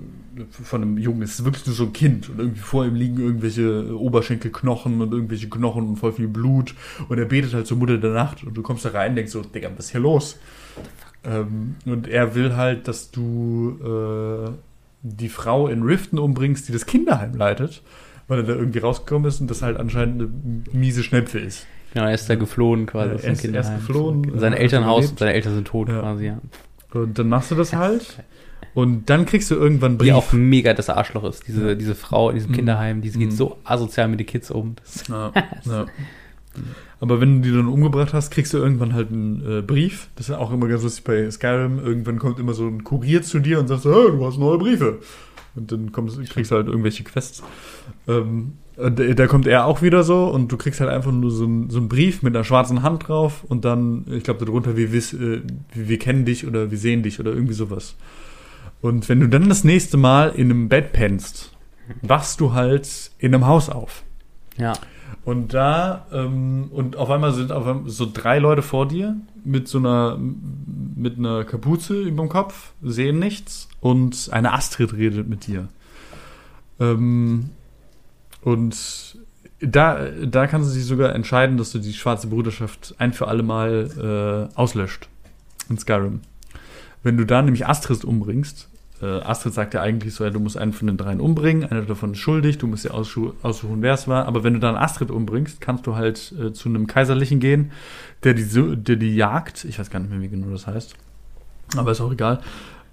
von 0.50 0.82
dem 0.82 0.98
Jungen. 0.98 1.22
Es 1.22 1.40
ist 1.40 1.46
wirklich 1.46 1.66
nur 1.66 1.76
so 1.76 1.84
ein 1.86 1.94
Kind 1.94 2.30
und 2.30 2.40
irgendwie 2.40 2.60
vor 2.62 2.86
ihm 2.86 2.96
liegen 2.96 3.20
irgendwelche 3.20 3.98
Oberschenkelknochen 3.98 5.02
und 5.02 5.12
irgendwelche 5.14 5.50
Knochen 5.50 5.88
und 5.90 5.96
voll 5.98 6.14
viel 6.14 6.28
Blut 6.28 6.74
und 7.10 7.18
er 7.20 7.26
betet 7.26 7.54
halt 7.54 7.68
zur 7.68 7.78
Mutter 7.78 7.98
der 7.98 8.12
Nacht 8.12 8.44
und 8.44 8.56
du 8.56 8.62
kommst 8.62 8.86
da 8.86 8.90
rein 8.90 9.12
und 9.12 9.16
denkst 9.18 9.32
so, 9.32 9.42
Digga, 9.42 9.70
was 9.76 9.86
ist 9.86 9.92
hier 9.92 10.02
los? 10.02 10.38
Ähm, 11.24 11.76
und 11.86 12.08
er 12.08 12.36
will 12.36 12.56
halt, 12.56 12.88
dass 12.88 13.12
du 13.12 13.78
äh, 13.84 14.52
die 15.04 15.30
Frau 15.30 15.68
in 15.68 15.84
Riften 15.84 16.20
umbringst, 16.20 16.68
die 16.68 16.72
das 16.74 16.86
Kinderheim 16.86 17.36
leitet, 17.36 17.82
weil 18.28 18.40
er 18.40 18.44
da 18.46 18.54
irgendwie 18.56 18.80
rausgekommen 18.80 19.28
ist 19.28 19.40
und 19.42 19.50
das 19.50 19.62
halt 19.62 19.78
anscheinend 19.78 20.22
eine 20.22 20.64
miese 20.80 21.04
Schnepfe 21.04 21.40
ist. 21.40 21.66
Genau, 21.94 22.08
er 22.08 22.14
ist 22.16 22.30
da 22.30 22.36
geflohen 22.36 22.86
quasi. 22.88 23.10
Ja, 23.10 23.16
aus 23.16 23.22
er 23.22 23.28
dem 23.28 23.34
ist- 23.34 23.46
er 23.46 23.62
ist 23.62 23.76
geflohen, 23.86 24.24
In 24.24 24.40
sein 24.40 24.54
Elternhaus 24.54 25.14
seine 25.18 25.34
Eltern 25.34 25.54
sind 25.56 25.68
tot 25.68 25.90
Ja. 25.90 26.00
quasi, 26.00 26.26
ja. 26.26 26.40
Und 26.94 27.18
dann 27.18 27.30
machst 27.30 27.52
du 27.52 27.56
das 27.56 27.74
halt. 27.74 28.24
Und 28.74 29.10
dann 29.10 29.26
kriegst 29.26 29.52
du 29.52 29.56
irgendwann 29.56 29.92
einen 29.92 29.98
Die 30.00 30.06
Brief. 30.06 30.14
auch 30.16 30.34
mega 30.34 30.74
das 30.74 30.90
Arschloch 30.90 31.24
ist. 31.26 31.48
Diese, 31.48 31.76
diese 31.78 31.96
Frau 31.96 32.30
in 32.30 32.36
diesem 32.36 32.52
Mhm. 32.52 32.56
Kinderheim, 32.56 33.02
die 33.02 33.12
geht 33.12 33.30
Mhm. 33.30 33.36
so 33.36 33.58
asozial 33.64 34.08
mit 34.08 34.20
den 34.20 34.26
Kids 34.28 34.50
um. 34.52 34.76
Ja, 35.10 35.32
ja. 35.66 35.86
Aber 37.00 37.20
wenn 37.20 37.42
du 37.42 37.50
die 37.50 37.56
dann 37.56 37.68
umgebracht 37.68 38.14
hast, 38.14 38.32
kriegst 38.32 38.54
du 38.54 38.58
irgendwann 38.58 38.94
halt 38.94 39.12
einen 39.12 39.60
äh, 39.60 39.62
Brief. 39.62 40.08
Das 40.16 40.30
ist 40.30 40.36
auch 40.36 40.52
immer 40.52 40.68
ganz 40.68 40.84
lustig 40.84 41.04
bei 41.04 41.30
Skyrim. 41.30 41.80
Irgendwann 41.80 42.20
kommt 42.20 42.40
immer 42.40 42.54
so 42.54 42.68
ein 42.68 42.84
Kurier 42.84 43.22
zu 43.22 43.40
dir 43.40 43.60
und 43.60 43.68
sagt 43.68 43.86
hey, 43.86 43.92
du 44.12 44.26
hast 44.26 44.38
neue 44.38 44.58
Briefe. 44.58 45.00
Und 45.56 45.72
dann 45.72 45.92
kommst, 45.92 46.20
kriegst 46.30 46.52
du 46.52 46.56
halt 46.56 46.68
irgendwelche 46.68 47.04
Quests. 47.04 47.44
Ähm, 48.08 48.54
und 48.78 49.20
da 49.20 49.28
kommt 49.28 49.46
er 49.46 49.66
auch 49.66 49.82
wieder 49.82 50.04
so 50.04 50.26
und 50.26 50.52
du 50.52 50.58
kriegst 50.58 50.80
halt 50.80 50.90
einfach 50.90 51.12
nur 51.12 51.30
so, 51.32 51.46
ein, 51.46 51.70
so 51.70 51.78
einen 51.78 51.90
Brief 51.90 52.24
mit 52.24 52.36
einer 52.36 52.44
schwarzen 52.44 52.82
Hand 52.82 53.08
drauf 53.08 53.44
und 53.48 53.66
dann, 53.66 54.06
ich 54.10 54.24
glaube, 54.24 54.46
darunter, 54.46 54.76
wir, 54.76 54.92
wiss, 54.92 55.14
äh, 55.14 55.42
wir, 55.74 55.90
wir 55.90 56.00
kennen 56.00 56.26
dich 56.26 56.48
oder 56.48 56.72
wir 56.72 56.78
sehen 56.78 57.04
dich 57.04 57.20
oder 57.20 57.32
irgendwie 57.32 57.54
sowas. 57.54 57.96
Und 58.82 59.08
wenn 59.10 59.20
du 59.20 59.30
dann 59.30 59.48
das 59.48 59.64
nächste 59.64 59.98
Mal 59.98 60.30
in 60.30 60.50
einem 60.50 60.70
Bett 60.70 60.92
pennst, 60.92 61.52
wachst 62.02 62.40
du 62.40 62.54
halt 62.54 63.12
in 63.20 63.34
einem 63.34 63.48
Haus 63.48 63.70
auf. 63.70 64.04
ja. 64.58 64.74
Und 65.26 65.54
da, 65.54 66.06
ähm, 66.12 66.70
und 66.72 66.98
auf 66.98 67.10
einmal 67.10 67.32
sind 67.32 67.52
auf 67.54 67.66
einmal 67.66 67.90
so 67.90 68.06
drei 68.12 68.40
Leute 68.40 68.62
vor 68.62 68.88
dir 68.88 69.16
mit 69.46 69.70
so 69.70 69.78
einer, 69.78 70.20
mit 70.96 71.18
einer 71.18 71.46
Kapuze 71.46 72.02
über 72.02 72.24
dem 72.24 72.30
Kopf, 72.30 72.74
sehen 72.82 73.20
nichts 73.20 73.70
und 73.80 74.30
eine 74.32 74.52
Astrid 74.52 74.94
redet 74.94 75.30
mit 75.30 75.48
dir. 75.48 75.70
Ähm, 76.80 77.52
und 78.44 79.18
da, 79.60 80.10
da 80.26 80.48
kannst 80.48 80.72
du 80.72 80.76
dich 80.76 80.86
sogar 80.86 81.16
entscheiden, 81.16 81.58
dass 81.58 81.72
du 81.72 81.80
die 81.80 81.94
schwarze 81.94 82.28
Bruderschaft 82.28 82.96
ein 82.98 83.14
für 83.14 83.28
alle 83.28 83.44
Mal 83.44 84.50
äh, 84.54 84.58
auslöscht. 84.58 85.08
in 85.70 85.78
Skyrim. 85.78 86.22
Wenn 87.02 87.18
du 87.18 87.26
da 87.26 87.42
nämlich 87.42 87.68
Astrid 87.68 88.04
umbringst, 88.04 88.70
äh, 89.02 89.06
Astrid 89.06 89.54
sagt 89.54 89.74
ja 89.74 89.82
eigentlich 89.82 90.14
so, 90.14 90.24
ja, 90.24 90.30
du 90.30 90.40
musst 90.40 90.58
einen 90.58 90.74
von 90.74 90.88
den 90.88 90.98
dreien 90.98 91.20
umbringen, 91.20 91.70
einer 91.70 91.82
davon 91.82 92.14
ist 92.14 92.20
schuldig, 92.20 92.58
du 92.58 92.68
musst 92.68 92.86
ja 92.86 92.92
aussuchen, 92.92 93.82
wer 93.82 93.94
es 93.94 94.08
war. 94.08 94.26
Aber 94.26 94.44
wenn 94.44 94.54
du 94.54 94.60
dann 94.60 94.76
Astrid 94.76 95.12
umbringst, 95.12 95.60
kannst 95.60 95.86
du 95.88 95.96
halt 95.96 96.34
äh, 96.40 96.54
zu 96.54 96.70
einem 96.70 96.88
Kaiserlichen 96.88 97.40
gehen, 97.40 97.72
der 98.24 98.34
die, 98.34 98.46
der 98.78 98.96
die 98.96 99.16
jagt. 99.16 99.66
Ich 99.66 99.80
weiß 99.80 99.90
gar 99.90 100.00
nicht 100.00 100.12
mehr, 100.12 100.22
wie 100.22 100.30
genau 100.30 100.50
das 100.52 100.68
heißt. 100.68 100.96
Aber 101.76 101.92
ist 101.92 102.02
auch 102.02 102.12
egal. 102.12 102.40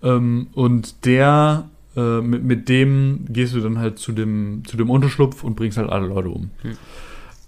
Ähm, 0.02 0.48
und 0.54 1.04
der, 1.04 1.68
äh, 1.96 2.20
mit, 2.20 2.44
mit 2.44 2.68
dem 2.68 3.26
gehst 3.28 3.54
du 3.54 3.60
dann 3.60 3.78
halt 3.78 3.98
zu 3.98 4.12
dem, 4.12 4.62
zu 4.66 4.76
dem 4.76 4.90
Unterschlupf 4.90 5.42
und 5.42 5.56
bringst 5.56 5.78
halt 5.78 5.90
alle 5.90 6.06
Leute 6.06 6.28
um. 6.28 6.50
Hm. 6.62 6.76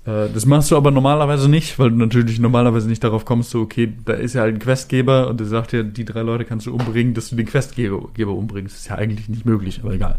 Äh, 0.05 0.29
das 0.33 0.47
machst 0.47 0.71
du 0.71 0.77
aber 0.77 0.91
normalerweise 0.91 1.49
nicht, 1.49 1.79
weil 1.79 1.91
du 1.91 1.97
natürlich 1.97 2.41
normalerweise 2.41 2.89
nicht 2.89 3.05
darauf 3.05 3.25
kommst, 3.25 3.51
so, 3.51 3.61
okay, 3.61 3.93
da 4.05 4.15
ist 4.15 4.35
ja 4.35 4.43
halt 4.43 4.57
ein 4.57 4.59
Questgeber 4.59 5.29
und 5.29 5.39
der 5.39 5.47
sagt 5.47 5.73
dir, 5.73 5.85
die 5.85 6.05
drei 6.05 6.23
Leute 6.23 6.45
kannst 6.45 6.67
du 6.67 6.75
umbringen, 6.75 7.15
dass 7.15 7.31
du 7.31 7.37
den 7.37 7.47
Questgeber 7.47 8.09
Geber 8.15 8.33
umbringst. 8.33 8.77
ist 8.77 8.89
ja 8.89 8.97
eigentlich 8.97 9.29
nicht 9.29 9.47
möglich, 9.47 9.81
aber 9.83 9.95
egal. 9.95 10.19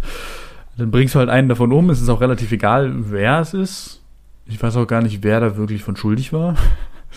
Dann 0.78 0.90
bringst 0.90 1.16
du 1.16 1.20
halt 1.20 1.30
einen 1.30 1.50
davon 1.50 1.72
um, 1.72 1.90
es 1.90 2.02
ist 2.02 2.10
auch 2.10 2.22
relativ 2.22 2.52
egal, 2.52 2.94
wer 3.12 3.40
es 3.42 3.54
ist. 3.54 4.02
Ich 4.46 4.62
weiß 4.62 4.76
auch 4.78 4.88
gar 4.88 5.02
nicht, 5.02 5.24
wer 5.24 5.40
da 5.40 5.58
wirklich 5.58 5.84
von 5.84 5.96
schuldig 5.96 6.34
war. 6.34 6.56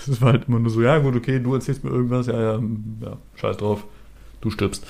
Es 0.08 0.20
war 0.20 0.32
halt 0.32 0.46
immer 0.46 0.58
nur 0.58 0.68
so, 0.68 0.82
ja 0.82 0.98
gut, 0.98 1.16
okay, 1.16 1.40
du 1.40 1.54
erzählst 1.54 1.82
mir 1.82 1.88
irgendwas, 1.88 2.26
ja, 2.26 2.38
ja, 2.38 2.60
ja 3.00 3.16
scheiß 3.36 3.56
drauf, 3.56 3.82
du 4.42 4.50
stirbst. 4.50 4.86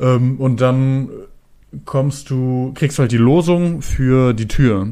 Ähm, 0.00 0.40
und 0.40 0.60
dann 0.60 1.10
kommst 1.84 2.30
du, 2.30 2.72
kriegst 2.74 2.98
halt 2.98 3.12
die 3.12 3.16
Losung 3.16 3.82
für 3.82 4.32
die 4.32 4.48
Tür 4.48 4.88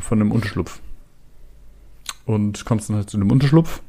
von 0.00 0.18
dem 0.18 0.32
Unterschlupf. 0.32 0.80
Und 2.24 2.64
kommst 2.64 2.88
dann 2.88 2.96
halt 2.96 3.10
zu 3.10 3.18
dem 3.18 3.30
Unterschlupf, 3.30 3.82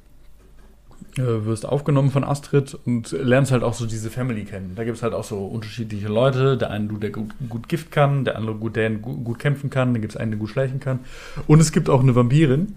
wirst 1.17 1.65
aufgenommen 1.65 2.11
von 2.11 2.23
Astrid 2.23 2.77
und 2.85 3.11
lernst 3.11 3.51
halt 3.51 3.63
auch 3.63 3.73
so 3.73 3.85
diese 3.85 4.09
Family 4.09 4.45
kennen. 4.45 4.73
Da 4.75 4.83
gibt 4.83 4.97
es 4.97 5.03
halt 5.03 5.13
auch 5.13 5.23
so 5.23 5.45
unterschiedliche 5.45 6.07
Leute. 6.07 6.57
Der 6.57 6.69
eine, 6.71 6.87
du, 6.87 6.97
der 6.97 7.09
gut, 7.09 7.31
gut 7.49 7.67
Gift 7.69 7.91
kann, 7.91 8.23
der 8.25 8.35
andere, 8.37 8.55
gut, 8.55 8.75
der 8.75 8.89
gut, 8.91 9.23
gut 9.23 9.39
kämpfen 9.39 9.69
kann, 9.69 9.93
dann 9.93 10.01
gibt 10.01 10.13
es 10.13 10.17
einen, 10.17 10.31
der 10.31 10.39
gut 10.39 10.49
schleichen 10.49 10.79
kann. 10.79 10.99
Und 11.47 11.59
es 11.59 11.71
gibt 11.71 11.89
auch 11.89 12.01
eine 12.01 12.15
Vampirin. 12.15 12.75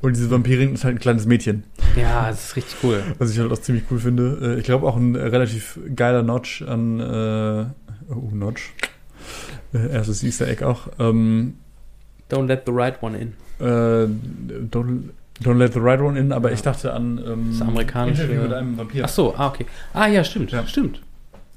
Und 0.00 0.16
diese 0.16 0.30
Vampirin 0.30 0.72
ist 0.74 0.84
halt 0.84 0.96
ein 0.96 1.00
kleines 1.00 1.26
Mädchen. 1.26 1.64
Ja, 2.00 2.28
das 2.28 2.46
ist 2.46 2.56
richtig 2.56 2.76
cool. 2.82 3.02
Was 3.18 3.30
ich 3.30 3.38
halt 3.38 3.52
auch 3.52 3.58
ziemlich 3.58 3.84
cool 3.90 3.98
finde. 3.98 4.38
Äh, 4.56 4.58
Ich 4.58 4.64
glaube 4.64 4.86
auch 4.86 4.96
ein 4.96 5.14
äh, 5.14 5.22
relativ 5.26 5.78
geiler 5.94 6.22
Notch 6.22 6.62
an 6.62 6.98
äh, 7.00 7.66
oh, 8.12 8.30
Notch. 8.32 8.72
Äh, 9.74 9.92
Erstes 9.92 10.22
Easter 10.22 10.48
Egg 10.48 10.64
auch. 10.64 10.88
Ähm, 10.98 11.54
Don't 12.30 12.46
let 12.46 12.62
the 12.66 12.72
right 12.72 13.02
one 13.02 13.18
in. 13.18 13.32
äh, 13.60 14.06
don't, 14.70 15.10
don't 15.40 15.58
let 15.58 15.72
the 15.72 15.80
right 15.80 16.00
one 16.00 16.18
in, 16.18 16.32
aber 16.32 16.48
Ja. 16.50 16.54
ich 16.54 16.62
dachte 16.62 16.92
an 16.92 17.18
ähm, 17.26 17.46
Das 17.58 17.62
amerikanische- 17.66 18.22
Interview 18.22 18.42
mit 18.42 18.52
einem 18.52 18.76
Vampir. 18.78 19.04
Ach 19.04 19.08
so, 19.08 19.34
ah, 19.36 19.48
okay. 19.48 19.66
Ah, 19.94 20.06
ja, 20.06 20.22
stimmt, 20.24 20.52
Ja. 20.52 20.66
stimmt. 20.66 21.02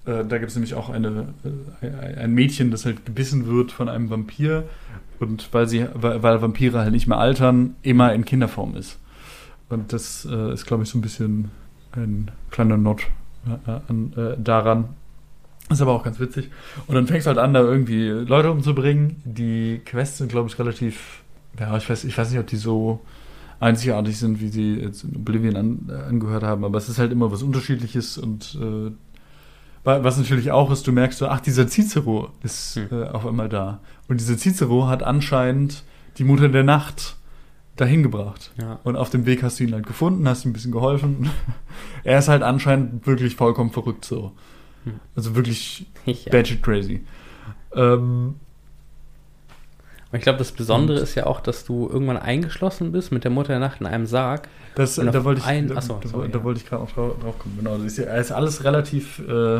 Äh, 0.05 0.23
da 0.25 0.37
gibt 0.37 0.49
es 0.49 0.55
nämlich 0.55 0.73
auch 0.75 0.89
eine, 0.89 1.33
äh, 1.81 2.17
ein 2.19 2.33
Mädchen, 2.33 2.71
das 2.71 2.85
halt 2.85 3.05
gebissen 3.05 3.47
wird 3.47 3.71
von 3.71 3.89
einem 3.89 4.09
Vampir 4.09 4.63
und 5.19 5.49
weil 5.51 5.67
sie, 5.67 5.87
weil, 5.93 6.21
weil 6.23 6.41
Vampire 6.41 6.79
halt 6.79 6.91
nicht 6.91 7.07
mehr 7.07 7.17
altern, 7.17 7.75
immer 7.81 8.13
in 8.13 8.23
Kinderform 8.25 8.75
ist. 8.75 8.99
Und 9.69 9.93
das 9.93 10.27
äh, 10.29 10.53
ist, 10.53 10.65
glaube 10.67 10.83
ich, 10.83 10.89
so 10.89 10.97
ein 10.97 11.01
bisschen 11.01 11.49
ein 11.93 12.29
kleiner 12.51 12.77
Not 12.77 13.01
äh, 13.47 13.71
an, 13.87 14.13
äh, 14.15 14.35
daran. 14.41 14.85
Ist 15.71 15.81
aber 15.81 15.93
auch 15.93 16.03
ganz 16.03 16.19
witzig. 16.19 16.51
Und 16.85 16.93
dann 16.93 17.07
fängst 17.07 17.25
du 17.25 17.29
halt 17.29 17.39
an, 17.39 17.53
da 17.55 17.61
irgendwie 17.61 18.07
Leute 18.09 18.51
umzubringen. 18.51 19.15
Die 19.25 19.81
Quests 19.83 20.19
sind, 20.19 20.29
glaube 20.29 20.47
ich, 20.49 20.59
relativ, 20.59 21.23
ja, 21.59 21.75
ich 21.75 21.89
weiß, 21.89 22.03
ich 22.03 22.15
weiß 22.15 22.29
nicht, 22.29 22.39
ob 22.39 22.45
die 22.45 22.57
so 22.57 23.01
einzigartig 23.59 24.17
sind, 24.17 24.39
wie 24.41 24.49
sie 24.49 24.75
jetzt 24.75 25.03
in 25.03 25.15
Oblivion 25.15 25.55
an, 25.55 25.89
äh, 25.89 25.93
angehört 26.09 26.43
haben, 26.43 26.63
aber 26.65 26.77
es 26.77 26.89
ist 26.89 26.99
halt 26.99 27.11
immer 27.11 27.31
was 27.31 27.41
Unterschiedliches 27.43 28.17
und 28.17 28.57
äh, 28.61 28.91
wa- 29.83 30.03
was 30.03 30.17
natürlich 30.17 30.51
auch 30.51 30.71
ist, 30.71 30.85
du 30.87 30.91
merkst 30.91 31.19
so, 31.19 31.27
ach, 31.27 31.39
dieser 31.39 31.67
Cicero 31.67 32.29
ist 32.43 32.75
Hm. 32.75 32.87
äh, 32.91 33.05
auf 33.07 33.25
einmal 33.25 33.49
da. 33.49 33.81
Und 34.07 34.19
dieser 34.19 34.37
Cicero 34.37 34.87
hat 34.87 35.03
anscheinend 35.03 35.83
die 36.17 36.23
Mutter 36.23 36.49
der 36.49 36.63
Nacht 36.63 37.15
dahin 37.75 38.03
gebracht. 38.03 38.51
Ja. 38.57 38.79
Und 38.83 38.95
auf 38.95 39.09
dem 39.09 39.25
Weg 39.25 39.43
hast 39.43 39.59
du 39.59 39.63
ihn 39.65 39.73
halt 39.73 39.85
gefunden, 39.85 40.27
hast 40.29 40.45
ihm 40.45 40.49
ein 40.51 40.53
bisschen 40.53 40.71
geholfen. 40.71 41.29
er 42.03 42.19
ist 42.19 42.27
halt 42.29 42.41
anscheinend 42.43 43.05
wirklich 43.07 43.35
vollkommen 43.35 43.71
verrückt 43.71 44.05
so. 44.05 44.31
Hm. 44.85 44.93
Also 45.15 45.35
wirklich 45.35 45.87
ja. 46.05 46.43
crazy. 46.61 47.03
Ähm, 47.73 48.35
Aber 50.15 50.19
ich 50.19 50.23
glaube, 50.23 50.37
das 50.39 50.53
Besondere 50.53 50.99
Und- 50.99 51.03
ist 51.03 51.15
ja 51.15 51.25
auch, 51.25 51.41
dass 51.41 51.65
du 51.65 51.89
irgendwann 51.91 52.15
eingeschlossen 52.15 52.93
bist 52.93 53.11
mit 53.11 53.25
der 53.25 53.31
Mutter 53.31 53.49
der 53.49 53.59
Nacht 53.59 53.81
in 53.81 53.85
einem 53.85 54.05
Sarg. 54.05 54.47
das, 54.75 54.97
Und 54.97 55.13
da 55.13 55.25
wollte 55.25 55.41
ich, 55.41 55.45
ein- 55.45 55.67
da, 55.67 55.75
achso, 55.75 55.99
da, 56.01 56.07
sorry, 56.07 56.29
da 56.31 56.37
ja. 56.37 56.43
wollte 56.45 56.61
ich 56.61 56.65
gerade 56.69 56.83
noch 56.83 56.91
drauf, 56.93 57.19
drauf 57.21 57.37
kommen. 57.37 57.55
Genau, 57.57 57.75
das 57.75 57.85
ist, 57.87 57.97
ja, 57.97 58.05
ist 58.15 58.31
alles 58.31 58.63
relativ, 58.63 59.19
äh, 59.27 59.59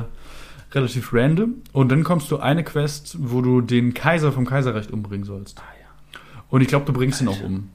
relativ 0.73 1.11
random. 1.13 1.55
Und 1.73 1.91
dann 1.91 2.05
kommst 2.05 2.31
du 2.31 2.37
eine 2.37 2.63
Quest, 2.63 3.17
wo 3.19 3.41
du 3.41 3.59
den 3.59 3.93
Kaiser 3.93 4.31
vom 4.31 4.45
Kaiserreich 4.45 4.93
umbringen 4.93 5.25
sollst. 5.25 5.59
Ah 5.59 5.63
ja. 5.81 6.19
Und 6.49 6.61
ich 6.61 6.69
glaube, 6.69 6.85
du 6.85 6.93
bringst 6.93 7.19
ihn 7.21 7.27
auch 7.27 7.41
um. 7.43 7.69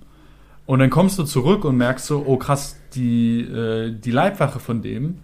Und 0.65 0.79
dann 0.79 0.89
kommst 0.89 1.19
du 1.19 1.25
zurück 1.25 1.67
und 1.67 1.77
merkst 1.77 2.07
so, 2.07 2.25
oh 2.27 2.39
krass, 2.39 2.79
die, 2.95 3.41
äh, 3.43 3.91
die 3.93 4.11
Leibwache 4.11 4.59
von 4.59 4.81
dem 4.81 5.19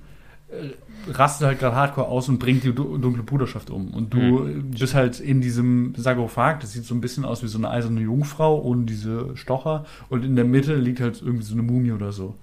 äh, 0.50 0.72
rastet 1.12 1.46
halt 1.46 1.58
gerade 1.58 1.76
hardcore 1.76 2.08
aus 2.08 2.28
und 2.28 2.38
bringt 2.38 2.64
die 2.64 2.72
du 2.74 2.98
dunkle 2.98 3.22
Bruderschaft 3.22 3.70
um. 3.70 3.88
Und 3.94 4.12
du 4.14 4.18
Hm. 4.46 4.70
bist 4.70 4.94
halt 4.94 5.20
in 5.20 5.40
diesem 5.40 5.94
Sarkophag, 5.96 6.60
das 6.60 6.72
sieht 6.72 6.84
so 6.84 6.94
ein 6.94 7.00
bisschen 7.00 7.24
aus 7.24 7.42
wie 7.42 7.48
so 7.48 7.58
eine 7.58 7.70
eiserne 7.70 8.00
Jungfrau 8.00 8.60
ohne 8.62 8.84
diese 8.84 9.36
Stocher. 9.36 9.84
Und 10.08 10.24
in 10.24 10.36
der 10.36 10.44
Mitte 10.44 10.74
liegt 10.76 11.00
halt 11.00 11.20
irgendwie 11.22 11.44
so 11.44 11.54
eine 11.54 11.62
Mumie 11.62 11.92
oder 11.92 12.12
so. 12.12 12.34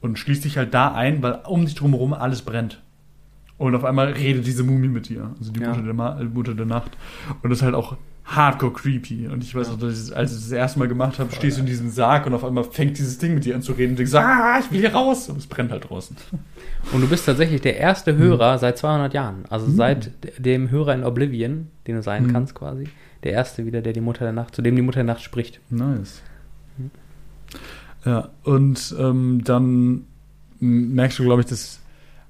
Und 0.00 0.18
schließt 0.18 0.44
dich 0.44 0.56
halt 0.56 0.74
da 0.74 0.92
ein, 0.92 1.22
weil 1.22 1.40
um 1.46 1.64
dich 1.64 1.74
drumherum 1.74 2.12
alles 2.12 2.42
brennt. 2.42 2.80
Und 3.56 3.74
auf 3.74 3.84
einmal 3.84 4.12
redet 4.12 4.46
diese 4.46 4.62
Mumie 4.62 4.86
mit 4.88 5.08
dir, 5.08 5.30
also 5.38 5.50
die 5.52 5.60
Ja. 5.60 5.70
Mutter, 5.70 5.82
der 5.82 6.24
Mutter 6.28 6.54
der 6.54 6.66
Nacht. 6.66 6.96
Und 7.42 7.50
das 7.50 7.58
ist 7.58 7.64
halt 7.64 7.74
auch 7.74 7.96
hardcore 8.28 8.72
creepy. 8.72 9.26
Und 9.26 9.42
ich 9.42 9.54
weiß 9.54 9.68
noch, 9.70 9.78
dass 9.78 10.08
ich, 10.10 10.16
als 10.16 10.32
ich 10.36 10.42
das 10.42 10.52
erste 10.52 10.78
Mal 10.78 10.86
gemacht 10.88 11.18
habe, 11.18 11.34
stehst 11.34 11.56
du 11.56 11.62
in 11.62 11.66
diesem 11.66 11.90
Sarg 11.90 12.26
und 12.26 12.34
auf 12.34 12.44
einmal 12.44 12.64
fängt 12.64 12.98
dieses 12.98 13.18
Ding 13.18 13.34
mit 13.34 13.44
dir 13.46 13.54
an 13.54 13.62
zu 13.62 13.72
reden 13.72 13.90
und 13.92 13.98
denkst, 13.98 14.14
ah, 14.14 14.58
ich 14.60 14.70
will 14.70 14.80
hier 14.80 14.92
raus. 14.94 15.28
Und 15.30 15.38
es 15.38 15.46
brennt 15.46 15.70
halt 15.72 15.88
draußen. 15.88 16.14
Und 16.92 17.00
du 17.00 17.08
bist 17.08 17.24
tatsächlich 17.26 17.60
der 17.62 17.78
erste 17.78 18.16
Hörer 18.16 18.58
seit 18.58 18.76
200 18.78 19.14
Jahren. 19.14 19.44
Also 19.48 19.66
Hm. 19.66 19.74
seit 19.76 20.10
dem 20.38 20.70
Hörer 20.70 20.94
in 20.94 21.04
Oblivion, 21.04 21.68
den 21.86 21.96
du 21.96 22.02
sein 22.02 22.24
Hm. 22.26 22.32
kannst 22.32 22.54
quasi. 22.54 22.84
Der 23.24 23.32
erste 23.32 23.64
wieder, 23.66 23.80
der 23.82 23.94
die 23.94 24.00
Mutter 24.02 24.24
der 24.24 24.32
Nacht, 24.32 24.54
zu 24.54 24.62
dem 24.62 24.76
die 24.76 24.82
Mutter 24.82 24.98
der 24.98 25.04
Nacht 25.04 25.22
spricht. 25.22 25.60
Nice. 25.70 26.20
Ja, 28.04 28.28
und 28.44 28.94
ähm, 28.98 29.42
dann 29.44 30.04
merkst 30.60 31.18
du, 31.18 31.24
glaube 31.24 31.40
ich, 31.42 31.46
dass 31.48 31.80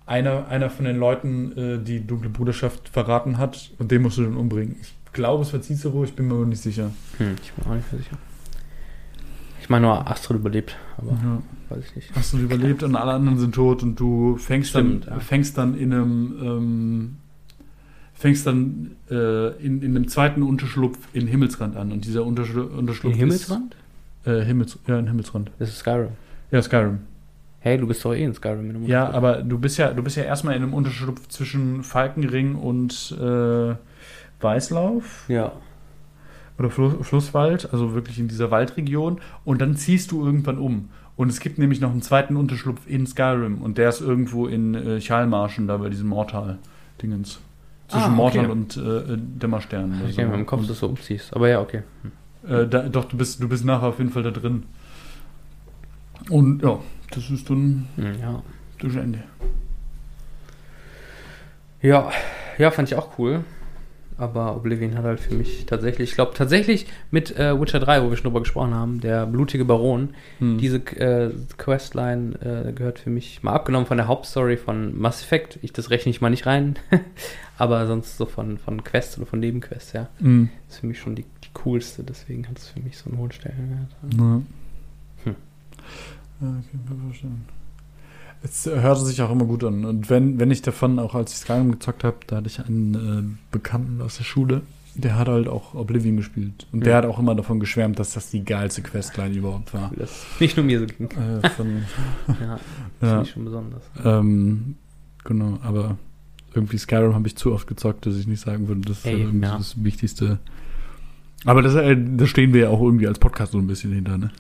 einer, 0.07 0.49
einer 0.49 0.71
von 0.71 0.85
den 0.87 0.97
Leuten 0.97 1.53
äh, 1.57 1.79
die 1.83 2.07
dunkle 2.07 2.31
Bruderschaft 2.31 2.89
verraten 2.89 3.37
hat 3.39 3.71
und 3.79 3.91
den 3.91 4.03
musst 4.03 4.17
du 4.19 4.23
dann 4.23 4.37
umbringen. 4.37 4.77
Ich 4.81 4.95
glaube, 5.19 5.43
es 5.43 5.53
war 5.53 5.61
Cicero, 5.61 6.05
ich 6.05 6.15
bin 6.15 6.27
mir 6.29 6.35
aber 6.35 6.47
nicht 6.47 6.63
sicher. 6.63 6.91
Hm, 7.19 7.35
ich 7.43 7.53
bin 7.53 7.67
auch 7.67 7.75
nicht 7.75 7.91
sicher. 7.91 8.17
Ich 9.61 9.69
meine 9.69 9.87
nur, 9.87 10.11
Astrid 10.11 10.39
überlebt, 10.39 10.77
aber 10.97 11.11
Ja. 11.13 11.43
weiß 11.69 11.85
ich 11.85 11.97
nicht. 11.97 12.33
Du 12.33 12.39
überlebt 12.39 12.83
und 12.83 12.97
alle 12.97 13.13
anderen 13.13 13.39
sind 13.39 13.55
tot 13.55 13.83
und 13.83 14.01
du 14.01 14.37
fängst 14.39 14.71
Stimmt, 14.71 15.07
dann 15.07 15.15
ja. 15.15 15.21
fängst 15.21 15.59
dann 15.59 15.77
in 15.77 15.93
einem 15.93 16.35
ähm, 16.43 17.17
fängst 18.15 18.47
dann 18.47 18.93
äh, 19.11 19.49
in, 19.65 19.83
in 19.83 19.95
einem 19.95 20.09
zweiten 20.09 20.43
Unterschlupf 20.43 20.99
in 21.13 21.27
Himmelsrand 21.27 21.77
an 21.77 21.93
und 21.93 22.05
dieser 22.05 22.25
Unterschlu 22.25 22.63
Unterschlupf 22.63 23.13
In 23.13 23.19
Himmelsrand? 23.21 23.77
ist 24.25 24.29
äh, 24.33 24.45
Himmels 24.45 24.79
ja 24.87 24.99
in 24.99 25.07
Himmelsrand 25.07 25.51
Das 25.59 25.69
ist 25.69 25.79
Skyrim. 25.81 26.11
ja 26.51 26.63
Skyrim 26.63 27.01
Hey, 27.61 27.77
du 27.77 27.87
bist 27.87 28.05
doch 28.05 28.15
eh 28.15 28.25
in 28.25 28.33
Skyrim. 28.35 28.87
ja 28.87 29.11
aber 29.11 29.43
du 29.43 29.59
bist 29.59 29.77
ja 29.79 29.93
du 29.93 30.03
bist 30.03 30.17
ja 30.17 30.23
erstmal 30.23 30.57
in 30.57 30.63
einem 30.63 30.73
Unterschlupf 30.75 31.29
zwischen 31.29 31.83
Falkenring 31.85 32.55
und 32.55 33.15
äh, 33.21 33.75
Weißlauf 34.41 35.25
Ja. 35.29 35.53
oder 36.59 36.71
Fluss, 36.71 36.95
Flusswald, 37.07 37.73
also 37.73 37.95
wirklich 37.95 38.19
in 38.19 38.29
dieser 38.29 38.51
Waldregion. 38.51 39.21
Und 39.45 39.61
dann 39.61 39.77
ziehst 39.77 40.11
du 40.13 40.25
irgendwann 40.25 40.59
um. 40.59 40.91
Und 41.17 41.31
es 41.31 41.41
gibt 41.41 41.59
nämlich 41.59 41.81
noch 41.81 41.91
einen 41.91 42.03
zweiten 42.03 42.37
Unterschlupf 42.37 42.83
in 42.87 43.07
Skyrim. 43.07 43.59
Und 43.63 43.77
der 43.79 43.89
ist 43.89 44.01
irgendwo 44.01 44.47
in 44.47 44.75
äh, 44.75 45.01
Chalmarschen, 45.01 45.67
da 45.67 45.77
bei 45.77 45.89
diesem 45.89 46.09
Mortal-Dingens. 46.09 47.41
Zwischen 47.89 48.03
Ah, 48.03 48.07
okay. 48.07 48.15
Mortal 48.17 48.51
und 48.51 48.77
äh, 48.77 49.17
Dämmerstern. 49.17 49.99
oder 50.01 50.09
Ich 50.11 50.17
so. 50.17 50.23
mal 50.23 50.35
im 50.39 50.47
Kopf, 50.47 50.61
dass 50.61 50.69
du 50.69 50.75
so 50.75 50.87
umziehst. 50.89 51.35
Aber 51.35 51.49
ja, 51.49 51.61
okay. 51.61 51.83
Äh, 52.47 52.67
da, 52.69 52.83
doch, 52.89 53.07
du 53.07 53.17
bist, 53.17 53.43
du 53.43 53.49
bist 53.49 53.65
nachher 53.65 53.89
auf 53.89 53.99
jeden 53.99 54.11
Fall 54.11 54.23
da 54.23 54.31
drin. 54.31 54.65
Und 56.31 56.63
ja, 56.63 56.79
das 57.11 57.31
ist 57.31 57.49
dann 57.49 57.89
Hm, 57.97 58.21
Ja. 58.21 58.43
das 58.81 58.95
Ende. 58.95 59.25
Ja, 61.81 62.11
ja, 62.59 62.71
fand 62.71 62.89
ich 62.91 62.97
auch 62.97 63.19
cool. 63.19 63.45
Aber 64.19 64.57
Oblivion 64.57 64.97
hat 64.99 65.05
halt 65.05 65.21
für 65.21 65.35
mich 65.35 65.65
tatsächlich, 65.67 66.11
ich 66.11 66.15
glaube 66.17 66.35
tatsächlich 66.35 66.87
mit 67.13 67.37
äh, 67.39 67.59
Witcher 67.59 67.79
3, 67.79 68.03
wo 68.03 68.11
wir 68.11 68.17
schon 68.17 68.25
drüber 68.25 68.41
gesprochen 68.41 68.75
haben, 68.75 69.01
der 69.01 69.27
blutige 69.27 69.65
Baron, 69.65 70.11
Hm. 70.39 70.59
diese 70.59 70.79
äh, 70.79 71.31
Questline 71.57 72.35
äh, 72.41 72.73
gehört 72.73 72.99
für 72.99 73.11
mich 73.11 73.43
mal 73.45 73.53
abgenommen 73.53 73.87
von 73.87 73.97
der 73.97 74.09
Hauptstory 74.09 74.57
von 74.57 74.99
Mass 74.99 75.23
Effect. 75.23 75.61
Ich, 75.63 75.73
das 75.73 75.91
rechne 75.91 76.11
ich 76.11 76.21
mal 76.21 76.31
nicht 76.31 76.47
rein. 76.47 76.77
Aber 77.59 77.87
sonst 77.87 78.17
so 78.17 78.27
von, 78.27 78.59
von 78.59 78.83
Quests 78.85 79.17
oder 79.19 79.27
von 79.27 79.39
Nebenquests, 79.41 79.93
ja. 79.93 80.09
Hm. 80.19 80.49
ist 80.69 80.79
für 80.81 80.87
mich 80.87 80.99
schon 80.99 81.15
die, 81.15 81.23
die 81.45 81.49
coolste, 81.55 82.03
deswegen 82.03 82.49
hat 82.49 82.59
es 82.59 82.69
für 82.69 82.81
mich 82.81 82.99
so 82.99 83.09
einen 83.11 83.19
hohen 83.21 83.33
Stellenwert. 83.33 83.97
Ja. 84.17 84.19
Hm. 84.19 85.37
Ja, 86.41 86.47
kann 86.47 86.65
ich 86.85 86.91
mir 86.91 87.03
vorstellen. 87.05 87.45
Es 88.43 88.67
hörte 88.67 89.01
sich 89.05 89.21
auch 89.23 89.31
immer 89.31 89.45
gut 89.47 89.65
an. 89.65 89.85
Und 89.85 90.11
wenn, 90.11 90.39
wenn 90.39 90.51
ich 90.51 90.63
davon, 90.63 90.99
auch 90.99 91.15
als 91.15 91.33
ich 91.33 91.39
Skyrim 91.39 91.73
gezockt 91.73 92.05
habe, 92.05 92.17
da 92.27 92.37
hatte 92.37 92.47
ich 92.47 92.61
einen 92.65 92.95
äh, 92.95 93.37
Bekannten 93.51 94.01
aus 94.01 94.17
der 94.19 94.25
Schule, 94.25 94.63
der 94.95 95.17
hat 95.19 95.29
halt 95.29 95.49
auch 95.49 95.75
Oblivion 95.75 96.17
gespielt. 96.17 96.67
Und 96.73 96.81
der 96.85 96.93
Ja. 96.93 96.99
hat 96.99 97.07
auch 97.07 97.19
immer 97.19 97.35
davon 97.35 97.61
geschwärmt, 97.61 97.99
dass 97.99 98.13
das 98.15 98.31
die 98.31 98.45
geilste 98.45 98.83
Questline 98.83 99.35
überhaupt 99.35 99.75
war. 99.75 99.91
Das 99.97 100.25
nicht 100.41 100.57
nur 100.57 100.67
mir 100.67 100.81
so 100.81 100.87
ging. 100.87 101.09
Äh, 101.11 101.49
von, 101.51 101.67
Ja, 102.41 102.59
das 103.01 103.01
ja, 103.01 103.09
finde 103.09 103.23
ich 103.23 103.31
schon 103.31 103.45
besonders. 103.45 103.83
ähm, 104.05 104.75
genau, 105.25 105.59
aber 105.63 105.97
irgendwie 106.55 106.79
Skyrim 106.79 107.15
habe 107.15 107.27
ich 107.29 107.37
zu 107.37 107.53
oft 107.53 107.67
gezockt, 107.67 108.07
dass 108.07 108.17
ich 108.17 108.27
nicht 108.27 108.41
sagen 108.41 108.67
würde, 108.69 108.81
das 108.83 108.99
ist 108.99 109.07
Ey, 109.07 109.13
halt 109.15 109.23
irgendwie 109.25 109.47
ja. 109.47 109.57
das 109.59 109.83
Wichtigste. 109.85 110.39
Aber 111.45 111.63
das, 111.63 111.75
äh, 111.77 111.97
da 112.17 112.27
stehen 112.27 112.53
wir 112.53 112.63
ja 112.63 112.69
auch 112.71 112.81
irgendwie 112.83 113.07
als 113.07 113.19
Podcast 113.21 113.53
so 113.53 113.59
ein 113.59 113.67
bisschen 113.69 113.93
hinter, 113.93 114.19
ne? 114.19 114.31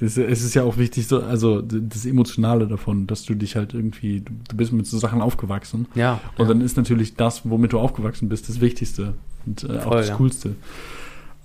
Es 0.00 0.16
ist, 0.16 0.54
ja 0.54 0.62
auch 0.62 0.76
wichtig, 0.76 1.08
so, 1.08 1.22
also 1.22 1.60
das 1.62 2.06
Emotionale 2.06 2.66
davon, 2.66 3.06
dass 3.06 3.24
du 3.24 3.34
dich 3.34 3.56
halt 3.56 3.74
irgendwie, 3.74 4.20
du, 4.20 4.56
bist 4.56 4.72
mit 4.72 4.86
so 4.86 4.98
Sachen 4.98 5.20
aufgewachsen. 5.20 5.86
Ja. 5.94 6.20
Und 6.36 6.46
ja. 6.46 6.52
dann 6.52 6.60
ist 6.60 6.76
natürlich 6.76 7.16
das, 7.16 7.42
womit 7.44 7.72
du 7.72 7.78
aufgewachsen 7.78 8.28
bist, 8.28 8.48
das 8.48 8.60
Wichtigste 8.60 9.14
und 9.46 9.64
äh, 9.64 9.78
auch 9.78 9.82
Voll, 9.84 9.96
das 9.98 10.08
ja. 10.08 10.16
Coolste. 10.16 10.54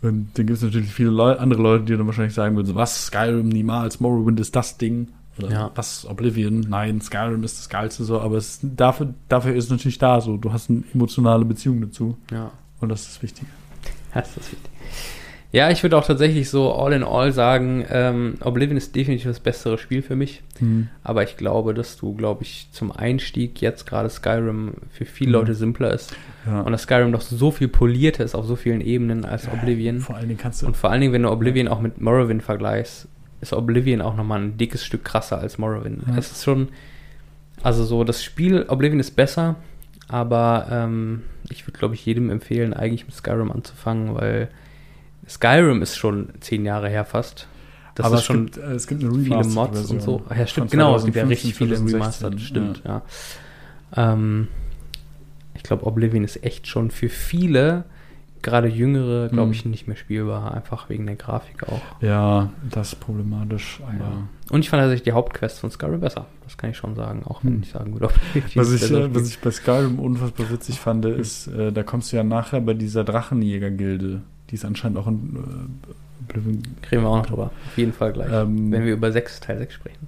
Und 0.02 0.30
dann 0.34 0.46
gibt 0.46 0.58
es 0.58 0.64
natürlich 0.64 0.92
viele 0.94 1.10
Leu 1.10 1.38
andere 1.38 1.62
Leute, 1.62 1.86
die 1.86 1.98
dann 1.98 2.06
wahrscheinlich 2.06 2.34
sagen 2.34 2.56
würden, 2.56 2.68
so, 2.68 2.76
was, 2.76 3.06
Skyrim 3.06 3.48
niemals, 3.48 4.00
Morrowind 4.00 4.40
ist 4.40 4.56
das 4.56 4.78
Ding. 4.78 5.08
Oder 5.40 5.50
Ja. 5.50 5.72
was, 5.76 6.06
Oblivion, 6.06 6.60
nein, 6.60 7.02
Skyrim 7.02 7.44
ist 7.44 7.58
das 7.58 7.70
Geilste 7.70 8.04
so. 8.04 8.20
Aber 8.20 8.38
es, 8.38 8.60
dafür, 8.62 9.14
dafür 9.30 9.56
ist 9.56 9.66
es 9.66 9.70
natürlich 9.72 9.98
da 9.98 10.22
so. 10.22 10.38
Du 10.38 10.52
hast 10.54 10.70
eine 10.70 10.84
emotionale 10.94 11.46
Beziehung 11.46 11.82
dazu. 11.82 12.18
ja. 12.32 12.52
Und 12.82 12.90
das 12.90 13.04
ist 13.04 13.16
das 13.16 13.24
Wichtige. 13.24 13.48
Das 14.14 14.28
ist 14.36 14.52
wichtig. 14.52 14.72
Ja, 15.54 15.70
ich 15.70 15.84
würde 15.84 15.96
auch 15.98 16.06
tatsächlich 16.06 16.50
so 16.50 16.74
all 16.74 16.94
in 16.94 17.04
all 17.04 17.32
sagen, 17.32 17.86
ähm, 17.92 18.34
Oblivion 18.44 18.76
ist 18.76 18.96
definitiv 18.96 19.28
das 19.28 19.40
bessere 19.40 19.78
Spiel 19.78 20.02
für 20.02 20.16
mich. 20.16 20.42
Aber 21.04 21.22
ich 21.24 21.38
glaube, 21.38 21.76
dass 21.76 21.96
du, 21.96 22.16
glaube 22.16 22.42
ich, 22.42 22.70
zum 22.72 22.92
Einstieg 22.92 23.62
jetzt 23.62 23.86
gerade 23.86 24.10
Skyrim 24.10 24.74
für 24.90 25.06
viele 25.06 25.30
Mhm. 25.30 25.34
Leute 25.34 25.54
simpler 25.56 25.94
ist. 25.94 26.16
Ja. 26.48 26.62
Und 26.62 26.72
dass 26.72 26.84
Skyrim 26.84 27.12
doch 27.12 27.22
so 27.22 27.52
viel 27.52 27.68
polierter 27.68 28.24
ist 28.24 28.34
auf 28.34 28.46
so 28.48 28.56
vielen 28.56 28.82
Ebenen 28.82 29.26
als 29.26 29.48
Oblivion. 29.48 30.00
Vor 30.00 30.16
allen 30.16 30.28
Dingen 30.28 30.40
kannst 30.40 30.64
du. 30.64 30.66
Und 30.66 30.76
vor 30.76 30.90
allen 30.90 31.02
Dingen, 31.02 31.14
wenn 31.14 31.22
du 31.24 31.30
Oblivion 31.30 31.68
auch 31.68 31.82
mit 31.82 32.02
Morrowind 32.02 32.42
vergleichst, 32.42 33.08
ist 33.42 33.54
Oblivion 33.54 34.02
auch 34.02 34.16
nochmal 34.16 34.42
ein 34.42 34.58
dickes 34.58 34.84
Stück 34.84 35.04
krasser 35.06 35.38
als 35.38 35.60
Morrowind. 35.60 36.02
Ja. 36.08 36.18
Es 36.18 36.32
ist 36.32 36.44
schon, 36.44 36.70
also 37.62 37.84
so, 37.84 38.04
das 38.04 38.24
Spiel 38.24 38.66
Oblivion 38.70 39.00
ist 39.00 39.16
besser, 39.16 39.58
aber 40.08 40.68
ähm, 40.72 41.22
ich 41.52 41.68
würde, 41.68 41.78
glaube 41.78 41.94
ich, 41.94 42.04
jedem 42.06 42.32
empfehlen, 42.32 42.74
eigentlich 42.74 43.06
mit 43.06 43.14
Skyrim 43.14 43.52
anzufangen, 43.52 44.16
weil 44.16 44.48
Skyrim 45.28 45.82
ist 45.82 45.98
schon 45.98 46.30
zehn 46.40 46.66
Jahre 46.66 46.90
her 46.90 47.06
fast. 47.06 47.48
Das 47.96 48.06
aber 48.08 48.16
ist 48.16 48.22
es 48.22 48.26
schon 48.26 48.46
gibt, 48.48 48.58
äh, 48.58 48.72
es 48.74 48.88
gibt 48.88 49.04
eine 49.04 49.14
viele 49.14 49.36
Mods 49.44 49.54
Version 49.78 49.98
und 49.98 50.02
so. 50.02 50.24
Ach 50.28 50.36
ja, 50.36 50.48
stimmt, 50.48 50.72
genau, 50.72 50.96
es 50.96 51.06
gibt 51.06 51.16
ja 51.16 51.24
2015, 51.24 51.28
richtig 51.28 51.56
viele 51.56 51.76
2016, 51.76 52.26
Remastered, 52.28 52.42
stimmt, 52.42 52.82
ja. 52.86 53.02
Ähm, 53.96 54.48
ich 55.56 55.64
glaube, 55.64 55.86
Oblivion 55.86 56.24
ist 56.24 56.44
echt 56.44 56.68
schon 56.68 56.90
für 56.92 57.10
viele, 57.10 57.84
gerade 58.42 58.68
Jüngere, 58.68 59.30
glaube 59.30 59.48
Mhm. 59.48 59.54
ich, 59.54 59.66
nicht 59.66 59.88
mehr 59.88 59.96
spielbar, 59.96 60.54
einfach 60.54 60.90
wegen 60.90 61.06
der 61.06 61.16
Grafik 61.16 61.70
auch. 61.70 61.82
Ja, 62.02 62.50
das 62.70 62.94
ist 62.94 63.00
problematisch. 63.00 63.80
Ja. 63.82 64.28
Und 64.50 64.62
ich 64.62 64.70
fand 64.70 64.82
tatsächlich 64.82 65.04
die 65.04 65.12
Hauptquest 65.14 65.60
von 65.60 65.70
Skyrim 65.72 66.02
besser. 66.02 66.26
Das 66.44 66.58
kann 66.58 66.72
ich 66.72 66.78
schon 66.78 66.96
sagen, 66.96 67.22
auch 67.26 67.44
wenn 67.44 67.54
Hm. 67.54 67.62
ich 67.62 67.70
sagen 67.70 67.94
würde, 67.94 68.10
Was 68.56 68.72
ich, 68.74 68.92
äh, 68.92 69.14
was 69.16 69.30
ich 69.30 69.40
bei 69.40 69.52
Skyrim 69.52 70.00
unfassbar 70.00 70.50
witzig 70.50 70.80
fand, 70.80 71.06
ist, 71.06 71.48
äh, 71.48 71.72
da 71.72 71.84
kommst 71.84 72.12
du 72.12 72.18
ja 72.18 72.24
nachher 72.24 72.60
bei 72.60 72.74
dieser 72.74 73.04
Drachenjäger-Gilde, 73.04 74.22
die 74.54 74.58
ist 74.58 74.66
anscheinend 74.66 75.00
auch 75.00 75.08
in 75.08 75.36
äh. 75.36 75.94
Kriegen 76.82 77.02
wir 77.02 77.08
auch 77.10 77.18
noch 77.18 77.26
drüber. 77.26 77.52
Auf 77.68 77.78
jeden 77.78 77.92
Fall 77.92 78.14
gleich. 78.14 78.32
Ähm, 78.32 78.72
wenn 78.72 78.86
wir 78.86 78.94
über 78.94 79.12
6, 79.12 79.42
Teil 79.42 79.58
6 79.58 79.74
sprechen. 79.74 80.08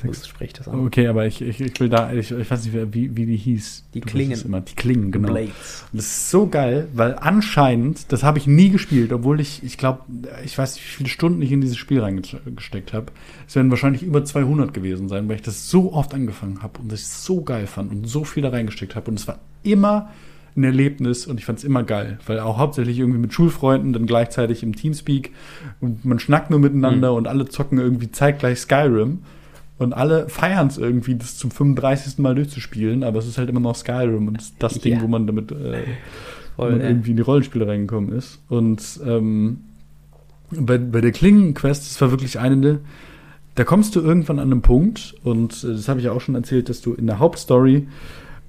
Sechs- 0.00 0.20
So 0.22 0.28
spricht 0.28 0.60
das 0.60 0.68
an. 0.68 0.86
Okay, 0.86 1.08
aber 1.08 1.26
ich, 1.26 1.42
ich, 1.42 1.60
ich 1.60 1.80
will 1.80 1.88
da, 1.88 2.12
ich, 2.12 2.30
ich 2.30 2.48
weiß 2.50 2.64
nicht, 2.66 2.94
wie, 2.94 3.16
wie 3.16 3.26
die 3.26 3.36
hieß. 3.36 3.84
Die 3.92 4.00
Du 4.00 4.06
Klingen. 4.08 4.40
Immer. 4.44 4.60
Die 4.60 4.74
Klingen, 4.76 5.10
genau. 5.10 5.28
Blades. 5.32 5.84
Und 5.92 5.96
Das 5.98 6.06
ist 6.06 6.30
so 6.30 6.46
geil, 6.46 6.86
weil 6.94 7.16
anscheinend, 7.18 8.12
das 8.12 8.22
habe 8.22 8.38
ich 8.38 8.46
nie 8.46 8.70
gespielt, 8.70 9.12
obwohl 9.12 9.40
ich, 9.40 9.64
ich 9.64 9.76
glaube, 9.76 10.02
ich 10.44 10.56
weiß 10.56 10.74
nicht, 10.76 10.84
wie 10.86 10.90
viele 10.98 11.08
Stunden 11.08 11.42
ich 11.42 11.50
in 11.50 11.60
dieses 11.60 11.78
Spiel 11.78 12.00
reingesteckt 12.00 12.92
habe. 12.92 13.06
Es 13.48 13.56
werden 13.56 13.70
wahrscheinlich 13.70 14.02
über 14.04 14.24
200 14.24 14.72
gewesen 14.72 15.08
sein, 15.08 15.28
weil 15.28 15.36
ich 15.36 15.42
das 15.42 15.68
so 15.68 15.92
oft 15.92 16.14
angefangen 16.14 16.62
habe 16.62 16.78
und 16.80 16.92
das 16.92 17.00
ich 17.00 17.06
so 17.08 17.42
geil 17.42 17.66
fand 17.66 17.90
und 17.90 18.06
so 18.08 18.22
viel 18.24 18.42
da 18.44 18.50
reingesteckt 18.50 18.94
habe. 18.94 19.10
Und 19.10 19.18
es 19.18 19.26
war 19.26 19.40
immer 19.64 20.10
ein 20.56 20.64
Erlebnis 20.64 21.26
und 21.26 21.38
ich 21.38 21.44
fand 21.46 21.58
es 21.58 21.64
immer 21.64 21.82
geil, 21.82 22.18
weil 22.26 22.40
auch 22.40 22.58
hauptsächlich 22.58 22.98
irgendwie 22.98 23.18
mit 23.20 23.32
Schulfreunden, 23.32 23.92
dann 23.92 24.06
gleichzeitig 24.06 24.62
im 24.62 24.74
Teamspeak 24.74 25.32
und 25.80 26.04
man 26.04 26.18
schnackt 26.18 26.50
nur 26.50 26.58
miteinander 26.58 27.10
Mhm. 27.12 27.16
und 27.18 27.28
alle 27.28 27.46
zocken 27.48 27.78
irgendwie 27.78 28.10
zeitgleich 28.10 28.58
Skyrim. 28.60 29.18
Und 29.78 29.94
alle 29.94 30.28
feiern 30.28 30.66
es 30.66 30.76
irgendwie, 30.76 31.14
das 31.14 31.38
zum 31.38 31.50
35. 31.50 32.18
Mal 32.18 32.34
durchzuspielen, 32.34 33.02
aber 33.02 33.18
es 33.18 33.26
ist 33.26 33.38
halt 33.38 33.48
immer 33.48 33.60
noch 33.60 33.74
Skyrim 33.74 34.28
und 34.28 34.36
das, 34.36 34.52
das 34.58 34.74
Ding, 34.78 34.96
Ja. 34.96 35.00
wo 35.02 35.06
man 35.08 35.26
damit 35.26 35.52
äh, 35.52 35.84
Voll, 36.56 36.72
man 36.72 36.80
irgendwie 36.82 37.12
in 37.12 37.16
die 37.16 37.22
Rollenspiele 37.22 37.66
reingekommen 37.66 38.12
ist. 38.12 38.40
Und 38.50 39.00
ähm, 39.06 39.60
bei, 40.50 40.76
bei 40.76 41.00
der 41.00 41.12
Klingen-Quest, 41.12 41.86
das 41.90 41.98
war 42.02 42.10
wirklich 42.10 42.38
eine, 42.38 42.80
da 43.54 43.64
kommst 43.64 43.96
du 43.96 44.00
irgendwann 44.02 44.38
an 44.38 44.50
einem 44.50 44.60
Punkt, 44.60 45.14
und 45.24 45.64
äh, 45.64 45.68
das 45.68 45.88
habe 45.88 45.98
ich 46.00 46.04
ja 46.04 46.12
auch 46.12 46.20
schon 46.20 46.34
erzählt, 46.34 46.68
dass 46.68 46.82
du 46.82 46.92
in 46.92 47.06
der 47.06 47.18
Hauptstory 47.18 47.88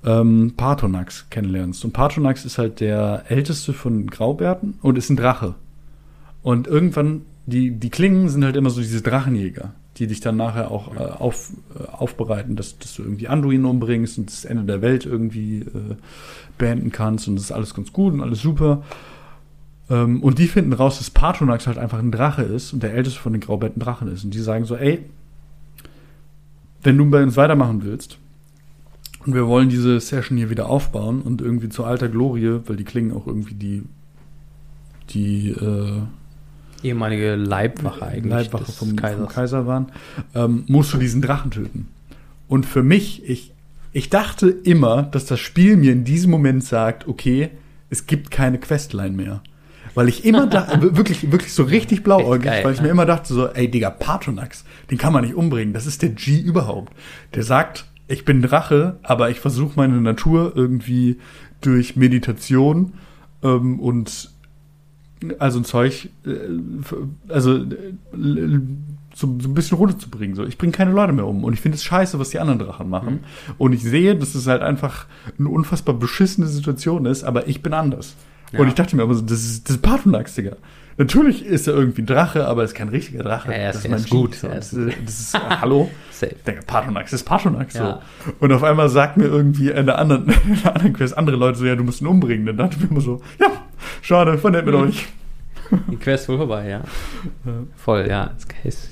ähm, 0.06 0.54
Partonax 0.58 1.28
kennenlernst. 1.30 1.86
Und 1.86 1.94
Partonax 1.94 2.46
ist 2.46 2.58
halt 2.58 2.80
der 2.80 3.26
älteste 3.30 3.74
von 3.74 4.08
Graubärten 4.08 4.76
und 4.82 4.98
ist 4.98 5.10
ein 5.10 5.18
Drache. 5.18 5.56
Und 6.42 6.68
irgendwann, 6.68 7.22
die, 7.46 7.72
die 7.72 7.90
Klingen 7.90 8.30
sind 8.30 8.44
halt 8.44 8.56
immer 8.56 8.70
so 8.70 8.82
diese 8.82 9.02
Drachenjäger, 9.02 9.74
die 9.98 10.08
dich 10.08 10.22
dann 10.22 10.38
nachher 10.38 10.72
auch 10.72 10.96
äh, 10.96 11.00
auf, 11.00 11.52
äh, 11.80 11.84
aufbereiten, 11.88 12.56
dass, 12.56 12.80
dass 12.80 12.96
du 12.96 13.04
irgendwie 13.04 13.28
Anduin 13.28 13.66
umbringst 13.66 14.18
und 14.18 14.32
das 14.32 14.46
Ende 14.46 14.64
der 14.64 14.82
Welt 14.82 15.06
irgendwie 15.06 15.60
äh, 15.60 15.96
beenden 16.58 16.92
kannst 16.92 17.28
und 17.28 17.36
das 17.36 17.46
ist 17.46 17.52
alles 17.52 17.74
ganz 17.74 17.94
gut 17.94 18.14
und 18.14 18.22
alles 18.22 18.42
super. 18.42 18.84
Ähm, 19.90 20.24
und 20.24 20.40
die 20.40 20.48
finden 20.48 20.74
raus, 20.74 20.98
dass 20.98 21.12
Partonax 21.12 21.68
halt 21.68 21.78
einfach 21.78 22.00
ein 22.00 22.12
Drache 22.12 22.42
ist 22.42 22.74
und 22.74 22.82
der 22.82 22.94
älteste 22.94 23.20
von 23.20 23.34
den 23.34 23.42
Graubärten 23.42 23.80
Drachen 23.80 24.08
ist. 24.08 24.24
Und 24.24 24.34
die 24.34 24.40
sagen 24.40 24.66
so, 24.66 24.76
ey, 24.76 25.04
wenn 26.82 26.98
du 26.98 27.08
bei 27.10 27.22
uns 27.22 27.38
weitermachen 27.38 27.84
willst 27.84 28.18
und 29.26 29.34
wir 29.34 29.48
wollen 29.48 29.70
diese 29.70 30.00
Session 30.00 30.38
hier 30.38 30.50
wieder 30.50 30.70
aufbauen 30.70 31.22
und 31.22 31.42
irgendwie 31.42 31.70
zu 31.70 31.84
alter 31.84 32.10
Glorie, 32.10 32.60
weil 32.66 32.76
die 32.76 32.84
Klingen 32.84 33.14
auch 33.14 33.28
irgendwie 33.28 33.54
die 33.54 33.84
die 35.10 35.50
äh, 35.50 36.02
Ehemalige 36.84 37.36
Leibwache 37.36 38.06
eigentlich. 38.06 38.32
Leibwache 38.32 38.72
vom, 38.72 38.98
vom. 38.98 39.28
Kaiser 39.28 39.68
waren, 39.68 39.92
ähm, 40.34 40.64
musst 40.68 40.94
du 40.94 40.98
diesen 40.98 41.22
Drachen 41.22 41.52
töten. 41.52 41.90
Und 42.48 42.66
für 42.66 42.84
mich, 42.84 43.28
ich, 43.30 43.54
ich 43.92 44.10
dachte 44.10 44.50
immer, 44.50 45.04
dass 45.04 45.26
das 45.26 45.40
Spiel 45.40 45.78
mir 45.78 45.92
in 45.92 46.04
diesem 46.04 46.32
Moment 46.32 46.64
sagt, 46.64 47.08
okay, 47.08 47.50
es 47.90 48.08
gibt 48.08 48.32
keine 48.32 48.58
Questline 48.58 49.16
mehr. 49.16 49.42
Weil 49.94 50.08
ich 50.08 50.26
immer 50.26 50.48
da, 50.48 50.82
wirklich, 50.82 51.32
wirklich 51.32 51.54
so 51.54 51.64
richtig 51.64 52.04
blauäugig, 52.04 52.46
geil, 52.46 52.64
weil 52.64 52.74
ich 52.74 52.80
mir 52.80 52.88
ne? 52.88 52.92
immer 52.92 53.06
dachte 53.06 53.34
so, 53.34 53.48
ey 53.48 53.70
Digga, 53.70 53.90
Partonax, 53.90 54.64
den 54.90 54.98
kann 54.98 55.14
man 55.14 55.24
nicht 55.24 55.36
umbringen, 55.36 55.74
das 55.74 55.86
ist 55.86 56.02
der 56.02 56.10
G 56.10 56.40
überhaupt. 56.40 56.94
Der 57.36 57.44
sagt, 57.44 57.86
ich 58.12 58.26
bin 58.26 58.42
Drache, 58.42 58.98
aber 59.04 59.30
ich 59.30 59.40
versuche 59.40 59.74
meine 59.76 60.02
Natur 60.02 60.54
irgendwie 60.56 61.18
durch 61.62 61.96
Meditation 61.96 62.94
ähm, 63.44 63.80
und 63.80 64.32
also 65.40 65.60
ein 65.60 65.66
Zeug, 65.66 66.10
äh, 66.26 66.32
also 67.30 67.58
äh, 67.58 68.60
so, 69.14 69.38
so 69.40 69.50
ein 69.50 69.54
bisschen 69.54 69.78
runterzubringen. 69.78 70.36
So, 70.36 70.44
ich 70.44 70.58
bringe 70.58 70.72
keine 70.72 70.92
Leute 70.92 71.14
mehr 71.14 71.28
um 71.28 71.44
und 71.44 71.54
ich 71.54 71.62
finde 71.62 71.76
es 71.76 71.84
scheiße, 71.84 72.18
was 72.20 72.32
die 72.32 72.40
anderen 72.40 72.60
Drachen 72.60 72.90
machen. 72.90 73.22
Und 73.58 73.74
ich 73.74 73.84
sehe, 73.84 74.16
dass 74.16 74.36
es 74.36 74.48
halt 74.48 74.62
einfach 74.62 75.06
eine 75.38 75.50
unfassbar 75.50 75.96
beschissene 75.96 76.48
Situation 76.48 77.06
ist, 77.06 77.24
aber 77.24 77.48
ich 77.48 77.62
bin 77.62 77.74
anders. 77.74 78.16
Ja. 78.52 78.60
Und 78.60 78.68
ich 78.68 78.74
dachte 78.74 78.96
mir 78.96 79.04
aber 79.04 79.14
so, 79.16 79.22
das 79.22 79.44
ist, 79.44 79.70
das 79.70 79.78
ist 79.78 79.82
Partonax, 79.82 80.36
Digga. 80.36 80.58
Natürlich 80.98 81.46
ist 81.46 81.68
er 81.68 81.74
irgendwie 81.74 82.02
ein 82.02 82.06
Drache, 82.06 82.46
aber 82.48 82.62
er 82.62 82.66
ist 82.66 82.76
kein 82.76 82.90
richtiger 82.90 83.24
Drache. 83.24 83.50
Ja, 83.50 83.58
er 83.58 83.70
ist- 83.72 83.78
das 83.78 83.88
mein 83.90 84.00
ist 84.00 84.06
G. 84.10 84.12
gut. 84.12 84.36
So, 84.36 84.48
das, 84.50 84.74
ist- 84.74 84.98
das 85.06 85.20
ist, 85.20 85.40
hallo? 85.62 85.90
Safe. 86.12 86.36
Ich 86.36 86.44
denke, 86.44 86.62
Partonax 86.66 87.14
ist 87.14 87.24
Partonax 87.24 87.74
Ja. 87.76 88.02
so. 88.26 88.34
Und 88.40 88.52
auf 88.52 88.62
einmal 88.64 88.90
sagt 88.90 89.16
mir 89.18 89.26
irgendwie 89.26 89.70
in 89.70 89.86
der 89.86 89.98
anderen, 89.98 90.28
in 90.48 90.62
der 90.62 90.76
anderen 90.76 90.94
Quest 90.94 91.18
andere 91.18 91.38
Leute 91.38 91.58
so, 91.60 91.66
ja, 91.66 91.76
du 91.76 91.84
musst 91.84 92.02
ihn 92.02 92.08
umbringen. 92.08 92.46
Dann 92.46 92.58
dachte 92.58 92.76
ich 92.76 92.84
mir 92.84 92.90
immer 92.90 93.02
so, 93.02 93.22
ja, 93.40 93.48
schade, 94.02 94.38
von 94.38 94.52
nett 94.52 94.66
mit 94.66 94.76
Mhm. 94.76 94.82
euch. 94.82 95.08
Die 95.90 95.96
Quest 95.96 96.28
wohl 96.28 96.38
vorbei, 96.38 96.68
ja. 96.68 96.82
Voll, 97.78 98.06
ja. 98.10 98.32
Das 98.36 98.46
ist, 98.66 98.90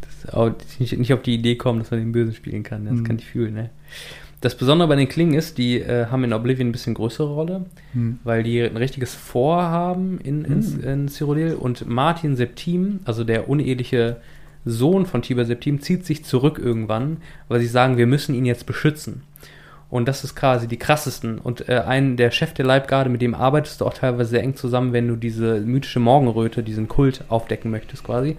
das 0.00 0.24
ist 0.24 0.34
auch 0.34 0.50
nicht, 0.78 0.96
nicht 0.96 1.12
auf 1.12 1.22
die 1.22 1.34
Idee 1.34 1.56
kommen, 1.56 1.80
dass 1.80 1.90
man 1.90 1.98
den 2.00 2.12
Bösen 2.12 2.32
spielen 2.34 2.62
kann. 2.62 2.84
Das 2.84 2.94
Mhm. 2.94 3.04
kann 3.04 3.18
ich 3.18 3.24
fühlen, 3.26 3.54
ne? 3.54 3.70
Das 4.40 4.56
Besondere 4.56 4.88
bei 4.88 4.96
den 4.96 5.08
Klingen 5.08 5.34
ist, 5.34 5.56
die 5.58 5.80
äh, 5.80 6.06
haben 6.06 6.22
in 6.24 6.32
Oblivion 6.32 6.68
ein 6.68 6.72
bisschen 6.72 6.94
größere 6.94 7.32
Rolle, 7.32 7.64
Hm. 7.94 8.18
weil 8.24 8.42
die 8.42 8.60
ein 8.62 8.76
richtiges 8.76 9.14
Vorhaben 9.14 10.18
in, 10.22 10.44
in, 10.44 10.58
Mhm. 10.58 10.84
in 10.84 11.08
Cyrodiil 11.08 11.54
und 11.54 11.88
Martin 11.88 12.36
Septim, 12.36 13.00
also 13.04 13.24
der 13.24 13.48
uneheliche 13.48 14.16
Sohn 14.66 15.06
von 15.06 15.22
Tiber 15.22 15.44
Septim, 15.44 15.80
zieht 15.80 16.04
sich 16.06 16.24
zurück 16.24 16.58
irgendwann, 16.62 17.18
weil 17.48 17.60
sie 17.60 17.66
sagen, 17.66 17.96
wir 17.96 18.06
müssen 18.06 18.34
ihn 18.34 18.46
jetzt 18.46 18.66
beschützen. 18.66 19.22
Und 19.94 20.08
das 20.08 20.24
ist 20.24 20.34
quasi 20.34 20.66
die 20.66 20.76
krassesten. 20.76 21.38
Und 21.38 21.68
äh, 21.68 21.84
ein 21.86 22.16
der 22.16 22.32
Chef 22.32 22.52
der 22.52 22.64
Leibgarde, 22.64 23.08
mit 23.08 23.22
dem 23.22 23.32
arbeitest 23.32 23.80
du 23.80 23.86
auch 23.86 23.94
teilweise 23.94 24.30
sehr 24.30 24.42
eng 24.42 24.56
zusammen, 24.56 24.92
wenn 24.92 25.06
du 25.06 25.14
diese 25.14 25.60
mythische 25.60 26.00
Morgenröte, 26.00 26.64
diesen 26.64 26.88
Kult 26.88 27.22
aufdecken 27.28 27.70
möchtest 27.70 28.02
quasi. 28.02 28.36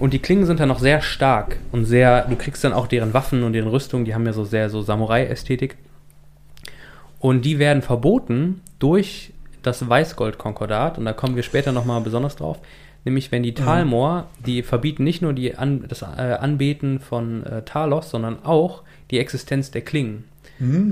Und 0.00 0.14
die 0.14 0.18
Klingen 0.18 0.46
sind 0.46 0.60
dann 0.60 0.70
noch 0.70 0.78
sehr 0.78 1.02
stark 1.02 1.58
und 1.72 1.84
sehr, 1.84 2.22
du 2.22 2.36
kriegst 2.36 2.64
dann 2.64 2.72
auch 2.72 2.86
deren 2.86 3.12
Waffen 3.12 3.42
und 3.42 3.52
deren 3.52 3.68
Rüstung, 3.68 4.06
die 4.06 4.14
haben 4.14 4.24
ja 4.24 4.32
so 4.32 4.46
sehr 4.46 4.70
so 4.70 4.80
Samurai-Ästhetik. 4.80 5.76
Und 7.18 7.44
die 7.44 7.58
werden 7.58 7.82
verboten 7.82 8.62
durch 8.78 9.34
das 9.62 9.86
Weißgold-Konkordat, 9.86 10.96
und 10.96 11.04
da 11.04 11.12
kommen 11.12 11.36
wir 11.36 11.42
später 11.42 11.72
nochmal 11.72 12.00
besonders 12.00 12.36
drauf, 12.36 12.60
nämlich 13.04 13.30
wenn 13.30 13.42
die 13.42 13.52
Talmor, 13.52 14.30
die 14.46 14.62
verbieten 14.62 15.04
nicht 15.04 15.20
nur 15.20 15.34
die 15.34 15.54
An 15.54 15.84
das 15.86 16.00
äh, 16.00 16.06
Anbeten 16.06 16.98
von 16.98 17.44
äh, 17.44 17.60
Talos, 17.60 18.08
sondern 18.08 18.42
auch 18.42 18.84
die 19.10 19.18
Existenz 19.18 19.70
der 19.70 19.82
Klingen, 19.82 20.24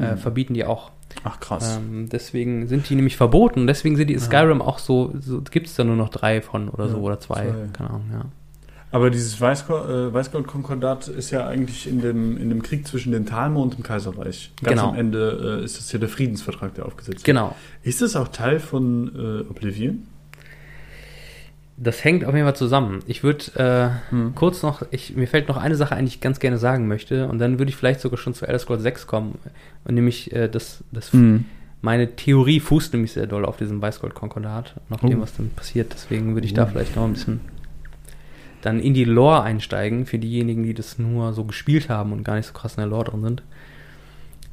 äh, 0.01 0.17
verbieten 0.17 0.55
die 0.55 0.65
auch. 0.65 0.91
Ach 1.25 1.41
krass. 1.41 1.79
Ähm, 1.79 2.09
deswegen 2.09 2.69
sind 2.69 2.89
die 2.89 2.95
nämlich 2.95 3.17
verboten 3.17 3.67
deswegen 3.67 3.97
sind 3.97 4.09
die 4.09 4.15
in 4.15 4.21
Skyrim 4.21 4.63
auch 4.63 4.79
so, 4.79 5.13
so 5.21 5.41
gibt 5.43 5.67
es 5.67 5.75
da 5.75 5.83
nur 5.85 5.97
noch 5.97 6.09
drei 6.09 6.41
von 6.41 6.69
oder 6.69 6.89
so 6.89 6.97
Ja, 6.99 7.03
oder 7.03 7.21
zwei, 7.21 7.47
zwei. 7.49 7.69
keine 7.73 7.91
Ahnung, 7.91 8.05
ja. 8.13 8.25
Aber 8.93 9.11
dieses 9.11 9.37
äh, 9.41 10.13
Weißgold-Konkordat 10.13 11.09
ist 11.09 11.31
ja 11.31 11.47
eigentlich 11.47 11.89
in 11.89 12.01
dem, 12.01 12.37
in 12.37 12.49
dem 12.49 12.63
Krieg 12.63 12.87
zwischen 12.89 13.13
dem 13.13 13.25
Talmor 13.25 13.63
und 13.63 13.77
dem 13.77 13.85
Kaiserreich. 13.85 14.53
Ganz 14.63 14.77
Genau. 14.81 14.91
am 14.91 14.97
Ende 14.97 15.61
äh, 15.61 15.65
ist 15.65 15.79
das 15.79 15.93
ja 15.93 15.99
der 16.01 16.09
Friedensvertrag, 16.09 16.75
der 16.75 16.87
aufgesetzt 16.87 17.19
wird. 17.19 17.25
Genau. 17.25 17.55
Ist 17.83 18.03
das 18.03 18.17
auch 18.17 18.29
Teil 18.29 18.59
von 18.59 19.45
äh, 19.47 19.49
Oblivion? 19.51 20.07
Das 21.83 22.05
hängt 22.05 22.27
auf 22.27 22.35
jeden 22.35 22.45
Fall 22.47 22.55
zusammen. 22.57 22.99
Ich 23.07 23.23
würde 23.23 23.45
äh, 24.11 24.11
Hm. 24.13 24.35
kurz 24.35 24.63
noch, 24.63 24.83
ich, 24.91 25.17
mir 25.17 25.27
fällt 25.27 25.49
noch 25.49 25.57
eine 25.57 25.77
Sache 25.77 25.95
ein, 25.97 26.05
die 26.05 26.11
ich 26.11 26.21
ganz 26.21 26.39
gerne 26.39 26.59
sagen 26.59 26.87
möchte 26.89 27.27
und 27.29 27.39
dann 27.39 27.59
würde 27.59 27.71
ich 27.71 27.77
vielleicht 27.77 28.01
sogar 28.01 28.19
schon 28.19 28.35
zu 28.35 28.47
Elder 28.47 28.59
Scrolls 28.59 28.83
6 28.83 29.07
kommen. 29.07 29.39
Und 29.85 29.95
nämlich 29.95 30.31
äh, 30.33 30.49
das, 30.49 30.85
das 30.93 31.11
Hm. 31.15 31.47
meine 31.81 32.15
Theorie 32.17 32.61
fußt 32.61 32.93
nämlich 32.93 33.13
sehr 33.13 33.27
doll 33.27 33.47
auf 33.47 33.57
diesem 33.57 33.81
Weißgold-Konkordat, 33.81 34.75
nach 34.91 35.01
dem, 35.01 35.19
Oh. 35.19 35.23
was 35.23 35.35
dann 35.35 35.49
passiert. 35.51 35.93
Deswegen 35.95 36.35
würde 36.35 36.47
ich 36.47 36.53
da 36.53 36.65
Oh. 36.65 36.67
vielleicht 36.71 36.97
noch 36.97 37.05
ein 37.05 37.15
bisschen 37.15 37.41
dann 38.63 38.79
in 38.79 38.93
die 38.93 39.05
Lore 39.05 39.41
einsteigen, 39.43 40.05
für 40.05 40.19
diejenigen, 40.19 40.65
die 40.65 40.75
das 40.75 40.99
nur 40.99 41.33
so 41.33 41.45
gespielt 41.45 41.89
haben 41.89 42.13
und 42.13 42.25
gar 42.25 42.35
nicht 42.37 42.45
so 42.47 42.53
krass 42.53 42.75
in 42.75 42.83
der 42.83 42.89
Lore 42.91 43.05
drin 43.05 43.23
sind. 43.23 43.43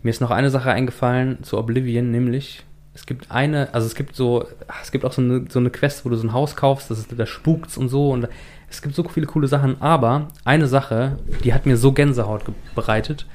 Mir 0.01 0.11
ist 0.11 0.21
noch 0.21 0.31
eine 0.31 0.49
Sache 0.49 0.71
eingefallen 0.71 1.43
zu 1.43 1.57
Oblivion, 1.57 2.09
nämlich 2.09 2.63
es 2.97 3.05
gibt 3.05 3.29
eine, 3.29 3.71
also 3.75 3.85
es 3.85 3.93
gibt 3.93 4.15
so, 4.15 4.45
es 4.81 4.91
gibt 4.91 5.05
auch 5.05 5.13
so 5.13 5.21
eine, 5.21 5.45
so 5.49 5.59
eine 5.59 5.69
Quest, 5.69 6.03
wo 6.03 6.09
du 6.09 6.15
so 6.15 6.25
ein 6.25 6.33
Haus 6.33 6.55
kaufst, 6.55 6.89
das 6.89 6.97
ist, 6.97 7.09
da 7.15 7.25
spukt's 7.27 7.77
und 7.77 7.89
so 7.89 8.09
und 8.09 8.27
es 8.69 8.81
gibt 8.81 8.95
so 8.95 9.03
viele 9.03 9.27
coole 9.27 9.47
Sachen, 9.47 9.79
aber 9.81 10.29
eine 10.43 10.67
Sache, 10.67 11.17
die 11.43 11.53
hat 11.53 11.67
mir 11.67 11.77
so 11.77 11.91
Gänsehaut 11.91 12.41
bereitet 12.73 13.27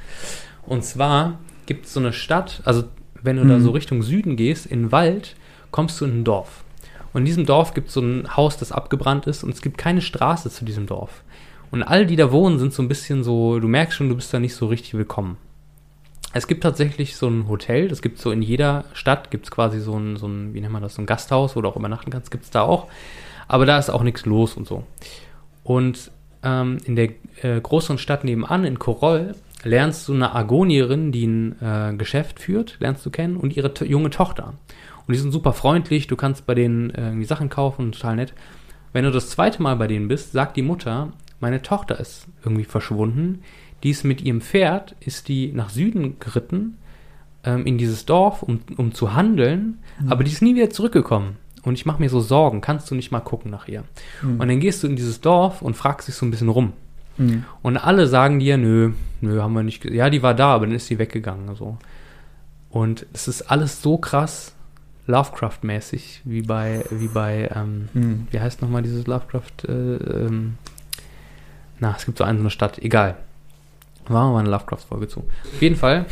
und 0.66 0.84
zwar 0.84 1.38
gibt 1.66 1.86
es 1.86 1.92
so 1.94 2.00
eine 2.00 2.12
Stadt, 2.12 2.60
also 2.64 2.82
wenn 3.22 3.36
du 3.36 3.44
da 3.44 3.56
Mhm. 3.58 3.62
so 3.62 3.70
Richtung 3.70 4.02
Süden 4.02 4.34
gehst, 4.34 4.66
in 4.66 4.82
den 4.82 4.92
Wald, 4.92 5.36
kommst 5.70 6.00
du 6.00 6.06
in 6.06 6.20
ein 6.20 6.24
Dorf. 6.24 6.64
Und 7.12 7.20
in 7.20 7.26
diesem 7.26 7.46
Dorf 7.46 7.72
gibt 7.72 7.86
es 7.88 7.94
so 7.94 8.00
ein 8.00 8.36
Haus, 8.36 8.56
das 8.56 8.72
abgebrannt 8.72 9.26
ist 9.28 9.44
und 9.44 9.54
es 9.54 9.62
gibt 9.62 9.78
keine 9.78 10.00
Straße 10.00 10.50
zu 10.50 10.64
diesem 10.64 10.86
Dorf. 10.86 11.22
Und 11.70 11.84
all 11.84 12.04
die 12.04 12.16
da 12.16 12.32
wohnen, 12.32 12.58
sind 12.58 12.72
so 12.74 12.82
ein 12.82 12.88
bisschen 12.88 13.22
so, 13.22 13.60
du 13.60 13.68
merkst 13.68 13.96
schon, 13.96 14.08
du 14.08 14.16
bist 14.16 14.34
da 14.34 14.40
nicht 14.40 14.56
so 14.56 14.66
richtig 14.66 14.94
willkommen. 14.94 15.36
Es 16.32 16.46
gibt 16.46 16.62
tatsächlich 16.62 17.16
so 17.16 17.28
ein 17.28 17.48
Hotel, 17.48 17.88
das 17.88 18.00
gibt 18.00 18.18
so 18.18 18.30
in 18.30 18.40
jeder 18.40 18.84
Stadt, 18.94 19.30
gibt 19.30 19.46
es 19.46 19.50
quasi 19.50 19.80
so 19.80 19.96
ein, 19.98 20.16
so 20.16 20.26
ein, 20.26 20.54
wie 20.54 20.60
nennt 20.60 20.72
man 20.72 20.82
das, 20.82 20.94
so 20.94 21.02
ein 21.02 21.06
Gasthaus, 21.06 21.56
wo 21.56 21.60
du 21.60 21.68
auch 21.68 21.76
übernachten 21.76 22.10
kannst, 22.10 22.30
gibt 22.30 22.44
es 22.44 22.50
da 22.50 22.62
auch. 22.62 22.88
Aber 23.48 23.66
da 23.66 23.78
ist 23.78 23.90
auch 23.90 24.02
nichts 24.02 24.24
los 24.24 24.56
und 24.56 24.66
so. 24.66 24.84
Und 25.62 26.10
ähm, 26.42 26.78
in 26.84 26.96
der 26.96 27.10
äh, 27.42 27.60
größeren 27.60 27.98
Stadt 27.98 28.24
nebenan, 28.24 28.64
in 28.64 28.78
Koroll, 28.78 29.34
lernst 29.62 30.08
du 30.08 30.14
eine 30.14 30.32
Argonierin, 30.32 31.12
die 31.12 31.26
ein 31.26 31.60
äh, 31.60 31.94
Geschäft 31.96 32.40
führt, 32.40 32.76
lernst 32.80 33.04
du 33.04 33.10
kennen, 33.10 33.36
und 33.36 33.56
ihre 33.56 33.72
junge 33.84 34.10
Tochter. 34.10 34.54
Und 35.06 35.14
die 35.14 35.18
sind 35.18 35.32
super 35.32 35.52
freundlich, 35.52 36.06
du 36.06 36.16
kannst 36.16 36.46
bei 36.46 36.54
denen 36.54 36.90
äh, 36.90 37.08
irgendwie 37.08 37.26
Sachen 37.26 37.48
kaufen, 37.48 37.92
total 37.92 38.16
nett. 38.16 38.34
Wenn 38.92 39.04
du 39.04 39.10
das 39.10 39.30
zweite 39.30 39.62
Mal 39.62 39.76
bei 39.76 39.86
denen 39.86 40.08
bist, 40.08 40.32
sagt 40.32 40.56
die 40.56 40.62
Mutter, 40.62 41.12
meine 41.40 41.62
Tochter 41.62 41.98
ist 41.98 42.26
irgendwie 42.44 42.64
verschwunden. 42.64 43.42
Die 43.82 43.90
ist 43.90 44.04
mit 44.04 44.20
ihrem 44.22 44.40
Pferd, 44.40 44.94
ist 45.00 45.28
die 45.28 45.52
nach 45.52 45.70
Süden 45.70 46.18
geritten, 46.20 46.78
ähm, 47.44 47.66
in 47.66 47.78
dieses 47.78 48.06
Dorf, 48.06 48.42
um, 48.42 48.60
um 48.76 48.92
zu 48.94 49.14
handeln, 49.14 49.78
aber 50.08 50.22
die 50.24 50.30
ist 50.30 50.42
nie 50.42 50.54
wieder 50.54 50.70
zurückgekommen. 50.70 51.36
Und 51.62 51.74
ich 51.74 51.86
mache 51.86 52.00
mir 52.02 52.08
so 52.08 52.20
Sorgen, 52.20 52.60
kannst 52.60 52.90
du 52.90 52.94
nicht 52.94 53.12
mal 53.12 53.20
gucken 53.20 53.50
nach 53.50 53.68
ihr? 53.68 53.84
Und 54.40 54.48
dann 54.48 54.58
gehst 54.60 54.82
du 54.82 54.88
in 54.88 54.96
dieses 54.96 55.20
Dorf 55.20 55.62
und 55.62 55.74
fragst 55.76 56.08
dich 56.08 56.14
so 56.16 56.26
ein 56.26 56.30
bisschen 56.30 56.48
rum. 56.48 56.72
Mhm. 57.18 57.44
Und 57.62 57.76
alle 57.76 58.06
sagen 58.06 58.38
dir, 58.40 58.56
nö, 58.56 58.92
nö, 59.20 59.40
haben 59.40 59.52
wir 59.54 59.62
nicht. 59.62 59.84
Ja, 59.84 60.10
die 60.10 60.22
war 60.22 60.34
da, 60.34 60.54
aber 60.54 60.66
dann 60.66 60.74
ist 60.74 60.86
sie 60.86 60.98
weggegangen. 60.98 61.54
So. 61.54 61.78
Und 62.70 63.06
es 63.12 63.28
ist 63.28 63.42
alles 63.42 63.80
so 63.82 63.96
krass 63.98 64.54
Lovecraft-mäßig, 65.06 66.22
wie 66.24 66.42
bei, 66.42 66.84
wie 66.90 67.08
bei, 67.08 67.50
ähm, 67.54 67.88
Mhm. 67.92 68.26
wie 68.30 68.40
heißt 68.40 68.62
nochmal 68.62 68.82
dieses 68.82 69.06
Lovecraft, 69.06 69.68
äh, 69.68 69.72
ähm, 69.72 70.54
na, 71.80 71.94
es 71.96 72.06
gibt 72.06 72.18
so 72.18 72.24
eine 72.24 72.50
Stadt, 72.50 72.78
egal. 72.78 73.16
Machen 74.08 74.28
wir 74.28 74.32
mal 74.32 74.38
eine 74.40 74.50
Lovecraft-Folge 74.50 75.08
zu. 75.08 75.20
Auf 75.20 75.62
jeden 75.62 75.76
Fall 75.76 76.06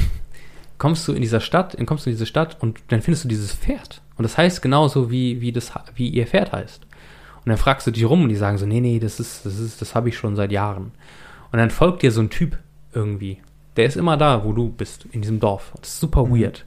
kommst 0.78 1.06
du 1.06 1.12
in 1.12 1.20
dieser 1.20 1.40
Stadt, 1.40 1.76
kommst 1.86 2.06
du 2.06 2.10
in 2.10 2.16
diese 2.16 2.26
Stadt 2.26 2.56
und 2.60 2.80
dann 2.88 3.02
findest 3.02 3.24
du 3.24 3.28
dieses 3.28 3.52
Pferd. 3.52 4.00
Und 4.16 4.22
das 4.22 4.38
heißt 4.38 4.62
genauso, 4.62 5.10
wie, 5.10 5.40
wie, 5.40 5.52
das, 5.52 5.72
wie 5.94 6.08
ihr 6.08 6.26
Pferd 6.26 6.52
heißt. 6.52 6.82
Und 6.82 7.48
dann 7.48 7.58
fragst 7.58 7.86
du 7.86 7.90
dich 7.90 8.04
rum 8.04 8.22
und 8.22 8.28
die 8.28 8.36
sagen 8.36 8.58
so, 8.58 8.66
nee, 8.66 8.80
nee, 8.80 8.98
das 8.98 9.18
ist, 9.18 9.46
das 9.46 9.58
ist, 9.58 9.80
das 9.80 9.94
habe 9.94 10.08
ich 10.08 10.16
schon 10.16 10.36
seit 10.36 10.52
Jahren. 10.52 10.92
Und 11.52 11.58
dann 11.58 11.70
folgt 11.70 12.02
dir 12.02 12.12
so 12.12 12.20
ein 12.20 12.30
Typ 12.30 12.58
irgendwie. 12.92 13.38
Der 13.76 13.86
ist 13.86 13.96
immer 13.96 14.16
da, 14.16 14.44
wo 14.44 14.52
du 14.52 14.68
bist, 14.68 15.06
in 15.12 15.22
diesem 15.22 15.40
Dorf. 15.40 15.72
Das 15.80 15.90
ist 15.90 16.00
super 16.00 16.30
weird. 16.30 16.64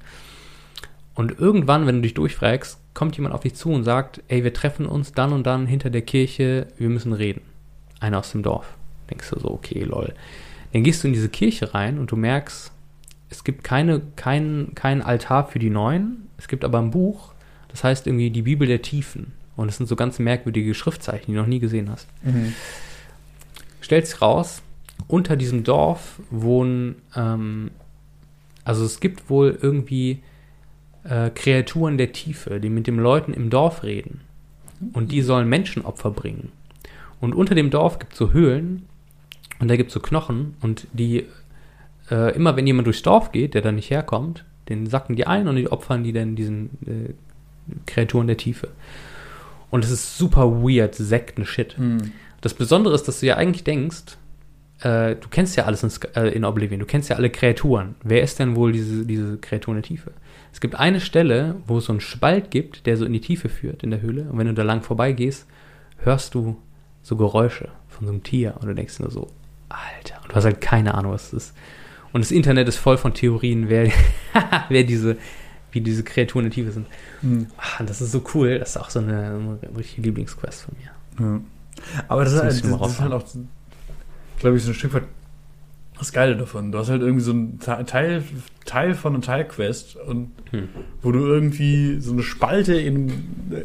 Und 1.16 1.40
irgendwann, 1.40 1.86
wenn 1.86 1.98
du 1.98 2.02
dich 2.02 2.16
durchfragst, 2.16 2.80
kommt 2.94 3.16
jemand 3.18 3.36
auf 3.36 3.42
dich 3.42 3.56
zu 3.56 3.70
und 3.70 3.84
sagt, 3.84 4.22
ey, 4.28 4.44
wir 4.44 4.54
treffen 4.54 4.86
uns 4.86 5.12
dann 5.12 5.34
und 5.34 5.46
dann 5.46 5.68
hinter 5.68 5.90
der 5.90 6.02
Kirche, 6.02 6.68
wir 6.78 6.90
müssen 6.90 7.14
reden. 7.14 7.42
Einer 8.00 8.20
aus 8.20 8.32
dem 8.32 8.44
Dorf. 8.44 8.78
Denkst 9.10 9.30
du 9.30 9.40
so, 9.40 9.52
okay, 9.52 9.84
lol. 9.84 10.14
Dann 10.74 10.84
gehst 10.84 11.04
du 11.04 11.08
in 11.08 11.14
diese 11.14 11.30
Kirche 11.30 11.74
rein 11.74 12.00
und 12.00 12.12
du 12.12 12.16
merkst, 12.16 12.72
es 13.30 13.44
gibt 13.44 13.64
keine, 13.64 14.02
kein, 14.16 14.72
kein 14.76 15.02
Altar 15.02 15.48
für 15.48 15.60
die 15.60 15.70
Neuen, 15.70 16.28
es 16.38 16.48
gibt 16.48 16.66
aber 16.66 16.80
ein 16.80 16.92
Buch, 16.92 17.34
das 17.70 17.84
heißt 17.84 18.08
irgendwie 18.08 18.32
die 18.32 18.42
Bibel 18.42 18.68
der 18.68 18.82
Tiefen. 18.82 19.34
Und 19.56 19.70
es 19.70 19.78
sind 19.78 19.88
so 19.88 19.96
ganz 19.96 20.18
merkwürdige 20.18 20.74
Schriftzeichen, 20.74 21.28
die 21.28 21.34
du 21.34 21.40
noch 21.40 21.48
nie 21.48 21.60
gesehen 21.60 21.92
hast. 21.92 22.08
Mhm. 22.24 22.54
Stellt 23.82 24.08
sich 24.08 24.20
raus, 24.20 24.64
unter 25.08 25.36
diesem 25.36 25.64
Dorf 25.64 26.20
wohnen, 26.32 26.96
ähm, 27.16 27.70
also 28.66 28.84
es 28.84 29.00
gibt 29.00 29.30
wohl 29.30 29.58
irgendwie 29.62 30.24
äh, 31.04 31.30
Kreaturen 31.30 32.00
der 32.00 32.14
Tiefe, 32.14 32.60
die 32.60 32.70
mit 32.70 32.88
den 32.88 32.98
Leuten 32.98 33.34
im 33.34 33.52
Dorf 33.52 33.84
reden. 33.84 34.22
Und 34.94 35.12
die 35.12 35.22
sollen 35.22 35.48
Menschenopfer 35.48 36.10
bringen. 36.10 36.52
Und 37.20 37.36
unter 37.36 37.54
dem 37.54 37.70
Dorf 37.70 38.00
gibt 38.00 38.14
es 38.14 38.20
so 38.20 38.34
Höhlen 38.34 38.88
und 39.60 39.68
da 39.70 39.76
gibt 39.76 39.90
es 39.90 39.94
so 39.94 40.00
Knochen 40.00 40.56
und 40.62 40.88
die, 40.94 41.26
äh, 42.10 42.36
immer 42.36 42.56
wenn 42.56 42.68
jemand 42.68 42.88
durchs 42.88 43.02
Dorf 43.02 43.32
geht, 43.32 43.54
der 43.54 43.62
da 43.62 43.72
nicht 43.72 43.90
herkommt, 43.90 44.46
den 44.70 44.88
sacken 44.88 45.16
die 45.16 45.28
ein 45.28 45.48
und 45.48 45.56
die 45.56 45.72
opfern 45.72 46.04
die 46.04 46.14
dann 46.14 46.36
diesen 46.36 46.70
äh, 46.86 47.14
Kreaturen 47.86 48.28
der 48.28 48.38
Tiefe. 48.38 48.70
Und 49.70 49.84
es 49.84 49.92
ist 49.92 50.18
super 50.18 50.62
weird, 50.62 50.96
Sekten-Shit. 50.96 51.78
Mhm. 51.78 52.12
Das 52.42 52.54
Besondere 52.54 52.94
ist, 52.94 53.08
dass 53.08 53.22
du 53.22 53.26
ja 53.26 53.38
eigentlich 53.38 53.64
denkst, 53.64 54.18
äh, 54.82 55.16
du 55.16 55.30
kennst 55.30 55.56
ja 55.56 55.66
alles 55.66 55.84
in, 55.84 55.92
äh, 56.16 56.30
in 56.30 56.46
Oblivion, 56.46 56.80
du 56.80 56.86
kennst 56.86 57.10
ja 57.10 57.16
alle 57.16 57.30
Kreaturen. 57.30 57.96
Wer 58.04 58.22
ist 58.22 58.40
denn 58.40 58.56
wohl 58.56 58.72
diese, 58.72 59.06
diese 59.06 59.38
Kreatur 59.38 59.74
in 59.74 59.82
der 59.82 59.88
Tiefe? 59.88 60.12
Es 60.52 60.62
gibt 60.62 60.76
eine 60.76 61.00
Stelle, 61.00 61.56
wo 61.66 61.78
es 61.78 61.86
so 61.86 61.94
einen 61.94 62.02
Spalt 62.02 62.52
gibt, 62.52 62.86
der 62.86 62.98
so 62.98 63.06
in 63.06 63.14
die 63.14 63.22
Tiefe 63.22 63.50
führt 63.50 63.84
in 63.84 63.92
der 63.92 64.02
Höhle. 64.02 64.28
Und 64.30 64.38
wenn 64.38 64.48
du 64.48 64.54
da 64.54 64.64
lang 64.64 64.82
vorbeigehst, 64.82 65.48
hörst 65.98 66.36
du 66.36 66.58
so 67.02 67.16
Geräusche 67.16 67.70
von 67.88 68.06
so 68.06 68.14
einem 68.14 68.24
Tier. 68.24 68.56
Und 68.60 68.68
du 68.68 68.76
denkst 68.76 69.00
nur 69.00 69.10
so, 69.10 69.28
Alter. 69.74 70.22
Und 70.24 70.32
du 70.32 70.36
hast 70.36 70.46
halt 70.46 70.62
keine 70.62 70.94
Ahnung, 70.94 71.12
was 71.12 71.28
es 71.28 71.34
ist. 71.34 71.54
Und 72.12 72.22
das 72.22 72.32
Internet 72.32 72.68
ist 72.68 72.78
voll 72.78 72.98
von 72.98 73.14
Theorien, 73.14 73.70
wer, 73.70 73.92
wer 74.70 74.84
diese, 74.84 75.18
wie 75.72 75.82
diese 75.82 76.04
Kreaturen 76.04 76.46
in 76.46 76.52
der 76.52 76.56
Tiefe 76.56 76.72
sind. 76.72 76.88
Mhm. 77.22 77.48
Ah, 77.58 77.80
und 77.80 77.90
das 77.90 78.02
ist 78.02 78.12
so 78.12 78.24
cool. 78.34 78.60
Das 78.60 78.72
ist 78.72 78.78
auch 78.78 78.90
so 78.90 79.00
eine, 79.00 79.58
eine 79.64 79.78
richtige 79.78 80.04
Lieblingsquest 80.04 80.64
von 80.64 80.76
mir. 80.78 81.26
Ja. 81.26 81.42
Aber 82.08 82.24
das, 82.24 82.34
Das 82.34 82.42
ist, 82.42 82.44
halt, 82.44 82.66
ich 82.66 82.72
das, 82.72 82.80
das 82.80 82.92
ist 82.92 83.02
halt 83.02 83.14
auch, 83.14 83.26
glaube 84.40 84.58
ich, 84.58 84.64
so 84.64 84.72
ein 84.72 84.76
Stück 84.76 84.94
weit 84.94 85.04
das 86.04 86.14
Geile 86.14 86.36
davon. 86.36 86.72
Du 86.72 86.78
hast 86.78 86.90
halt 86.90 87.02
irgendwie 87.02 87.24
so 87.24 87.32
einen 87.32 87.60
Te- 87.60 87.84
Teil, 87.86 88.24
Teil 88.66 88.94
von 88.94 89.14
einer 89.14 89.22
Teilquest 89.22 89.96
und 89.96 90.32
Hm. 90.52 90.70
wo 91.02 91.12
du 91.12 91.20
irgendwie 91.26 92.00
so 92.00 92.12
eine 92.12 92.22
Spalte 92.22 92.76
in, 92.76 93.10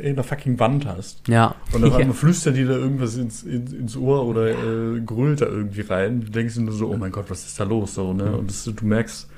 in 0.02 0.12
einer 0.14 0.24
fucking 0.24 0.58
Wand 0.58 0.86
hast. 0.86 1.28
Ja. 1.28 1.54
Und 1.72 1.84
auf 1.84 1.98
ja. 2.00 2.12
flüstert 2.12 2.56
dir 2.56 2.66
da 2.66 2.74
irgendwas 2.74 3.16
ins, 3.16 3.42
ins, 3.42 3.72
ins 3.74 3.96
Ohr 3.96 4.24
oder 4.26 4.48
äh, 4.50 5.00
grölt 5.04 5.42
da 5.42 5.46
irgendwie 5.46 5.82
rein. 5.82 6.22
Du 6.22 6.30
denkst 6.30 6.54
dir 6.54 6.62
nur 6.62 6.72
so, 6.72 6.88
oh 6.88 6.96
mein 6.96 7.12
Gott, 7.12 7.26
was 7.28 7.44
ist 7.44 7.60
da 7.60 7.64
los? 7.64 7.94
So, 7.94 8.14
ne? 8.14 8.36
Und 8.36 8.48
das, 8.48 8.64
du 8.64 8.86
merkst, 8.86 9.28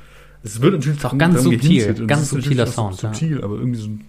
es 0.43 0.61
wird 0.61 0.75
natürlich 0.75 0.99
Ist 0.99 1.05
auch 1.05 1.19
ganz 1.19 1.43
subtil, 1.43 2.07
ganz 2.07 2.23
es 2.23 2.29
ist 2.29 2.33
natürlich 2.35 2.59
subtiler 2.59 2.67
Sound, 2.67 3.03
ja. 3.03 3.13
Subtil, 3.13 3.43
aber 3.43 3.57
irgendwie 3.57 3.81
so 3.81 3.89
ein 3.89 4.05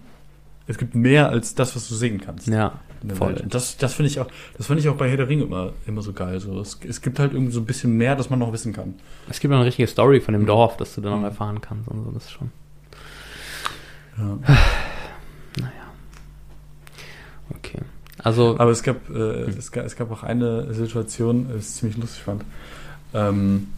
es 0.66 0.78
gibt 0.78 0.94
mehr 0.94 1.28
als 1.28 1.54
das, 1.54 1.74
was 1.76 1.88
du 1.88 1.94
sehen 1.94 2.20
kannst. 2.20 2.46
Ja, 2.46 2.78
voll. 3.14 3.34
Welt. 3.36 3.46
Das, 3.52 3.76
das 3.76 3.94
finde 3.94 4.10
ich 4.10 4.20
auch, 4.20 4.28
das 4.56 4.66
finde 4.66 4.80
ich 4.80 4.88
auch 4.88 4.96
bei 4.96 5.08
Herr 5.10 5.16
der 5.16 5.28
Ringe 5.28 5.42
immer, 5.44 5.72
immer 5.86 6.02
so 6.02 6.12
geil. 6.12 6.38
So, 6.40 6.60
es, 6.60 6.78
es 6.88 7.00
gibt 7.02 7.18
halt 7.18 7.32
irgendwie 7.32 7.52
so 7.52 7.60
ein 7.60 7.66
bisschen 7.66 7.96
mehr, 7.96 8.14
das 8.16 8.30
man 8.30 8.38
noch 8.38 8.52
wissen 8.52 8.72
kann. 8.72 8.94
Es 9.28 9.40
gibt 9.40 9.50
noch 9.50 9.58
eine 9.58 9.66
richtige 9.66 9.88
Story 9.88 10.20
von 10.20 10.34
dem 10.34 10.46
Dorf, 10.46 10.76
das 10.76 10.94
du 10.94 11.00
dann 11.00 11.12
noch 11.12 11.18
Mhm. 11.18 11.24
erfahren 11.24 11.60
kannst 11.60 11.88
und 11.88 12.04
so. 12.04 12.10
Das 12.12 12.24
ist 12.24 12.30
schon. 12.32 12.50
Ja. 14.18 14.38
Okay. 17.56 17.78
Also, 18.18 18.56
Aber 18.58 18.70
es 18.70 18.82
gab, 18.82 19.08
äh, 19.10 19.44
es 19.50 19.72
gab, 19.72 19.84
es 19.84 19.96
gab 19.96 20.10
auch 20.10 20.22
eine 20.22 20.72
Situation, 20.74 21.48
die 21.52 21.58
ich 21.58 21.66
ziemlich 21.66 21.98
lustig 21.98 22.22
fand. 22.22 22.44
Ähm, 23.14 23.68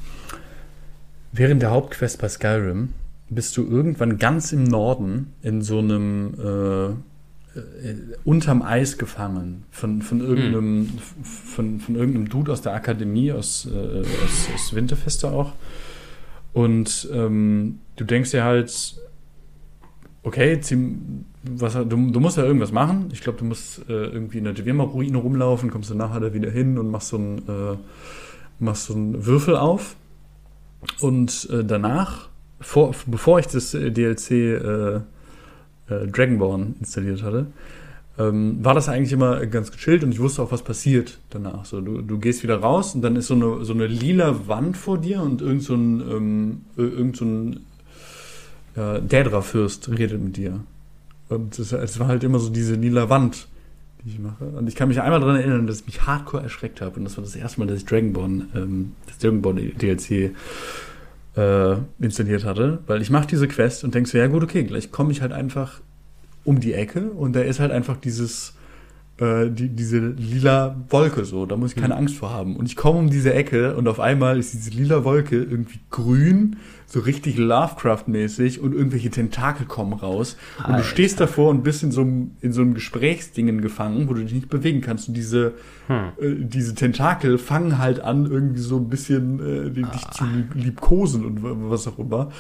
während 1.32 1.62
der 1.62 1.70
Hauptquest 1.70 2.20
bei 2.20 2.28
Skyrim 2.28 2.93
bist 3.30 3.56
du 3.56 3.66
irgendwann 3.66 4.18
ganz 4.18 4.52
im 4.52 4.64
Norden 4.64 5.32
in 5.42 5.62
so 5.62 5.78
einem 5.78 6.34
äh, 6.38 6.86
äh, 7.59 7.94
unterm 8.24 8.62
Eis 8.62 8.98
gefangen 8.98 9.64
von, 9.70 10.02
von 10.02 10.20
irgendeinem 10.20 10.88
von, 11.22 11.80
von 11.80 11.94
irgendeinem 11.94 12.28
Dude 12.28 12.52
aus 12.52 12.62
der 12.62 12.74
Akademie 12.74 13.32
aus, 13.32 13.68
äh, 13.72 14.01
aus, 14.01 14.48
aus 14.55 14.74
Winterfeste 14.74 15.30
auch. 15.30 15.52
Und 16.52 17.09
ähm, 17.12 17.80
du 17.96 18.05
denkst 18.05 18.32
dir 18.32 18.44
halt 18.44 18.96
okay 20.22 20.60
was, 21.42 21.74
du, 21.74 21.84
du 21.84 22.20
musst 22.20 22.36
ja 22.38 22.44
irgendwas 22.44 22.72
machen. 22.72 23.09
Ich 23.12 23.20
glaube 23.20 23.38
du 23.38 23.44
musst 23.44 23.88
äh, 23.88 23.92
irgendwie 23.92 24.38
in 24.38 24.44
der 24.44 24.55
Dwemer-Ruine 24.55 25.18
rumlaufen 25.18 25.70
kommst 25.70 25.90
du 25.90 25.94
nachher 25.94 26.20
da 26.20 26.34
wieder 26.34 26.51
hin 26.51 26.78
und 26.78 26.90
machst 26.90 27.09
so 27.09 27.16
einen 27.16 27.38
äh, 27.38 27.76
machst 28.59 28.86
so 28.86 28.94
einen 28.94 29.26
Würfel 29.26 29.56
auf. 29.56 29.96
Und 31.01 31.48
äh, 31.51 31.64
danach 31.64 32.28
vor, 32.65 32.95
bevor 33.07 33.39
ich 33.39 33.47
das 33.47 33.74
äh, 33.74 33.91
DLC 33.91 34.31
äh, 34.31 34.95
äh, 34.97 35.01
Dragonborn 36.07 36.77
installiert 36.81 37.23
hatte, 37.23 37.47
ähm, 38.19 38.59
war 38.65 38.74
das 38.74 38.89
eigentlich 38.89 39.12
immer 39.12 39.45
ganz 39.47 39.73
gechillt 39.73 40.05
und 40.05 40.12
ich 40.12 40.20
wusste 40.20 40.41
auch, 40.43 40.53
was 40.53 40.62
passiert 40.62 41.19
danach. 41.31 41.65
So, 41.65 41.81
du, 41.81 42.01
du 42.01 42.19
gehst 42.19 42.43
wieder 42.43 42.57
raus 42.59 42.95
und 42.95 43.03
dann 43.03 43.16
ist 43.16 43.27
so 43.27 43.35
eine, 43.35 43.65
so 43.65 43.73
eine 43.73 43.86
lila 43.86 44.47
Wand 44.47 44.77
vor 44.77 44.99
dir 44.99 45.20
und 45.20 45.43
irgend 45.43 45.62
so 45.62 45.74
ein, 45.74 46.01
ähm, 46.01 46.61
ir- 46.77 46.93
irgend 46.97 47.16
so 47.16 47.24
ein 47.24 47.61
ja, 48.77 48.99
Dädra-Fürst 48.99 49.89
redet 49.91 50.23
mit 50.23 50.36
dir. 50.36 50.61
Und 51.28 51.59
es, 51.59 51.73
es 51.73 51.99
war 51.99 52.07
halt 52.09 52.23
immer 52.24 52.39
so 52.39 52.51
diese 52.51 52.74
lila 52.77 53.09
Wand, 53.11 53.49
die 54.05 54.11
ich 54.11 54.19
mache. 54.20 54.45
Und 54.45 54.69
ich 54.69 54.77
kann 54.77 54.89
mich 54.89 55.01
einmal 55.01 55.20
daran 55.20 55.36
erinnern, 55.36 55.66
dass 55.66 55.81
ich 55.81 55.86
mich 55.86 56.07
hardcore 56.07 56.43
erschreckt 56.45 56.81
habe. 56.81 56.97
Und 56.97 57.05
das 57.05 57.16
war 57.16 57.24
das 57.24 57.35
erste 57.35 57.59
Mal, 57.61 57.66
dass 57.66 57.78
ich 57.78 57.85
Dragonborn, 57.86 58.49
ähm, 58.55 58.93
das 59.07 59.19
Dragonborn 59.19 59.57
DLC 59.81 60.31
äh, 61.36 61.77
installiert 62.01 62.44
hatte, 62.44 62.81
weil 62.86 63.02
ich 63.02 63.11
mache 63.11 63.27
diese 63.27 63.48
Quest 63.48 63.85
und 63.85 63.94
denk 63.94 64.09
so, 64.09 64.19
ja 64.19 64.27
gut, 64.27 64.43
okay, 64.43 64.65
gleich 64.65 64.93
komme 64.93 65.12
ich 65.12 65.20
halt 65.20 65.32
einfach 65.32 65.81
um 66.44 66.61
die 66.61 66.74
Ecke 66.74 67.11
und 67.11 67.35
da 67.35 67.40
ist 67.40 67.61
halt 67.61 67.73
einfach 67.73 67.97
dieses, 67.97 68.55
äh, 69.19 69.51
die, 69.51 69.69
diese 69.69 69.98
lila 69.98 70.77
Wolke 70.90 71.24
so, 71.24 71.47
da 71.47 71.56
muss 71.56 71.73
ich 71.73 71.81
keine 71.81 71.97
Angst 71.97 72.16
vor 72.16 72.31
haben. 72.31 72.56
Und 72.56 72.66
ich 72.66 72.77
komme 72.77 72.98
um 72.98 73.11
diese 73.11 73.32
Ecke 73.32 73.77
und 73.77 73.89
auf 73.89 74.01
einmal 74.01 74.39
ist 74.39 74.52
diese 74.52 74.70
lila 74.70 75.05
Wolke 75.05 75.36
irgendwie 75.36 75.81
grün, 75.90 76.56
so 76.86 77.01
richtig 77.01 77.36
Lovecraft-mäßig 77.39 78.61
und 78.61 78.73
irgendwelche 78.74 79.11
Tentakel 79.11 79.66
kommen 79.66 79.93
raus 79.94 80.36
und 80.59 80.69
du 80.69 80.73
Alter. 80.74 80.85
stehst 80.85 81.20
davor 81.20 81.51
und 81.51 81.62
bist 81.65 81.82
in 81.82 81.90
so 81.90 82.02
einem, 82.02 82.32
in 82.40 82.52
so 82.52 82.62
einem 82.62 82.74
Gesprächsdingen 82.74 83.61
gefangen, 83.61 84.09
wo 84.09 84.15
du 84.15 84.23
dich 84.23 84.32
nicht 84.32 84.48
bewegen 84.48 84.81
kannst 84.81 85.09
und 85.09 85.15
diese 85.15 85.55
hm. 85.89 85.97
äh, 86.20 86.35
diese 86.44 86.74
Tentakel 86.74 87.39
fangen 87.39 87.78
halt 87.78 88.01
an, 88.01 88.27
irgendwie 88.27 88.61
so 88.61 88.77
ein 88.78 88.89
bisschen 88.89 89.40
äh, 89.66 89.70
dich 89.70 89.86
zu 90.12 90.24
lieb- 90.24 90.55
liebkosen 90.55 91.24
und 91.24 91.43
wa- 91.43 91.56
was 91.70 91.86
auch 91.89 91.98
immer. 91.98 92.31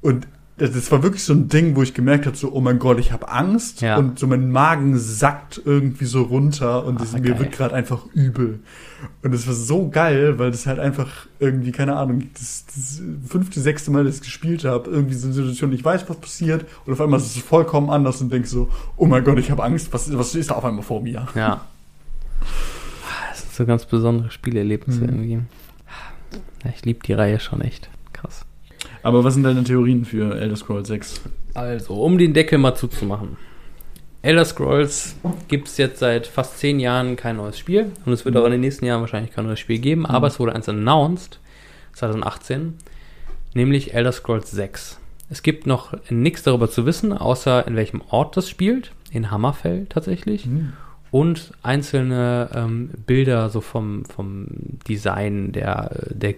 Und 0.00 0.26
das, 0.60 0.72
das 0.72 0.92
war 0.92 1.02
wirklich 1.02 1.24
so 1.24 1.32
ein 1.32 1.48
Ding, 1.48 1.74
wo 1.74 1.82
ich 1.82 1.94
gemerkt 1.94 2.26
habe, 2.26 2.36
so, 2.36 2.52
oh 2.52 2.60
mein 2.60 2.78
Gott, 2.78 2.98
ich 3.00 3.12
habe 3.12 3.28
Angst 3.28 3.80
Ja. 3.80 3.96
und 3.96 4.18
so 4.18 4.26
mein 4.26 4.50
Magen 4.50 4.98
sackt 4.98 5.60
irgendwie 5.64 6.04
so 6.04 6.22
runter 6.22 6.84
und 6.84 7.00
das, 7.00 7.14
Ah, 7.14 7.18
mir 7.18 7.38
wird 7.38 7.52
gerade 7.52 7.74
einfach 7.74 8.04
übel. 8.12 8.60
Und 9.22 9.32
das 9.32 9.46
war 9.46 9.54
so 9.54 9.88
geil, 9.88 10.38
weil 10.38 10.50
das 10.50 10.66
halt 10.66 10.78
einfach 10.78 11.08
irgendwie, 11.38 11.72
keine 11.72 11.96
Ahnung, 11.96 12.24
das, 12.34 12.66
das 12.66 13.00
fünfte, 13.26 13.58
sechste 13.60 13.90
Mal, 13.90 14.04
dass 14.04 14.16
ich 14.16 14.20
gespielt 14.22 14.64
habe, 14.64 14.90
irgendwie 14.90 15.14
so 15.14 15.26
eine 15.26 15.34
Situation, 15.34 15.72
ich 15.72 15.84
weiß, 15.84 16.08
was 16.08 16.16
passiert 16.18 16.66
und 16.84 16.92
auf 16.92 17.00
einmal 17.00 17.18
ist 17.18 17.34
es 17.34 17.42
vollkommen 17.42 17.88
anders 17.90 18.20
und 18.20 18.30
denk 18.30 18.46
so, 18.46 18.68
oh 18.96 19.06
mein 19.06 19.24
Gott, 19.24 19.38
ich 19.38 19.50
habe 19.50 19.62
Angst, 19.64 19.92
was, 19.92 20.16
was 20.16 20.34
ist 20.34 20.50
da 20.50 20.54
auf 20.56 20.64
einmal 20.64 20.82
vor 20.84 21.02
mir? 21.02 21.26
Ja. 21.34 21.62
Ah, 22.42 22.50
Das 23.30 23.40
sind 23.42 23.54
so 23.54 23.64
ganz 23.66 23.86
besondere 23.86 24.30
Spielerlebnisse 24.30 25.00
Mhm. 25.00 25.08
irgendwie. 25.08 25.38
Ich 26.74 26.84
liebe 26.84 27.00
die 27.06 27.14
Reihe 27.14 27.40
schon 27.40 27.62
echt. 27.62 27.88
Aber 29.02 29.24
was 29.24 29.34
sind 29.34 29.44
deine 29.44 29.64
Theorien 29.64 30.04
für 30.04 30.38
Elder 30.38 30.56
Scrolls 30.56 30.88
6? 30.88 31.22
Also, 31.54 31.94
um 31.94 32.18
den 32.18 32.32
Deckel 32.32 32.58
mal 32.58 32.74
zuzumachen. 32.74 33.36
Elder 34.22 34.44
Scrolls 34.44 35.16
gibt 35.48 35.68
es 35.68 35.78
jetzt 35.78 35.98
seit 35.98 36.26
fast 36.26 36.58
zehn 36.58 36.78
Jahren 36.78 37.16
kein 37.16 37.36
neues 37.36 37.58
Spiel 37.58 37.90
und 38.04 38.12
es 38.12 38.26
wird 38.26 38.36
auch 38.36 38.44
in 38.44 38.52
den 38.52 38.60
nächsten 38.60 38.84
Jahren 38.84 39.00
wahrscheinlich 39.00 39.32
kein 39.32 39.46
neues 39.46 39.60
Spiel 39.60 39.78
geben, 39.78 40.04
aber 40.04 40.26
es 40.26 40.38
wurde 40.38 40.54
eins 40.54 40.68
announced, 40.68 41.40
2018, 41.94 42.74
nämlich 43.54 43.94
Elder 43.94 44.12
Scrolls 44.12 44.50
6. 44.50 44.98
Es 45.30 45.42
gibt 45.42 45.66
noch 45.66 45.94
nichts 46.10 46.42
darüber 46.42 46.70
zu 46.70 46.84
wissen, 46.84 47.14
außer 47.14 47.66
in 47.66 47.76
welchem 47.76 48.02
Ort 48.10 48.36
das 48.36 48.50
spielt, 48.50 48.92
in 49.10 49.30
Hammerfell 49.30 49.86
tatsächlich, 49.88 50.46
und 51.10 51.52
einzelne 51.62 52.50
ähm, 52.54 52.90
Bilder 53.06 53.48
so 53.48 53.62
vom, 53.62 54.04
vom 54.04 54.48
Design 54.86 55.52
der, 55.52 55.90
der, 56.10 56.34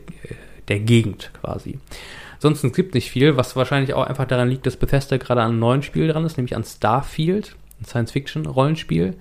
der 0.68 0.78
Gegend 0.78 1.30
quasi. 1.40 1.78
Sonst 2.42 2.64
es 2.64 2.72
gibt 2.72 2.94
nicht 2.94 3.08
viel, 3.10 3.36
was 3.36 3.54
wahrscheinlich 3.56 3.94
auch 3.94 4.04
einfach 4.06 4.26
daran 4.26 4.48
liegt, 4.48 4.66
dass 4.66 4.76
Bethesda 4.76 5.16
gerade 5.16 5.42
an 5.42 5.50
einem 5.52 5.58
neuen 5.60 5.82
Spiel 5.82 6.08
dran 6.08 6.24
ist, 6.24 6.36
nämlich 6.36 6.56
an 6.56 6.64
Starfield, 6.64 7.54
ein 7.80 7.84
Science-Fiction-Rollenspiel, 7.84 9.14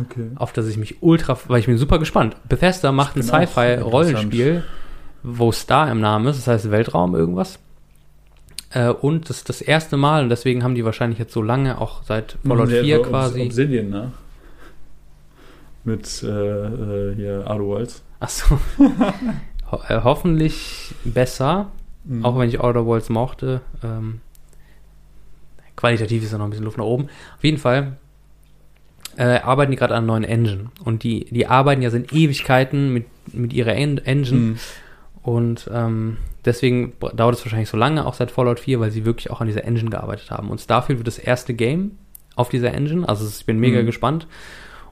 Okay. 0.00 0.30
auf 0.36 0.54
das 0.54 0.66
ich 0.68 0.78
mich 0.78 1.02
ultra, 1.02 1.36
weil 1.48 1.60
ich 1.60 1.66
bin 1.66 1.76
super 1.76 1.98
gespannt. 1.98 2.34
Bethesda 2.48 2.90
macht 2.92 3.14
ein 3.14 3.22
Sci-Fi-Rollenspiel, 3.22 4.64
wo 5.22 5.52
Star 5.52 5.90
im 5.90 6.00
Namen 6.00 6.26
ist, 6.28 6.38
das 6.38 6.46
heißt 6.46 6.70
Weltraum 6.70 7.14
irgendwas. 7.14 7.58
Äh, 8.70 8.88
und 8.88 9.28
das 9.28 9.36
ist 9.38 9.50
das 9.50 9.60
erste 9.60 9.98
Mal, 9.98 10.22
und 10.22 10.30
deswegen 10.30 10.64
haben 10.64 10.74
die 10.74 10.84
wahrscheinlich 10.86 11.18
jetzt 11.18 11.34
so 11.34 11.42
lange, 11.42 11.78
auch 11.78 12.02
seit 12.04 12.38
Fallout 12.42 12.70
Der 12.70 12.82
4 12.84 13.00
Obs- 13.02 13.08
quasi. 13.08 13.42
Obsidian, 13.42 13.90
ne? 13.90 14.12
Mit 15.84 16.22
äh, 16.22 16.26
äh, 16.28 17.14
hier 17.16 17.44
Outer 17.46 17.64
Worlds. 17.64 18.02
Achso. 18.20 18.58
Ho 19.70 19.80
äh, 19.88 20.00
hoffentlich 20.02 20.94
besser, 21.04 21.70
Mhm. 22.04 22.24
auch 22.24 22.38
wenn 22.38 22.48
ich 22.48 22.60
Outer 22.60 22.84
Worlds 22.86 23.08
mochte. 23.10 23.60
Ähm, 23.84 24.20
qualitativ 25.76 26.22
ist 26.22 26.32
da 26.32 26.38
noch 26.38 26.44
ein 26.46 26.50
bisschen 26.50 26.64
Luft 26.64 26.78
nach 26.78 26.84
oben. 26.84 27.04
Auf 27.36 27.44
jeden 27.44 27.58
Fall 27.58 27.96
äh, 29.16 29.38
arbeiten 29.40 29.70
die 29.70 29.76
gerade 29.76 29.94
an 29.94 30.04
einer 30.04 30.12
neuen 30.12 30.24
Engine. 30.24 30.70
Und 30.84 31.02
die, 31.02 31.26
die 31.26 31.46
arbeiten 31.46 31.82
ja 31.82 31.90
seit 31.90 32.12
Ewigkeiten 32.12 32.92
mit, 32.92 33.06
mit 33.34 33.52
ihrer 33.52 33.74
En 33.74 33.98
Engine. 33.98 34.38
Mhm. 34.40 34.58
Und 35.22 35.70
ähm, 35.72 36.16
deswegen 36.44 36.94
dauert 37.14 37.36
es 37.36 37.44
wahrscheinlich 37.44 37.68
so 37.68 37.76
lange, 37.76 38.04
auch 38.06 38.14
seit 38.14 38.30
Fallout 38.30 38.58
4, 38.58 38.80
weil 38.80 38.90
sie 38.90 39.04
wirklich 39.04 39.30
auch 39.30 39.40
an 39.40 39.46
dieser 39.46 39.64
Engine 39.64 39.90
gearbeitet 39.90 40.30
haben. 40.30 40.50
Und 40.50 40.60
Starfield 40.60 40.98
wird 40.98 41.06
das 41.06 41.18
erste 41.18 41.54
Game 41.54 41.92
auf 42.34 42.48
dieser 42.48 42.72
Engine. 42.74 43.08
Also 43.08 43.26
ich 43.28 43.46
bin 43.46 43.58
mega 43.60 43.80
Mhm. 43.82 43.86
gespannt. 43.86 44.26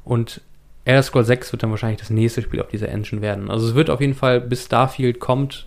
Und 0.05 0.41
Elder 0.85 1.03
Scrolls 1.03 1.27
6 1.27 1.53
wird 1.53 1.63
dann 1.63 1.71
wahrscheinlich 1.71 2.01
das 2.01 2.11
nächste 2.11 2.43
Spiel 2.43 2.61
auf 2.61 2.69
dieser 2.69 2.89
Engine 2.89 3.21
werden. 3.23 3.51
Also 3.51 3.69
es 3.69 3.75
wird 3.75 3.91
auf 3.91 4.01
jeden 4.01 4.15
Fall, 4.15 4.41
bis 4.41 4.65
Starfield 4.67 5.19
kommt, 5.21 5.67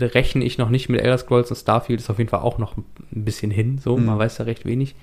rechne 0.00 0.44
ich 0.44 0.58
noch 0.58 0.70
nicht 0.70 0.88
mit 0.88 1.00
Elder 1.00 1.18
Scrolls 1.18 1.50
und 1.50 1.56
Starfield 1.56 2.00
ist 2.00 2.10
auf 2.10 2.18
jeden 2.18 2.30
Fall 2.30 2.40
auch 2.40 2.58
noch 2.58 2.76
ein 2.76 2.84
bisschen 3.10 3.50
hin. 3.50 3.78
So, 3.78 3.96
Mhm. 3.96 4.06
man 4.06 4.18
weiß 4.18 4.36
da 4.36 4.44
recht 4.44 4.64
wenig. 4.64 4.94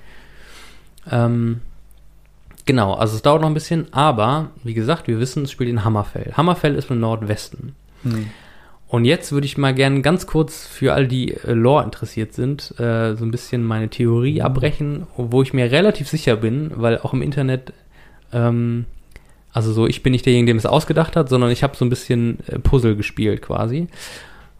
Ähm, 1.11 1.61
genau, 2.65 2.93
also 2.93 3.15
es 3.15 3.21
dauert 3.21 3.41
noch 3.41 3.49
ein 3.49 3.53
bisschen, 3.53 3.93
aber 3.93 4.49
wie 4.63 4.73
gesagt, 4.73 5.07
wir 5.07 5.19
wissen, 5.19 5.43
es 5.43 5.51
spielt 5.51 5.69
in 5.69 5.83
Hammerfell. 5.83 6.33
Hammerfell 6.35 6.75
ist 6.75 6.89
im 6.91 6.99
Nordwesten. 6.99 7.75
Mhm. 8.03 8.27
Und 8.87 9.05
jetzt 9.05 9.31
würde 9.31 9.45
ich 9.45 9.57
mal 9.57 9.73
gerne 9.73 10.01
ganz 10.01 10.27
kurz 10.27 10.67
für 10.67 10.93
all 10.93 11.07
die 11.07 11.33
äh, 11.33 11.53
Lore 11.53 11.83
interessiert 11.83 12.33
sind, 12.33 12.71
äh, 12.79 13.15
so 13.15 13.25
ein 13.25 13.31
bisschen 13.31 13.63
meine 13.63 13.89
Theorie 13.89 14.41
abbrechen, 14.41 15.07
wo 15.17 15.41
ich 15.41 15.53
mir 15.53 15.71
relativ 15.71 16.07
sicher 16.07 16.35
bin, 16.35 16.71
weil 16.75 16.99
auch 16.99 17.11
im 17.13 17.21
Internet, 17.21 17.73
ähm, 18.31 18.85
also 19.51 19.73
so, 19.73 19.87
ich 19.87 20.03
bin 20.03 20.11
nicht 20.11 20.25
derjenige, 20.25 20.51
der 20.53 20.57
es 20.59 20.65
ausgedacht 20.65 21.15
hat, 21.15 21.29
sondern 21.29 21.49
ich 21.49 21.63
habe 21.63 21.75
so 21.75 21.83
ein 21.83 21.89
bisschen 21.89 22.39
äh, 22.47 22.59
Puzzle 22.59 22.95
gespielt 22.95 23.41
quasi. 23.41 23.87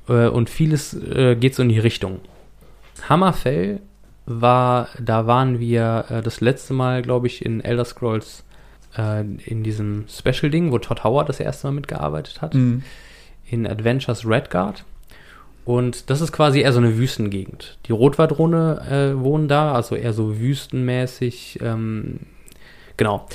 Äh, 0.08 0.28
und 0.28 0.50
vieles 0.50 0.94
äh, 0.94 1.36
geht 1.36 1.56
so 1.56 1.64
in 1.64 1.70
die 1.70 1.80
Richtung. 1.80 2.20
Hammerfell 3.10 3.80
war, 4.26 4.88
da 5.00 5.28
waren 5.28 5.60
wir 5.60 6.06
äh, 6.10 6.22
das 6.22 6.42
letzte 6.42 6.74
Mal, 6.74 7.02
glaube 7.02 7.28
ich, 7.28 7.46
in 7.46 7.62
Elder 7.62 7.86
Scrolls 7.86 8.44
äh, 8.98 9.22
in 9.22 9.64
diesem 9.64 10.06
Special-Ding, 10.08 10.72
wo 10.72 10.80
Todd 10.80 11.04
Howard 11.04 11.30
das 11.30 11.40
erste 11.40 11.68
Mal 11.68 11.74
mitgearbeitet 11.74 12.42
hat 12.42 12.54
Mhm. 12.56 12.84
in 13.50 13.68
Adventures 13.68 14.26
Redguard. 14.26 14.84
Und 15.66 16.10
das 16.12 16.22
ist 16.22 16.32
quasi 16.32 16.62
eher 16.62 16.74
so 16.74 16.80
eine 16.80 16.96
Wüstengegend. 16.98 17.78
Die 17.88 17.92
Rotwardrone 17.92 18.82
äh, 19.16 19.20
wohnen 19.20 19.48
da, 19.48 19.74
also 19.74 19.96
eher 19.96 20.14
so 20.14 20.40
wüstenmäßig. 20.40 21.60
Ähm, 21.62 22.20
genau. 22.98 23.28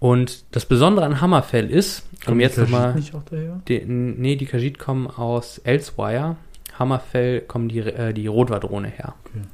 Und 0.00 0.44
das 0.50 0.66
Besondere 0.66 1.06
an 1.06 1.20
Hammerfell 1.20 1.70
ist, 1.70 2.04
um 2.26 2.38
jetzt 2.40 2.56
die 2.56 2.60
Khajiit 2.62 2.72
nochmal. 2.72 2.94
nicht 2.94 3.14
auch 3.14 3.22
daher? 3.24 3.60
Die, 3.68 3.80
nee, 3.86 4.36
die 4.36 4.46
Khajiit 4.46 4.78
kommen 4.78 5.06
aus 5.06 5.58
Elsewire. 5.58 6.36
Hammerfell 6.78 7.40
kommen 7.42 7.68
die, 7.68 7.78
äh, 7.78 8.12
die 8.12 8.26
Rotwardrone 8.26 8.88
her. 8.88 9.14
Okay. 9.24 9.44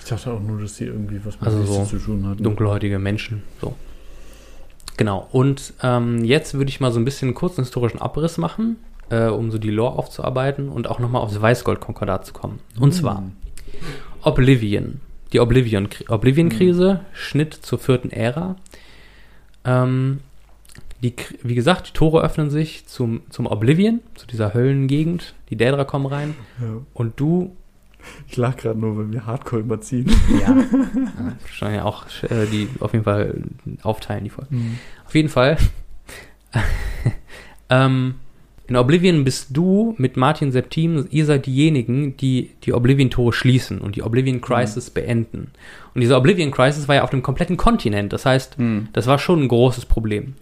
Ich 0.00 0.08
dachte 0.08 0.32
auch 0.32 0.40
nur, 0.40 0.60
dass 0.60 0.74
die 0.74 0.84
irgendwie 0.84 1.20
was 1.24 1.40
mit 1.40 1.48
Also 1.48 1.64
so 1.64 1.84
zu 1.84 1.98
tun 1.98 2.26
hatten. 2.28 2.42
dunkelhäutige 2.42 2.98
Menschen. 2.98 3.42
So. 3.60 3.74
Genau. 4.96 5.26
Und 5.32 5.72
ähm, 5.82 6.24
jetzt 6.24 6.54
würde 6.54 6.68
ich 6.68 6.80
mal 6.80 6.92
so 6.92 7.00
ein 7.00 7.04
bisschen 7.04 7.28
einen 7.28 7.34
kurzen 7.34 7.62
historischen 7.62 8.00
Abriss 8.00 8.36
machen, 8.36 8.76
äh, 9.10 9.26
um 9.28 9.50
so 9.50 9.58
die 9.58 9.70
Lore 9.70 9.98
aufzuarbeiten 9.98 10.68
und 10.68 10.86
auch 10.88 10.98
nochmal 10.98 11.22
aufs 11.22 11.40
Weißgold-Konkordat 11.40 12.26
zu 12.26 12.32
kommen. 12.34 12.58
Und 12.78 12.92
zwar 12.92 13.22
Oblivion. 14.22 15.00
Die 15.32 15.40
Oblivion- 15.40 15.88
Oblivion-Krise, 16.08 17.00
Schnitt 17.14 17.54
zur 17.54 17.78
vierten 17.78 18.10
Ära. 18.10 18.56
Ähm, 19.64 20.20
die, 21.02 21.14
wie 21.42 21.54
gesagt, 21.54 21.88
die 21.88 21.92
Tore 21.92 22.22
öffnen 22.22 22.50
sich 22.50 22.86
zum, 22.86 23.22
zum 23.30 23.46
Oblivion, 23.46 24.00
zu 24.14 24.26
dieser 24.26 24.54
Höllengegend. 24.54 25.34
Die 25.50 25.56
Daedra 25.56 25.84
kommen 25.84 26.06
rein. 26.06 26.34
Ja. 26.60 26.80
Und 26.94 27.18
du 27.18 27.56
Ich 28.28 28.36
lach 28.36 28.56
gerade 28.56 28.78
nur, 28.78 28.98
wenn 28.98 29.12
wir 29.12 29.26
Hardcore 29.26 29.62
überziehen. 29.62 30.10
Ja, 30.40 30.56
ja 30.56 31.36
schon 31.50 31.74
ja 31.74 31.84
auch 31.84 32.06
äh, 32.22 32.46
die 32.46 32.68
auf 32.80 32.92
jeden 32.92 33.04
Fall 33.04 33.42
aufteilen, 33.82 34.24
die 34.24 34.30
Folgen. 34.30 34.78
Auf 35.06 35.14
jeden 35.14 35.28
Fall. 35.28 35.56
ähm, 37.68 38.16
in 38.68 38.76
Oblivion 38.76 39.24
bist 39.24 39.48
du 39.56 39.94
mit 39.98 40.16
Martin 40.16 40.52
Septim, 40.52 41.06
ihr 41.10 41.26
seid 41.26 41.46
diejenigen, 41.46 42.16
die 42.16 42.50
die 42.64 42.72
Oblivion-Tore 42.72 43.32
schließen 43.32 43.80
und 43.80 43.96
die 43.96 44.02
Oblivion 44.02 44.40
Crisis 44.40 44.88
beenden. 44.90 45.50
Und 45.94 46.00
diese 46.00 46.16
Oblivion 46.16 46.50
Crisis 46.52 46.86
war 46.88 46.94
ja 46.94 47.02
auf 47.02 47.10
dem 47.10 47.22
kompletten 47.22 47.56
Kontinent. 47.56 48.12
Das 48.12 48.24
heißt, 48.24 48.56
Hm. 48.58 48.88
das 48.92 49.06
war 49.06 49.18
schon 49.18 49.42
ein 49.42 49.48
großes 49.48 49.86
Problem. 49.86 50.34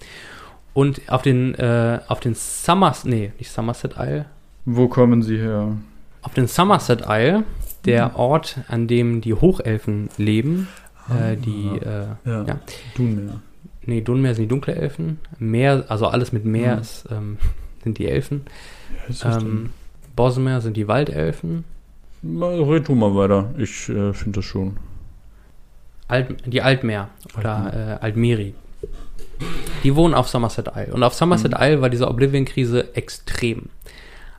Und 0.75 1.01
auf 1.09 1.23
den, 1.23 1.55
äh, 1.57 1.99
auf 2.09 2.21
den 2.21 2.35
Summers, 2.35 3.05
nee, 3.05 3.33
nicht 3.39 3.51
Somerset 3.51 3.95
Isle, 3.99 4.27
Wo 4.65 4.87
kommen 4.89 5.23
sie 5.23 5.39
her? 5.39 5.77
auf 6.23 6.35
den 6.35 6.47
Somerset 6.47 7.03
Isle, 7.09 7.45
der 7.87 8.17
Ort, 8.17 8.59
an 8.69 8.87
dem 8.87 9.23
die 9.23 9.33
Hochelfen 9.35 10.11
leben, 10.19 10.69
äh, 11.09 11.37
die, 11.37 11.67
äh, 11.83 12.07
Ja. 12.25 12.45
ja. 12.45 12.61
Dunmeer. 12.97 13.41
nee, 13.87 14.03
Dunmeer 14.03 14.35
sind 14.35 14.45
die 14.45 14.49
dunkle 14.49 14.75
Elfen, 14.77 15.19
Meer, 15.39 15.87
also 15.89 16.07
alles 16.07 16.31
mit 16.33 16.45
Meer 16.45 16.77
Mhm. 16.77 16.81
ist, 16.83 17.09
ähm, 17.11 17.39
sind 17.83 17.99
die 17.99 18.09
Elfen, 18.09 18.43
Ja, 19.23 19.39
ähm, 19.39 19.71
Bosmer 20.17 20.61
sind 20.61 20.77
die 20.77 20.89
Waldelfen? 20.89 21.65
Mal, 22.23 22.61
red 22.63 22.89
du 22.89 22.95
mal 22.95 23.15
weiter. 23.15 23.51
Ich 23.57 23.89
äh, 23.89 24.13
finde 24.13 24.41
das 24.41 24.45
schon. 24.45 24.77
Alt, 26.09 26.37
die 26.45 26.61
Altmeer 26.61 27.09
oder 27.39 27.99
äh, 28.01 28.05
Altmeri. 28.05 28.55
Die 29.85 29.95
wohnen 29.97 30.13
auf 30.13 30.29
Somerset 30.29 30.69
Isle. 30.75 30.93
Und 30.93 31.03
auf 31.03 31.15
Somerset 31.15 31.55
Isle 31.59 31.81
war 31.81 31.89
diese 31.89 32.09
Oblivion-Krise 32.09 32.95
extrem. 32.95 33.71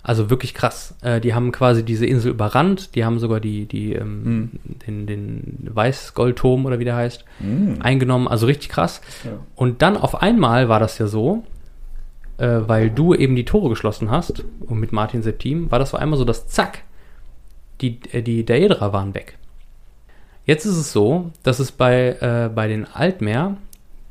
Also 0.04 0.30
wirklich 0.30 0.54
krass. 0.54 0.96
Äh, 1.02 1.22
die 1.22 1.34
haben 1.34 1.52
quasi 1.52 1.84
diese 1.84 2.06
Insel 2.06 2.32
überrannt. 2.32 2.96
Die 2.96 3.06
haben 3.06 3.20
sogar 3.20 3.40
die, 3.40 3.66
die, 3.66 3.94
ähm, 3.94 4.52
den, 4.86 5.08
den 5.08 5.70
Weißgoldturm 5.72 6.66
oder 6.66 6.78
wie 6.80 6.86
der 6.86 6.96
heißt, 6.96 7.26
eingenommen. 7.80 8.28
Also 8.28 8.46
richtig 8.46 8.70
krass. 8.70 9.02
Ja. 9.24 9.32
Und 9.56 9.82
dann 9.82 9.98
auf 9.98 10.22
einmal 10.22 10.70
war 10.70 10.80
das 10.80 10.98
ja 10.98 11.08
so, 11.08 11.44
äh, 12.42 12.68
weil 12.68 12.90
du 12.90 13.14
eben 13.14 13.36
die 13.36 13.46
Tore 13.46 13.70
geschlossen 13.70 14.10
hast 14.10 14.44
und 14.62 14.80
mit 14.80 14.92
Martin 14.92 15.22
Septim, 15.22 15.70
war 15.70 15.78
das 15.78 15.94
auf 15.94 16.00
einmal 16.00 16.18
so, 16.18 16.26
dass 16.26 16.48
zack, 16.48 16.80
die, 17.82 18.00
äh, 18.12 18.24
die 18.24 18.44
Daedra 18.44 18.94
waren 18.94 19.14
weg. 19.14 19.38
Jetzt 20.46 20.66
ist 20.66 20.78
es 20.78 20.92
so, 20.92 21.30
dass 21.44 21.60
es 21.60 21.72
bei, 21.72 22.18
äh, 22.20 22.50
bei 22.54 22.68
den 22.68 22.86
Altmeer 22.86 23.58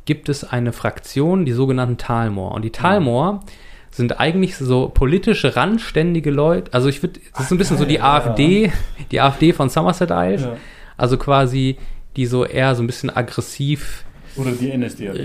gibt 0.04 0.28
es 0.28 0.44
eine 0.44 0.72
Fraktion, 0.72 1.44
die 1.44 1.52
sogenannten 1.52 1.98
Talmor. 1.98 2.52
Und 2.52 2.62
die 2.62 2.70
Talmor 2.70 3.40
sind 3.90 4.20
eigentlich 4.20 4.56
so 4.56 4.88
politische, 4.88 5.56
randständige 5.56 6.30
Leute. 6.30 6.72
Also 6.72 6.88
ich 6.88 7.02
würde, 7.02 7.18
das 7.32 7.42
ist 7.42 7.48
so 7.48 7.56
ein 7.56 7.58
bisschen 7.58 7.78
so 7.78 7.84
die 7.84 8.00
AfD, 8.00 8.70
die 9.10 9.20
AfD 9.20 9.52
von 9.52 9.68
Somerset 9.68 10.10
Isle. 10.10 10.40
Ja. 10.40 10.56
Also 10.96 11.18
quasi, 11.18 11.78
die 12.16 12.26
so 12.26 12.44
eher 12.44 12.76
so 12.76 12.82
ein 12.84 12.86
bisschen 12.86 13.10
aggressiv 13.10 14.04
Oder 14.36 14.52
die 14.52 14.76
NSDAP, 14.76 15.16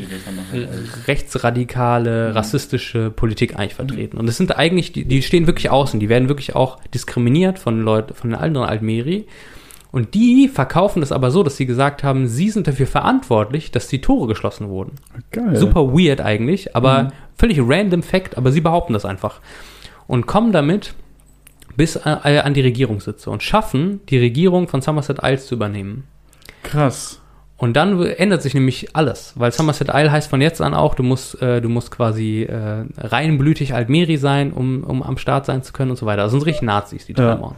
halt. 0.51 1.07
rechtsradikale, 1.07 2.33
rassistische 2.35 3.11
Politik 3.11 3.57
eigentlich 3.57 3.75
vertreten. 3.75 4.17
Und 4.17 4.25
das 4.25 4.37
sind 4.37 4.55
eigentlich, 4.57 4.91
die, 4.93 5.05
die 5.05 5.21
stehen 5.21 5.47
wirklich 5.47 5.69
außen, 5.69 5.99
die 5.99 6.09
werden 6.09 6.27
wirklich 6.29 6.55
auch 6.55 6.79
diskriminiert 6.93 7.59
von 7.59 7.81
Leuten, 7.81 8.13
von 8.13 8.31
den 8.31 8.39
anderen 8.39 8.67
Almeri. 8.67 9.25
Und 9.91 10.13
die 10.13 10.49
verkaufen 10.49 11.01
es 11.03 11.11
aber 11.11 11.31
so, 11.31 11.41
dass 11.43 11.55
sie 11.55 11.65
gesagt 11.65 12.03
haben, 12.03 12.27
sie 12.27 12.49
sind 12.49 12.67
dafür 12.67 12.87
verantwortlich, 12.87 13.71
dass 13.71 13.87
die 13.87 14.01
Tore 14.01 14.27
geschlossen 14.27 14.67
wurden. 14.69 14.93
Geil. 15.31 15.55
Super 15.55 15.93
weird 15.93 16.19
eigentlich, 16.19 16.75
aber 16.75 17.03
Mhm. 17.03 17.11
völlig 17.37 17.59
random 17.61 18.03
Fact, 18.03 18.37
aber 18.37 18.51
sie 18.51 18.61
behaupten 18.61 18.93
das 18.93 19.05
einfach. 19.05 19.39
Und 20.07 20.25
kommen 20.25 20.51
damit 20.51 20.93
bis 21.77 21.95
äh, 21.95 21.99
an 22.43 22.53
die 22.53 22.61
Regierungssitze 22.61 23.29
und 23.29 23.43
schaffen, 23.43 24.01
die 24.09 24.17
Regierung 24.17 24.67
von 24.67 24.81
Somerset 24.81 25.19
Isles 25.23 25.47
zu 25.47 25.55
übernehmen. 25.55 26.03
Krass. 26.63 27.21
Und 27.57 27.77
dann 27.77 28.01
ändert 28.01 28.41
sich 28.41 28.53
nämlich 28.53 28.95
alles, 28.97 29.33
weil 29.37 29.51
Somerset 29.51 29.87
Isle 29.93 30.11
heißt 30.11 30.29
von 30.29 30.41
jetzt 30.41 30.61
an 30.61 30.73
auch, 30.73 30.93
du 30.93 31.03
musst, 31.03 31.41
äh, 31.41 31.61
du 31.61 31.69
musst 31.69 31.89
quasi 31.89 32.43
äh, 32.43 32.83
reinblütig 32.97 33.73
Altmeri 33.73 34.17
sein, 34.17 34.51
um, 34.51 34.83
um 34.83 35.01
am 35.01 35.17
Start 35.17 35.45
sein 35.45 35.63
zu 35.63 35.71
können 35.71 35.91
und 35.91 35.97
so 35.97 36.05
weiter. 36.05 36.23
Das 36.23 36.31
sind 36.31 36.45
richtig 36.45 36.63
Nazis, 36.63 37.05
die 37.05 37.13
Ja. 37.13 37.29
Talmor. 37.35 37.55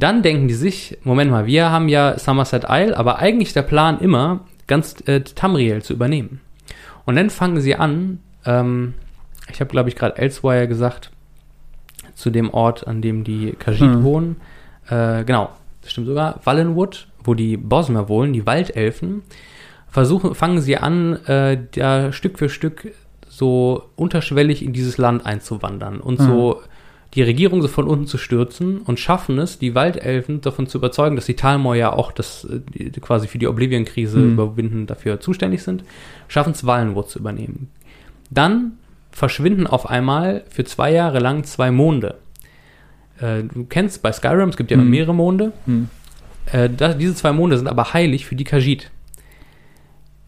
Dann 0.00 0.22
denken 0.22 0.48
die 0.48 0.54
sich, 0.54 0.98
Moment 1.04 1.30
mal, 1.30 1.46
wir 1.46 1.70
haben 1.70 1.88
ja 1.88 2.18
Somerset 2.18 2.64
Isle, 2.68 2.96
aber 2.96 3.20
eigentlich 3.20 3.52
der 3.52 3.62
Plan 3.62 4.00
immer, 4.00 4.40
ganz 4.66 4.96
äh, 5.06 5.20
Tamriel 5.20 5.82
zu 5.82 5.92
übernehmen. 5.92 6.40
Und 7.04 7.14
dann 7.14 7.30
fangen 7.30 7.60
sie 7.60 7.76
an, 7.76 8.18
ähm, 8.44 8.94
ich 9.52 9.60
habe 9.60 9.70
glaube 9.70 9.88
ich 9.88 9.94
gerade 9.94 10.16
Elsewhere 10.18 10.66
gesagt, 10.66 11.10
zu 12.16 12.30
dem 12.30 12.50
Ort, 12.52 12.88
an 12.88 13.02
dem 13.02 13.22
die 13.22 13.52
Khajiit 13.56 13.80
Hm. 13.82 14.02
wohnen. 14.04 14.36
Äh, 14.88 15.22
genau, 15.24 15.50
stimmt 15.86 16.06
sogar. 16.06 16.40
Wallenwood, 16.44 17.08
wo 17.24 17.34
die 17.34 17.56
Bosmer 17.56 18.08
wohnen, 18.08 18.32
die 18.32 18.46
Waldelfen, 18.46 19.22
versuchen, 19.88 20.34
fangen 20.34 20.60
sie 20.60 20.76
an, 20.76 21.16
äh, 21.26 21.58
da 21.74 22.12
Stück 22.12 22.38
für 22.38 22.48
Stück 22.48 22.92
so 23.28 23.84
unterschwellig 23.96 24.64
in 24.64 24.72
dieses 24.72 24.98
Land 24.98 25.24
einzuwandern 25.24 26.00
und 26.00 26.20
so 26.20 26.60
die 27.14 27.22
Regierung 27.22 27.60
so 27.60 27.68
von 27.68 27.86
unten 27.86 28.06
zu 28.06 28.16
stürzen 28.16 28.78
und 28.78 28.98
schaffen 28.98 29.38
es, 29.38 29.58
die 29.58 29.74
Waldelfen 29.74 30.40
davon 30.40 30.66
zu 30.66 30.78
überzeugen, 30.78 31.16
dass 31.16 31.26
die 31.26 31.36
Talmor 31.36 31.74
ja 31.74 31.92
auch 31.92 32.10
das 32.12 32.44
äh, 32.44 32.60
die, 32.74 32.90
quasi 33.00 33.28
für 33.28 33.38
die 33.38 33.48
Oblivion-Krise 33.48 34.18
Mhm. 34.18 34.32
überwinden 34.32 34.86
dafür 34.86 35.20
zuständig 35.20 35.62
sind, 35.62 35.84
schaffen 36.28 36.52
es 36.52 36.64
Wallenwood 36.64 37.10
zu 37.10 37.18
übernehmen. 37.18 37.70
Dann 38.30 38.78
verschwinden 39.10 39.66
auf 39.66 39.88
einmal 39.90 40.44
für 40.48 40.64
zwei 40.64 40.90
Jahre 40.92 41.18
lang 41.18 41.44
zwei 41.44 41.70
Monde. 41.70 42.14
Äh, 43.22 43.44
du 43.44 43.64
kennst 43.64 44.02
bei 44.02 44.12
Skyrim, 44.12 44.48
es 44.48 44.56
gibt 44.56 44.70
ja 44.70 44.76
Mhm. 44.76 44.90
mehrere 44.90 45.14
Monde. 45.14 45.52
Hm. 45.66 45.88
Äh, 46.52 46.68
das, 46.68 46.98
diese 46.98 47.14
zwei 47.14 47.32
Monde 47.32 47.56
sind 47.56 47.68
aber 47.68 47.92
heilig 47.94 48.26
für 48.26 48.34
die 48.34 48.44
Khajiit. 48.44 48.90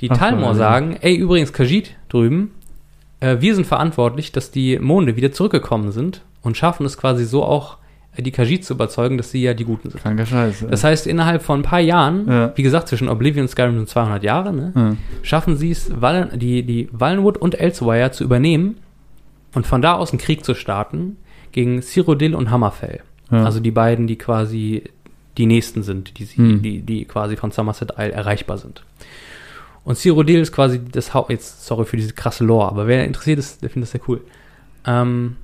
Die 0.00 0.10
Ach, 0.10 0.16
Talmor 0.18 0.50
weil- 0.50 0.54
sagen, 0.56 0.96
ey, 1.00 1.14
übrigens 1.14 1.52
Khajiit 1.52 1.96
drüben, 2.08 2.50
äh, 3.20 3.36
wir 3.40 3.54
sind 3.54 3.66
verantwortlich, 3.66 4.32
dass 4.32 4.50
die 4.50 4.78
Monde 4.78 5.16
wieder 5.16 5.32
zurückgekommen 5.32 5.92
sind 5.92 6.22
und 6.42 6.56
schaffen 6.56 6.84
es 6.86 6.96
quasi 6.98 7.24
so 7.24 7.44
auch, 7.44 7.78
äh, 8.16 8.22
die 8.22 8.30
Khajiit 8.32 8.64
zu 8.64 8.74
überzeugen, 8.74 9.16
dass 9.16 9.30
sie 9.30 9.42
ja 9.42 9.54
die 9.54 9.64
Guten 9.64 9.90
sind. 9.90 10.02
Kranker 10.02 10.26
Scheiß. 10.26 10.64
Das 10.70 10.84
heißt, 10.84 11.06
innerhalb 11.06 11.42
von 11.42 11.60
ein 11.60 11.62
paar 11.62 11.80
Jahren, 11.80 12.28
Ja. 12.28 12.52
wie 12.56 12.62
gesagt, 12.62 12.88
zwischen 12.88 13.08
Oblivion 13.08 13.42
und 13.44 13.48
Skyrim 13.48 13.76
sind 13.76 13.88
200 13.88 14.22
Jahre, 14.24 14.52
ne, 14.52 14.72
ja. 14.74 14.96
schaffen 15.22 15.56
sie 15.56 15.70
es, 15.70 15.90
Wallen, 16.00 16.38
die, 16.38 16.62
die 16.64 16.88
Wallenwood 16.92 17.38
und 17.38 17.58
Elsewhere 17.58 18.10
zu 18.12 18.24
übernehmen 18.24 18.76
und 19.54 19.66
von 19.66 19.80
da 19.82 19.94
aus 19.94 20.10
einen 20.10 20.18
Krieg 20.20 20.44
zu 20.44 20.54
starten 20.54 21.16
gegen 21.54 21.80
Cyrodiil 21.80 22.34
und 22.34 22.50
Hammerfell. 22.50 23.00
Ja. 23.30 23.44
Also 23.44 23.60
die 23.60 23.70
beiden, 23.70 24.06
die 24.06 24.16
quasi 24.16 24.82
die 25.38 25.46
nächsten 25.46 25.82
sind, 25.82 26.18
die, 26.18 26.24
sie, 26.24 26.36
Hm. 26.36 26.62
die, 26.62 26.82
die 26.82 27.04
quasi 27.04 27.36
von 27.36 27.52
Somerset 27.52 27.92
Isle 27.96 28.12
erreichbar 28.12 28.58
sind. 28.58 28.84
Und 29.84 29.96
Cyrodiil 29.96 30.40
ist 30.40 30.52
quasi 30.52 30.80
das 30.84 31.14
Haupt, 31.14 31.30
jetzt 31.30 31.64
sorry 31.64 31.84
für 31.84 31.96
diese 31.96 32.12
krasse 32.12 32.44
Lore, 32.44 32.68
aber 32.68 32.86
wer 32.86 33.04
interessiert 33.04 33.38
ist, 33.38 33.62
der 33.62 33.70
findet 33.70 33.86
das 33.86 33.92
sehr 33.92 34.00
cool. 34.08 34.20
Ähm, 34.84 35.36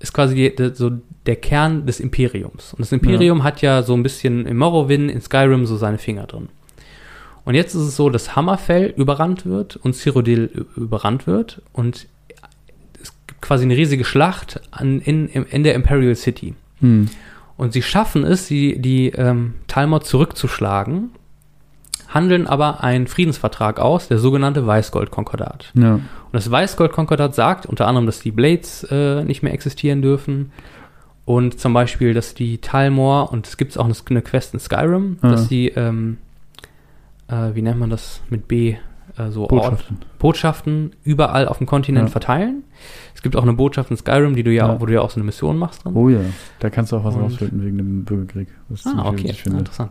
ist 0.00 0.12
quasi 0.12 0.34
die, 0.34 0.54
der, 0.54 0.74
so 0.74 0.92
der 1.26 1.36
Kern 1.36 1.86
des 1.86 2.00
Imperiums. 2.00 2.72
Und 2.72 2.80
das 2.80 2.90
Imperium 2.92 3.44
hat 3.44 3.62
ja 3.62 3.82
so 3.82 3.94
ein 3.94 4.02
bisschen 4.02 4.46
in 4.46 4.56
Morrowind, 4.56 5.10
in 5.10 5.20
Skyrim 5.20 5.64
so 5.64 5.76
seine 5.76 5.98
Finger 5.98 6.26
drin. 6.26 6.48
Und 7.44 7.54
jetzt 7.54 7.74
ist 7.74 7.82
es 7.82 7.96
so, 7.96 8.10
dass 8.10 8.34
Hammerfell 8.34 8.94
überrannt 8.96 9.46
wird 9.46 9.76
und 9.76 9.94
Cyrodiil 9.94 10.66
überrannt 10.76 11.26
wird 11.26 11.62
und 11.72 12.06
quasi 13.40 13.64
eine 13.64 13.76
riesige 13.76 14.04
Schlacht 14.04 14.60
an, 14.70 15.00
in, 15.00 15.28
in, 15.28 15.62
der 15.64 15.74
Imperial 15.74 16.14
City. 16.14 16.54
Hm. 16.80 17.08
Und 17.56 17.72
sie 17.72 17.82
schaffen 17.82 18.24
es, 18.24 18.46
die, 18.48 18.80
die 18.80 19.08
ähm, 19.10 19.54
Talmor 19.66 20.00
zurückzuschlagen, 20.02 21.10
handeln 22.08 22.46
aber 22.46 22.82
einen 22.82 23.06
Friedensvertrag 23.06 23.78
aus, 23.78 24.08
der 24.08 24.18
sogenannte 24.18 24.66
Weißgold-Konkordat. 24.66 25.72
Ja. 25.74 25.94
Und 25.94 26.02
das 26.32 26.50
Weißgold-Konkordat 26.50 27.34
sagt 27.34 27.66
unter 27.66 27.86
anderem, 27.86 28.06
dass 28.06 28.20
die 28.20 28.30
Blades 28.30 28.84
äh, 28.90 29.24
nicht 29.24 29.42
mehr 29.42 29.52
existieren 29.52 30.00
dürfen 30.02 30.52
und 31.24 31.60
zum 31.60 31.72
Beispiel, 31.72 32.14
dass 32.14 32.34
die 32.34 32.58
Talmor, 32.58 33.30
und 33.32 33.46
es 33.46 33.56
gibt 33.56 33.78
auch 33.78 33.84
eine, 33.84 33.94
eine 34.08 34.22
Quest 34.22 34.54
in 34.54 34.58
Skyrim, 34.60 35.18
Ja. 35.22 35.30
dass 35.30 35.48
die, 35.48 35.68
ähm, 35.68 36.18
äh, 37.28 37.54
wie 37.54 37.62
nennt 37.62 37.78
man 37.78 37.90
das 37.90 38.20
mit 38.30 38.48
B, 38.48 38.76
äh, 39.16 39.30
so 39.30 39.42
Ort, 39.42 39.50
Botschaften. 39.50 39.98
Botschaften 40.18 40.96
überall 41.04 41.46
auf 41.46 41.58
dem 41.58 41.68
Kontinent 41.68 42.08
Ja. 42.08 42.12
verteilen. 42.12 42.64
Es 43.20 43.22
gibt 43.22 43.36
auch 43.36 43.42
eine 43.42 43.52
Botschaft 43.52 43.90
in 43.90 43.98
Skyrim, 43.98 44.34
die 44.34 44.42
du 44.42 44.50
ja, 44.50 44.66
Ja. 44.68 44.80
wo 44.80 44.86
du 44.86 44.94
ja 44.94 45.02
auch 45.02 45.10
so 45.10 45.16
eine 45.16 45.24
Mission 45.24 45.58
machst 45.58 45.84
drin. 45.84 45.92
Oh 45.94 46.08
ja, 46.08 46.20
da 46.58 46.70
kannst 46.70 46.90
du 46.90 46.96
auch 46.96 47.04
was 47.04 47.14
Und- 47.16 47.20
rausfinden 47.20 47.62
wegen 47.62 47.76
dem 47.76 48.04
Bürgerkrieg. 48.04 48.48
Ich 48.72 48.86
Ah, 48.86 49.06
okay, 49.06 49.34
interessant. 49.44 49.90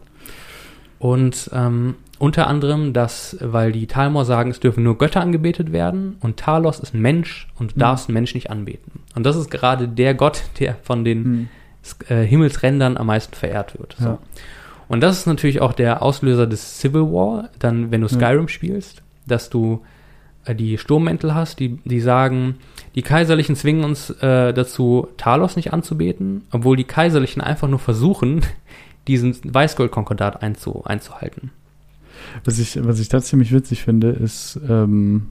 Und 0.98 1.50
ähm, 1.54 1.94
unter 2.18 2.48
anderem, 2.48 2.92
dass, 2.92 3.38
weil 3.40 3.72
die 3.72 3.86
Talmor 3.86 4.26
sagen, 4.26 4.50
es 4.50 4.60
dürfen 4.60 4.84
nur 4.84 4.98
Götter 4.98 5.22
angebetet 5.22 5.72
werden 5.72 6.18
und 6.22 6.38
Talos 6.38 6.80
ist 6.80 6.96
ein 6.96 7.02
Mensch 7.02 7.48
und 7.60 7.76
du 7.76 7.80
darfst 7.80 8.10
einen 8.10 8.16
Mensch 8.16 8.34
nicht 8.34 8.50
anbeten. 8.50 8.94
Und 9.16 9.28
das 9.28 9.36
ist 9.38 9.52
gerade 9.52 9.88
der 9.88 10.16
Gott, 10.16 10.42
der 10.60 10.76
von 10.82 11.06
den 11.06 11.22
Mhm. 11.24 11.48
äh, 12.10 12.24
Himmelsrändern 12.24 12.98
am 12.98 13.06
meisten 13.06 13.36
verehrt 13.36 13.78
wird. 13.80 13.96
So. 14.00 14.06
Ja. 14.06 14.18
Und 14.88 15.02
das 15.02 15.20
ist 15.20 15.28
natürlich 15.28 15.62
auch 15.62 15.74
der 15.74 16.02
Auslöser 16.02 16.48
des 16.48 16.80
Civil 16.80 17.04
War, 17.04 17.50
dann, 17.60 17.92
wenn 17.92 18.02
du 18.02 18.08
Ja. 18.08 18.14
Skyrim 18.16 18.48
spielst, 18.48 19.04
dass 19.28 19.52
du 19.52 19.82
äh, 20.46 20.56
die 20.56 20.78
Sturmmäntel 20.78 21.36
hast, 21.36 21.60
die, 21.60 21.78
die 21.86 22.00
sagen, 22.02 22.56
die 22.96 23.02
Kaiserlichen 23.02 23.56
zwingen 23.56 23.84
uns 23.84 24.10
äh, 24.10 24.54
dazu, 24.54 25.08
Talos 25.18 25.56
nicht 25.56 25.74
anzubeten, 25.74 26.44
obwohl 26.52 26.76
die 26.78 26.84
Kaiserlichen 26.86 27.42
einfach 27.42 27.68
nur 27.68 27.80
versuchen, 27.80 28.42
diesen 29.08 29.36
Weißgoldkonkordat 29.44 30.42
einzu, 30.44 30.84
einzuhalten. 30.86 31.52
Was 32.44 32.60
ich, 32.60 32.78
was 32.84 33.00
ich 33.00 33.10
da 33.10 33.22
ziemlich 33.22 33.52
witzig 33.54 33.84
finde, 33.84 34.10
ist, 34.10 34.60
ähm, 34.68 35.28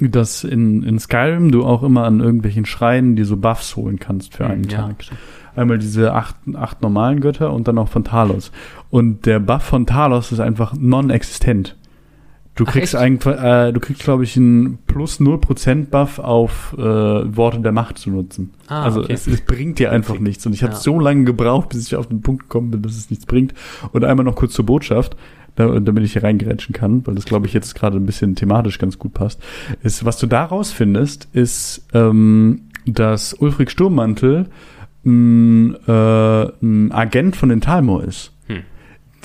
dass 0.00 0.44
in, 0.44 0.82
in 0.82 0.98
Skyrim 0.98 1.50
du 1.52 1.64
auch 1.64 1.82
immer 1.82 2.04
an 2.04 2.20
irgendwelchen 2.20 2.66
Schreien 2.66 3.16
die 3.16 3.24
so 3.24 3.36
Buffs 3.36 3.76
holen 3.76 3.98
kannst 3.98 4.34
für 4.34 4.46
einen 4.46 4.64
Hm, 4.64 4.70
Ja. 4.70 4.78
Tag. 4.88 4.96
Einmal 5.54 5.78
diese 5.78 6.12
acht, 6.12 6.36
acht 6.54 6.82
normalen 6.82 7.20
Götter 7.20 7.50
und 7.52 7.66
dann 7.66 7.78
auch 7.78 7.88
von 7.88 8.04
Talos. 8.04 8.52
Und 8.90 9.24
der 9.24 9.40
Buff 9.40 9.62
von 9.62 9.86
Talos 9.86 10.30
ist 10.32 10.40
einfach 10.40 10.74
non-existent. 10.78 11.76
Du 12.56 12.64
kriegst 12.64 12.96
eigentlich, 12.96 13.36
äh, 13.36 13.72
du 13.72 13.80
kriegst, 13.80 14.02
glaube 14.02 14.24
ich, 14.24 14.36
einen 14.36 14.78
plus 14.86 15.20
0% 15.20 15.86
Buff 15.90 16.18
auf 16.18 16.74
äh, 16.78 16.82
Worte 16.82 17.60
der 17.60 17.72
Macht 17.72 17.98
zu 17.98 18.10
nutzen. 18.10 18.52
Ah, 18.66 18.84
also 18.84 19.00
okay. 19.02 19.12
es, 19.12 19.26
es 19.26 19.42
bringt 19.42 19.78
dir 19.78 19.92
einfach 19.92 20.18
nichts. 20.18 20.46
Und 20.46 20.54
ich 20.54 20.62
habe 20.62 20.72
Ja. 20.72 20.78
so 20.78 20.98
lange 20.98 21.24
gebraucht, 21.24 21.68
bis 21.68 21.86
ich 21.86 21.96
auf 21.96 22.06
den 22.08 22.22
Punkt 22.22 22.44
gekommen 22.44 22.70
bin, 22.70 22.82
dass 22.82 22.96
es 22.96 23.10
nichts 23.10 23.26
bringt. 23.26 23.52
Und 23.92 24.04
einmal 24.04 24.24
noch 24.24 24.36
kurz 24.36 24.54
zur 24.54 24.64
Botschaft, 24.64 25.16
da, 25.54 25.68
damit 25.80 26.04
ich 26.04 26.14
hier 26.14 26.22
reingerätschen 26.24 26.72
kann, 26.74 27.06
weil 27.06 27.14
das, 27.14 27.24
glaube 27.26 27.46
ich, 27.46 27.52
jetzt 27.52 27.74
gerade 27.74 27.98
ein 27.98 28.06
bisschen 28.06 28.34
thematisch 28.36 28.78
ganz 28.78 28.98
gut 28.98 29.12
passt, 29.14 29.40
ist, 29.82 30.04
was 30.04 30.18
du 30.18 30.26
da 30.26 30.44
rausfindest, 30.44 31.28
ist, 31.32 31.86
ähm, 31.92 32.62
dass 32.86 33.34
Ulfric 33.34 33.70
Sturmmantel 33.70 34.46
ein, 35.04 35.74
äh, 35.86 36.42
ein 36.62 36.90
Agent 36.92 37.36
von 37.36 37.48
den 37.48 37.60
Talmor 37.60 38.02
ist. 38.04 38.32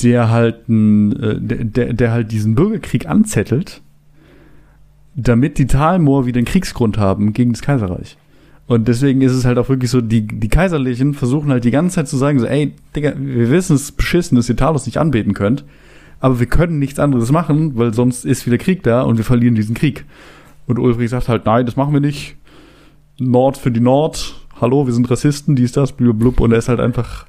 Der 0.01 0.29
halt, 0.29 0.67
ein, 0.69 1.11
äh, 1.19 1.39
der, 1.39 1.63
der, 1.65 1.93
der 1.93 2.11
halt 2.11 2.31
diesen 2.31 2.55
Bürgerkrieg 2.55 3.07
anzettelt, 3.07 3.81
damit 5.15 5.57
die 5.57 5.67
Talmor 5.67 6.25
wieder 6.25 6.37
einen 6.37 6.45
Kriegsgrund 6.45 6.97
haben 6.97 7.33
gegen 7.33 7.51
das 7.51 7.61
Kaiserreich. 7.61 8.17
Und 8.67 8.87
deswegen 8.87 9.21
ist 9.21 9.33
es 9.33 9.43
halt 9.43 9.57
auch 9.57 9.67
wirklich 9.67 9.91
so, 9.91 9.99
die, 9.99 10.25
die 10.25 10.47
Kaiserlichen 10.47 11.13
versuchen 11.13 11.51
halt 11.51 11.65
die 11.65 11.71
ganze 11.71 11.95
Zeit 11.95 12.07
zu 12.07 12.15
sagen, 12.15 12.39
so, 12.39 12.45
ey, 12.45 12.73
Digga, 12.95 13.13
wir 13.17 13.49
wissen 13.49 13.75
es 13.75 13.91
beschissen, 13.91 14.37
dass 14.37 14.47
ihr 14.47 14.55
Talos 14.55 14.85
nicht 14.85 14.97
anbeten 14.97 15.33
könnt, 15.33 15.65
aber 16.21 16.39
wir 16.39 16.45
können 16.45 16.79
nichts 16.79 16.97
anderes 16.97 17.31
machen, 17.31 17.77
weil 17.77 17.93
sonst 17.93 18.23
ist 18.23 18.45
wieder 18.45 18.57
Krieg 18.57 18.83
da 18.83 19.01
und 19.01 19.17
wir 19.17 19.25
verlieren 19.25 19.55
diesen 19.55 19.75
Krieg. 19.75 20.05
Und 20.67 20.79
Ulfric 20.79 21.09
sagt 21.09 21.27
halt, 21.27 21.45
nein, 21.45 21.65
das 21.65 21.75
machen 21.75 21.91
wir 21.91 21.99
nicht. 21.99 22.37
Nord 23.19 23.57
für 23.57 23.71
die 23.71 23.81
Nord, 23.81 24.35
hallo, 24.61 24.85
wir 24.85 24.93
sind 24.93 25.09
Rassisten, 25.11 25.55
dies, 25.55 25.73
das, 25.73 25.91
blub, 25.91 26.17
blub. 26.17 26.39
Und 26.39 26.53
er 26.53 26.59
ist 26.59 26.69
halt 26.69 26.79
einfach 26.79 27.25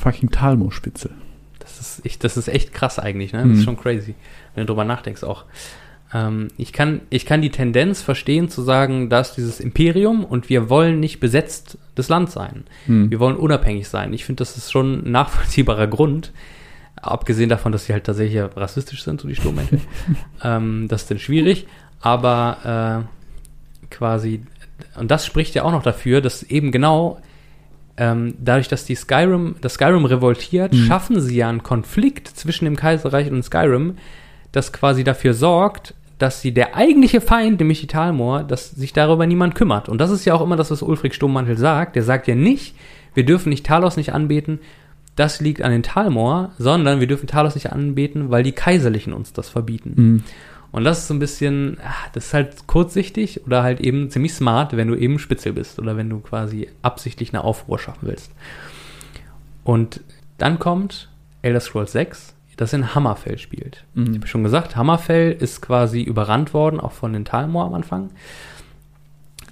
fucking 0.00 0.30
Talmo-Spitze. 0.30 1.10
Das 1.58 1.78
ist, 1.80 2.00
ich, 2.04 2.18
das 2.18 2.36
ist 2.36 2.48
echt 2.48 2.72
krass 2.72 2.98
eigentlich, 2.98 3.32
ne? 3.32 3.40
Das 3.40 3.48
Mhm. 3.48 3.54
ist 3.54 3.64
schon 3.64 3.76
crazy, 3.76 4.14
wenn 4.54 4.66
du 4.66 4.72
drüber 4.72 4.84
nachdenkst 4.84 5.22
auch. 5.24 5.44
Ähm, 6.12 6.48
ich, 6.56 6.72
kann, 6.72 7.02
ich 7.10 7.26
kann 7.26 7.42
die 7.42 7.50
Tendenz 7.50 8.02
verstehen 8.02 8.48
zu 8.48 8.62
sagen, 8.62 9.08
dass 9.10 9.34
dieses 9.34 9.60
Imperium 9.60 10.24
und 10.24 10.48
wir 10.48 10.68
wollen 10.68 10.98
nicht 10.98 11.20
besetzt 11.20 11.78
das 11.94 12.08
Land 12.08 12.30
sein. 12.30 12.64
Hm. 12.86 13.10
Wir 13.10 13.20
wollen 13.20 13.36
unabhängig 13.36 13.88
sein. 13.88 14.12
Ich 14.12 14.24
finde, 14.24 14.40
das 14.40 14.56
ist 14.56 14.72
schon 14.72 15.04
ein 15.06 15.12
nachvollziehbarer 15.12 15.86
Grund. 15.86 16.32
Abgesehen 16.96 17.48
davon, 17.48 17.70
dass 17.72 17.84
sie 17.86 17.92
halt 17.92 18.04
tatsächlich 18.04 18.42
rassistisch 18.56 19.04
sind, 19.04 19.20
so 19.20 19.28
die 19.28 19.36
Sturmmäntel. 19.36 19.80
ähm, 20.44 20.86
das 20.88 21.02
ist 21.02 21.10
dann 21.10 21.18
schwierig. 21.20 21.66
Aber 22.00 23.04
äh, 23.84 23.86
quasi, 23.94 24.42
und 24.98 25.10
das 25.10 25.24
spricht 25.26 25.54
ja 25.54 25.62
auch 25.62 25.72
noch 25.72 25.82
dafür, 25.82 26.20
dass 26.20 26.42
eben 26.42 26.72
genau 26.72 27.20
ähm, 28.00 28.34
dadurch, 28.40 28.66
dass 28.66 28.84
die 28.84 28.96
Skyrim, 28.96 29.54
das 29.60 29.74
Skyrim 29.74 30.04
revoltiert, 30.06 30.72
Mhm. 30.72 30.84
schaffen 30.86 31.20
sie 31.20 31.36
ja 31.36 31.48
einen 31.48 31.62
Konflikt 31.62 32.26
zwischen 32.28 32.64
dem 32.64 32.74
Kaiserreich 32.74 33.30
und 33.30 33.44
Skyrim, 33.44 33.96
das 34.52 34.72
quasi 34.72 35.04
dafür 35.04 35.34
sorgt, 35.34 35.94
dass 36.18 36.40
sie 36.42 36.52
der 36.52 36.74
eigentliche 36.76 37.20
Feind, 37.20 37.60
nämlich 37.60 37.80
die 37.80 37.86
Talmor, 37.86 38.42
dass 38.42 38.70
sich 38.72 38.92
darüber 38.92 39.26
niemand 39.26 39.54
kümmert. 39.54 39.88
Und 39.88 39.98
das 40.00 40.10
ist 40.10 40.24
ja 40.24 40.34
auch 40.34 40.40
immer 40.42 40.56
das, 40.56 40.70
was 40.70 40.82
Ulfric 40.82 41.14
Sturmmantel 41.14 41.56
sagt. 41.56 41.94
Der 41.96 42.02
sagt 42.02 42.26
ja 42.26 42.34
nicht, 42.34 42.74
wir 43.14 43.24
dürfen 43.24 43.48
nicht 43.50 43.64
Talos 43.66 43.96
nicht 43.96 44.12
anbeten, 44.12 44.58
das 45.16 45.40
liegt 45.40 45.62
an 45.62 45.70
den 45.70 45.82
Talmor, 45.82 46.52
sondern 46.58 47.00
wir 47.00 47.06
dürfen 47.06 47.26
Talos 47.26 47.54
nicht 47.54 47.72
anbeten, 47.72 48.30
weil 48.30 48.42
die 48.42 48.52
Kaiserlichen 48.52 49.12
uns 49.12 49.32
das 49.32 49.48
verbieten. 49.48 49.92
Hm. 49.96 50.22
Und 50.72 50.84
das 50.84 51.00
ist 51.00 51.08
so 51.08 51.14
ein 51.14 51.18
bisschen, 51.18 51.78
ah, 51.84 51.92
das 52.12 52.26
ist 52.26 52.34
halt 52.34 52.66
kurzsichtig 52.68 53.44
oder 53.46 53.62
halt 53.62 53.80
eben 53.80 54.08
ziemlich 54.10 54.34
smart, 54.34 54.76
wenn 54.76 54.88
du 54.88 54.94
eben 54.94 55.18
Spitzel 55.18 55.52
bist 55.52 55.78
oder 55.80 55.96
wenn 55.96 56.08
du 56.08 56.20
quasi 56.20 56.68
absichtlich 56.82 57.32
eine 57.34 57.42
Aufruhr 57.42 57.78
schaffen 57.78 58.06
willst. 58.08 58.30
Und 59.64 60.00
dann 60.38 60.58
kommt 60.58 61.08
Elder 61.42 61.60
Scrolls 61.60 61.92
6, 61.92 62.34
das 62.56 62.72
in 62.72 62.94
Hammerfell 62.94 63.38
spielt. 63.38 63.84
Ich 63.94 64.00
Mhm. 64.00 64.14
habe 64.16 64.26
schon 64.26 64.44
gesagt, 64.44 64.76
Hammerfell 64.76 65.32
ist 65.32 65.60
quasi 65.62 66.02
überrannt 66.02 66.52
worden, 66.54 66.78
auch 66.78 66.92
von 66.92 67.12
den 67.12 67.24
Talmor 67.24 67.64
am 67.64 67.74
Anfang. 67.74 68.10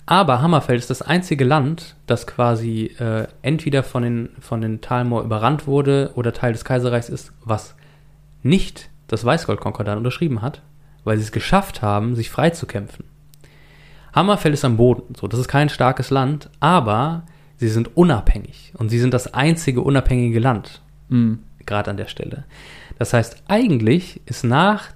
Aber 0.07 0.41
Hammerfell 0.41 0.77
ist 0.77 0.89
das 0.91 1.03
einzige 1.03 1.45
Land, 1.45 1.97
das 2.07 2.27
quasi 2.27 2.95
äh, 2.99 3.27
entweder 3.43 3.83
von 3.83 4.03
den, 4.03 4.29
von 4.41 4.61
den 4.61 4.81
Talmor 4.81 5.23
überrannt 5.23 5.67
wurde 5.67 6.13
oder 6.15 6.33
Teil 6.33 6.53
des 6.53 6.65
Kaiserreichs 6.65 7.09
ist, 7.11 7.33
was 7.45 7.75
nicht 8.43 8.89
das 9.09 9.25
Weißgoldkonkordat 9.25 9.97
unterschrieben 9.99 10.41
hat, 10.43 10.63
weil 11.09 11.17
sie 11.17 11.25
es 11.25 11.33
geschafft 11.33 11.83
haben, 11.83 12.15
sich 12.15 12.31
frei 12.31 12.51
zu 12.51 12.67
kämpfen. 12.67 13.05
Hammerfell 14.15 14.53
ist 14.53 14.65
am 14.65 14.77
Boden, 14.77 15.15
so, 15.19 15.27
das 15.27 15.41
ist 15.41 15.49
kein 15.49 15.69
starkes 15.69 16.11
Land, 16.11 16.51
aber 16.61 17.25
sie 17.57 17.69
sind 17.69 17.97
unabhängig 17.97 18.73
und 18.77 18.89
sie 18.89 18.99
sind 18.99 19.15
das 19.15 19.35
einzige 19.35 19.81
unabhängige 19.81 20.39
Land, 20.39 20.83
Hm. 21.09 21.41
gerade 21.67 21.91
an 21.91 21.97
der 21.97 22.07
Stelle. 22.07 22.45
Das 22.99 23.13
heißt, 23.13 23.43
eigentlich 23.49 24.21
ist 24.27 24.45
nach 24.45 24.91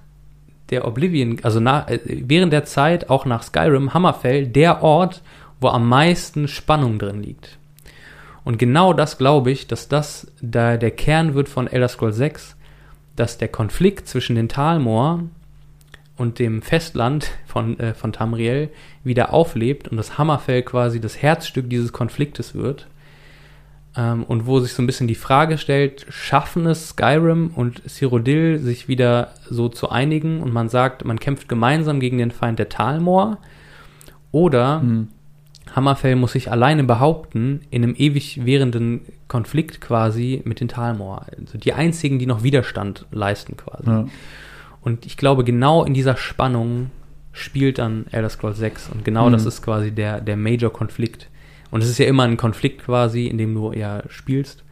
der 0.69 0.87
Oblivion, 0.87 1.37
also 1.43 1.59
nach, 1.59 1.89
äh, 1.89 1.99
während 2.05 2.53
der 2.53 2.65
Zeit, 2.65 3.09
auch 3.09 3.25
nach 3.25 3.43
Skyrim, 3.43 3.93
Hammerfell 3.93 4.47
der 4.47 4.81
Ort, 4.81 5.21
wo 5.59 5.67
am 5.69 5.87
meisten 5.87 6.47
Spannung 6.47 6.99
drin 6.99 7.21
liegt. 7.21 7.57
Und 8.43 8.57
genau 8.57 8.93
das 8.93 9.17
glaube 9.17 9.51
ich, 9.51 9.67
dass 9.67 9.87
das 9.87 10.31
da 10.41 10.77
der 10.77 10.91
Kern 10.91 11.33
wird 11.33 11.47
von 11.47 11.67
Elder 11.67 11.87
Scrolls 11.87 12.17
6, 12.17 12.55
dass 13.15 13.37
der 13.37 13.47
Konflikt 13.47 14.07
zwischen 14.07 14.35
den 14.35 14.49
Talmor 14.49 15.23
und 16.15 16.39
dem 16.39 16.61
Festland 16.61 17.31
von, 17.45 17.79
äh, 17.79 17.93
von 17.93 18.13
Tamriel 18.13 18.69
wieder 19.03 19.33
auflebt 19.33 19.87
und 19.87 19.97
das 19.97 20.17
Hammerfell 20.17 20.61
quasi 20.61 21.01
das 21.01 21.21
Herzstück 21.21 21.69
dieses 21.69 21.91
Konfliktes 21.91 22.53
wird. 22.53 22.87
Ähm, 23.95 24.23
und 24.23 24.45
wo 24.45 24.59
sich 24.59 24.73
so 24.73 24.81
ein 24.81 24.87
bisschen 24.87 25.07
die 25.07 25.15
Frage 25.15 25.57
stellt, 25.57 26.05
schaffen 26.09 26.65
es 26.65 26.89
Skyrim 26.89 27.51
und 27.55 27.81
Cyrodiil 27.87 28.59
sich 28.59 28.87
wieder 28.87 29.33
so 29.49 29.69
zu 29.69 29.89
einigen 29.89 30.41
und 30.41 30.53
man 30.53 30.69
sagt, 30.69 31.05
man 31.05 31.19
kämpft 31.19 31.49
gemeinsam 31.49 31.99
gegen 31.99 32.17
den 32.17 32.31
Feind 32.31 32.59
der 32.59 32.69
Talmor 32.69 33.37
oder 34.31 34.81
Hm. 34.81 35.07
Hammerfell 35.75 36.15
muss 36.15 36.33
sich 36.33 36.51
alleine 36.51 36.83
behaupten 36.83 37.61
in 37.71 37.83
einem 37.83 37.95
ewig 37.97 38.45
währenden 38.45 39.01
Konflikt 39.27 39.81
quasi 39.81 40.41
mit 40.45 40.59
den 40.59 40.67
Talmor. 40.67 41.25
Also 41.39 41.57
die 41.57 41.73
einzigen, 41.73 42.19
die 42.19 42.25
noch 42.25 42.43
Widerstand 42.43 43.05
leisten 43.11 43.57
quasi. 43.57 43.89
Ja. 43.89 44.05
Und 44.83 45.05
ich 45.05 45.17
glaube, 45.17 45.43
genau 45.43 45.83
in 45.83 45.93
dieser 45.93 46.17
Spannung 46.17 46.91
spielt 47.31 47.79
dann 47.79 48.05
Elder 48.11 48.29
Scrolls 48.29 48.57
6 48.57 48.89
und 48.89 49.03
genau 49.05 49.29
das 49.29 49.43
Mhm. 49.43 49.47
ist 49.47 49.61
quasi 49.63 49.91
der, 49.91 50.21
der 50.21 50.37
Major-Konflikt. 50.37 51.29
Und 51.71 51.81
es 51.81 51.89
ist 51.89 51.97
ja 51.97 52.05
immer 52.05 52.23
ein 52.23 52.37
Konflikt 52.37 52.83
quasi, 52.85 53.25
in 53.27 53.37
dem 53.37 53.55
du 53.55 53.71
ja 53.73 54.03
spielst. 54.09 54.63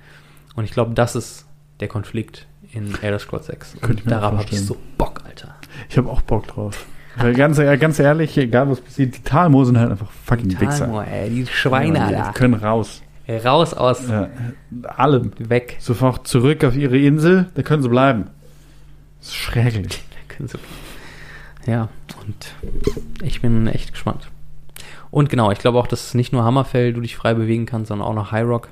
Und 0.56 0.66
ich 0.66 0.72
glaube, 0.72 0.94
das 0.94 1.16
ist 1.16 1.46
der 1.80 1.88
Konflikt 1.88 2.46
in 2.74 2.94
Elder 3.02 3.18
Scrolls 3.20 3.48
6. 3.48 3.78
Könnte 3.82 4.00
ich 4.00 4.04
Und 4.06 4.12
darauf 4.12 4.34
habe 4.40 4.46
ich 4.52 4.62
so. 4.62 4.78
Bock, 4.98 5.22
Alter. 5.26 5.56
Ich 5.90 5.98
habe 5.98 6.10
auch 6.10 6.22
Bock 6.22 6.46
drauf. 6.48 6.86
Weil 7.18 7.34
ganz, 7.34 7.58
ganz 7.58 8.00
ehrlich, 8.00 8.38
egal 8.38 8.70
was 8.70 8.80
passiert, 8.82 9.18
die 9.18 9.24
Talmo 9.24 9.64
sind 9.66 9.78
halt 9.80 9.92
einfach 9.92 10.12
fucking 10.26 10.60
Wichser. 10.62 10.86
Talmor, 10.86 11.06
ey, 11.06 11.30
die 11.30 11.48
Schweine, 11.48 11.98
ja, 12.00 12.06
Alter. 12.06 12.32
Die 12.34 12.38
können 12.40 12.54
raus. 12.54 13.02
Raus 13.44 13.74
aus, 13.74 14.08
Ja, 14.10 14.30
alle. 14.84 15.32
weg. 15.40 15.78
Sofort 15.80 16.28
zurück 16.28 16.64
auf 16.64 16.76
ihre 16.76 16.98
Insel, 16.98 17.48
da 17.56 17.64
können 17.64 17.82
sie 17.82 17.90
bleiben. 17.90 18.26
Schrecklich. 19.24 20.04
Können 20.28 20.48
sie- 20.50 20.58
Ja, 21.72 21.90
und 22.26 22.56
ich 23.24 23.42
bin 23.42 23.68
echt 23.68 23.92
gespannt. 23.92 24.30
Und 25.12 25.30
genau, 25.30 25.52
ich 25.52 25.60
glaube 25.60 25.78
auch, 25.78 25.88
dass 25.88 26.14
nicht 26.14 26.32
nur 26.32 26.44
Hammerfell 26.44 26.94
du 26.94 27.02
dich 27.02 27.16
frei 27.16 27.34
bewegen 27.34 27.66
kannst, 27.66 27.90
sondern 27.90 28.08
auch 28.08 28.14
noch 28.14 28.32
High 28.32 28.46
Rock. 28.48 28.70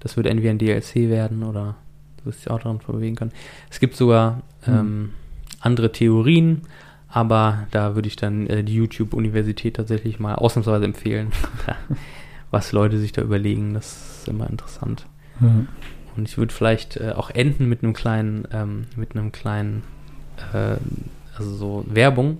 Das 0.00 0.16
wird 0.16 0.26
entweder 0.26 0.50
ein 0.50 0.58
DLC 0.58 1.10
werden 1.10 1.42
oder 1.42 1.76
du 2.18 2.26
wirst 2.26 2.40
dich 2.40 2.50
auch 2.50 2.58
daran 2.60 2.78
bewegen 2.86 3.16
können. 3.16 3.32
Es 3.70 3.78
gibt 3.80 3.96
sogar 3.96 4.42
ähm, 4.66 5.12
andere 5.60 5.92
Theorien, 5.92 6.62
aber 7.08 7.66
da 7.72 7.94
würde 7.94 8.08
ich 8.08 8.16
dann 8.16 8.46
äh, 8.46 8.64
die 8.64 8.74
YouTube-Universität 8.74 9.76
tatsächlich 9.76 10.18
mal 10.18 10.34
ausnahmsweise 10.36 10.84
empfehlen, 10.84 11.30
was 12.50 12.72
Leute 12.72 12.98
sich 12.98 13.12
da 13.12 13.22
überlegen. 13.22 13.74
Das 13.74 14.18
ist 14.20 14.28
immer 14.28 14.48
interessant. 14.48 15.06
Ja. 15.40 15.48
Und 16.16 16.28
ich 16.28 16.38
würde 16.38 16.52
vielleicht 16.52 16.96
äh, 16.96 17.12
auch 17.14 17.30
enden 17.30 17.68
mit 17.68 17.82
einem 17.82 17.92
kleinen, 17.92 18.46
ähm, 18.52 18.86
mit 18.96 19.14
einem 19.14 19.32
kleinen, 19.32 19.82
äh, 20.52 20.76
also 21.36 21.54
so 21.54 21.84
Werbung 21.88 22.38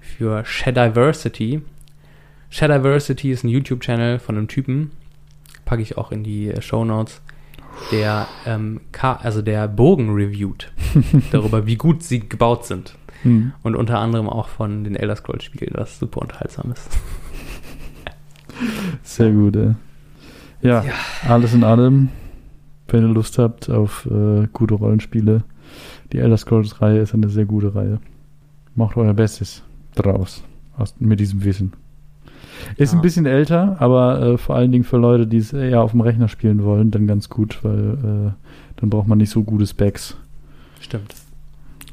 für 0.00 0.44
Shadiversity. 0.44 1.62
Shadiversity 2.50 3.30
ist 3.30 3.44
ein 3.44 3.48
YouTube-Channel 3.48 4.18
von 4.18 4.36
einem 4.36 4.48
Typen, 4.48 4.92
packe 5.64 5.82
ich 5.82 5.96
auch 5.96 6.12
in 6.12 6.24
die 6.24 6.48
äh, 6.48 6.60
Show 6.60 6.84
Notes, 6.84 7.20
der 7.90 8.26
ähm, 8.46 8.80
also 9.00 9.42
der 9.42 9.68
Bogen 9.68 10.14
reviewt 10.14 10.72
darüber, 11.32 11.66
wie 11.66 11.76
gut 11.76 12.02
sie 12.02 12.20
gebaut 12.20 12.66
sind. 12.66 12.96
Hm. 13.22 13.52
Und 13.62 13.76
unter 13.76 13.98
anderem 13.98 14.28
auch 14.28 14.48
von 14.48 14.84
den 14.84 14.94
Elder 14.94 15.16
Scrolls 15.16 15.44
Spielen, 15.44 15.72
was 15.74 15.98
super 15.98 16.20
unterhaltsam 16.20 16.72
ist. 16.72 16.88
Sehr 19.02 19.32
gut, 19.32 19.56
ey. 19.56 19.74
Ja, 20.62 20.84
alles 21.28 21.52
in 21.54 21.64
allem, 21.64 22.08
wenn 22.88 23.02
ihr 23.02 23.12
Lust 23.14 23.38
habt 23.38 23.68
auf 23.70 24.06
äh, 24.06 24.46
gute 24.52 24.74
Rollenspiele, 24.74 25.42
die 26.12 26.18
Elder 26.18 26.36
Scrolls 26.36 26.80
Reihe 26.80 27.00
ist 27.00 27.14
eine 27.14 27.28
sehr 27.28 27.44
gute 27.46 27.74
Reihe. 27.74 27.98
Macht 28.74 28.96
euer 28.96 29.14
Bestes 29.14 29.62
draus 29.94 30.44
aus, 30.76 30.94
mit 30.98 31.18
diesem 31.20 31.42
Wissen. 31.44 31.72
Ist 32.76 32.92
Ja. 32.92 32.98
ein 32.98 33.02
bisschen 33.02 33.26
älter, 33.26 33.76
aber 33.80 34.20
äh, 34.22 34.38
vor 34.38 34.56
allen 34.56 34.72
Dingen 34.72 34.84
für 34.84 34.96
Leute, 34.98 35.26
die 35.26 35.38
es 35.38 35.52
eher 35.52 35.82
auf 35.82 35.90
dem 35.90 36.00
Rechner 36.00 36.28
spielen 36.28 36.62
wollen, 36.64 36.90
dann 36.90 37.06
ganz 37.06 37.28
gut, 37.28 37.62
weil 37.64 38.28
äh, 38.28 38.80
dann 38.80 38.90
braucht 38.90 39.08
man 39.08 39.18
nicht 39.18 39.30
so 39.30 39.42
gute 39.42 39.66
Specs. 39.66 40.16
Stimmt. 40.80 41.14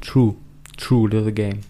True. 0.00 0.34
True 0.76 1.08
to 1.10 1.22
the 1.24 1.32
game. 1.32 1.60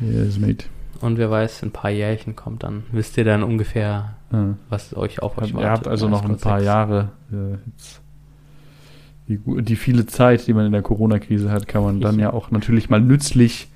Yes, 0.00 0.38
mate. 0.38 0.66
Und 1.00 1.18
wer 1.18 1.30
weiß, 1.30 1.62
in 1.62 1.68
ein 1.68 1.72
paar 1.72 1.90
Jährchen 1.90 2.36
kommt 2.36 2.62
dann, 2.62 2.84
wisst 2.92 3.16
ihr 3.18 3.24
dann 3.24 3.42
ungefähr, 3.42 4.14
Ja. 4.32 4.54
was 4.68 4.96
euch 4.96 5.20
auf 5.22 5.36
euch 5.38 5.52
Ihr 5.52 5.70
habt 5.70 5.88
also 5.88 6.08
noch 6.08 6.22
ein 6.24 6.36
paar 6.38 6.58
6. 6.60 6.66
Jahre. 6.66 7.08
Äh, 7.32 7.56
jetzt. 7.66 8.00
Die, 9.28 9.38
die 9.62 9.76
viele 9.76 10.06
Zeit, 10.06 10.46
die 10.46 10.52
man 10.52 10.66
in 10.66 10.72
der 10.72 10.82
Corona-Krise 10.82 11.50
hat, 11.50 11.68
kann 11.68 11.82
man 11.84 12.00
dann 12.00 12.18
ja 12.18 12.32
auch 12.32 12.50
natürlich 12.50 12.90
mal 12.90 13.00
nützlich 13.00 13.68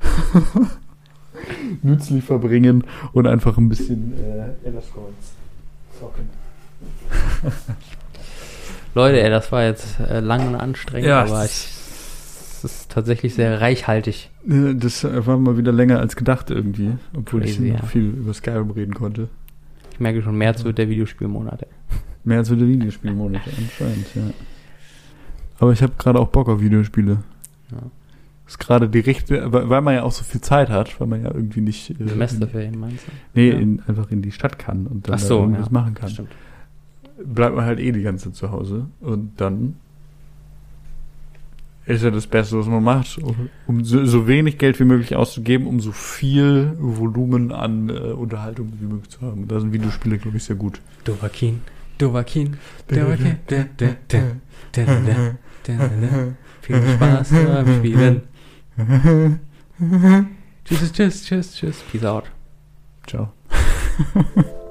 nützlich 1.82 2.24
verbringen 2.24 2.84
und 3.12 3.26
einfach 3.26 3.58
ein 3.58 3.68
bisschen 3.68 4.12
äh, 4.18 4.66
Elder 4.66 4.82
Scrolls 4.82 5.34
zocken. 5.98 6.28
Leute, 8.94 9.22
ey, 9.22 9.30
das 9.30 9.50
war 9.52 9.64
jetzt 9.64 10.00
äh, 10.00 10.20
lang 10.20 10.48
und 10.48 10.54
anstrengend, 10.54 11.08
Ja, 11.08 11.22
aber 11.22 11.44
es 11.44 11.50
ich, 11.50 12.64
es 12.64 12.64
ist 12.64 12.90
tatsächlich 12.90 13.34
sehr 13.34 13.60
reichhaltig. 13.60 14.30
Das 14.44 15.04
war 15.04 15.38
mal 15.38 15.56
wieder 15.56 15.72
länger 15.72 15.98
als 16.00 16.16
gedacht 16.16 16.50
irgendwie, 16.50 16.92
obwohl 17.16 17.44
ich 17.44 17.56
Crazy, 17.56 17.70
noch 17.70 17.80
ja. 17.80 17.86
viel 17.86 18.08
über 18.08 18.34
Skyrim 18.34 18.70
reden 18.70 18.94
konnte. 18.94 19.28
Ich 19.92 20.00
merke 20.00 20.22
schon, 20.22 20.36
März 20.36 20.64
wird 20.64 20.78
der 20.78 20.88
Videospielmonat. 20.88 21.62
Ey. 21.62 21.68
Mehr 22.24 22.38
als 22.38 22.50
wieder 22.50 22.66
Videospielmonate 22.66 23.50
anscheinend, 23.56 24.06
ja. 24.14 24.22
Aber 25.62 25.70
ich 25.72 25.80
habe 25.80 25.92
gerade 25.96 26.18
auch 26.18 26.26
Bock 26.26 26.48
auf 26.48 26.60
Videospiele. 26.60 27.18
Ja. 27.70 27.78
Ist 28.48 28.58
gerade 28.58 28.88
die 28.88 28.98
richtige, 28.98 29.52
weil 29.52 29.80
man 29.80 29.94
ja 29.94 30.02
auch 30.02 30.10
so 30.10 30.24
viel 30.24 30.40
Zeit 30.40 30.70
hat, 30.70 31.00
weil 31.00 31.06
man 31.06 31.22
ja 31.22 31.32
irgendwie 31.32 31.60
nicht 31.60 31.88
äh, 32.00 32.08
Semesterferien 32.08 32.80
meinst 32.80 33.06
du? 33.06 33.12
Nee, 33.34 33.50
Ja. 33.50 33.58
in, 33.58 33.80
einfach 33.86 34.10
in 34.10 34.22
die 34.22 34.32
Stadt 34.32 34.58
kann 34.58 34.88
und 34.88 35.06
dann 35.06 35.14
Ach 35.14 35.18
so, 35.20 35.38
irgendwas 35.38 35.66
ja. 35.66 35.72
machen 35.72 35.94
kann. 35.94 36.10
Stimmt. 36.10 36.30
Bleibt 37.24 37.54
man 37.54 37.64
halt 37.64 37.78
eh 37.78 37.92
die 37.92 38.02
ganze 38.02 38.24
Zeit 38.24 38.34
zu 38.34 38.50
Hause 38.50 38.86
und 39.00 39.34
dann 39.36 39.76
ist 41.86 42.02
ja 42.02 42.10
das 42.10 42.26
Beste, 42.26 42.58
was 42.58 42.66
man 42.66 42.82
macht, 42.82 43.18
um, 43.18 43.48
um 43.68 43.84
so, 43.84 44.04
so 44.04 44.26
wenig 44.26 44.58
Geld 44.58 44.80
wie 44.80 44.84
möglich 44.84 45.14
auszugeben, 45.14 45.68
um 45.68 45.78
so 45.78 45.92
viel 45.92 46.74
Volumen 46.76 47.52
an 47.52 47.88
äh, 47.88 47.92
Unterhaltung 47.92 48.72
wie 48.80 48.86
möglich 48.86 49.10
zu 49.10 49.20
haben. 49.20 49.46
Da 49.46 49.60
sind 49.60 49.72
Videospiele, 49.72 50.18
glaube 50.18 50.38
ich, 50.38 50.42
sehr 50.44 50.56
gut. 50.56 50.80
Dovakin, 51.04 51.60
Dovakin, 51.98 52.56
Dovakin, 52.88 53.36
Ne? 55.68 56.36
Viel 56.60 56.82
Spaß 56.94 57.30
ne, 57.32 57.44
beim 57.44 57.78
Spielen. 57.78 58.22
tschüss, 60.64 60.92
tschüss, 60.92 61.24
tschüss, 61.24 61.54
tschüss. 61.54 61.82
Peace 61.90 62.04
out. 62.04 62.24
Ciao. 63.06 63.32